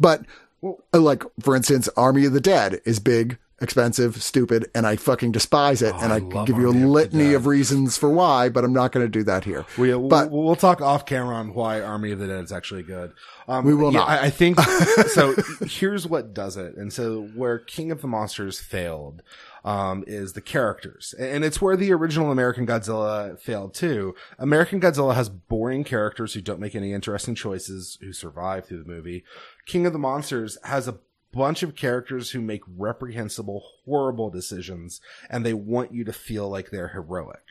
But 0.00 0.24
uh, 0.64 0.72
like, 0.98 1.22
for 1.40 1.54
instance, 1.54 1.88
Army 1.96 2.24
of 2.24 2.32
the 2.32 2.40
Dead 2.40 2.80
is 2.84 2.98
big, 2.98 3.38
expensive, 3.60 4.22
stupid, 4.22 4.70
and 4.74 4.86
I 4.86 4.96
fucking 4.96 5.32
despise 5.32 5.82
it. 5.82 5.94
and 5.96 6.10
Oh, 6.12 6.14
I 6.14 6.18
I, 6.18 6.20
love 6.20 6.46
give 6.46 6.56
you 6.56 6.64
a 6.64 6.68
Army 6.68 6.82
of 6.82 6.88
litany 6.88 7.34
of 7.34 7.46
reasons 7.46 7.96
for 7.98 8.08
why, 8.10 8.48
but 8.48 8.64
I'm 8.64 8.72
not 8.72 8.90
going 8.92 9.04
to 9.04 9.10
do 9.10 9.22
that 9.24 9.44
here. 9.44 9.64
We, 9.78 9.90
But- 9.92 10.30
we'll, 10.30 10.42
we'll 10.44 10.56
talk 10.56 10.80
off 10.80 11.04
camera 11.06 11.36
on 11.36 11.52
why 11.54 11.80
Army 11.82 12.10
of 12.12 12.18
the 12.18 12.26
Dead 12.26 12.42
is 12.42 12.52
actually 12.52 12.82
good. 12.82 13.12
Um, 13.48 13.64
We 13.64 13.74
will 13.74 13.92
yeah, 13.92 13.98
not. 14.00 14.08
I, 14.08 14.18
I 14.26 14.30
think 14.30 14.58
so. 15.08 15.34
Here's 15.66 16.06
what 16.06 16.32
does 16.34 16.56
it, 16.56 16.76
and 16.76 16.92
so 16.92 17.22
where 17.34 17.58
King 17.58 17.90
of 17.90 18.00
the 18.00 18.06
Monsters 18.06 18.60
failed 18.60 19.22
um, 19.64 20.04
is 20.06 20.34
the 20.34 20.40
characters, 20.40 21.14
and 21.18 21.44
it's 21.44 21.60
where 21.60 21.76
the 21.76 21.92
original 21.92 22.30
American 22.30 22.64
Godzilla 22.66 23.38
failed 23.40 23.74
too. 23.74 24.14
American 24.38 24.80
Godzilla 24.80 25.14
has 25.16 25.28
boring 25.28 25.82
characters 25.84 26.32
who 26.34 26.40
don't 26.40 26.60
make 26.60 26.74
any 26.76 26.92
interesting 26.92 27.34
choices, 27.34 27.98
who 28.00 28.12
survive 28.12 28.66
through 28.66 28.84
the 28.84 28.88
movie. 28.88 29.24
King 29.70 29.86
of 29.86 29.92
the 29.92 30.00
Monsters 30.00 30.58
has 30.64 30.88
a 30.88 30.98
bunch 31.30 31.62
of 31.62 31.76
characters 31.76 32.32
who 32.32 32.40
make 32.40 32.62
reprehensible, 32.76 33.62
horrible 33.84 34.28
decisions, 34.28 35.00
and 35.28 35.46
they 35.46 35.54
want 35.54 35.94
you 35.94 36.02
to 36.02 36.12
feel 36.12 36.48
like 36.48 36.70
they're 36.70 36.88
heroic. 36.88 37.44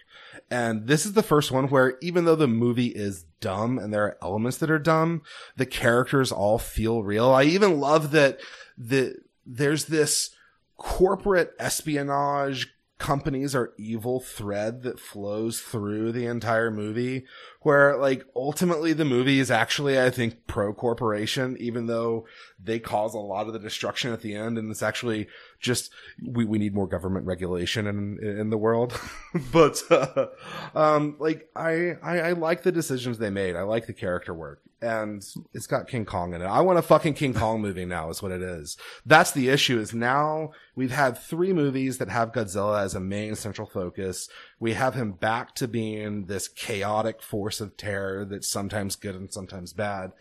And 0.52 0.86
this 0.86 1.06
is 1.06 1.14
the 1.14 1.24
first 1.24 1.50
one 1.50 1.70
where 1.70 1.98
even 2.02 2.26
though 2.26 2.36
the 2.36 2.46
movie 2.46 2.88
is 2.88 3.24
dumb 3.40 3.80
and 3.80 3.94
there 3.94 4.04
are 4.04 4.18
elements 4.22 4.58
that 4.58 4.70
are 4.70 4.78
dumb, 4.78 5.22
the 5.56 5.66
characters 5.66 6.30
all 6.30 6.58
feel 6.58 7.04
real. 7.04 7.30
I 7.30 7.44
even 7.44 7.80
love 7.80 8.12
that 8.12 8.42
the, 8.78 9.16
there's 9.46 9.86
this 9.86 10.32
corporate 10.76 11.54
espionage 11.58 12.74
companies 13.00 13.56
are 13.56 13.74
evil 13.78 14.20
thread 14.20 14.84
that 14.84 15.00
flows 15.00 15.62
through 15.62 16.12
the 16.12 16.26
entire 16.26 16.70
movie 16.70 17.26
where 17.62 17.96
like 17.96 18.26
ultimately 18.36 18.92
the 18.92 19.06
movie 19.06 19.40
is 19.40 19.50
actually 19.50 20.00
i 20.00 20.10
think 20.10 20.46
pro 20.48 20.74
corporation 20.74 21.56
even 21.62 21.86
though 21.88 22.26
they 22.62 22.78
cause 22.78 23.14
a 23.14 23.18
lot 23.20 23.48
of 23.48 23.54
the 23.54 23.60
destruction 23.60 24.12
at 24.12 24.20
the 24.20 24.36
end 24.36 24.58
and 24.58 24.70
it's 24.70 24.84
actually 24.84 25.28
just 25.60 25.92
we, 26.26 26.46
we 26.46 26.58
need 26.58 26.74
more 26.74 26.88
government 26.88 27.26
regulation 27.26 27.88
in 27.88 28.20
in 28.24 28.50
the 28.50 28.58
world. 28.58 29.00
But 29.52 29.80
uh, 29.92 30.28
um 30.74 31.16
like 31.20 31.50
I, 31.56 31.98
I 32.02 32.20
i 32.20 32.32
like 32.32 32.64
the 32.64 32.72
decisions 32.72 33.20
they 33.20 33.30
made. 33.30 33.56
I 33.56 33.62
like 33.62 33.86
the 33.86 33.94
character 33.94 34.34
work. 34.34 34.62
And 34.82 35.24
it's 35.54 35.68
got 35.68 35.88
king 35.88 36.06
kong 36.06 36.34
in 36.34 36.42
it. 36.42 36.46
I 36.46 36.62
want 36.62 36.80
a 36.80 36.82
fucking 36.82 37.14
king 37.14 37.34
kong 37.34 37.62
movie 37.62 37.86
now 37.86 38.10
is 38.10 38.24
what 38.24 38.32
it 38.32 38.42
is. 38.42 38.78
That's 39.06 39.32
the 39.32 39.50
issue 39.50 39.78
is 39.78 39.94
now 39.94 40.52
we've 40.74 40.92
had 40.92 41.18
three 41.18 41.54
movies 41.54 41.98
that 41.98 42.10
have 42.10 42.32
godzilla 42.32 42.82
as 42.82 42.96
a 42.96 43.00
main 43.00 43.36
central 43.36 43.68
focus. 43.68 44.30
We 44.60 44.74
have 44.74 44.96
him 44.96 45.12
back 45.12 45.54
to 45.56 45.68
being 45.68 46.26
this 46.26 46.48
chaotic 46.48 47.22
force 47.22 47.60
of 47.62 47.78
terror 47.78 48.26
that's 48.26 48.50
sometimes 48.50 48.96
good 48.96 49.16
and 49.16 49.32
sometimes 49.32 49.74
bad 49.74 50.14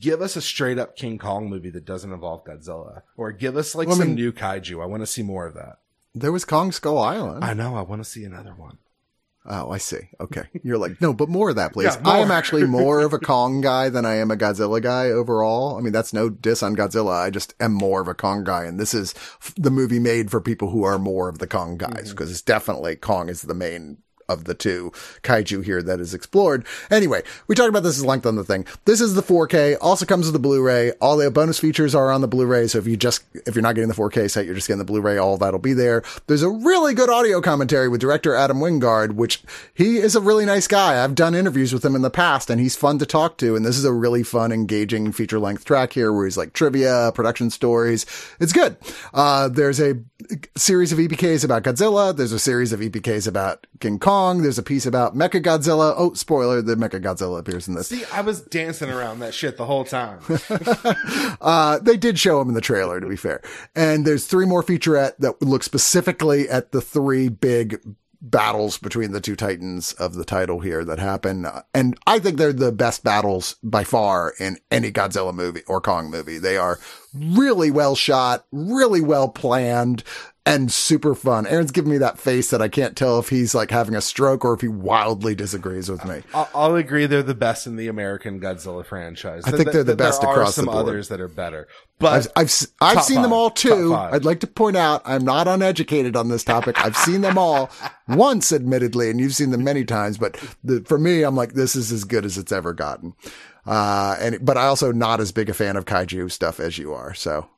give 0.00 0.20
us 0.22 0.36
a 0.36 0.40
straight 0.42 0.78
up 0.78 0.96
King 0.96 1.18
Kong 1.18 1.48
movie 1.48 1.70
that 1.70 1.84
doesn't 1.84 2.12
involve 2.12 2.44
Godzilla, 2.44 3.02
or 3.16 3.32
give 3.32 3.56
us 3.56 3.74
like 3.74 3.88
Well, 3.88 3.96
I 3.96 3.98
some 4.00 4.08
mean- 4.08 4.16
new 4.16 4.32
kaiju. 4.32 4.82
I 4.82 4.86
want 4.86 5.02
to 5.02 5.06
see 5.06 5.22
more 5.22 5.46
of 5.46 5.54
that. 5.54 5.78
There 6.14 6.32
was 6.32 6.44
Kong 6.44 6.70
Skull 6.70 6.98
Island. 6.98 7.44
I 7.44 7.54
know. 7.54 7.74
I 7.76 7.82
want 7.82 8.02
to 8.02 8.08
see 8.08 8.24
another 8.24 8.54
one. 8.54 8.78
Oh, 9.46 9.70
I 9.70 9.76
see. 9.78 10.08
Okay. 10.20 10.44
You're 10.62 10.78
like, 10.78 11.00
no, 11.02 11.12
but 11.12 11.28
more 11.28 11.50
of 11.50 11.56
that, 11.56 11.72
please. 11.74 11.94
Yeah. 12.04 12.08
I 12.10 12.18
am 12.20 12.30
actually 12.30 12.64
more 12.64 13.00
of 13.00 13.12
a 13.12 13.18
Kong 13.18 13.60
guy 13.60 13.90
than 13.90 14.06
I 14.06 14.14
am 14.14 14.30
a 14.30 14.36
Godzilla 14.36 14.80
guy 14.80 15.06
overall. 15.10 15.76
I 15.76 15.80
mean, 15.82 15.92
that's 15.92 16.14
no 16.14 16.30
diss 16.30 16.62
on 16.62 16.76
Godzilla. 16.76 17.20
I 17.20 17.28
just 17.30 17.54
am 17.60 17.72
more 17.72 18.00
of 18.00 18.08
a 18.08 18.14
Kong 18.14 18.42
guy. 18.44 18.64
And 18.64 18.80
this 18.80 18.94
is 18.94 19.12
f- 19.42 19.52
the 19.56 19.70
movie 19.70 19.98
made 19.98 20.30
for 20.30 20.40
people 20.40 20.70
who 20.70 20.82
are 20.84 20.98
more 20.98 21.28
of 21.28 21.40
the 21.40 21.46
Kong 21.46 21.76
guys 21.76 21.90
mm-hmm. 21.90 22.10
because 22.10 22.30
it's 22.30 22.40
definitely 22.40 22.96
Kong 22.96 23.28
is 23.28 23.42
the 23.42 23.54
main 23.54 23.98
of 24.28 24.44
the 24.44 24.54
two 24.54 24.92
kaiju 25.22 25.64
here 25.64 25.82
that 25.82 26.00
is 26.00 26.14
explored. 26.14 26.66
Anyway, 26.90 27.22
we 27.46 27.54
talked 27.54 27.68
about 27.68 27.82
this 27.82 27.98
as 27.98 28.04
length 28.04 28.26
on 28.26 28.36
the 28.36 28.44
thing. 28.44 28.66
This 28.84 29.00
is 29.00 29.14
the 29.14 29.22
4K, 29.22 29.76
also 29.80 30.06
comes 30.06 30.26
with 30.26 30.32
the 30.32 30.38
Blu-ray. 30.38 30.92
All 31.00 31.16
the 31.16 31.30
bonus 31.30 31.58
features 31.58 31.94
are 31.94 32.10
on 32.10 32.20
the 32.20 32.28
Blu-ray. 32.28 32.66
So 32.68 32.78
if 32.78 32.86
you 32.86 32.96
just, 32.96 33.24
if 33.46 33.54
you're 33.54 33.62
not 33.62 33.74
getting 33.74 33.88
the 33.88 33.94
4K 33.94 34.30
set, 34.30 34.46
you're 34.46 34.54
just 34.54 34.68
getting 34.68 34.78
the 34.78 34.84
Blu-ray, 34.84 35.18
all 35.18 35.36
that'll 35.36 35.58
be 35.60 35.72
there. 35.72 36.02
There's 36.26 36.42
a 36.42 36.50
really 36.50 36.94
good 36.94 37.10
audio 37.10 37.40
commentary 37.40 37.88
with 37.88 38.00
director 38.00 38.34
Adam 38.34 38.58
Wingard, 38.58 39.12
which 39.12 39.42
he 39.74 39.98
is 39.98 40.16
a 40.16 40.20
really 40.20 40.44
nice 40.44 40.66
guy. 40.66 41.02
I've 41.02 41.14
done 41.14 41.34
interviews 41.34 41.72
with 41.72 41.84
him 41.84 41.94
in 41.94 42.02
the 42.02 42.10
past 42.10 42.50
and 42.50 42.60
he's 42.60 42.76
fun 42.76 42.98
to 42.98 43.06
talk 43.06 43.38
to. 43.38 43.56
And 43.56 43.64
this 43.64 43.76
is 43.76 43.84
a 43.84 43.92
really 43.92 44.22
fun, 44.22 44.52
engaging 44.52 45.12
feature 45.12 45.38
length 45.38 45.64
track 45.64 45.92
here 45.92 46.12
where 46.12 46.24
he's 46.24 46.36
like 46.36 46.52
trivia, 46.52 47.12
production 47.14 47.50
stories. 47.50 48.06
It's 48.40 48.52
good. 48.52 48.76
Uh, 49.12 49.48
there's 49.48 49.80
a 49.80 50.02
series 50.56 50.92
of 50.92 50.98
EPKs 50.98 51.44
about 51.44 51.62
Godzilla. 51.62 52.16
There's 52.16 52.32
a 52.32 52.38
series 52.38 52.72
of 52.72 52.80
EPKs 52.80 53.28
about 53.28 53.66
King 53.80 53.98
Kong. 53.98 54.13
There's 54.42 54.58
a 54.58 54.62
piece 54.62 54.86
about 54.86 55.16
Mecha 55.16 55.42
Godzilla. 55.42 55.94
Oh, 55.96 56.14
spoiler, 56.14 56.62
the 56.62 56.76
Mecha 56.76 57.00
Godzilla 57.02 57.38
appears 57.38 57.68
in 57.68 57.74
this. 57.74 57.88
See, 57.88 58.04
I 58.12 58.20
was 58.20 58.42
dancing 58.42 58.90
around 58.90 59.20
that 59.20 59.34
shit 59.34 59.56
the 59.56 59.66
whole 59.66 59.84
time. 59.84 60.20
Uh, 61.40 61.78
they 61.80 61.96
did 61.96 62.18
show 62.18 62.40
him 62.40 62.48
in 62.48 62.54
the 62.54 62.60
trailer, 62.60 63.00
to 63.00 63.06
be 63.06 63.16
fair. 63.16 63.42
And 63.74 64.06
there's 64.06 64.26
three 64.26 64.46
more 64.46 64.62
featurette 64.62 65.16
that 65.18 65.42
look 65.42 65.62
specifically 65.62 66.48
at 66.48 66.72
the 66.72 66.80
three 66.80 67.28
big 67.28 67.80
battles 68.24 68.78
between 68.78 69.12
the 69.12 69.20
two 69.20 69.36
titans 69.36 69.92
of 69.94 70.14
the 70.14 70.24
title 70.24 70.60
here 70.60 70.84
that 70.84 70.98
happen. 70.98 71.46
And 71.74 71.98
I 72.06 72.18
think 72.18 72.38
they're 72.38 72.52
the 72.52 72.72
best 72.72 73.04
battles 73.04 73.56
by 73.62 73.84
far 73.84 74.32
in 74.40 74.56
any 74.70 74.90
Godzilla 74.90 75.34
movie 75.34 75.62
or 75.66 75.80
Kong 75.80 76.10
movie. 76.10 76.38
They 76.38 76.56
are 76.56 76.78
really 77.12 77.70
well 77.70 77.94
shot, 77.94 78.46
really 78.50 79.02
well 79.02 79.28
planned 79.28 80.02
and 80.46 80.70
super 80.70 81.14
fun. 81.14 81.46
Aaron's 81.46 81.70
giving 81.70 81.90
me 81.90 81.98
that 81.98 82.18
face 82.18 82.50
that 82.50 82.60
I 82.60 82.68
can't 82.68 82.96
tell 82.96 83.18
if 83.18 83.30
he's 83.30 83.54
like 83.54 83.70
having 83.70 83.94
a 83.94 84.00
stroke 84.02 84.44
or 84.44 84.52
if 84.52 84.60
he 84.60 84.68
wildly 84.68 85.34
disagrees 85.34 85.90
with 85.90 86.04
me. 86.04 86.22
I'll, 86.34 86.50
I'll 86.54 86.74
agree 86.74 87.06
they're 87.06 87.22
the 87.22 87.34
best 87.34 87.66
in 87.66 87.76
the 87.76 87.88
American 87.88 88.40
Godzilla 88.40 88.84
franchise. 88.84 89.44
I 89.46 89.52
think 89.52 89.72
they're 89.72 89.82
the 89.82 89.96
best 89.96 90.20
there 90.20 90.30
across 90.30 90.50
are 90.50 90.52
some 90.52 90.66
the 90.66 90.72
board. 90.72 90.86
others 90.86 91.08
that 91.08 91.20
are 91.20 91.28
better, 91.28 91.66
but 91.98 92.12
I've, 92.36 92.44
I've, 92.44 92.66
I've 92.98 93.04
seen 93.04 93.22
them 93.22 93.32
all 93.32 93.50
too. 93.50 93.94
I'd 93.94 94.26
like 94.26 94.40
to 94.40 94.46
point 94.46 94.76
out 94.76 95.00
I'm 95.06 95.24
not 95.24 95.48
uneducated 95.48 96.14
on 96.14 96.28
this 96.28 96.44
topic. 96.44 96.78
I've 96.84 96.96
seen 96.96 97.22
them 97.22 97.38
all 97.38 97.70
once, 98.08 98.52
admittedly, 98.52 99.08
and 99.08 99.18
you've 99.18 99.34
seen 99.34 99.50
them 99.50 99.64
many 99.64 99.84
times. 99.84 100.18
But 100.18 100.36
the, 100.62 100.82
for 100.82 100.98
me, 100.98 101.22
I'm 101.22 101.36
like, 101.36 101.54
this 101.54 101.74
is 101.74 101.90
as 101.90 102.04
good 102.04 102.26
as 102.26 102.36
it's 102.36 102.52
ever 102.52 102.74
gotten. 102.74 103.14
Uh, 103.66 104.16
and, 104.20 104.44
but 104.44 104.58
I 104.58 104.66
also 104.66 104.92
not 104.92 105.20
as 105.20 105.32
big 105.32 105.48
a 105.48 105.54
fan 105.54 105.76
of 105.76 105.86
kaiju 105.86 106.30
stuff 106.30 106.60
as 106.60 106.76
you 106.76 106.92
are. 106.92 107.14
So 107.14 107.48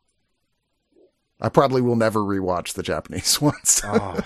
I 1.40 1.48
probably 1.48 1.82
will 1.82 1.96
never 1.96 2.20
rewatch 2.20 2.74
the 2.74 2.82
Japanese 2.82 3.40
ones. 3.40 3.82
oh, 3.84 4.20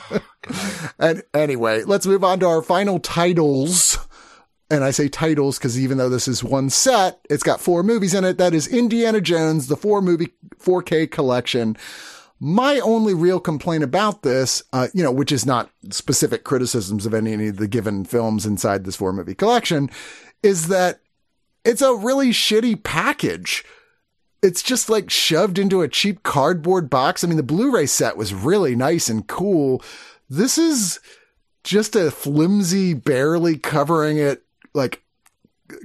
And 0.99 1.23
anyway, 1.35 1.83
let's 1.85 2.07
move 2.07 2.23
on 2.25 2.41
to 2.41 2.47
our 2.47 2.63
final 2.63 2.99
titles. 2.99 3.99
And 4.71 4.85
I 4.85 4.93
say 4.93 5.09
titles 5.09 5.59
because 5.59 5.79
even 5.81 5.99
though 5.99 6.09
this 6.09 6.29
is 6.29 6.45
one 6.45 6.71
set, 6.71 7.21
it's 7.29 7.43
got 7.43 7.61
four 7.61 7.83
movies 7.83 8.15
in 8.15 8.25
it. 8.25 8.39
That 8.39 8.55
is 8.55 8.69
Indiana 8.69 9.21
Jones, 9.21 9.67
the 9.67 9.77
four 9.77 10.01
movie 10.01 10.29
4K 10.59 11.11
collection. 11.11 11.77
My 12.39 12.79
only 12.79 13.13
real 13.13 13.41
complaint 13.41 13.83
about 13.83 14.23
this, 14.23 14.63
uh, 14.73 14.87
you 14.95 15.03
know, 15.03 15.11
which 15.13 15.33
is 15.33 15.45
not 15.45 15.71
specific 15.91 16.45
criticisms 16.45 17.05
of 17.05 17.13
any 17.13 17.49
of 17.49 17.57
the 17.57 17.69
given 17.69 18.05
films 18.05 18.47
inside 18.47 18.85
this 18.85 18.97
four 18.97 19.13
movie 19.13 19.35
collection, 19.35 19.91
is 20.43 20.69
that 20.69 21.01
it's 21.65 21.83
a 21.83 21.95
really 21.95 22.31
shitty 22.31 22.83
package. 22.83 23.65
It's 24.43 24.63
just 24.63 24.89
like 24.89 25.11
shoved 25.11 25.59
into 25.59 25.83
a 25.83 25.89
cheap 25.89 26.23
cardboard 26.23 26.89
box. 26.89 27.23
I 27.23 27.27
mean, 27.27 27.37
the 27.37 27.43
Blu-ray 27.43 27.87
set 27.87 28.17
was 28.17 28.33
really 28.33 28.75
nice 28.75 29.09
and 29.09 29.27
cool. 29.27 29.83
This 30.29 30.57
is 30.57 30.99
just 31.63 31.95
a 31.95 32.11
flimsy, 32.11 32.95
barely 32.95 33.59
covering 33.59 34.17
it, 34.17 34.43
like 34.73 35.03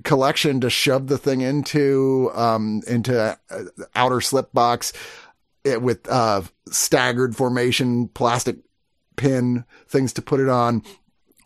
collection 0.03 0.61
to 0.61 0.69
shove 0.69 1.07
the 1.07 1.17
thing 1.17 1.41
into, 1.41 2.31
um, 2.33 2.81
into 2.87 3.37
uh, 3.49 3.63
outer 3.93 4.21
slip 4.21 4.53
box 4.53 4.93
it, 5.63 5.81
with, 5.81 6.09
uh, 6.09 6.41
staggered 6.69 7.35
formation, 7.35 8.07
plastic 8.07 8.57
pin 9.17 9.65
things 9.87 10.13
to 10.13 10.21
put 10.21 10.39
it 10.39 10.49
on 10.49 10.81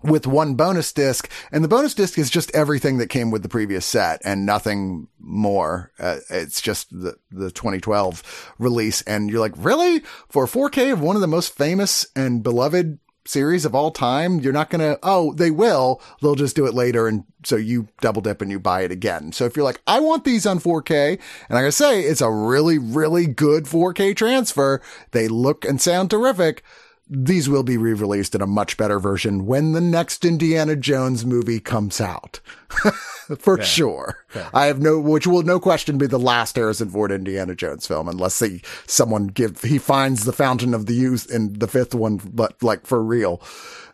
with 0.02 0.28
one 0.28 0.56
bonus 0.56 0.92
disc. 0.94 1.30
And 1.52 1.64
the 1.64 1.68
bonus 1.68 1.94
disc 1.94 2.18
is 2.18 2.30
just 2.30 2.54
everything 2.56 2.98
that 2.98 3.08
came 3.08 3.32
with 3.32 3.44
the 3.44 3.50
previous 3.50 3.86
set 3.86 4.22
and 4.24 4.46
nothing 4.46 5.08
more. 5.20 5.92
Uh, 6.00 6.18
it's 6.30 6.62
just 6.62 6.90
the, 6.90 7.16
the 7.32 7.52
2012 7.52 8.54
release. 8.58 9.02
And 9.04 9.30
you're 9.30 9.40
like, 9.40 9.54
really? 9.58 10.00
For 10.30 10.46
4K 10.46 10.94
of 10.94 11.02
one 11.02 11.16
of 11.16 11.22
the 11.22 11.28
most 11.28 11.56
famous 11.56 12.08
and 12.16 12.44
beloved 12.44 13.00
series 13.26 13.66
of 13.66 13.76
all 13.76 13.92
time, 13.92 14.40
you're 14.40 14.54
not 14.54 14.70
going 14.70 14.82
to, 14.82 14.98
oh, 15.04 15.34
they 15.34 15.52
will. 15.52 16.02
They'll 16.22 16.36
just 16.36 16.56
do 16.56 16.66
it 16.66 16.74
later. 16.74 17.08
And 17.08 17.26
so 17.46 17.56
you 17.56 17.88
double 18.02 18.22
dip 18.22 18.42
and 18.42 18.50
you 18.50 18.60
buy 18.60 18.82
it 18.82 18.92
again. 18.92 19.32
So 19.32 19.46
if 19.46 19.56
you're 19.56 19.66
like, 19.66 19.82
I 19.86 20.00
want 20.00 20.24
these 20.24 20.46
on 20.46 20.60
4K, 20.60 21.20
and 21.48 21.58
I 21.58 21.62
gotta 21.62 21.72
say, 21.72 22.02
it's 22.02 22.22
a 22.22 22.32
really, 22.32 22.78
really 22.78 23.28
good 23.28 23.66
4K 23.66 24.16
transfer. 24.16 24.82
They 25.12 25.28
look 25.28 25.64
and 25.64 25.80
sound 25.80 26.10
terrific 26.10 26.64
these 27.10 27.50
will 27.50 27.64
be 27.64 27.76
re-released 27.76 28.36
in 28.36 28.42
a 28.42 28.48
much 28.48 28.78
better 28.78 29.00
version 29.00 29.48
when 29.48 29.72
the 29.72 29.82
next 29.82 30.24
Indiana 30.24 30.76
Jones 30.76 31.26
movie 31.26 31.60
comes 31.60 32.00
out. 32.00 32.40
For 33.40 33.62
sure. 33.62 34.26
I 34.54 34.68
have 34.68 34.80
no, 34.80 35.00
which 35.00 35.26
will 35.26 35.42
no 35.42 35.60
question 35.60 35.98
be 35.98 36.06
the 36.06 36.20
last 36.20 36.56
Harrison 36.56 36.90
Ford 36.90 37.12
Indiana 37.12 37.56
Jones 37.56 37.88
film, 37.88 38.08
unless 38.08 38.38
they, 38.38 38.62
someone 38.86 39.28
give, 39.28 39.62
he 39.64 39.80
finds 39.80 40.26
the 40.26 40.34
fountain 40.34 40.76
of 40.76 40.86
the 40.86 40.94
youth 40.94 41.30
in 41.32 41.54
the 41.54 41.68
fifth 41.68 41.96
one, 41.96 42.18
but 42.18 42.62
like 42.62 42.86
for 42.86 43.04
real. 43.04 43.42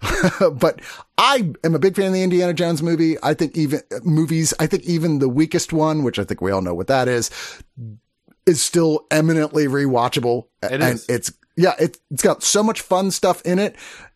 but 0.52 0.82
I 1.18 1.54
am 1.64 1.74
a 1.74 1.80
big 1.80 1.96
fan 1.96 2.08
of 2.08 2.14
the 2.14 2.24
Indiana 2.24 2.54
Jones 2.54 2.84
movie. 2.84 3.16
I 3.24 3.34
think 3.34 3.58
even 3.58 3.82
movies, 4.04 4.54
I 4.60 4.68
think 4.68 4.84
even 4.84 5.20
the 5.20 5.30
weakest 5.30 5.72
one, 5.72 6.04
which 6.04 6.20
I 6.20 6.26
think 6.26 6.42
we 6.42 6.52
all 6.52 6.62
know 6.62 6.74
what 6.74 6.88
that 6.88 7.08
is, 7.08 7.32
is 8.46 8.62
still 8.62 9.06
eminently 9.10 9.68
rewatchable. 9.68 10.48
It 10.64 10.74
and 10.74 10.84
is. 10.84 11.06
it's, 11.08 11.32
yeah, 11.57 11.73
it, 11.80 11.98
it's 12.11 12.22
got 12.22 12.44
so 12.44 12.61
much 12.61 12.82
fun 12.82 13.11
stuff 13.11 13.41
in 13.44 13.60
it 13.60 13.76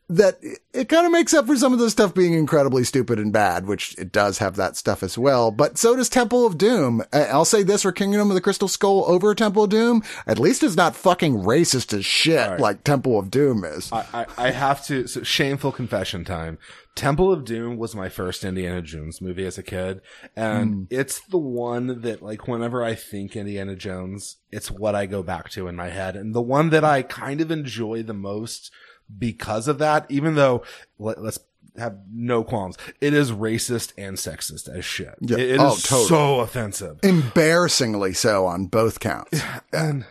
that 0.09 0.39
it, 0.73 0.89
kind 0.89 1.05
of 1.05 1.11
makes 1.11 1.35
up 1.35 1.45
for 1.45 1.55
some 1.55 1.71
of 1.71 1.77
the 1.77 1.89
stuff 1.89 2.15
being 2.15 2.33
incredibly 2.33 2.83
stupid 2.83 3.19
and 3.19 3.31
bad, 3.31 3.67
which 3.67 3.95
it 3.99 4.11
does 4.11 4.39
have 4.39 4.55
that 4.55 4.75
stuff 4.75 5.03
as 5.03 5.17
well. 5.17 5.51
But 5.51 5.77
so 5.77 5.95
does 5.95 6.09
Temple 6.09 6.47
of 6.47 6.57
Doom. 6.57 7.03
I'll 7.13 7.45
say 7.45 7.61
this 7.61 7.83
for 7.83 7.91
Kingdom 7.91 8.29
of 8.29 8.33
the 8.33 8.41
Crystal 8.41 8.67
Skull 8.67 9.05
over 9.07 9.35
Temple 9.35 9.65
of 9.65 9.69
Doom. 9.69 10.03
At 10.25 10.39
least 10.39 10.63
it's 10.63 10.75
not 10.75 10.95
fucking 10.95 11.43
racist 11.43 11.95
as 11.95 12.05
shit 12.05 12.49
right. 12.49 12.59
like 12.59 12.83
Temple 12.83 13.19
of 13.19 13.29
Doom 13.29 13.63
is. 13.63 13.91
I, 13.91 14.05
I, 14.13 14.25
I 14.37 14.51
have 14.51 14.83
to 14.87 15.05
so 15.05 15.21
shameful 15.21 15.71
confession 15.71 16.25
time. 16.25 16.57
Temple 16.95 17.31
of 17.31 17.45
Doom 17.45 17.77
was 17.77 17.95
my 17.95 18.09
first 18.09 18.43
Indiana 18.43 18.81
Jones 18.81 19.21
movie 19.21 19.45
as 19.45 19.57
a 19.57 19.63
kid, 19.63 20.01
and 20.35 20.73
hmm. 20.73 20.83
it's 20.89 21.21
the 21.27 21.37
one 21.37 22.01
that 22.01 22.21
like 22.23 22.47
whenever 22.47 22.83
I 22.83 22.95
think 22.95 23.35
Indiana 23.35 23.75
Jones, 23.75 24.37
it's 24.51 24.71
what 24.71 24.95
I 24.95 25.05
go 25.05 25.21
back 25.21 25.49
to 25.51 25.67
in 25.67 25.75
my 25.75 25.89
head, 25.89 26.15
and 26.15 26.33
the 26.33 26.41
one 26.41 26.71
that 26.71 26.83
I 26.83 27.03
kind 27.03 27.41
of 27.41 27.51
enjoy 27.51 28.03
the 28.03 28.13
most 28.13 28.71
because 29.17 29.67
of 29.67 29.77
that. 29.79 30.05
Even 30.09 30.35
though 30.35 30.63
let, 30.97 31.21
let's 31.21 31.39
have 31.77 31.97
no 32.11 32.43
qualms, 32.43 32.77
it 32.99 33.13
is 33.13 33.31
racist 33.31 33.93
and 33.97 34.17
sexist 34.17 34.67
as 34.67 34.83
shit. 34.83 35.15
Yeah. 35.21 35.37
It- 35.37 35.49
it 35.51 35.59
Oh, 35.59 35.73
is 35.75 35.83
totally. 35.83 36.07
so 36.09 36.39
offensive. 36.41 36.99
Embarrassingly 37.03 38.13
so 38.13 38.45
on 38.45 38.65
both 38.67 38.99
counts. 38.99 39.41
and 39.71 40.05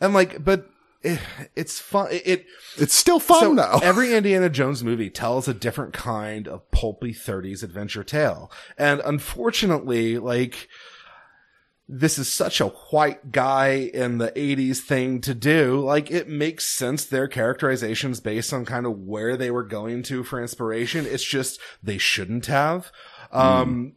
and 0.00 0.14
like 0.14 0.42
but 0.44 0.68
it, 1.02 1.20
it's 1.56 1.80
fun 1.80 2.08
it, 2.12 2.22
it 2.26 2.46
It's 2.78 2.94
still 2.94 3.18
fun 3.20 3.40
so 3.40 3.54
though. 3.56 3.80
every 3.82 4.14
indiana 4.14 4.48
jones 4.48 4.82
movie 4.84 5.10
tells 5.10 5.48
a 5.48 5.54
different 5.54 5.92
kind 5.92 6.46
of 6.46 6.68
pulpy 6.70 7.12
30s 7.12 7.62
adventure 7.64 8.04
tale 8.04 8.50
and 8.78 9.00
unfortunately 9.04 10.18
like 10.18 10.68
this 11.94 12.18
is 12.18 12.32
such 12.32 12.58
a 12.58 12.68
white 12.68 13.32
guy 13.32 13.90
in 13.92 14.16
the 14.16 14.30
80s 14.30 14.78
thing 14.78 15.20
to 15.20 15.34
do. 15.34 15.78
Like, 15.78 16.10
it 16.10 16.26
makes 16.26 16.64
sense 16.64 17.04
their 17.04 17.28
characterizations 17.28 18.18
based 18.18 18.50
on 18.54 18.64
kind 18.64 18.86
of 18.86 19.00
where 19.00 19.36
they 19.36 19.50
were 19.50 19.62
going 19.62 20.02
to 20.04 20.24
for 20.24 20.40
inspiration. 20.40 21.04
It's 21.04 21.22
just 21.22 21.60
they 21.82 21.98
shouldn't 21.98 22.46
have. 22.46 22.90
Um, 23.30 23.96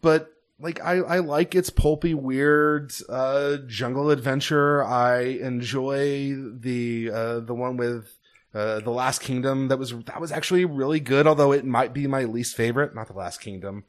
but 0.00 0.30
like, 0.60 0.80
I, 0.80 0.98
I 0.98 1.18
like 1.18 1.56
its 1.56 1.70
pulpy, 1.70 2.14
weird, 2.14 2.92
uh, 3.08 3.56
jungle 3.66 4.10
adventure. 4.10 4.84
I 4.84 5.22
enjoy 5.22 6.36
the, 6.36 7.10
uh, 7.12 7.40
the 7.40 7.54
one 7.54 7.76
with, 7.76 8.16
uh, 8.54 8.78
the 8.78 8.92
Last 8.92 9.22
Kingdom. 9.22 9.66
That 9.68 9.80
was, 9.80 9.92
that 10.04 10.20
was 10.20 10.30
actually 10.30 10.66
really 10.66 11.00
good, 11.00 11.26
although 11.26 11.50
it 11.50 11.64
might 11.64 11.92
be 11.92 12.06
my 12.06 12.26
least 12.26 12.54
favorite. 12.54 12.94
Not 12.94 13.08
the 13.08 13.14
Last 13.14 13.40
Kingdom. 13.40 13.82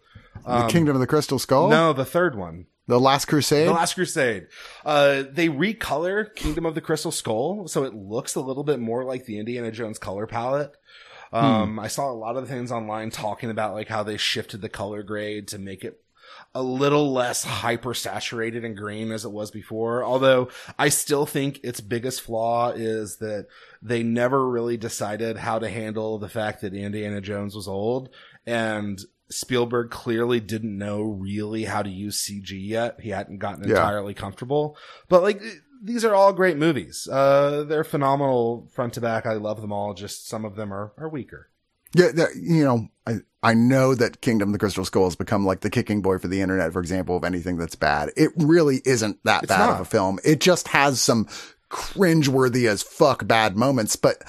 the 0.43 0.65
Kingdom 0.65 0.95
of 0.95 0.99
the 0.99 1.05
Crystal 1.05 1.37
Skull? 1.37 1.69
No, 1.69 1.93
the 1.93 2.05
third 2.05 2.35
one. 2.35 2.65
The 2.87 2.99
Last 2.99 3.25
Crusade? 3.25 3.67
The 3.67 3.73
Last 3.73 3.95
Crusade. 3.95 4.47
Uh, 4.85 5.23
they 5.29 5.49
recolor 5.49 6.33
Kingdom 6.35 6.65
of 6.65 6.75
the 6.75 6.81
Crystal 6.81 7.11
Skull, 7.11 7.67
so 7.67 7.83
it 7.83 7.95
looks 7.95 8.35
a 8.35 8.41
little 8.41 8.63
bit 8.63 8.79
more 8.79 9.03
like 9.03 9.25
the 9.25 9.39
Indiana 9.39 9.71
Jones 9.71 9.97
color 9.97 10.27
palette. 10.27 10.75
Um, 11.33 11.79
I 11.79 11.87
saw 11.87 12.09
a 12.09 12.13
lot 12.13 12.37
of 12.37 12.47
things 12.47 12.71
online 12.71 13.09
talking 13.09 13.49
about 13.49 13.73
like 13.73 13.89
how 13.89 14.03
they 14.03 14.15
shifted 14.15 14.61
the 14.61 14.69
color 14.69 15.03
grade 15.03 15.49
to 15.49 15.57
make 15.57 15.83
it 15.83 15.99
a 16.53 16.61
little 16.61 17.11
less 17.11 17.43
hyper 17.43 17.93
saturated 17.93 18.63
and 18.63 18.77
green 18.77 19.11
as 19.11 19.25
it 19.25 19.31
was 19.31 19.51
before. 19.51 20.03
Although 20.03 20.49
I 20.79 20.89
still 20.89 21.25
think 21.25 21.59
its 21.63 21.81
biggest 21.81 22.21
flaw 22.21 22.69
is 22.69 23.17
that 23.17 23.47
they 23.81 24.03
never 24.03 24.47
really 24.47 24.77
decided 24.77 25.37
how 25.37 25.59
to 25.59 25.69
handle 25.69 26.17
the 26.17 26.29
fact 26.29 26.61
that 26.61 26.73
Indiana 26.73 27.19
Jones 27.19 27.55
was 27.55 27.67
old 27.67 28.09
and 28.45 29.03
Spielberg 29.29 29.89
clearly 29.89 30.39
didn't 30.39 30.77
know 30.77 31.01
really 31.01 31.65
how 31.65 31.81
to 31.81 31.89
use 31.89 32.17
CG 32.21 32.51
yet. 32.51 32.99
He 33.01 33.09
hadn't 33.09 33.39
gotten 33.39 33.63
Yeah. 33.63 33.71
entirely 33.75 34.13
comfortable. 34.13 34.77
But 35.09 35.23
like 35.23 35.41
these 35.83 36.05
are 36.05 36.13
all 36.15 36.31
great 36.33 36.57
movies. 36.57 37.07
Uh 37.11 37.63
they're 37.67 37.83
phenomenal 37.83 38.67
front 38.73 38.93
to 38.93 39.01
back. 39.01 39.25
I 39.25 39.33
love 39.33 39.61
them 39.61 39.71
all. 39.73 39.93
Just 39.93 40.27
some 40.27 40.45
of 40.45 40.55
them 40.55 40.73
are 40.73 40.93
are 40.97 41.09
weaker. 41.09 41.49
Yeah, 41.93 42.11
that- 42.13 42.35
you 42.35 42.63
know, 42.63 42.89
I, 43.07 43.19
I 43.41 43.53
know 43.53 43.95
that 43.95 44.19
Kingdom 44.21 44.49
of 44.49 44.53
the 44.53 44.59
Crystal 44.59 44.83
Skull 44.83 45.05
has 45.05 45.15
become 45.15 45.45
like 45.45 45.61
the 45.61 45.69
kicking 45.69 46.01
boy 46.01 46.17
for 46.17 46.27
the 46.27 46.41
internet, 46.41 46.73
for 46.73 46.79
example, 46.79 47.15
of 47.15 47.23
anything 47.23 47.57
that's 47.57 47.75
bad. 47.75 48.11
It 48.17 48.31
really 48.35 48.81
isn't 48.85 49.19
that 49.23 49.43
It's 49.43 49.49
bad 49.49 49.59
not. 49.67 49.75
of 49.75 49.79
a 49.81 49.85
film. 49.85 50.19
It 50.25 50.39
just 50.41 50.67
has 50.69 50.99
some 51.01 51.27
cringeworthy 51.69 52.67
as 52.67 52.81
fuck 52.83 53.27
bad 53.27 53.55
moments, 53.55 53.95
but 53.95 54.21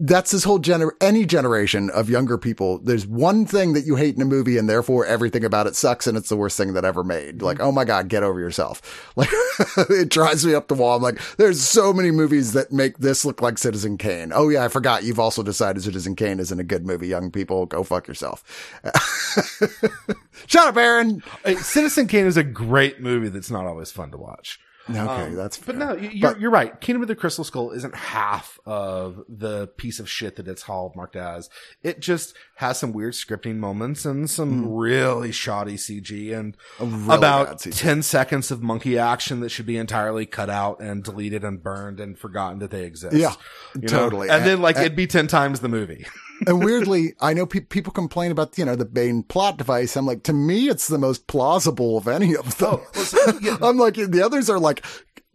that's 0.00 0.30
this 0.30 0.44
whole 0.44 0.60
gener 0.60 0.90
any 1.00 1.26
generation 1.26 1.90
of 1.90 2.08
younger 2.08 2.38
people. 2.38 2.78
There's 2.78 3.06
one 3.06 3.46
thing 3.46 3.72
that 3.72 3.84
you 3.84 3.96
hate 3.96 4.14
in 4.14 4.22
a 4.22 4.26
movie 4.26 4.56
and 4.56 4.68
therefore 4.68 5.04
everything 5.04 5.44
about 5.44 5.66
it 5.66 5.74
sucks 5.74 6.06
and 6.06 6.16
it's 6.16 6.28
the 6.28 6.36
worst 6.36 6.56
thing 6.56 6.74
that 6.74 6.84
ever 6.84 7.02
made. 7.02 7.36
Mm-hmm. 7.36 7.44
Like, 7.44 7.60
oh 7.60 7.72
my 7.72 7.84
God, 7.84 8.08
get 8.08 8.22
over 8.22 8.40
yourself. 8.40 9.12
Like 9.18 9.90
it 9.90 10.08
drives 10.10 10.46
me 10.46 10.54
up 10.54 10.68
the 10.68 10.76
wall. 10.76 10.96
I'm 10.96 11.02
like, 11.02 11.20
there's 11.36 11.60
so 11.60 11.92
many 11.92 12.12
movies 12.12 12.52
that 12.52 12.70
make 12.70 12.98
this 12.98 13.24
look 13.24 13.42
like 13.42 13.58
Citizen 13.58 13.98
Kane. 13.98 14.30
Oh 14.32 14.48
yeah, 14.48 14.64
I 14.64 14.68
forgot. 14.68 15.02
You've 15.02 15.18
also 15.18 15.42
decided 15.42 15.82
Citizen 15.82 16.14
Kane 16.14 16.38
isn't 16.38 16.60
a 16.60 16.64
good 16.64 16.86
movie. 16.86 17.08
Young 17.08 17.32
people, 17.32 17.66
go 17.66 17.82
fuck 17.82 18.06
yourself. 18.06 18.44
Shut 20.46 20.68
up, 20.68 20.76
Aaron. 20.76 21.24
Hey, 21.44 21.56
Citizen 21.56 22.06
Kane 22.06 22.26
is 22.26 22.36
a 22.36 22.44
great 22.44 23.00
movie 23.00 23.28
that's 23.28 23.50
not 23.50 23.66
always 23.66 23.90
fun 23.90 24.12
to 24.12 24.16
watch. 24.16 24.60
Okay, 24.90 25.00
Um, 25.00 25.34
that's 25.34 25.58
but 25.58 25.76
no, 25.76 25.94
you- 25.94 26.08
you're, 26.10 26.32
But- 26.32 26.40
you're 26.40 26.50
right. 26.50 26.80
Kingdom 26.80 27.02
of 27.02 27.08
the 27.08 27.14
Crystal 27.16 27.44
Skull 27.44 27.72
isn't 27.72 27.94
half 27.94 28.58
of 28.64 29.22
the 29.28 29.66
piece 29.66 30.00
of 30.00 30.08
shit 30.08 30.36
that 30.36 30.48
it's 30.48 30.62
hallmarked 30.62 31.16
as. 31.16 31.50
It 31.82 32.00
just 32.00 32.34
has 32.56 32.78
some 32.78 32.92
weird 32.92 33.12
scripting 33.14 33.56
moments 33.56 34.04
and 34.04 34.28
some 34.30 34.72
really 34.74 35.32
shoddy 35.32 35.76
CG 35.76 36.32
and 36.32 36.56
really 36.80 37.16
about 37.16 37.58
CG. 37.60 37.76
10 37.78 38.02
seconds 38.02 38.50
of 38.50 38.62
monkey 38.62 38.98
action 38.98 39.40
that 39.40 39.50
should 39.50 39.66
be 39.66 39.76
entirely 39.76 40.24
cut 40.26 40.48
out 40.50 40.80
and 40.80 41.02
deleted 41.04 41.44
and 41.44 41.62
burned 41.62 42.00
and 42.00 42.18
forgotten 42.18 42.58
that 42.60 42.70
they 42.70 42.84
exist. 42.84 43.16
Yeah, 43.16 43.34
You 43.74 43.82
know? 43.82 43.88
totally. 43.88 44.30
And 44.30 44.44
then 44.46 44.60
like 44.62 44.76
And- 44.76 44.86
it'd 44.86 44.96
be 44.96 45.06
10 45.06 45.26
times 45.26 45.60
the 45.60 45.68
movie. 45.68 46.06
and 46.46 46.64
weirdly, 46.64 47.14
I 47.20 47.32
know 47.34 47.46
pe- 47.46 47.60
people 47.60 47.92
complain 47.92 48.30
about, 48.30 48.56
you 48.58 48.64
know, 48.64 48.76
the 48.76 48.88
main 48.90 49.22
plot 49.22 49.56
device. 49.58 49.96
I'm 49.96 50.06
like, 50.06 50.22
to 50.24 50.32
me, 50.32 50.68
it's 50.68 50.88
the 50.88 50.98
most 50.98 51.26
plausible 51.26 51.96
of 51.96 52.08
any 52.08 52.36
of 52.36 52.58
them. 52.58 52.80
I'm 53.62 53.78
like, 53.78 53.94
the 53.94 54.22
others 54.24 54.48
are 54.48 54.58
like 54.58 54.84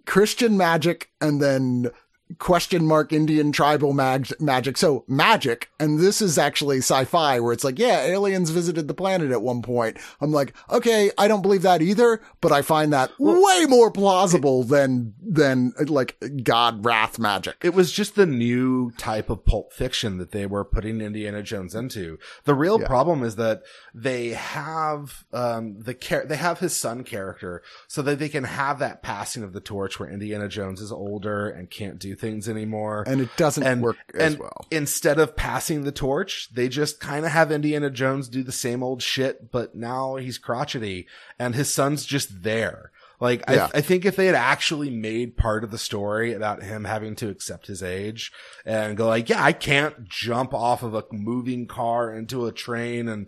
Christian 0.05 0.57
magic 0.57 1.09
and 1.21 1.41
then 1.41 1.91
question 2.39 2.85
mark 2.85 3.11
Indian 3.14 3.51
tribal 3.51 3.93
mag- 3.93 4.39
magic. 4.39 4.77
So 4.77 5.03
magic. 5.07 5.69
And 5.80 5.99
this 5.99 6.22
is 6.22 6.38
actually 6.38 6.77
sci-fi 6.80 7.39
where 7.39 7.53
it's 7.53 7.64
like, 7.64 7.80
yeah, 7.80 8.01
aliens 8.03 8.49
visited 8.49 8.88
the 8.88 8.93
planet 8.93 9.31
at 9.31 9.41
one 9.41 9.61
point. 9.61 9.97
I'm 10.22 10.31
like, 10.31 10.53
okay, 10.69 11.11
I 11.18 11.27
don't 11.27 11.41
believe 11.41 11.61
that 11.64 11.81
either, 11.81 12.22
but 12.41 12.51
I 12.51 12.61
find 12.61 12.93
that 12.93 13.11
way 13.19 13.65
more 13.68 13.91
plausible 13.91 14.64
than, 14.64 15.14
than 15.22 15.73
like 15.88 16.15
God 16.43 16.85
wrath 16.85 17.19
magic. 17.19 17.55
It 17.61 17.73
was 17.73 17.91
just 17.91 18.15
the 18.15 18.26
new 18.26 18.91
type 18.97 19.30
of 19.30 19.45
pulp 19.45 19.73
fiction 19.73 20.18
that 20.18 20.31
they 20.31 20.45
were 20.45 20.64
putting 20.65 21.01
Indiana 21.01 21.43
Jones 21.43 21.76
into. 21.76 22.18
The 22.45 22.53
real 22.55 22.80
Yeah. 22.80 22.88
problem 22.88 23.23
is 23.23 23.35
that 23.35 23.64
they 23.93 24.30
have 24.30 25.23
um 25.31 25.80
the 25.80 25.93
char- 25.93 26.26
they 26.26 26.35
have 26.38 26.60
his 26.60 26.76
son 26.76 27.03
character 27.03 27.61
so 27.88 28.01
that 28.01 28.19
they 28.19 28.30
can 28.30 28.43
have 28.43 28.80
that 28.80 29.01
passing 29.03 29.43
of 29.43 29.53
the 29.53 29.60
torch 29.61 29.99
where 29.99 30.10
Indiana 30.10 30.47
Jones 30.47 30.81
is 30.81 30.91
older 30.91 31.49
and 31.49 31.69
can't 31.69 31.99
do 31.99 32.15
things 32.24 32.48
anymore. 32.48 33.04
and 33.06 33.20
it 33.20 33.30
doesn't 33.36 33.64
and 33.64 33.82
work 33.82 33.98
as 34.16 34.34
and 34.34 34.40
well. 34.40 34.66
Instead 34.72 35.20
of 35.20 35.36
passing 35.36 35.84
the 35.84 35.91
torch, 35.91 36.50
they 36.54 36.70
just 36.70 37.02
kind 37.02 37.26
of 37.26 37.32
have 37.32 37.52
Indiana 37.52 37.90
Jones 37.90 38.30
do 38.30 38.44
the 38.44 38.52
same 38.54 38.82
old 38.82 39.02
shit, 39.04 39.52
but 39.52 39.76
now 39.76 40.16
he's 40.16 40.38
crotchety 40.38 41.06
and 41.38 41.54
his 41.54 41.74
son's 41.74 42.06
just 42.06 42.44
there. 42.44 42.91
Like, 43.20 43.44
Yeah. 43.50 43.70
I, 43.74 43.78
I 43.78 43.82
think 43.82 44.06
if 44.06 44.16
they 44.16 44.26
had 44.26 44.36
actually 44.36 44.90
made 44.90 45.38
part 45.38 45.64
of 45.64 45.72
the 45.72 45.78
story 45.78 46.34
about 46.34 46.64
him 46.64 46.84
having 46.84 47.16
to 47.18 47.30
accept 47.30 47.68
his 47.68 47.82
age 47.84 48.32
and 48.66 48.98
go 48.98 49.08
like, 49.08 49.30
yeah, 49.30 49.41
I 49.44 49.54
can't 49.54 50.08
jump 50.10 50.54
off 50.54 50.84
of 50.84 50.94
a 50.94 51.06
moving 51.12 51.68
car 51.68 52.14
into 52.14 52.45
a 52.45 52.52
train 52.52 53.08
and 53.08 53.28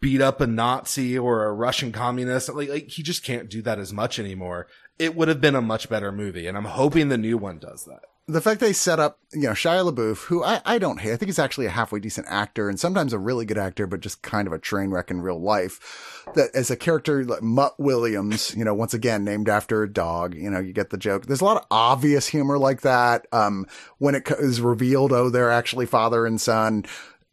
beat 0.00 0.20
up 0.20 0.40
a 0.40 0.46
Nazi 0.46 1.18
or 1.18 1.44
a 1.44 1.52
Russian 1.52 1.92
communist. 1.92 2.52
Like, 2.52 2.68
like 2.68 2.88
he 2.88 3.02
just 3.02 3.24
can't 3.24 3.48
do 3.48 3.62
that 3.62 3.78
as 3.78 3.92
much 3.92 4.18
anymore. 4.18 4.66
It 4.98 5.16
would 5.16 5.28
have 5.28 5.40
been 5.40 5.54
a 5.54 5.62
much 5.62 5.88
better 5.88 6.12
movie. 6.12 6.46
And 6.46 6.56
I'm 6.56 6.66
hoping 6.66 7.08
the 7.08 7.16
new 7.16 7.38
one 7.38 7.58
does 7.58 7.84
that. 7.86 8.02
The 8.28 8.40
fact 8.40 8.60
they 8.60 8.72
set 8.72 9.00
up, 9.00 9.18
you 9.32 9.42
know, 9.42 9.50
Shia 9.50 9.90
LaBeouf, 9.90 10.24
who 10.24 10.44
I, 10.44 10.60
I 10.64 10.78
don't 10.78 11.00
hate. 11.00 11.12
I 11.12 11.16
think 11.16 11.28
he's 11.28 11.40
actually 11.40 11.66
a 11.66 11.70
halfway 11.70 11.98
decent 11.98 12.28
actor 12.30 12.68
and 12.68 12.78
sometimes 12.78 13.12
a 13.12 13.18
really 13.18 13.44
good 13.44 13.58
actor, 13.58 13.86
but 13.86 14.00
just 14.00 14.22
kind 14.22 14.46
of 14.46 14.52
a 14.52 14.60
train 14.60 14.90
wreck 14.90 15.10
in 15.10 15.22
real 15.22 15.40
life. 15.40 16.24
That 16.34 16.50
as 16.54 16.70
a 16.70 16.76
character 16.76 17.24
like 17.24 17.42
Mutt 17.42 17.74
Williams, 17.78 18.54
you 18.56 18.64
know, 18.64 18.74
once 18.74 18.94
again 18.94 19.24
named 19.24 19.48
after 19.48 19.82
a 19.82 19.92
dog, 19.92 20.34
you 20.34 20.48
know, 20.48 20.60
you 20.60 20.72
get 20.72 20.90
the 20.90 20.98
joke. 20.98 21.26
There's 21.26 21.40
a 21.40 21.44
lot 21.44 21.56
of 21.56 21.66
obvious 21.70 22.28
humor 22.28 22.58
like 22.58 22.82
that. 22.82 23.26
Um, 23.32 23.66
when 23.98 24.14
it 24.14 24.30
is 24.38 24.60
revealed, 24.60 25.12
oh, 25.12 25.28
they're 25.28 25.50
actually 25.50 25.86
father 25.86 26.24
and 26.24 26.40
son. 26.40 26.84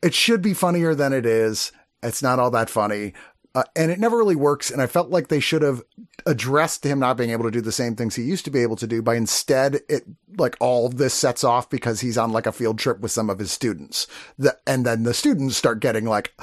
It 0.02 0.16
should 0.16 0.42
be 0.42 0.56
funnier 0.56 0.96
than 0.96 1.14
it 1.14 1.26
is. 1.26 1.72
It's 2.02 2.24
not 2.24 2.40
all 2.40 2.52
that 2.52 2.70
funny. 2.70 3.14
Uh, 3.56 3.64
and 3.76 3.92
it 3.92 4.00
never 4.00 4.18
really 4.18 4.36
works. 4.36 4.70
And 4.70 4.82
I 4.82 4.88
felt 4.88 5.10
like 5.10 5.28
they 5.28 5.40
should 5.40 5.64
have 5.64 5.82
addressed 6.26 6.86
him 6.86 7.00
not 7.00 7.18
being 7.18 7.32
able 7.32 7.46
to 7.46 7.52
do 7.52 7.62
the 7.62 7.72
same 7.72 7.96
things 7.96 8.16
he 8.16 8.24
used 8.24 8.46
to 8.46 8.52
be 8.52 8.62
able 8.62 8.76
to 8.76 8.88
do 8.88 9.02
by 9.02 9.16
instead 9.16 9.82
it 9.88 10.04
like 10.38 10.56
all 10.60 10.90
this 10.90 11.14
sets 11.14 11.44
off 11.44 11.70
because 11.70 12.02
he's 12.02 12.18
on 12.18 12.32
like 12.32 12.46
a 12.46 12.52
field 12.52 12.78
trip 12.78 13.00
with 13.00 13.12
some 13.12 13.30
of 13.30 13.40
his 13.40 13.52
students. 13.52 14.08
The, 14.38 14.58
and 14.68 14.86
then 14.86 15.04
the 15.04 15.14
students 15.14 15.58
start 15.58 15.80
getting 15.80 16.06
like, 16.06 16.34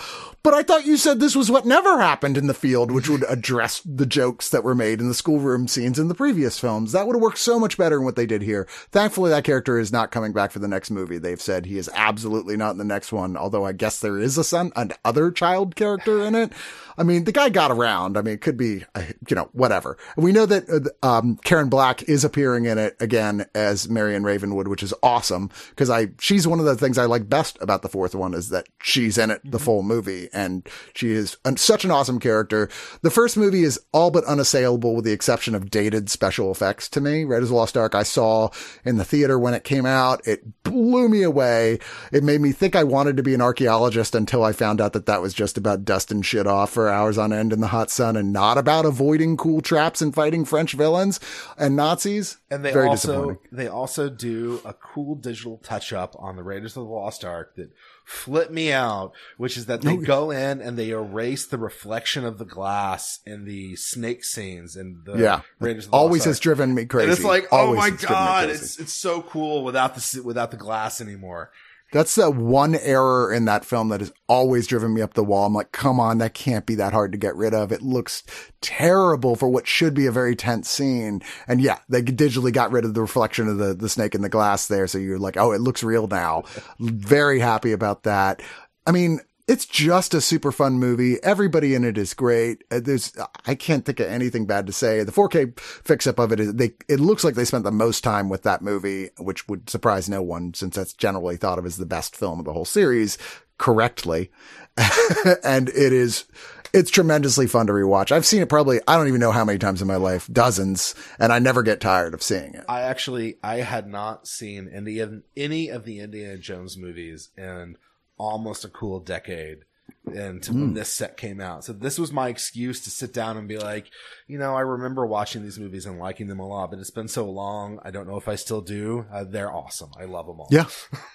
but 0.42 0.54
I 0.54 0.62
thought 0.62 0.86
you 0.86 0.96
said 0.96 1.20
this 1.20 1.36
was 1.36 1.50
what 1.50 1.64
never 1.64 2.00
happened 2.00 2.36
in 2.36 2.46
the 2.46 2.54
field, 2.54 2.90
which 2.90 3.08
would 3.08 3.24
address 3.28 3.80
the 3.84 4.06
jokes 4.06 4.48
that 4.50 4.64
were 4.64 4.74
made 4.74 5.00
in 5.00 5.08
the 5.08 5.14
schoolroom 5.14 5.68
scenes 5.68 5.98
in 5.98 6.08
the 6.08 6.14
previous 6.14 6.58
films. 6.58 6.92
That 6.92 7.06
would 7.06 7.16
have 7.16 7.22
worked 7.22 7.38
so 7.38 7.58
much 7.58 7.78
better 7.78 7.96
than 7.96 8.04
what 8.04 8.16
they 8.16 8.26
did 8.26 8.42
here. 8.42 8.66
Thankfully, 8.90 9.30
that 9.30 9.44
character 9.44 9.78
is 9.78 9.92
not 9.92 10.10
coming 10.10 10.32
back 10.32 10.50
for 10.50 10.58
the 10.58 10.68
next 10.68 10.90
movie. 10.90 11.18
They've 11.18 11.40
said 11.40 11.66
he 11.66 11.78
is 11.78 11.90
absolutely 11.94 12.56
not 12.56 12.72
in 12.72 12.78
the 12.78 12.84
next 12.84 13.12
one, 13.12 13.36
although 13.36 13.64
I 13.64 13.72
guess 13.72 14.00
there 14.00 14.18
is 14.18 14.36
a 14.36 14.44
son, 14.44 14.72
an 14.76 14.92
other 15.04 15.30
child 15.30 15.76
character 15.76 16.24
in 16.24 16.34
it. 16.34 16.52
I 16.98 17.02
mean, 17.02 17.24
the 17.24 17.32
guy 17.32 17.48
got 17.48 17.70
around. 17.70 18.16
I 18.16 18.22
mean, 18.22 18.34
it 18.34 18.40
could 18.40 18.56
be, 18.56 18.84
uh, 18.94 19.02
you 19.28 19.36
know, 19.36 19.48
whatever. 19.52 19.98
We 20.16 20.32
know 20.32 20.46
that 20.46 20.94
uh, 21.02 21.18
um, 21.18 21.38
Karen 21.44 21.68
Black 21.68 22.02
is 22.04 22.24
appearing 22.24 22.64
in 22.64 22.78
it 22.78 22.96
again 23.00 23.46
as 23.54 23.88
Marion 23.88 24.24
Ravenwood, 24.24 24.68
which 24.68 24.82
is 24.82 24.94
awesome 25.02 25.50
because 25.70 25.90
I 25.90 26.08
she's 26.20 26.46
one 26.46 26.58
of 26.58 26.64
the 26.64 26.76
things 26.76 26.98
I 26.98 27.04
like 27.04 27.28
best 27.28 27.58
about 27.60 27.82
the 27.82 27.88
fourth 27.88 28.14
one 28.14 28.34
is 28.34 28.48
that 28.50 28.66
she's 28.82 29.18
in 29.18 29.30
it 29.30 29.40
the 29.44 29.58
full 29.58 29.82
movie 29.82 30.28
and 30.32 30.66
she 30.94 31.12
is 31.12 31.36
an, 31.44 31.56
such 31.56 31.84
an 31.84 31.90
awesome 31.90 32.18
character. 32.18 32.68
The 33.02 33.10
first 33.10 33.36
movie 33.36 33.62
is 33.62 33.78
all 33.92 34.10
but 34.10 34.24
unassailable 34.24 34.94
with 34.96 35.04
the 35.04 35.12
exception 35.12 35.54
of 35.54 35.70
dated 35.70 36.08
special 36.10 36.50
effects 36.50 36.88
to 36.90 37.00
me. 37.00 37.24
Raiders 37.24 37.50
Lost 37.50 37.76
Ark 37.76 37.94
I 37.94 38.02
saw 38.02 38.50
in 38.84 38.96
the 38.96 39.04
theater 39.04 39.38
when 39.38 39.54
it 39.54 39.64
came 39.64 39.86
out. 39.86 40.26
It 40.26 40.62
blew 40.62 41.08
me 41.08 41.22
away. 41.22 41.78
It 42.12 42.24
made 42.24 42.40
me 42.40 42.52
think 42.52 42.74
I 42.74 42.84
wanted 42.84 43.16
to 43.16 43.22
be 43.22 43.34
an 43.34 43.40
archaeologist 43.40 44.14
until 44.14 44.42
I 44.42 44.52
found 44.52 44.80
out 44.80 44.92
that 44.94 45.06
that 45.06 45.22
was 45.22 45.34
just 45.34 45.58
about 45.58 45.84
dusting 45.84 46.22
shit 46.22 46.46
off 46.46 46.70
for 46.70 46.85
hours 46.88 47.18
on 47.18 47.32
end 47.32 47.52
in 47.52 47.60
the 47.60 47.68
hot 47.68 47.90
sun 47.90 48.16
and 48.16 48.32
not 48.32 48.58
about 48.58 48.84
avoiding 48.86 49.36
cool 49.36 49.60
traps 49.60 50.00
and 50.00 50.14
fighting 50.14 50.44
French 50.44 50.72
villains 50.74 51.20
and 51.58 51.76
Nazis. 51.76 52.38
And 52.50 52.64
they 52.64 52.72
Very 52.72 52.88
also 52.88 53.38
they 53.52 53.68
also 53.68 54.08
do 54.08 54.60
a 54.64 54.72
cool 54.72 55.14
digital 55.14 55.58
touch 55.58 55.92
up 55.92 56.14
on 56.18 56.36
the 56.36 56.42
Raiders 56.42 56.76
of 56.76 56.84
the 56.84 56.88
Lost 56.90 57.24
Ark 57.24 57.56
that 57.56 57.70
flip 58.04 58.50
me 58.50 58.72
out, 58.72 59.12
which 59.36 59.56
is 59.56 59.66
that 59.66 59.82
they 59.82 59.94
Oh, 59.94 59.96
go 59.96 60.30
in 60.30 60.60
and 60.60 60.78
they 60.78 60.90
erase 60.90 61.44
the 61.46 61.58
reflection 61.58 62.24
of 62.24 62.38
the 62.38 62.44
glass 62.44 63.18
in 63.26 63.44
the 63.44 63.74
snake 63.76 64.24
scenes 64.24 64.76
and 64.76 65.04
the 65.04 65.18
Yeah. 65.18 65.40
Raiders 65.58 65.86
of 65.86 65.90
the 65.90 65.96
Always 65.96 66.20
Lost 66.20 66.26
has 66.26 66.40
driven 66.40 66.74
me 66.74 66.84
crazy. 66.86 67.08
And 67.10 67.12
it's 67.12 67.24
like, 67.24 67.48
oh 67.50 67.74
my 67.74 67.90
has 67.90 67.98
driven 68.00 68.16
me 68.16 68.24
god, 68.24 68.50
it's 68.50 68.78
it's 68.78 68.92
so 68.92 69.22
cool 69.22 69.64
without 69.64 69.94
the 69.96 70.22
without 70.22 70.50
the 70.50 70.56
glass 70.56 71.00
anymore. 71.00 71.50
That's 71.92 72.16
the 72.16 72.30
one 72.30 72.74
error 72.74 73.32
in 73.32 73.44
that 73.44 73.64
film 73.64 73.90
that 73.90 74.00
has 74.00 74.12
always 74.28 74.66
driven 74.66 74.92
me 74.92 75.02
up 75.02 75.14
the 75.14 75.22
wall. 75.22 75.46
I'm 75.46 75.54
like, 75.54 75.70
come 75.70 76.00
on, 76.00 76.18
that 76.18 76.34
can't 76.34 76.66
be 76.66 76.74
that 76.74 76.92
hard 76.92 77.12
to 77.12 77.18
get 77.18 77.36
rid 77.36 77.54
of. 77.54 77.70
It 77.70 77.80
looks 77.80 78.24
terrible 78.60 79.36
for 79.36 79.48
what 79.48 79.68
should 79.68 79.94
be 79.94 80.06
a 80.06 80.12
very 80.12 80.34
tense 80.34 80.68
scene. 80.68 81.22
And 81.46 81.60
yeah, 81.60 81.78
they 81.88 82.02
digitally 82.02 82.52
got 82.52 82.72
rid 82.72 82.84
of 82.84 82.94
the 82.94 83.00
reflection 83.00 83.48
of 83.48 83.58
the, 83.58 83.72
the 83.72 83.88
snake 83.88 84.14
in 84.14 84.22
the 84.22 84.28
glass 84.28 84.66
there. 84.66 84.88
So 84.88 84.98
you're 84.98 85.18
like, 85.18 85.36
oh, 85.36 85.52
it 85.52 85.60
looks 85.60 85.84
real 85.84 86.08
now. 86.08 86.42
very 86.80 87.38
happy 87.38 87.72
about 87.72 88.02
that. 88.02 88.42
I 88.86 88.92
mean, 88.92 89.20
it's 89.48 89.64
just 89.64 90.12
a 90.12 90.20
super 90.20 90.50
fun 90.50 90.74
movie. 90.74 91.22
Everybody 91.22 91.74
in 91.74 91.84
it 91.84 91.96
is 91.96 92.14
great. 92.14 92.64
Uh, 92.70 92.80
There's, 92.80 93.12
I 93.46 93.54
can't 93.54 93.84
think 93.84 94.00
of 94.00 94.08
anything 94.08 94.46
bad 94.46 94.66
to 94.66 94.72
say. 94.72 95.02
The 95.04 95.12
4K 95.12 95.58
fix 95.60 96.06
up 96.06 96.18
of 96.18 96.32
it 96.32 96.40
is 96.40 96.54
they, 96.54 96.72
it 96.88 96.98
looks 96.98 97.22
like 97.22 97.34
they 97.34 97.44
spent 97.44 97.64
the 97.64 97.70
most 97.70 98.02
time 98.02 98.28
with 98.28 98.42
that 98.42 98.62
movie, 98.62 99.10
which 99.18 99.46
would 99.48 99.70
surprise 99.70 100.08
no 100.08 100.20
one 100.20 100.52
since 100.54 100.74
that's 100.74 100.92
generally 100.92 101.36
thought 101.36 101.58
of 101.58 101.66
as 101.66 101.76
the 101.76 101.86
best 101.86 102.16
film 102.16 102.40
of 102.40 102.44
the 102.44 102.52
whole 102.52 102.64
series 102.64 103.18
correctly. 103.56 104.30
and 105.44 105.68
it 105.68 105.92
is, 105.92 106.24
it's 106.72 106.90
tremendously 106.90 107.46
fun 107.46 107.68
to 107.68 107.72
rewatch. 107.72 108.10
I've 108.10 108.26
seen 108.26 108.42
it 108.42 108.48
probably, 108.48 108.80
I 108.88 108.96
don't 108.96 109.06
even 109.06 109.20
know 109.20 109.32
how 109.32 109.44
many 109.44 109.58
times 109.58 109.80
in 109.80 109.86
my 109.86 109.96
life, 109.96 110.28
dozens, 110.32 110.96
and 111.20 111.32
I 111.32 111.38
never 111.38 111.62
get 111.62 111.80
tired 111.80 112.14
of 112.14 112.22
seeing 112.22 112.54
it. 112.54 112.64
I 112.68 112.82
actually 112.82 113.38
I 113.44 113.58
had 113.58 113.86
not 113.86 114.26
seen 114.26 114.68
any 114.74 114.98
of 114.98 115.22
any 115.36 115.68
of 115.68 115.84
the 115.84 116.00
Indiana 116.00 116.36
Jones 116.36 116.76
movies 116.76 117.30
in 117.38 117.78
almost 118.18 118.64
a 118.64 118.68
cool 118.68 119.00
decade. 119.00 119.58
And 120.06 120.44
Hmm. 120.44 120.60
when 120.60 120.74
this 120.74 120.88
set 120.88 121.16
came 121.16 121.40
out, 121.40 121.64
so 121.64 121.72
this 121.72 121.98
was 121.98 122.12
my 122.12 122.28
excuse 122.28 122.82
to 122.84 122.90
sit 122.90 123.12
down 123.12 123.36
and 123.36 123.48
be 123.48 123.58
like, 123.58 123.90
you 124.28 124.38
know, 124.38 124.56
I 124.56 124.62
remember 124.62 125.06
watching 125.06 125.44
these 125.44 125.56
movies 125.56 125.86
and 125.86 126.00
liking 126.00 126.26
them 126.26 126.40
a 126.40 126.46
lot, 126.46 126.70
but 126.70 126.80
it's 126.80 126.90
been 126.90 127.06
so 127.06 127.30
long. 127.30 127.78
I 127.84 127.92
don't 127.92 128.08
know 128.08 128.16
if 128.16 128.26
I 128.26 128.34
still 128.34 128.60
do. 128.60 129.06
Uh, 129.12 129.22
they're 129.22 129.52
awesome. 129.52 129.90
I 129.96 130.06
love 130.06 130.26
them 130.26 130.40
all. 130.40 130.48
Yeah. 130.50 130.66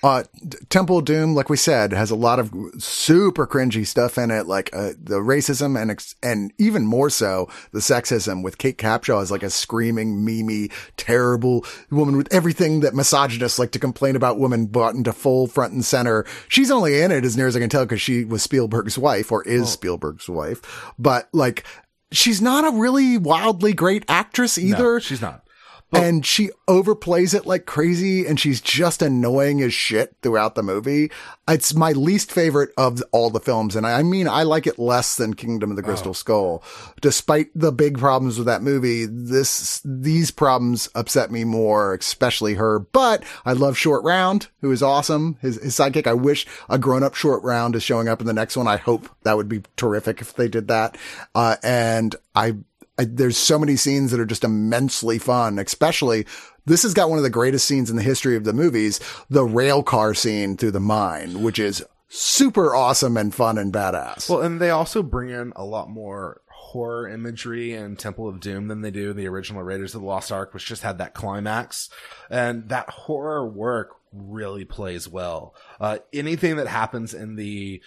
Uh, 0.02 0.24
Temple 0.70 1.00
of 1.00 1.06
Doom, 1.06 1.36
like 1.36 1.50
we 1.50 1.58
said, 1.58 1.92
has 1.92 2.10
a 2.10 2.16
lot 2.16 2.40
of 2.40 2.54
super 2.80 3.46
cringy 3.46 3.86
stuff 3.86 4.18
in 4.18 4.32
it, 4.32 4.48
like 4.48 4.70
uh, 4.74 4.94
the 4.98 5.18
racism 5.18 5.80
and 5.80 5.92
ex- 5.92 6.16
and 6.24 6.54
even 6.58 6.86
more 6.86 7.10
so 7.10 7.50
the 7.74 7.80
sexism 7.80 8.44
with 8.44 8.58
Kate 8.58 8.78
Capshaw 8.78 9.22
as 9.22 9.30
like 9.30 9.44
a 9.44 9.50
screaming, 9.50 10.26
memey, 10.26 10.72
terrible 10.96 11.66
woman 11.90 12.16
with 12.16 12.34
everything 12.34 12.80
that 12.80 12.96
misogynists 12.96 13.60
like 13.60 13.72
to 13.72 13.80
complain 13.80 14.16
about 14.16 14.40
women 14.40 14.68
brought 14.68 14.96
into 14.96 15.12
full 15.12 15.48
front 15.48 15.74
and 15.74 15.84
center. 15.84 16.26
She's 16.48 16.72
only 16.72 17.02
in 17.02 17.12
it 17.12 17.26
as 17.26 17.36
near 17.36 17.48
as 17.48 17.58
I 17.58 17.60
can 17.60 17.70
tell 17.70 17.86
because 17.86 18.02
she 18.02 18.24
was 18.24 18.42
Spielberg's 18.42 18.98
wife 18.98 19.34
or 19.34 19.44
is 19.44 19.64
oh. 19.64 19.66
Spielberg's 19.66 20.30
wife, 20.30 20.62
but 20.98 21.28
like 21.34 21.66
she's 22.12 22.42
not 22.42 22.66
a 22.66 22.78
really 22.78 23.18
wildly 23.18 23.74
great 23.74 24.04
actress 24.08 24.58
either. 24.58 24.94
No, 24.94 25.00
she's 25.00 25.22
not 25.22 25.44
and 25.92 26.26
she 26.26 26.52
overplays 26.68 27.34
it 27.34 27.46
like 27.46 27.66
crazy 27.66 28.26
and 28.26 28.40
she's 28.40 28.62
just 28.62 29.02
annoying 29.02 29.62
as 29.62 29.74
shit 29.74 30.16
throughout 30.22 30.56
the 30.56 30.64
movie. 30.64 31.12
It's 31.48 31.74
my 31.74 31.92
least 31.92 32.32
favorite 32.32 32.72
of 32.78 33.04
all 33.12 33.30
the 33.30 33.40
films. 33.40 33.76
And 33.76 33.86
I 33.86 34.02
mean, 34.04 34.28
I 34.28 34.44
like 34.44 34.68
it 34.68 34.80
less 34.80 35.18
than 35.18 35.34
Kingdom 35.34 35.70
of 35.70 35.76
the 35.76 35.84
Crystal 35.84 36.12
oh. 36.12 36.14
Skull. 36.14 36.64
Despite 37.02 37.50
the 37.54 37.74
big 37.74 37.98
problems 37.98 38.38
with 38.38 38.48
that 38.48 38.62
movie, 38.62 39.06
this, 39.06 39.82
these 39.84 40.32
problems 40.32 40.88
upset 40.96 41.30
me 41.30 41.44
more, 41.44 41.94
especially 41.94 42.54
her. 42.54 42.80
But 42.80 43.24
I 43.46 43.54
love 43.54 43.78
Short 43.78 44.04
Round, 44.04 44.48
who 44.62 44.72
is 44.72 44.82
awesome. 44.82 45.38
His, 45.42 45.62
his 45.62 45.76
sidekick. 45.76 46.08
I 46.08 46.14
wish 46.14 46.46
a 46.70 46.78
grown 46.78 47.04
up 47.04 47.16
Short 47.16 47.44
Round 47.44 47.76
is 47.76 47.84
showing 47.84 48.08
up 48.08 48.22
in 48.22 48.28
the 48.28 48.34
next 48.34 48.56
one. 48.56 48.68
I 48.68 48.78
hope 48.78 49.10
that 49.24 49.36
would 49.36 49.50
be 49.50 49.64
terrific 49.76 50.22
if 50.22 50.34
they 50.34 50.48
did 50.48 50.70
that. 50.70 50.98
Uh, 51.36 51.58
and 51.64 52.16
I 52.34 52.56
I, 53.02 53.06
there's 53.06 53.38
so 53.38 53.58
many 53.58 53.78
scenes 53.78 54.12
that 54.12 54.20
are 54.20 54.28
just 54.28 54.44
immensely 54.44 55.18
fun, 55.18 55.58
especially 55.58 56.28
this 56.68 56.84
has 56.84 56.94
got 56.94 57.10
one 57.10 57.18
of 57.18 57.24
the 57.24 57.32
greatest 57.32 57.68
scenes 57.68 57.90
in 57.90 57.96
the 57.96 58.04
history 58.04 58.36
of 58.36 58.44
the 58.44 58.54
movies, 58.54 59.00
the 59.28 59.44
rail 59.44 59.82
car 59.82 60.14
scene 60.14 60.56
through 60.56 60.72
the 60.72 60.80
mine, 60.80 61.42
which 61.42 61.58
is 61.58 61.84
super 62.10 62.76
awesome 62.76 63.18
and 63.18 63.34
fun 63.34 63.58
and 63.58 63.74
badass. 63.74 64.30
Well, 64.30 64.42
and 64.42 64.62
they 64.62 64.70
also 64.70 65.02
bring 65.02 65.30
in 65.30 65.52
a 65.56 65.66
lot 65.66 65.90
more 65.90 66.42
horror 66.48 67.10
imagery 67.10 67.74
and 67.74 67.98
Temple 67.98 68.30
of 68.30 68.40
Doom 68.40 68.68
than 68.68 68.82
they 68.82 68.92
do 68.92 69.10
in 69.10 69.18
the 69.18 69.28
original 69.28 69.64
Raiders 69.64 69.96
of 69.96 70.02
the 70.02 70.08
Lost 70.08 70.32
Ark, 70.32 70.54
which 70.54 70.68
just 70.68 70.84
had 70.84 71.00
that 71.00 71.16
climax. 71.16 71.90
And 72.30 72.70
that 72.70 72.90
horror 72.92 73.48
work 73.48 73.96
really 74.14 74.66
plays 74.66 75.08
well. 75.08 75.56
Uh, 75.80 75.98
anything 76.14 76.58
that 76.58 76.68
happens 76.68 77.16
in 77.16 77.36
the 77.36 77.82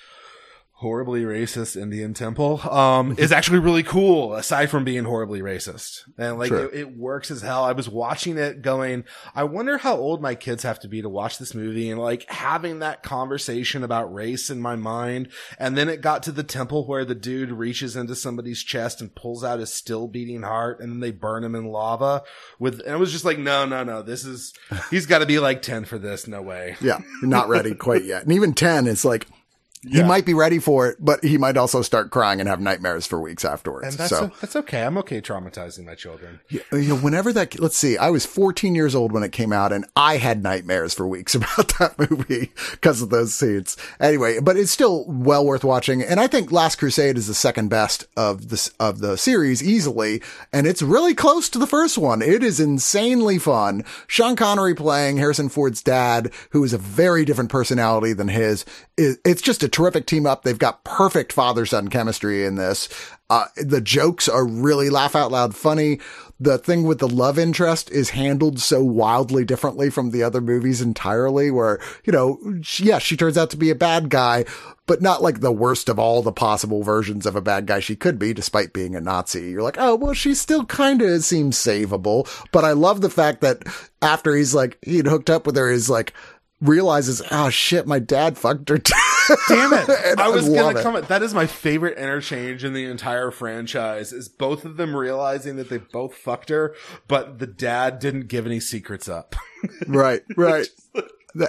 horribly 0.85 1.23
racist 1.23 1.81
Indian 1.81 2.13
temple 2.13 2.61
um 2.71 3.15
is 3.17 3.33
actually 3.39 3.59
really 3.59 3.83
cool 3.83 4.35
aside 4.35 4.69
from 4.69 4.85
being 4.85 5.05
horribly 5.05 5.41
racist. 5.41 6.03
And 6.19 6.39
like 6.39 6.53
it, 6.53 6.75
it, 6.75 6.95
works 6.95 7.31
as 7.31 7.41
hell. 7.41 7.65
I 7.65 7.73
was 7.73 7.89
watching 7.89 8.37
it 8.37 8.61
going 8.61 9.05
i 9.35 9.45
wonder 9.45 9.79
how 9.79 9.97
old 9.97 10.21
my 10.21 10.35
kids 10.35 10.63
have 10.63 10.79
to 10.81 10.89
be 10.89 11.01
to 11.01 11.09
watch 11.09 11.39
this 11.39 11.55
movie 11.55 11.91
and 11.91 11.99
like 11.99 12.31
having 12.31 12.81
that 12.81 13.03
conversation 13.03 13.83
about 13.83 14.13
race 14.13 14.51
in 14.51 14.61
my 14.61 14.77
mind. 14.77 15.31
And 15.59 15.75
then 15.75 15.89
it 15.89 16.03
got 16.03 16.23
to 16.25 16.33
the 16.33 16.43
temple 16.43 16.87
where 16.87 17.07
the 17.07 17.15
dude 17.15 17.51
reaches 17.51 17.97
into 17.97 18.15
somebody's 18.15 18.63
chest 18.63 19.01
and 19.01 19.15
pulls 19.15 19.43
out 19.43 19.61
his 19.61 19.73
still 19.73 20.07
beating 20.07 20.43
heart 20.43 20.81
and 20.81 20.93
then 20.93 21.01
they 21.01 21.13
burn 21.13 21.45
him 21.45 21.55
in 21.55 21.65
lava 21.65 22.25
with 22.59 22.81
and 22.81 22.95
it 22.95 22.99
was 22.99 23.11
just 23.11 23.25
like 23.25 23.39
no 23.39 23.65
no 23.65 23.85
no. 23.85 24.03
This 24.03 24.27
is 24.27 24.53
he's 24.91 25.07
got 25.07 25.21
to 25.21 25.27
be 25.27 25.39
like 25.39 25.63
10 25.63 25.87
for 25.87 25.97
this. 25.97 26.29
No 26.29 26.43
way. 26.43 26.77
Yeah. 26.83 26.99
Not 27.23 27.49
ready 27.49 27.75
quite 27.87 28.05
yet. 28.05 28.25
And 28.25 28.33
even 28.33 28.53
10 28.53 28.87
it's 28.87 29.07
like 29.07 29.27
he 29.89 30.03
might 30.03 30.25
be 30.25 30.35
ready 30.35 30.59
for 30.59 30.89
it, 30.89 30.97
but 31.01 31.23
he 31.23 31.39
might 31.39 31.57
also 31.57 31.83
start 31.83 32.11
crying 32.11 32.41
and 32.41 32.49
have 32.49 32.61
nightmares 32.61 33.07
for 33.07 33.21
weeks 33.21 33.45
afterwards. 33.45 33.89
And 33.89 33.99
that's, 33.99 34.11
so 34.11 34.25
a, 34.25 34.33
that's 34.41 34.57
okay. 34.57 34.83
I'm 34.83 34.99
okay 34.99 35.21
traumatizing 35.21 35.85
my 35.85 35.95
children. 35.95 36.41
Yeah, 36.49 36.63
you 36.73 36.89
know, 36.89 36.97
whenever 36.97 37.33
that, 37.33 37.59
let's 37.59 37.77
see, 37.77 37.97
I 37.97 38.11
was 38.11 38.27
14 38.27 38.75
years 38.75 38.95
old 38.95 39.13
when 39.13 39.23
it 39.23 39.33
came 39.33 39.53
out 39.53 39.73
and 39.73 39.85
I 39.97 40.17
had 40.17 40.43
nightmares 40.43 40.95
for 40.95 41.07
weeks 41.07 41.35
about 41.35 41.75
that 41.79 41.99
movie 41.99 42.53
because 42.73 43.03
of 43.03 43.11
those 43.11 43.35
scenes. 43.35 43.77
Anyway, 44.01 44.41
but 44.41 44.57
it's 44.57 44.71
still 44.71 45.05
well 45.09 45.45
worth 45.45 45.65
watching. 45.65 46.03
And 46.03 46.21
I 46.21 46.27
think 46.27 46.53
Last 46.53 46.77
Crusade 46.77 47.17
is 47.17 47.27
the 47.27 47.35
second 47.35 47.69
best 47.69 48.07
of 48.17 48.49
this, 48.49 48.69
of 48.81 49.01
the 49.01 49.17
series 49.17 49.63
easily. 49.63 50.23
And 50.53 50.67
it's 50.67 50.83
really 50.83 51.15
close 51.15 51.49
to 51.51 51.59
the 51.59 51.67
first 51.67 51.99
one. 51.99 52.23
It 52.23 52.43
is 52.43 52.61
insanely 52.61 53.39
fun. 53.39 53.85
Sean 54.07 54.37
Connery 54.37 54.75
playing 54.75 55.17
Harrison 55.17 55.49
Ford's 55.49 55.83
dad, 55.83 56.33
who 56.51 56.65
is 56.65 56.73
a 56.73 56.79
very 56.79 57.25
different 57.25 57.51
personality 57.51 58.13
than 58.13 58.29
his. 58.29 58.65
It's 58.97 59.43
just 59.43 59.63
a 59.65 59.69
terrific 59.69 60.07
team 60.07 60.25
up. 60.25 60.43
They've 60.43 60.59
got 60.59 60.85
perfect 60.85 61.33
father 61.33 61.67
son 61.67 61.89
chemistry 61.89 62.45
in 62.45 62.55
this. 62.55 62.89
Uh, 63.29 63.47
the 63.57 63.81
jokes 63.81 64.29
are 64.29 64.47
really 64.47 64.91
laugh 64.91 65.17
out 65.17 65.33
loud 65.33 65.57
funny. 65.57 65.99
The 66.39 66.59
thing 66.59 66.85
with 66.85 66.99
the 66.99 67.09
love 67.09 67.39
interest 67.39 67.91
is 67.91 68.11
handled 68.11 68.61
so 68.61 68.85
wildly 68.85 69.45
differently 69.45 69.91
from 69.91 70.11
the 70.11 70.23
other 70.23 70.41
movies 70.41 70.81
entirely 70.81 71.51
where, 71.51 71.81
you 72.05 72.13
know, 72.13 72.39
yes, 72.59 72.81
yeah, 72.81 72.99
she 72.99 73.17
turns 73.17 73.39
out 73.39 73.51
to 73.51 73.57
be 73.57 73.71
a 73.71 73.75
bad 73.75 74.11
guy, 74.11 74.45
but 74.87 75.01
not 75.01 75.23
like 75.23 75.41
the 75.41 75.51
worst 75.51 75.89
of 75.89 75.99
all 75.99 76.23
the 76.23 76.33
possible 76.33 76.83
versions 76.83 77.25
of 77.25 77.35
a 77.35 77.41
bad 77.41 77.67
guy 77.67 77.81
she 77.81 77.97
could 77.97 78.19
be, 78.19 78.35
despite 78.35 78.73
being 78.73 78.95
a 78.95 79.01
Nazi. 79.01 79.51
You're 79.51 79.63
like, 79.63 79.79
oh, 79.79 79.95
well, 79.95 80.15
she 80.15 80.35
still 80.35 80.67
kind 80.67 81.01
of 81.03 81.25
seems 81.25 81.57
savable. 81.57 82.29
But 82.53 82.65
I 82.65 82.73
love 82.73 83.01
the 83.01 83.11
fact 83.11 83.41
that 83.41 83.63
after 84.03 84.37
he's 84.37 84.55
like, 84.55 84.79
he'd 84.85 85.07
hooked 85.07 85.31
up 85.31 85.47
with 85.47 85.57
her, 85.57 85.73
he's 85.73 85.89
like, 85.89 86.13
realizes, 86.61 87.23
oh 87.31 87.51
shit, 87.51 87.87
my 87.87 87.99
dad 87.99 88.39
fucked 88.39 88.69
her. 88.69 88.79
Damn 89.49 89.73
it! 89.73 89.89
I 90.19 90.29
was 90.29 90.49
gonna 90.49 90.83
comment. 90.83 91.09
That 91.09 91.23
is 91.23 91.35
my 91.35 91.47
favorite 91.47 91.99
interchange 91.99 92.65
in 92.65 92.73
the 92.73 92.85
entire 92.85 93.31
franchise. 93.31 94.13
Is 94.13 94.29
both 94.29 94.65
of 94.65 94.77
them 94.77 94.95
realizing 94.95 95.57
that 95.57 95.71
they 95.71 95.79
both 95.79 96.15
fucked 96.15 96.51
her, 96.51 96.75
but 97.09 97.39
the 97.39 97.47
dad 97.47 97.99
didn't 97.99 98.29
give 98.29 98.47
any 98.47 98.61
secrets 98.61 99.09
up. 99.09 99.35
right, 99.87 100.23
right 100.37 100.69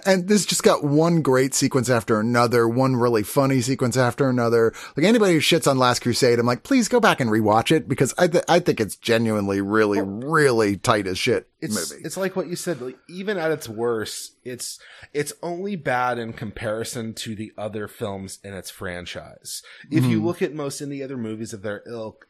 and 0.06 0.28
this 0.28 0.46
just 0.46 0.64
got 0.64 0.84
one 0.84 1.22
great 1.22 1.54
sequence 1.54 1.90
after 1.90 2.20
another, 2.20 2.68
one 2.68 2.96
really 2.96 3.24
funny 3.24 3.62
sequence 3.62 3.98
after 3.98 4.30
another. 4.30 4.74
Like 4.96 5.06
anybody 5.06 5.34
who 5.34 5.40
shits 5.40 5.70
on 5.70 5.78
Last 5.78 6.02
Crusade, 6.02 6.40
I'm 6.40 6.46
like, 6.46 6.64
please 6.64 6.88
go 6.88 7.00
back 7.00 7.20
and 7.20 7.30
rewatch 7.30 7.72
it 7.72 7.88
because 7.88 8.14
I 8.18 8.28
th- 8.28 8.44
I 8.48 8.60
think 8.60 8.80
it's 8.80 8.96
genuinely 8.96 9.62
really 9.62 10.02
really 10.02 10.78
tight 10.78 11.08
as 11.08 11.18
shit 11.18 11.48
it's, 11.62 11.92
movie. 11.92 12.04
It's 12.04 12.18
like 12.18 12.36
what 12.36 12.48
you 12.48 12.56
said. 12.56 12.82
Like 12.82 12.98
even 13.10 13.38
at 13.38 13.52
its 13.52 13.68
worst, 13.68 14.36
it's 14.44 14.80
it's 15.14 15.34
only 15.42 15.76
bad 15.76 16.18
in 16.18 16.34
comparison 16.34 17.14
to 17.16 17.36
the 17.36 17.52
other 17.58 17.88
films 17.88 18.40
in 18.44 18.54
its 18.54 18.70
franchise. 18.70 19.62
If 19.92 20.04
mm-hmm. 20.04 20.12
you 20.12 20.24
look 20.24 20.42
at 20.42 20.54
most 20.54 20.80
the 20.80 21.04
other 21.04 21.18
movies 21.18 21.54
of 21.54 21.62
their 21.62 21.82
ilk, 21.88 22.28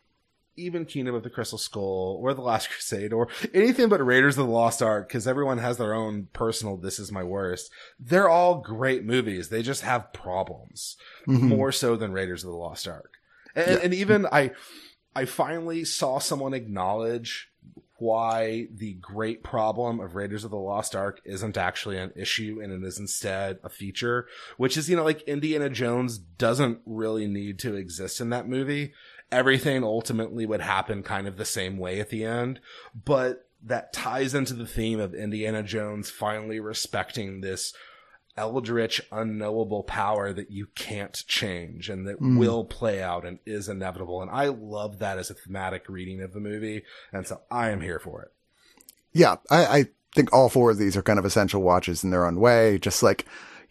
even 0.57 0.85
Kingdom 0.85 1.15
of 1.15 1.23
the 1.23 1.29
Crystal 1.29 1.57
Skull 1.57 2.19
or 2.21 2.33
The 2.33 2.41
Last 2.41 2.69
Crusade 2.71 3.13
or 3.13 3.27
anything 3.53 3.89
but 3.89 4.05
Raiders 4.05 4.37
of 4.37 4.47
the 4.47 4.51
Lost 4.51 4.81
Ark, 4.81 5.07
because 5.07 5.27
everyone 5.27 5.57
has 5.57 5.77
their 5.77 5.93
own 5.93 6.27
personal 6.33 6.77
this 6.77 6.99
is 6.99 7.11
my 7.11 7.23
worst. 7.23 7.71
They're 7.99 8.29
all 8.29 8.61
great 8.61 9.03
movies. 9.03 9.49
They 9.49 9.61
just 9.61 9.81
have 9.81 10.13
problems 10.13 10.97
mm-hmm. 11.27 11.47
more 11.47 11.71
so 11.71 11.95
than 11.95 12.11
Raiders 12.11 12.43
of 12.43 12.51
the 12.51 12.57
Lost 12.57 12.87
Ark. 12.87 13.13
And, 13.55 13.67
yeah. 13.67 13.79
and 13.83 13.93
even 13.93 14.25
I, 14.31 14.51
I 15.15 15.25
finally 15.25 15.85
saw 15.85 16.19
someone 16.19 16.53
acknowledge 16.53 17.49
why 17.97 18.67
the 18.75 18.93
great 18.95 19.41
problem 19.41 19.99
of 19.99 20.15
Raiders 20.15 20.43
of 20.43 20.51
the 20.51 20.57
Lost 20.57 20.95
Ark 20.95 21.21
isn't 21.23 21.57
actually 21.57 21.97
an 21.97 22.11
issue 22.15 22.59
and 22.61 22.71
it 22.71 22.85
is 22.85 22.99
instead 22.99 23.59
a 23.63 23.69
feature, 23.69 24.27
which 24.57 24.75
is, 24.75 24.89
you 24.89 24.97
know, 24.97 25.03
like 25.03 25.21
Indiana 25.21 25.69
Jones 25.69 26.17
doesn't 26.17 26.79
really 26.85 27.27
need 27.27 27.57
to 27.59 27.75
exist 27.75 28.19
in 28.19 28.29
that 28.31 28.49
movie 28.49 28.93
everything 29.31 29.83
ultimately 29.83 30.45
would 30.45 30.61
happen 30.61 31.03
kind 31.03 31.27
of 31.27 31.37
the 31.37 31.45
same 31.45 31.77
way 31.77 31.99
at 31.99 32.09
the 32.09 32.23
end, 32.23 32.59
but 32.93 33.47
that 33.63 33.93
ties 33.93 34.35
into 34.35 34.53
the 34.53 34.67
theme 34.67 34.99
of 34.99 35.15
Indiana 35.15 35.63
Jones 35.63 36.09
finally 36.09 36.59
respecting 36.59 37.41
this 37.41 37.73
eldritch, 38.37 39.01
unknowable 39.11 39.83
power 39.83 40.33
that 40.33 40.51
you 40.51 40.67
can't 40.75 41.23
change 41.27 41.89
and 41.89 42.05
that 42.07 42.19
mm. 42.19 42.37
will 42.37 42.65
play 42.65 43.01
out 43.01 43.25
and 43.25 43.39
is 43.45 43.69
inevitable. 43.69 44.21
And 44.21 44.29
I 44.29 44.47
love 44.47 44.99
that 44.99 45.17
as 45.17 45.29
a 45.29 45.33
thematic 45.33 45.87
reading 45.87 46.21
of 46.21 46.33
the 46.33 46.39
movie. 46.39 46.83
And 47.13 47.25
so 47.25 47.41
I 47.49 47.69
am 47.69 47.81
here 47.81 47.99
for 47.99 48.23
it. 48.23 48.31
Yeah. 49.13 49.37
I, 49.49 49.65
I 49.65 49.85
think 50.13 50.33
all 50.33 50.49
four 50.49 50.71
of 50.71 50.77
these 50.77 50.97
are 50.97 51.01
kind 51.01 51.17
of 51.17 51.25
essential 51.25 51.61
watches 51.61 52.03
in 52.03 52.09
their 52.09 52.25
own 52.25 52.39
way. 52.39 52.77
Just 52.77 53.01
like, 53.01 53.25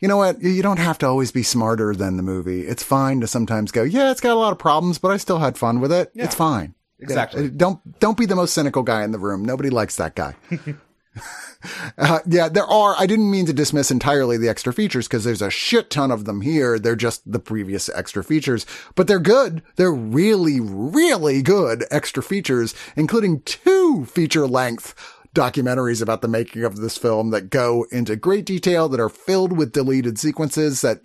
you 0.04 0.08
know 0.08 0.18
what? 0.18 0.42
You 0.42 0.60
don't 0.60 0.80
have 0.80 0.98
to 0.98 1.06
always 1.06 1.32
be 1.32 1.42
smarter 1.42 1.94
than 1.94 2.18
the 2.18 2.22
movie. 2.22 2.66
It's 2.66 2.82
fine 2.82 3.22
to 3.22 3.26
sometimes 3.26 3.72
go, 3.72 3.82
yeah, 3.82 4.10
it's 4.10 4.20
got 4.20 4.34
a 4.34 4.38
lot 4.38 4.52
of 4.52 4.58
problems, 4.58 4.98
but 4.98 5.10
I 5.10 5.16
still 5.16 5.38
had 5.38 5.56
fun 5.56 5.80
with 5.80 5.90
it. 5.90 6.10
Yeah, 6.12 6.24
it's 6.24 6.34
fine. 6.34 6.74
Exactly. 6.98 7.48
Don't, 7.48 7.80
don't 8.00 8.18
be 8.18 8.26
the 8.26 8.36
most 8.36 8.52
cynical 8.52 8.82
guy 8.82 9.02
in 9.02 9.12
the 9.12 9.18
room. 9.18 9.42
Nobody 9.42 9.70
likes 9.70 9.96
that 9.96 10.14
guy. 10.14 10.34
uh, 11.96 12.18
yeah, 12.26 12.50
there 12.50 12.66
are, 12.66 12.94
I 12.98 13.06
didn't 13.06 13.30
mean 13.30 13.46
to 13.46 13.54
dismiss 13.54 13.90
entirely 13.90 14.36
the 14.36 14.50
extra 14.50 14.74
features 14.74 15.08
because 15.08 15.24
there's 15.24 15.40
a 15.40 15.50
shit 15.50 15.88
ton 15.88 16.10
of 16.10 16.26
them 16.26 16.42
here. 16.42 16.78
They're 16.78 16.96
just 16.96 17.22
the 17.32 17.38
previous 17.38 17.88
extra 17.88 18.22
features, 18.22 18.66
but 18.96 19.06
they're 19.06 19.18
good. 19.18 19.62
They're 19.76 19.90
really, 19.90 20.60
really 20.60 21.40
good 21.40 21.86
extra 21.90 22.22
features, 22.22 22.74
including 22.94 23.40
two 23.40 24.04
feature 24.04 24.46
length 24.46 24.94
documentaries 25.34 26.00
about 26.00 26.22
the 26.22 26.28
making 26.28 26.64
of 26.64 26.76
this 26.76 26.96
film 26.96 27.30
that 27.30 27.50
go 27.50 27.86
into 27.90 28.16
great 28.16 28.46
detail 28.46 28.88
that 28.88 29.00
are 29.00 29.08
filled 29.08 29.56
with 29.56 29.72
deleted 29.72 30.18
sequences 30.18 30.80
that 30.80 31.00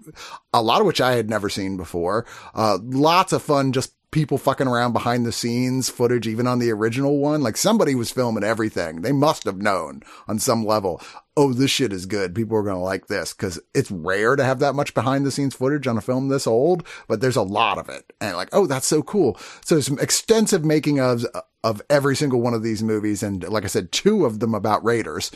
a 0.53 0.61
lot 0.61 0.79
of 0.79 0.87
which 0.87 1.01
I 1.01 1.13
had 1.13 1.29
never 1.29 1.49
seen 1.49 1.77
before. 1.77 2.25
Uh, 2.53 2.77
lots 2.81 3.33
of 3.33 3.41
fun 3.41 3.71
just 3.71 3.93
people 4.11 4.37
fucking 4.37 4.67
around 4.67 4.93
behind 4.93 5.25
the 5.25 5.31
scenes 5.31 5.89
footage, 5.89 6.27
even 6.27 6.47
on 6.47 6.59
the 6.59 6.71
original 6.71 7.19
one. 7.19 7.41
Like 7.41 7.57
somebody 7.57 7.95
was 7.95 8.11
filming 8.11 8.43
everything. 8.43 9.01
They 9.01 9.11
must 9.11 9.43
have 9.43 9.61
known 9.61 10.01
on 10.27 10.39
some 10.39 10.65
level. 10.65 11.01
Oh, 11.37 11.53
this 11.53 11.71
shit 11.71 11.93
is 11.93 12.05
good. 12.05 12.35
People 12.35 12.57
are 12.57 12.63
going 12.63 12.75
to 12.75 12.81
like 12.81 13.07
this 13.07 13.33
because 13.33 13.59
it's 13.73 13.91
rare 13.91 14.35
to 14.35 14.43
have 14.43 14.59
that 14.59 14.75
much 14.75 14.93
behind 14.93 15.25
the 15.25 15.31
scenes 15.31 15.55
footage 15.55 15.87
on 15.87 15.97
a 15.97 16.01
film 16.01 16.27
this 16.27 16.47
old, 16.47 16.85
but 17.07 17.21
there's 17.21 17.35
a 17.35 17.41
lot 17.41 17.77
of 17.77 17.87
it. 17.87 18.11
And 18.19 18.35
like, 18.35 18.49
oh, 18.51 18.67
that's 18.67 18.87
so 18.87 19.01
cool. 19.03 19.37
So 19.63 19.75
there's 19.75 19.87
some 19.87 19.99
extensive 19.99 20.65
making 20.65 20.99
of, 20.99 21.25
of 21.63 21.81
every 21.89 22.15
single 22.15 22.41
one 22.41 22.53
of 22.53 22.63
these 22.63 22.83
movies. 22.83 23.23
And 23.23 23.47
like 23.47 23.63
I 23.63 23.67
said, 23.67 23.91
two 23.91 24.25
of 24.25 24.39
them 24.39 24.53
about 24.53 24.83
Raiders 24.83 25.31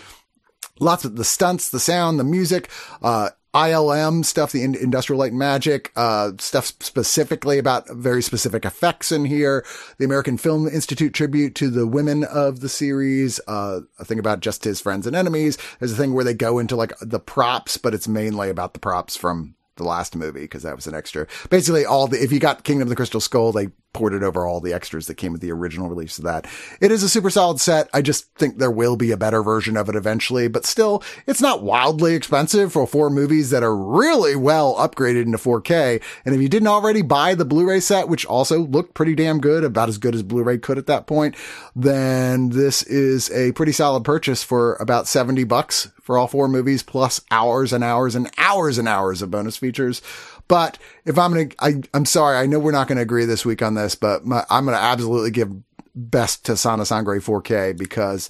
lots 0.80 1.06
of 1.06 1.16
the 1.16 1.24
stunts, 1.24 1.70
the 1.70 1.80
sound, 1.80 2.20
the 2.20 2.24
music, 2.24 2.70
uh, 3.02 3.30
ILM 3.54 4.26
stuff, 4.26 4.52
the 4.52 4.64
industrial 4.64 5.20
light 5.20 5.34
magic, 5.34 5.92
uh, 5.96 6.32
stuff 6.40 6.74
specifically 6.80 7.60
about 7.60 7.88
very 7.90 8.24
specific 8.24 8.66
effects 8.66 9.12
in 9.12 9.26
here. 9.26 9.64
The 10.00 10.06
American 10.06 10.38
Film 10.38 10.68
Institute 10.68 11.14
tribute 11.14 11.54
to 11.56 11.70
the 11.70 11.86
women 11.86 12.24
of 12.24 12.62
the 12.62 12.70
series. 12.70 13.40
Uh, 13.48 13.82
a 14.00 14.06
thing 14.06 14.20
about 14.20 14.40
just 14.40 14.64
his 14.64 14.82
friends 14.82 15.06
and 15.06 15.16
enemies. 15.16 15.58
There's 15.80 15.94
a 15.94 15.98
thing 15.98 16.14
where 16.14 16.26
they 16.26 16.34
go 16.34 16.58
into 16.58 16.76
like 16.76 16.94
the 17.00 17.20
props, 17.20 17.78
but 17.78 17.94
it's 17.94 18.08
mainly 18.08 18.50
about 18.50 18.74
the 18.74 18.80
props 18.80 19.16
from 19.16 19.56
the 19.76 19.84
last 19.84 20.16
movie 20.16 20.42
because 20.42 20.64
that 20.64 20.76
was 20.76 20.88
an 20.88 20.96
extra. 20.96 21.28
Basically, 21.50 21.86
all 21.86 22.08
the 22.08 22.22
if 22.22 22.32
you 22.32 22.40
got 22.40 22.64
Kingdom 22.64 22.84
of 22.84 22.90
the 22.90 22.96
Crystal 22.96 23.22
Skull, 23.22 23.52
they 23.52 23.70
ported 23.94 24.24
over 24.24 24.46
all 24.46 24.60
the 24.60 24.74
extras 24.74 25.08
that 25.08 25.16
came 25.16 25.32
with 25.32 25.42
the 25.42 25.52
original 25.52 25.88
release 25.88 26.18
of 26.18 26.24
that. 26.24 26.48
It 26.82 26.92
is 26.92 27.04
a 27.04 27.10
super 27.10 27.30
solid 27.30 27.60
set. 27.60 27.90
I 27.94 28.02
just 28.02 28.34
think 28.36 28.58
there 28.58 28.72
will 28.72 28.96
be 28.96 29.12
a 29.12 29.18
better 29.18 29.44
version 29.44 29.78
of 29.78 29.88
it 29.88 29.96
eventually, 29.96 30.48
but 30.48 30.66
still, 30.66 31.04
it's 31.28 31.42
not 31.42 31.64
wildly 31.64 32.16
expensive 32.16 32.74
for 32.74 32.88
four 32.88 33.10
movies 33.10 33.52
that 33.52 33.64
are 33.64 33.76
really 33.76 34.36
well 34.36 34.76
upgraded 34.76 35.24
into 35.24 35.38
4K. 35.38 36.02
And 36.26 36.36
if 36.36 36.42
you 36.42 36.50
didn't 36.50 36.68
already 36.68 37.02
buy 37.02 37.36
the 37.36 37.46
Blu-ray 37.46 37.80
set, 37.80 38.10
which 38.10 38.26
also 38.26 38.60
looked 38.60 38.94
pretty 38.94 39.16
damn 39.16 39.40
good, 39.40 39.64
about 39.64 39.90
as 39.90 39.98
good 39.98 40.16
as 40.16 40.24
Blu-ray 40.24 40.58
could 40.58 40.78
at 40.78 40.88
that 40.88 41.08
point, 41.08 41.36
then 41.76 42.50
this 42.50 42.84
is 42.84 43.32
a 43.32 43.52
pretty 43.54 43.72
solid 43.72 44.04
purchase 44.04 44.44
for 44.44 44.76
about 44.76 45.08
70 45.08 45.44
bucks 45.44 45.90
for 46.02 46.18
all 46.18 46.28
four 46.28 46.48
movies 46.48 46.84
plus 46.84 47.22
hours 47.32 47.72
and 47.72 47.84
hours 47.84 48.14
and 48.14 48.30
hours 48.38 48.78
and 48.78 48.88
hours 48.88 49.22
of 49.22 49.32
bonus 49.32 49.56
features. 49.56 50.02
But 50.48 50.78
if 51.06 51.18
I'm 51.18 51.34
going 51.34 51.50
to, 51.50 51.84
I'm 51.94 52.06
sorry, 52.06 52.38
I 52.38 52.46
know 52.46 52.60
we're 52.60 52.72
not 52.72 52.88
going 52.88 52.98
to 52.98 53.04
agree 53.04 53.26
this 53.26 53.46
week 53.46 53.62
on 53.62 53.76
this, 53.76 53.96
but 53.96 54.26
my, 54.26 54.46
I'm 54.50 54.66
going 54.66 54.78
to 54.78 54.84
absolutely 54.84 55.32
give 55.32 55.52
best 55.96 56.46
to 56.46 56.58
Santa 56.58 56.86
Sangre 56.86 57.20
4K 57.20 57.78
because 57.78 58.30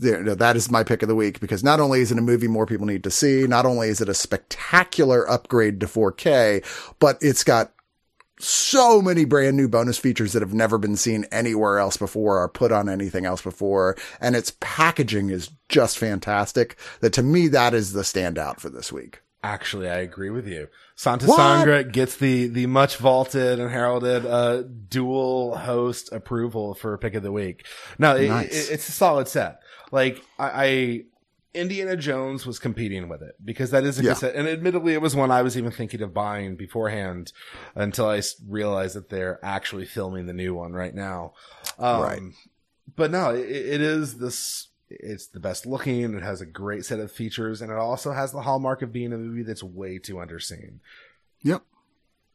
know, 0.00 0.34
that 0.34 0.56
is 0.56 0.70
my 0.70 0.84
pick 0.84 1.02
of 1.02 1.08
the 1.08 1.14
week 1.14 1.40
because 1.40 1.64
not 1.64 1.80
only 1.80 2.00
is 2.00 2.12
it 2.12 2.18
a 2.18 2.22
movie 2.22 2.48
more 2.48 2.66
people 2.66 2.86
need 2.86 3.04
to 3.04 3.10
see, 3.10 3.46
not 3.46 3.66
only 3.66 3.88
is 3.88 4.00
it 4.00 4.08
a 4.08 4.14
spectacular 4.14 5.28
upgrade 5.28 5.80
to 5.80 5.86
4K, 5.86 6.64
but 6.98 7.18
it's 7.20 7.44
got 7.44 7.72
so 8.40 9.02
many 9.02 9.24
brand 9.24 9.56
new 9.56 9.68
bonus 9.68 9.98
features 9.98 10.32
that 10.32 10.42
have 10.42 10.54
never 10.54 10.78
been 10.78 10.96
seen 10.96 11.26
anywhere 11.32 11.78
else 11.78 11.96
before 11.96 12.40
or 12.40 12.48
put 12.48 12.70
on 12.70 12.88
anything 12.88 13.26
else 13.26 13.42
before. 13.42 13.96
And 14.20 14.36
its 14.36 14.52
packaging 14.60 15.30
is 15.30 15.50
just 15.68 15.98
fantastic 15.98 16.78
that 17.00 17.12
to 17.14 17.22
me, 17.22 17.48
that 17.48 17.74
is 17.74 17.92
the 17.92 18.02
standout 18.02 18.60
for 18.60 18.70
this 18.70 18.92
week. 18.92 19.22
Actually, 19.42 19.88
I 19.88 19.98
agree 19.98 20.30
with 20.30 20.48
you. 20.48 20.68
Santa 20.96 21.26
what? 21.26 21.36
Sangre 21.36 21.84
gets 21.84 22.16
the, 22.16 22.48
the 22.48 22.66
much 22.66 22.96
vaulted 22.96 23.60
and 23.60 23.70
heralded, 23.70 24.26
uh, 24.26 24.62
dual 24.62 25.56
host 25.56 26.12
approval 26.12 26.74
for 26.74 26.98
pick 26.98 27.14
of 27.14 27.22
the 27.22 27.30
week. 27.30 27.64
No, 27.98 28.16
it, 28.16 28.28
nice. 28.28 28.68
it, 28.68 28.74
it's 28.74 28.88
a 28.88 28.92
solid 28.92 29.28
set. 29.28 29.60
Like, 29.92 30.24
I, 30.40 30.50
I, 30.66 31.02
Indiana 31.54 31.96
Jones 31.96 32.46
was 32.46 32.58
competing 32.58 33.08
with 33.08 33.22
it 33.22 33.36
because 33.44 33.70
that 33.70 33.84
is 33.84 34.00
a 34.00 34.02
yeah. 34.02 34.10
good 34.10 34.18
set. 34.18 34.34
And 34.34 34.48
admittedly, 34.48 34.92
it 34.92 35.00
was 35.00 35.14
one 35.14 35.30
I 35.30 35.42
was 35.42 35.56
even 35.56 35.70
thinking 35.70 36.02
of 36.02 36.12
buying 36.12 36.56
beforehand 36.56 37.32
until 37.76 38.08
I 38.08 38.20
realized 38.46 38.96
that 38.96 39.08
they're 39.08 39.38
actually 39.44 39.84
filming 39.84 40.26
the 40.26 40.32
new 40.32 40.54
one 40.54 40.72
right 40.72 40.94
now. 40.94 41.34
Um, 41.78 42.02
right. 42.02 42.20
But 42.96 43.12
no, 43.12 43.30
it, 43.30 43.48
it 43.48 43.80
is 43.80 44.18
this 44.18 44.68
it's 44.90 45.26
the 45.26 45.40
best 45.40 45.66
looking. 45.66 46.14
It 46.14 46.22
has 46.22 46.40
a 46.40 46.46
great 46.46 46.84
set 46.84 47.00
of 47.00 47.12
features, 47.12 47.62
and 47.62 47.70
it 47.70 47.78
also 47.78 48.12
has 48.12 48.32
the 48.32 48.42
hallmark 48.42 48.82
of 48.82 48.92
being 48.92 49.12
a 49.12 49.18
movie 49.18 49.42
that's 49.42 49.62
way 49.62 49.98
too 49.98 50.16
underseen. 50.16 50.78
Yep, 51.42 51.62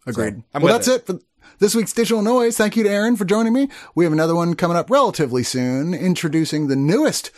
agreed. 0.06 0.44
So, 0.54 0.60
well, 0.60 0.74
that's 0.74 0.88
it. 0.88 1.02
it 1.02 1.06
for 1.06 1.20
this 1.60 1.76
week's 1.76 1.94
digital 1.94 2.22
noise. 2.22 2.58
Thank 2.58 2.76
you 2.76 2.84
to 2.84 2.90
Aaron 2.90 3.16
for 3.16 3.26
joining 3.26 3.54
me. 3.54 3.70
We 3.96 4.06
have 4.06 4.14
another 4.14 4.36
one 4.36 4.56
coming 4.56 4.78
up 4.78 4.90
relatively 4.90 5.44
soon, 5.44 5.94
introducing 5.94 6.68
the 6.68 6.76
newest 6.76 7.32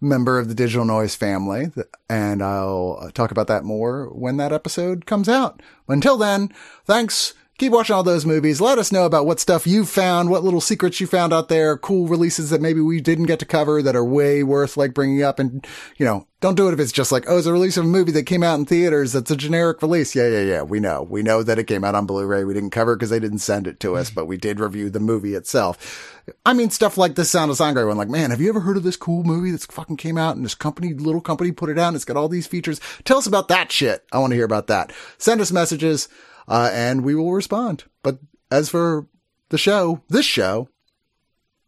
member 0.00 0.38
of 0.38 0.48
the 0.48 0.54
digital 0.54 0.84
noise 0.84 1.14
family, 1.14 1.70
and 2.08 2.42
I'll 2.42 2.98
uh, 3.00 3.10
talk 3.10 3.30
about 3.30 3.48
that 3.48 3.64
more 3.64 4.06
when 4.06 4.38
that 4.38 4.52
episode 4.52 5.04
comes 5.04 5.28
out. 5.28 5.60
Until 5.88 6.16
then, 6.16 6.52
thanks 6.86 7.34
keep 7.60 7.72
watching 7.72 7.94
all 7.94 8.02
those 8.02 8.24
movies. 8.24 8.58
Let 8.58 8.78
us 8.78 8.90
know 8.90 9.04
about 9.04 9.26
what 9.26 9.38
stuff 9.38 9.66
you 9.66 9.84
found, 9.84 10.30
what 10.30 10.42
little 10.42 10.62
secrets 10.62 10.98
you 10.98 11.06
found 11.06 11.34
out 11.34 11.50
there, 11.50 11.76
cool 11.76 12.08
releases 12.08 12.48
that 12.48 12.62
maybe 12.62 12.80
we 12.80 13.02
didn't 13.02 13.26
get 13.26 13.38
to 13.40 13.44
cover 13.44 13.82
that 13.82 13.94
are 13.94 14.04
way 14.04 14.42
worth 14.42 14.78
like 14.78 14.94
bringing 14.94 15.22
up. 15.22 15.38
And, 15.38 15.66
you 15.98 16.06
know, 16.06 16.26
don't 16.40 16.54
do 16.54 16.68
it 16.68 16.72
if 16.72 16.80
it's 16.80 16.90
just 16.90 17.12
like, 17.12 17.24
oh, 17.28 17.36
it's 17.36 17.46
a 17.46 17.52
release 17.52 17.76
of 17.76 17.84
a 17.84 17.88
movie 17.88 18.12
that 18.12 18.24
came 18.24 18.42
out 18.42 18.58
in 18.58 18.64
theaters. 18.64 19.12
That's 19.12 19.30
a 19.30 19.36
generic 19.36 19.82
release. 19.82 20.14
Yeah, 20.14 20.28
yeah, 20.28 20.40
yeah. 20.40 20.62
We 20.62 20.80
know. 20.80 21.02
We 21.02 21.22
know 21.22 21.42
that 21.42 21.58
it 21.58 21.64
came 21.64 21.84
out 21.84 21.94
on 21.94 22.06
Blu-ray. 22.06 22.44
We 22.44 22.54
didn't 22.54 22.70
cover 22.70 22.94
it 22.94 22.96
because 22.96 23.10
they 23.10 23.20
didn't 23.20 23.40
send 23.40 23.66
it 23.66 23.78
to 23.80 23.94
us, 23.94 24.08
mm. 24.10 24.14
but 24.14 24.24
we 24.24 24.38
did 24.38 24.58
review 24.58 24.88
the 24.88 24.98
movie 24.98 25.34
itself. 25.34 26.18
I 26.46 26.54
mean, 26.54 26.70
stuff 26.70 26.96
like 26.96 27.14
this 27.14 27.30
Santa 27.30 27.54
Sangre 27.54 27.86
one, 27.86 27.98
like, 27.98 28.08
man, 28.08 28.30
have 28.30 28.40
you 28.40 28.48
ever 28.48 28.60
heard 28.60 28.78
of 28.78 28.84
this 28.84 28.96
cool 28.96 29.22
movie 29.22 29.50
that's 29.50 29.66
fucking 29.66 29.98
came 29.98 30.16
out 30.16 30.34
and 30.34 30.46
this 30.46 30.54
company, 30.54 30.94
little 30.94 31.20
company 31.20 31.52
put 31.52 31.68
it 31.68 31.78
out 31.78 31.88
and 31.88 31.96
it's 31.96 32.06
got 32.06 32.16
all 32.16 32.28
these 32.28 32.46
features? 32.46 32.80
Tell 33.04 33.18
us 33.18 33.26
about 33.26 33.48
that 33.48 33.70
shit. 33.70 34.06
I 34.12 34.18
want 34.18 34.30
to 34.30 34.36
hear 34.36 34.46
about 34.46 34.68
that. 34.68 34.94
Send 35.18 35.42
us 35.42 35.52
messages 35.52 36.08
uh, 36.50 36.70
and 36.72 37.02
we 37.02 37.14
will 37.14 37.32
respond. 37.32 37.84
But 38.02 38.18
as 38.50 38.68
for 38.68 39.06
the 39.48 39.58
show, 39.58 40.02
this 40.08 40.26
show, 40.26 40.68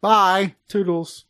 bye. 0.00 0.56
Toodles. 0.68 1.24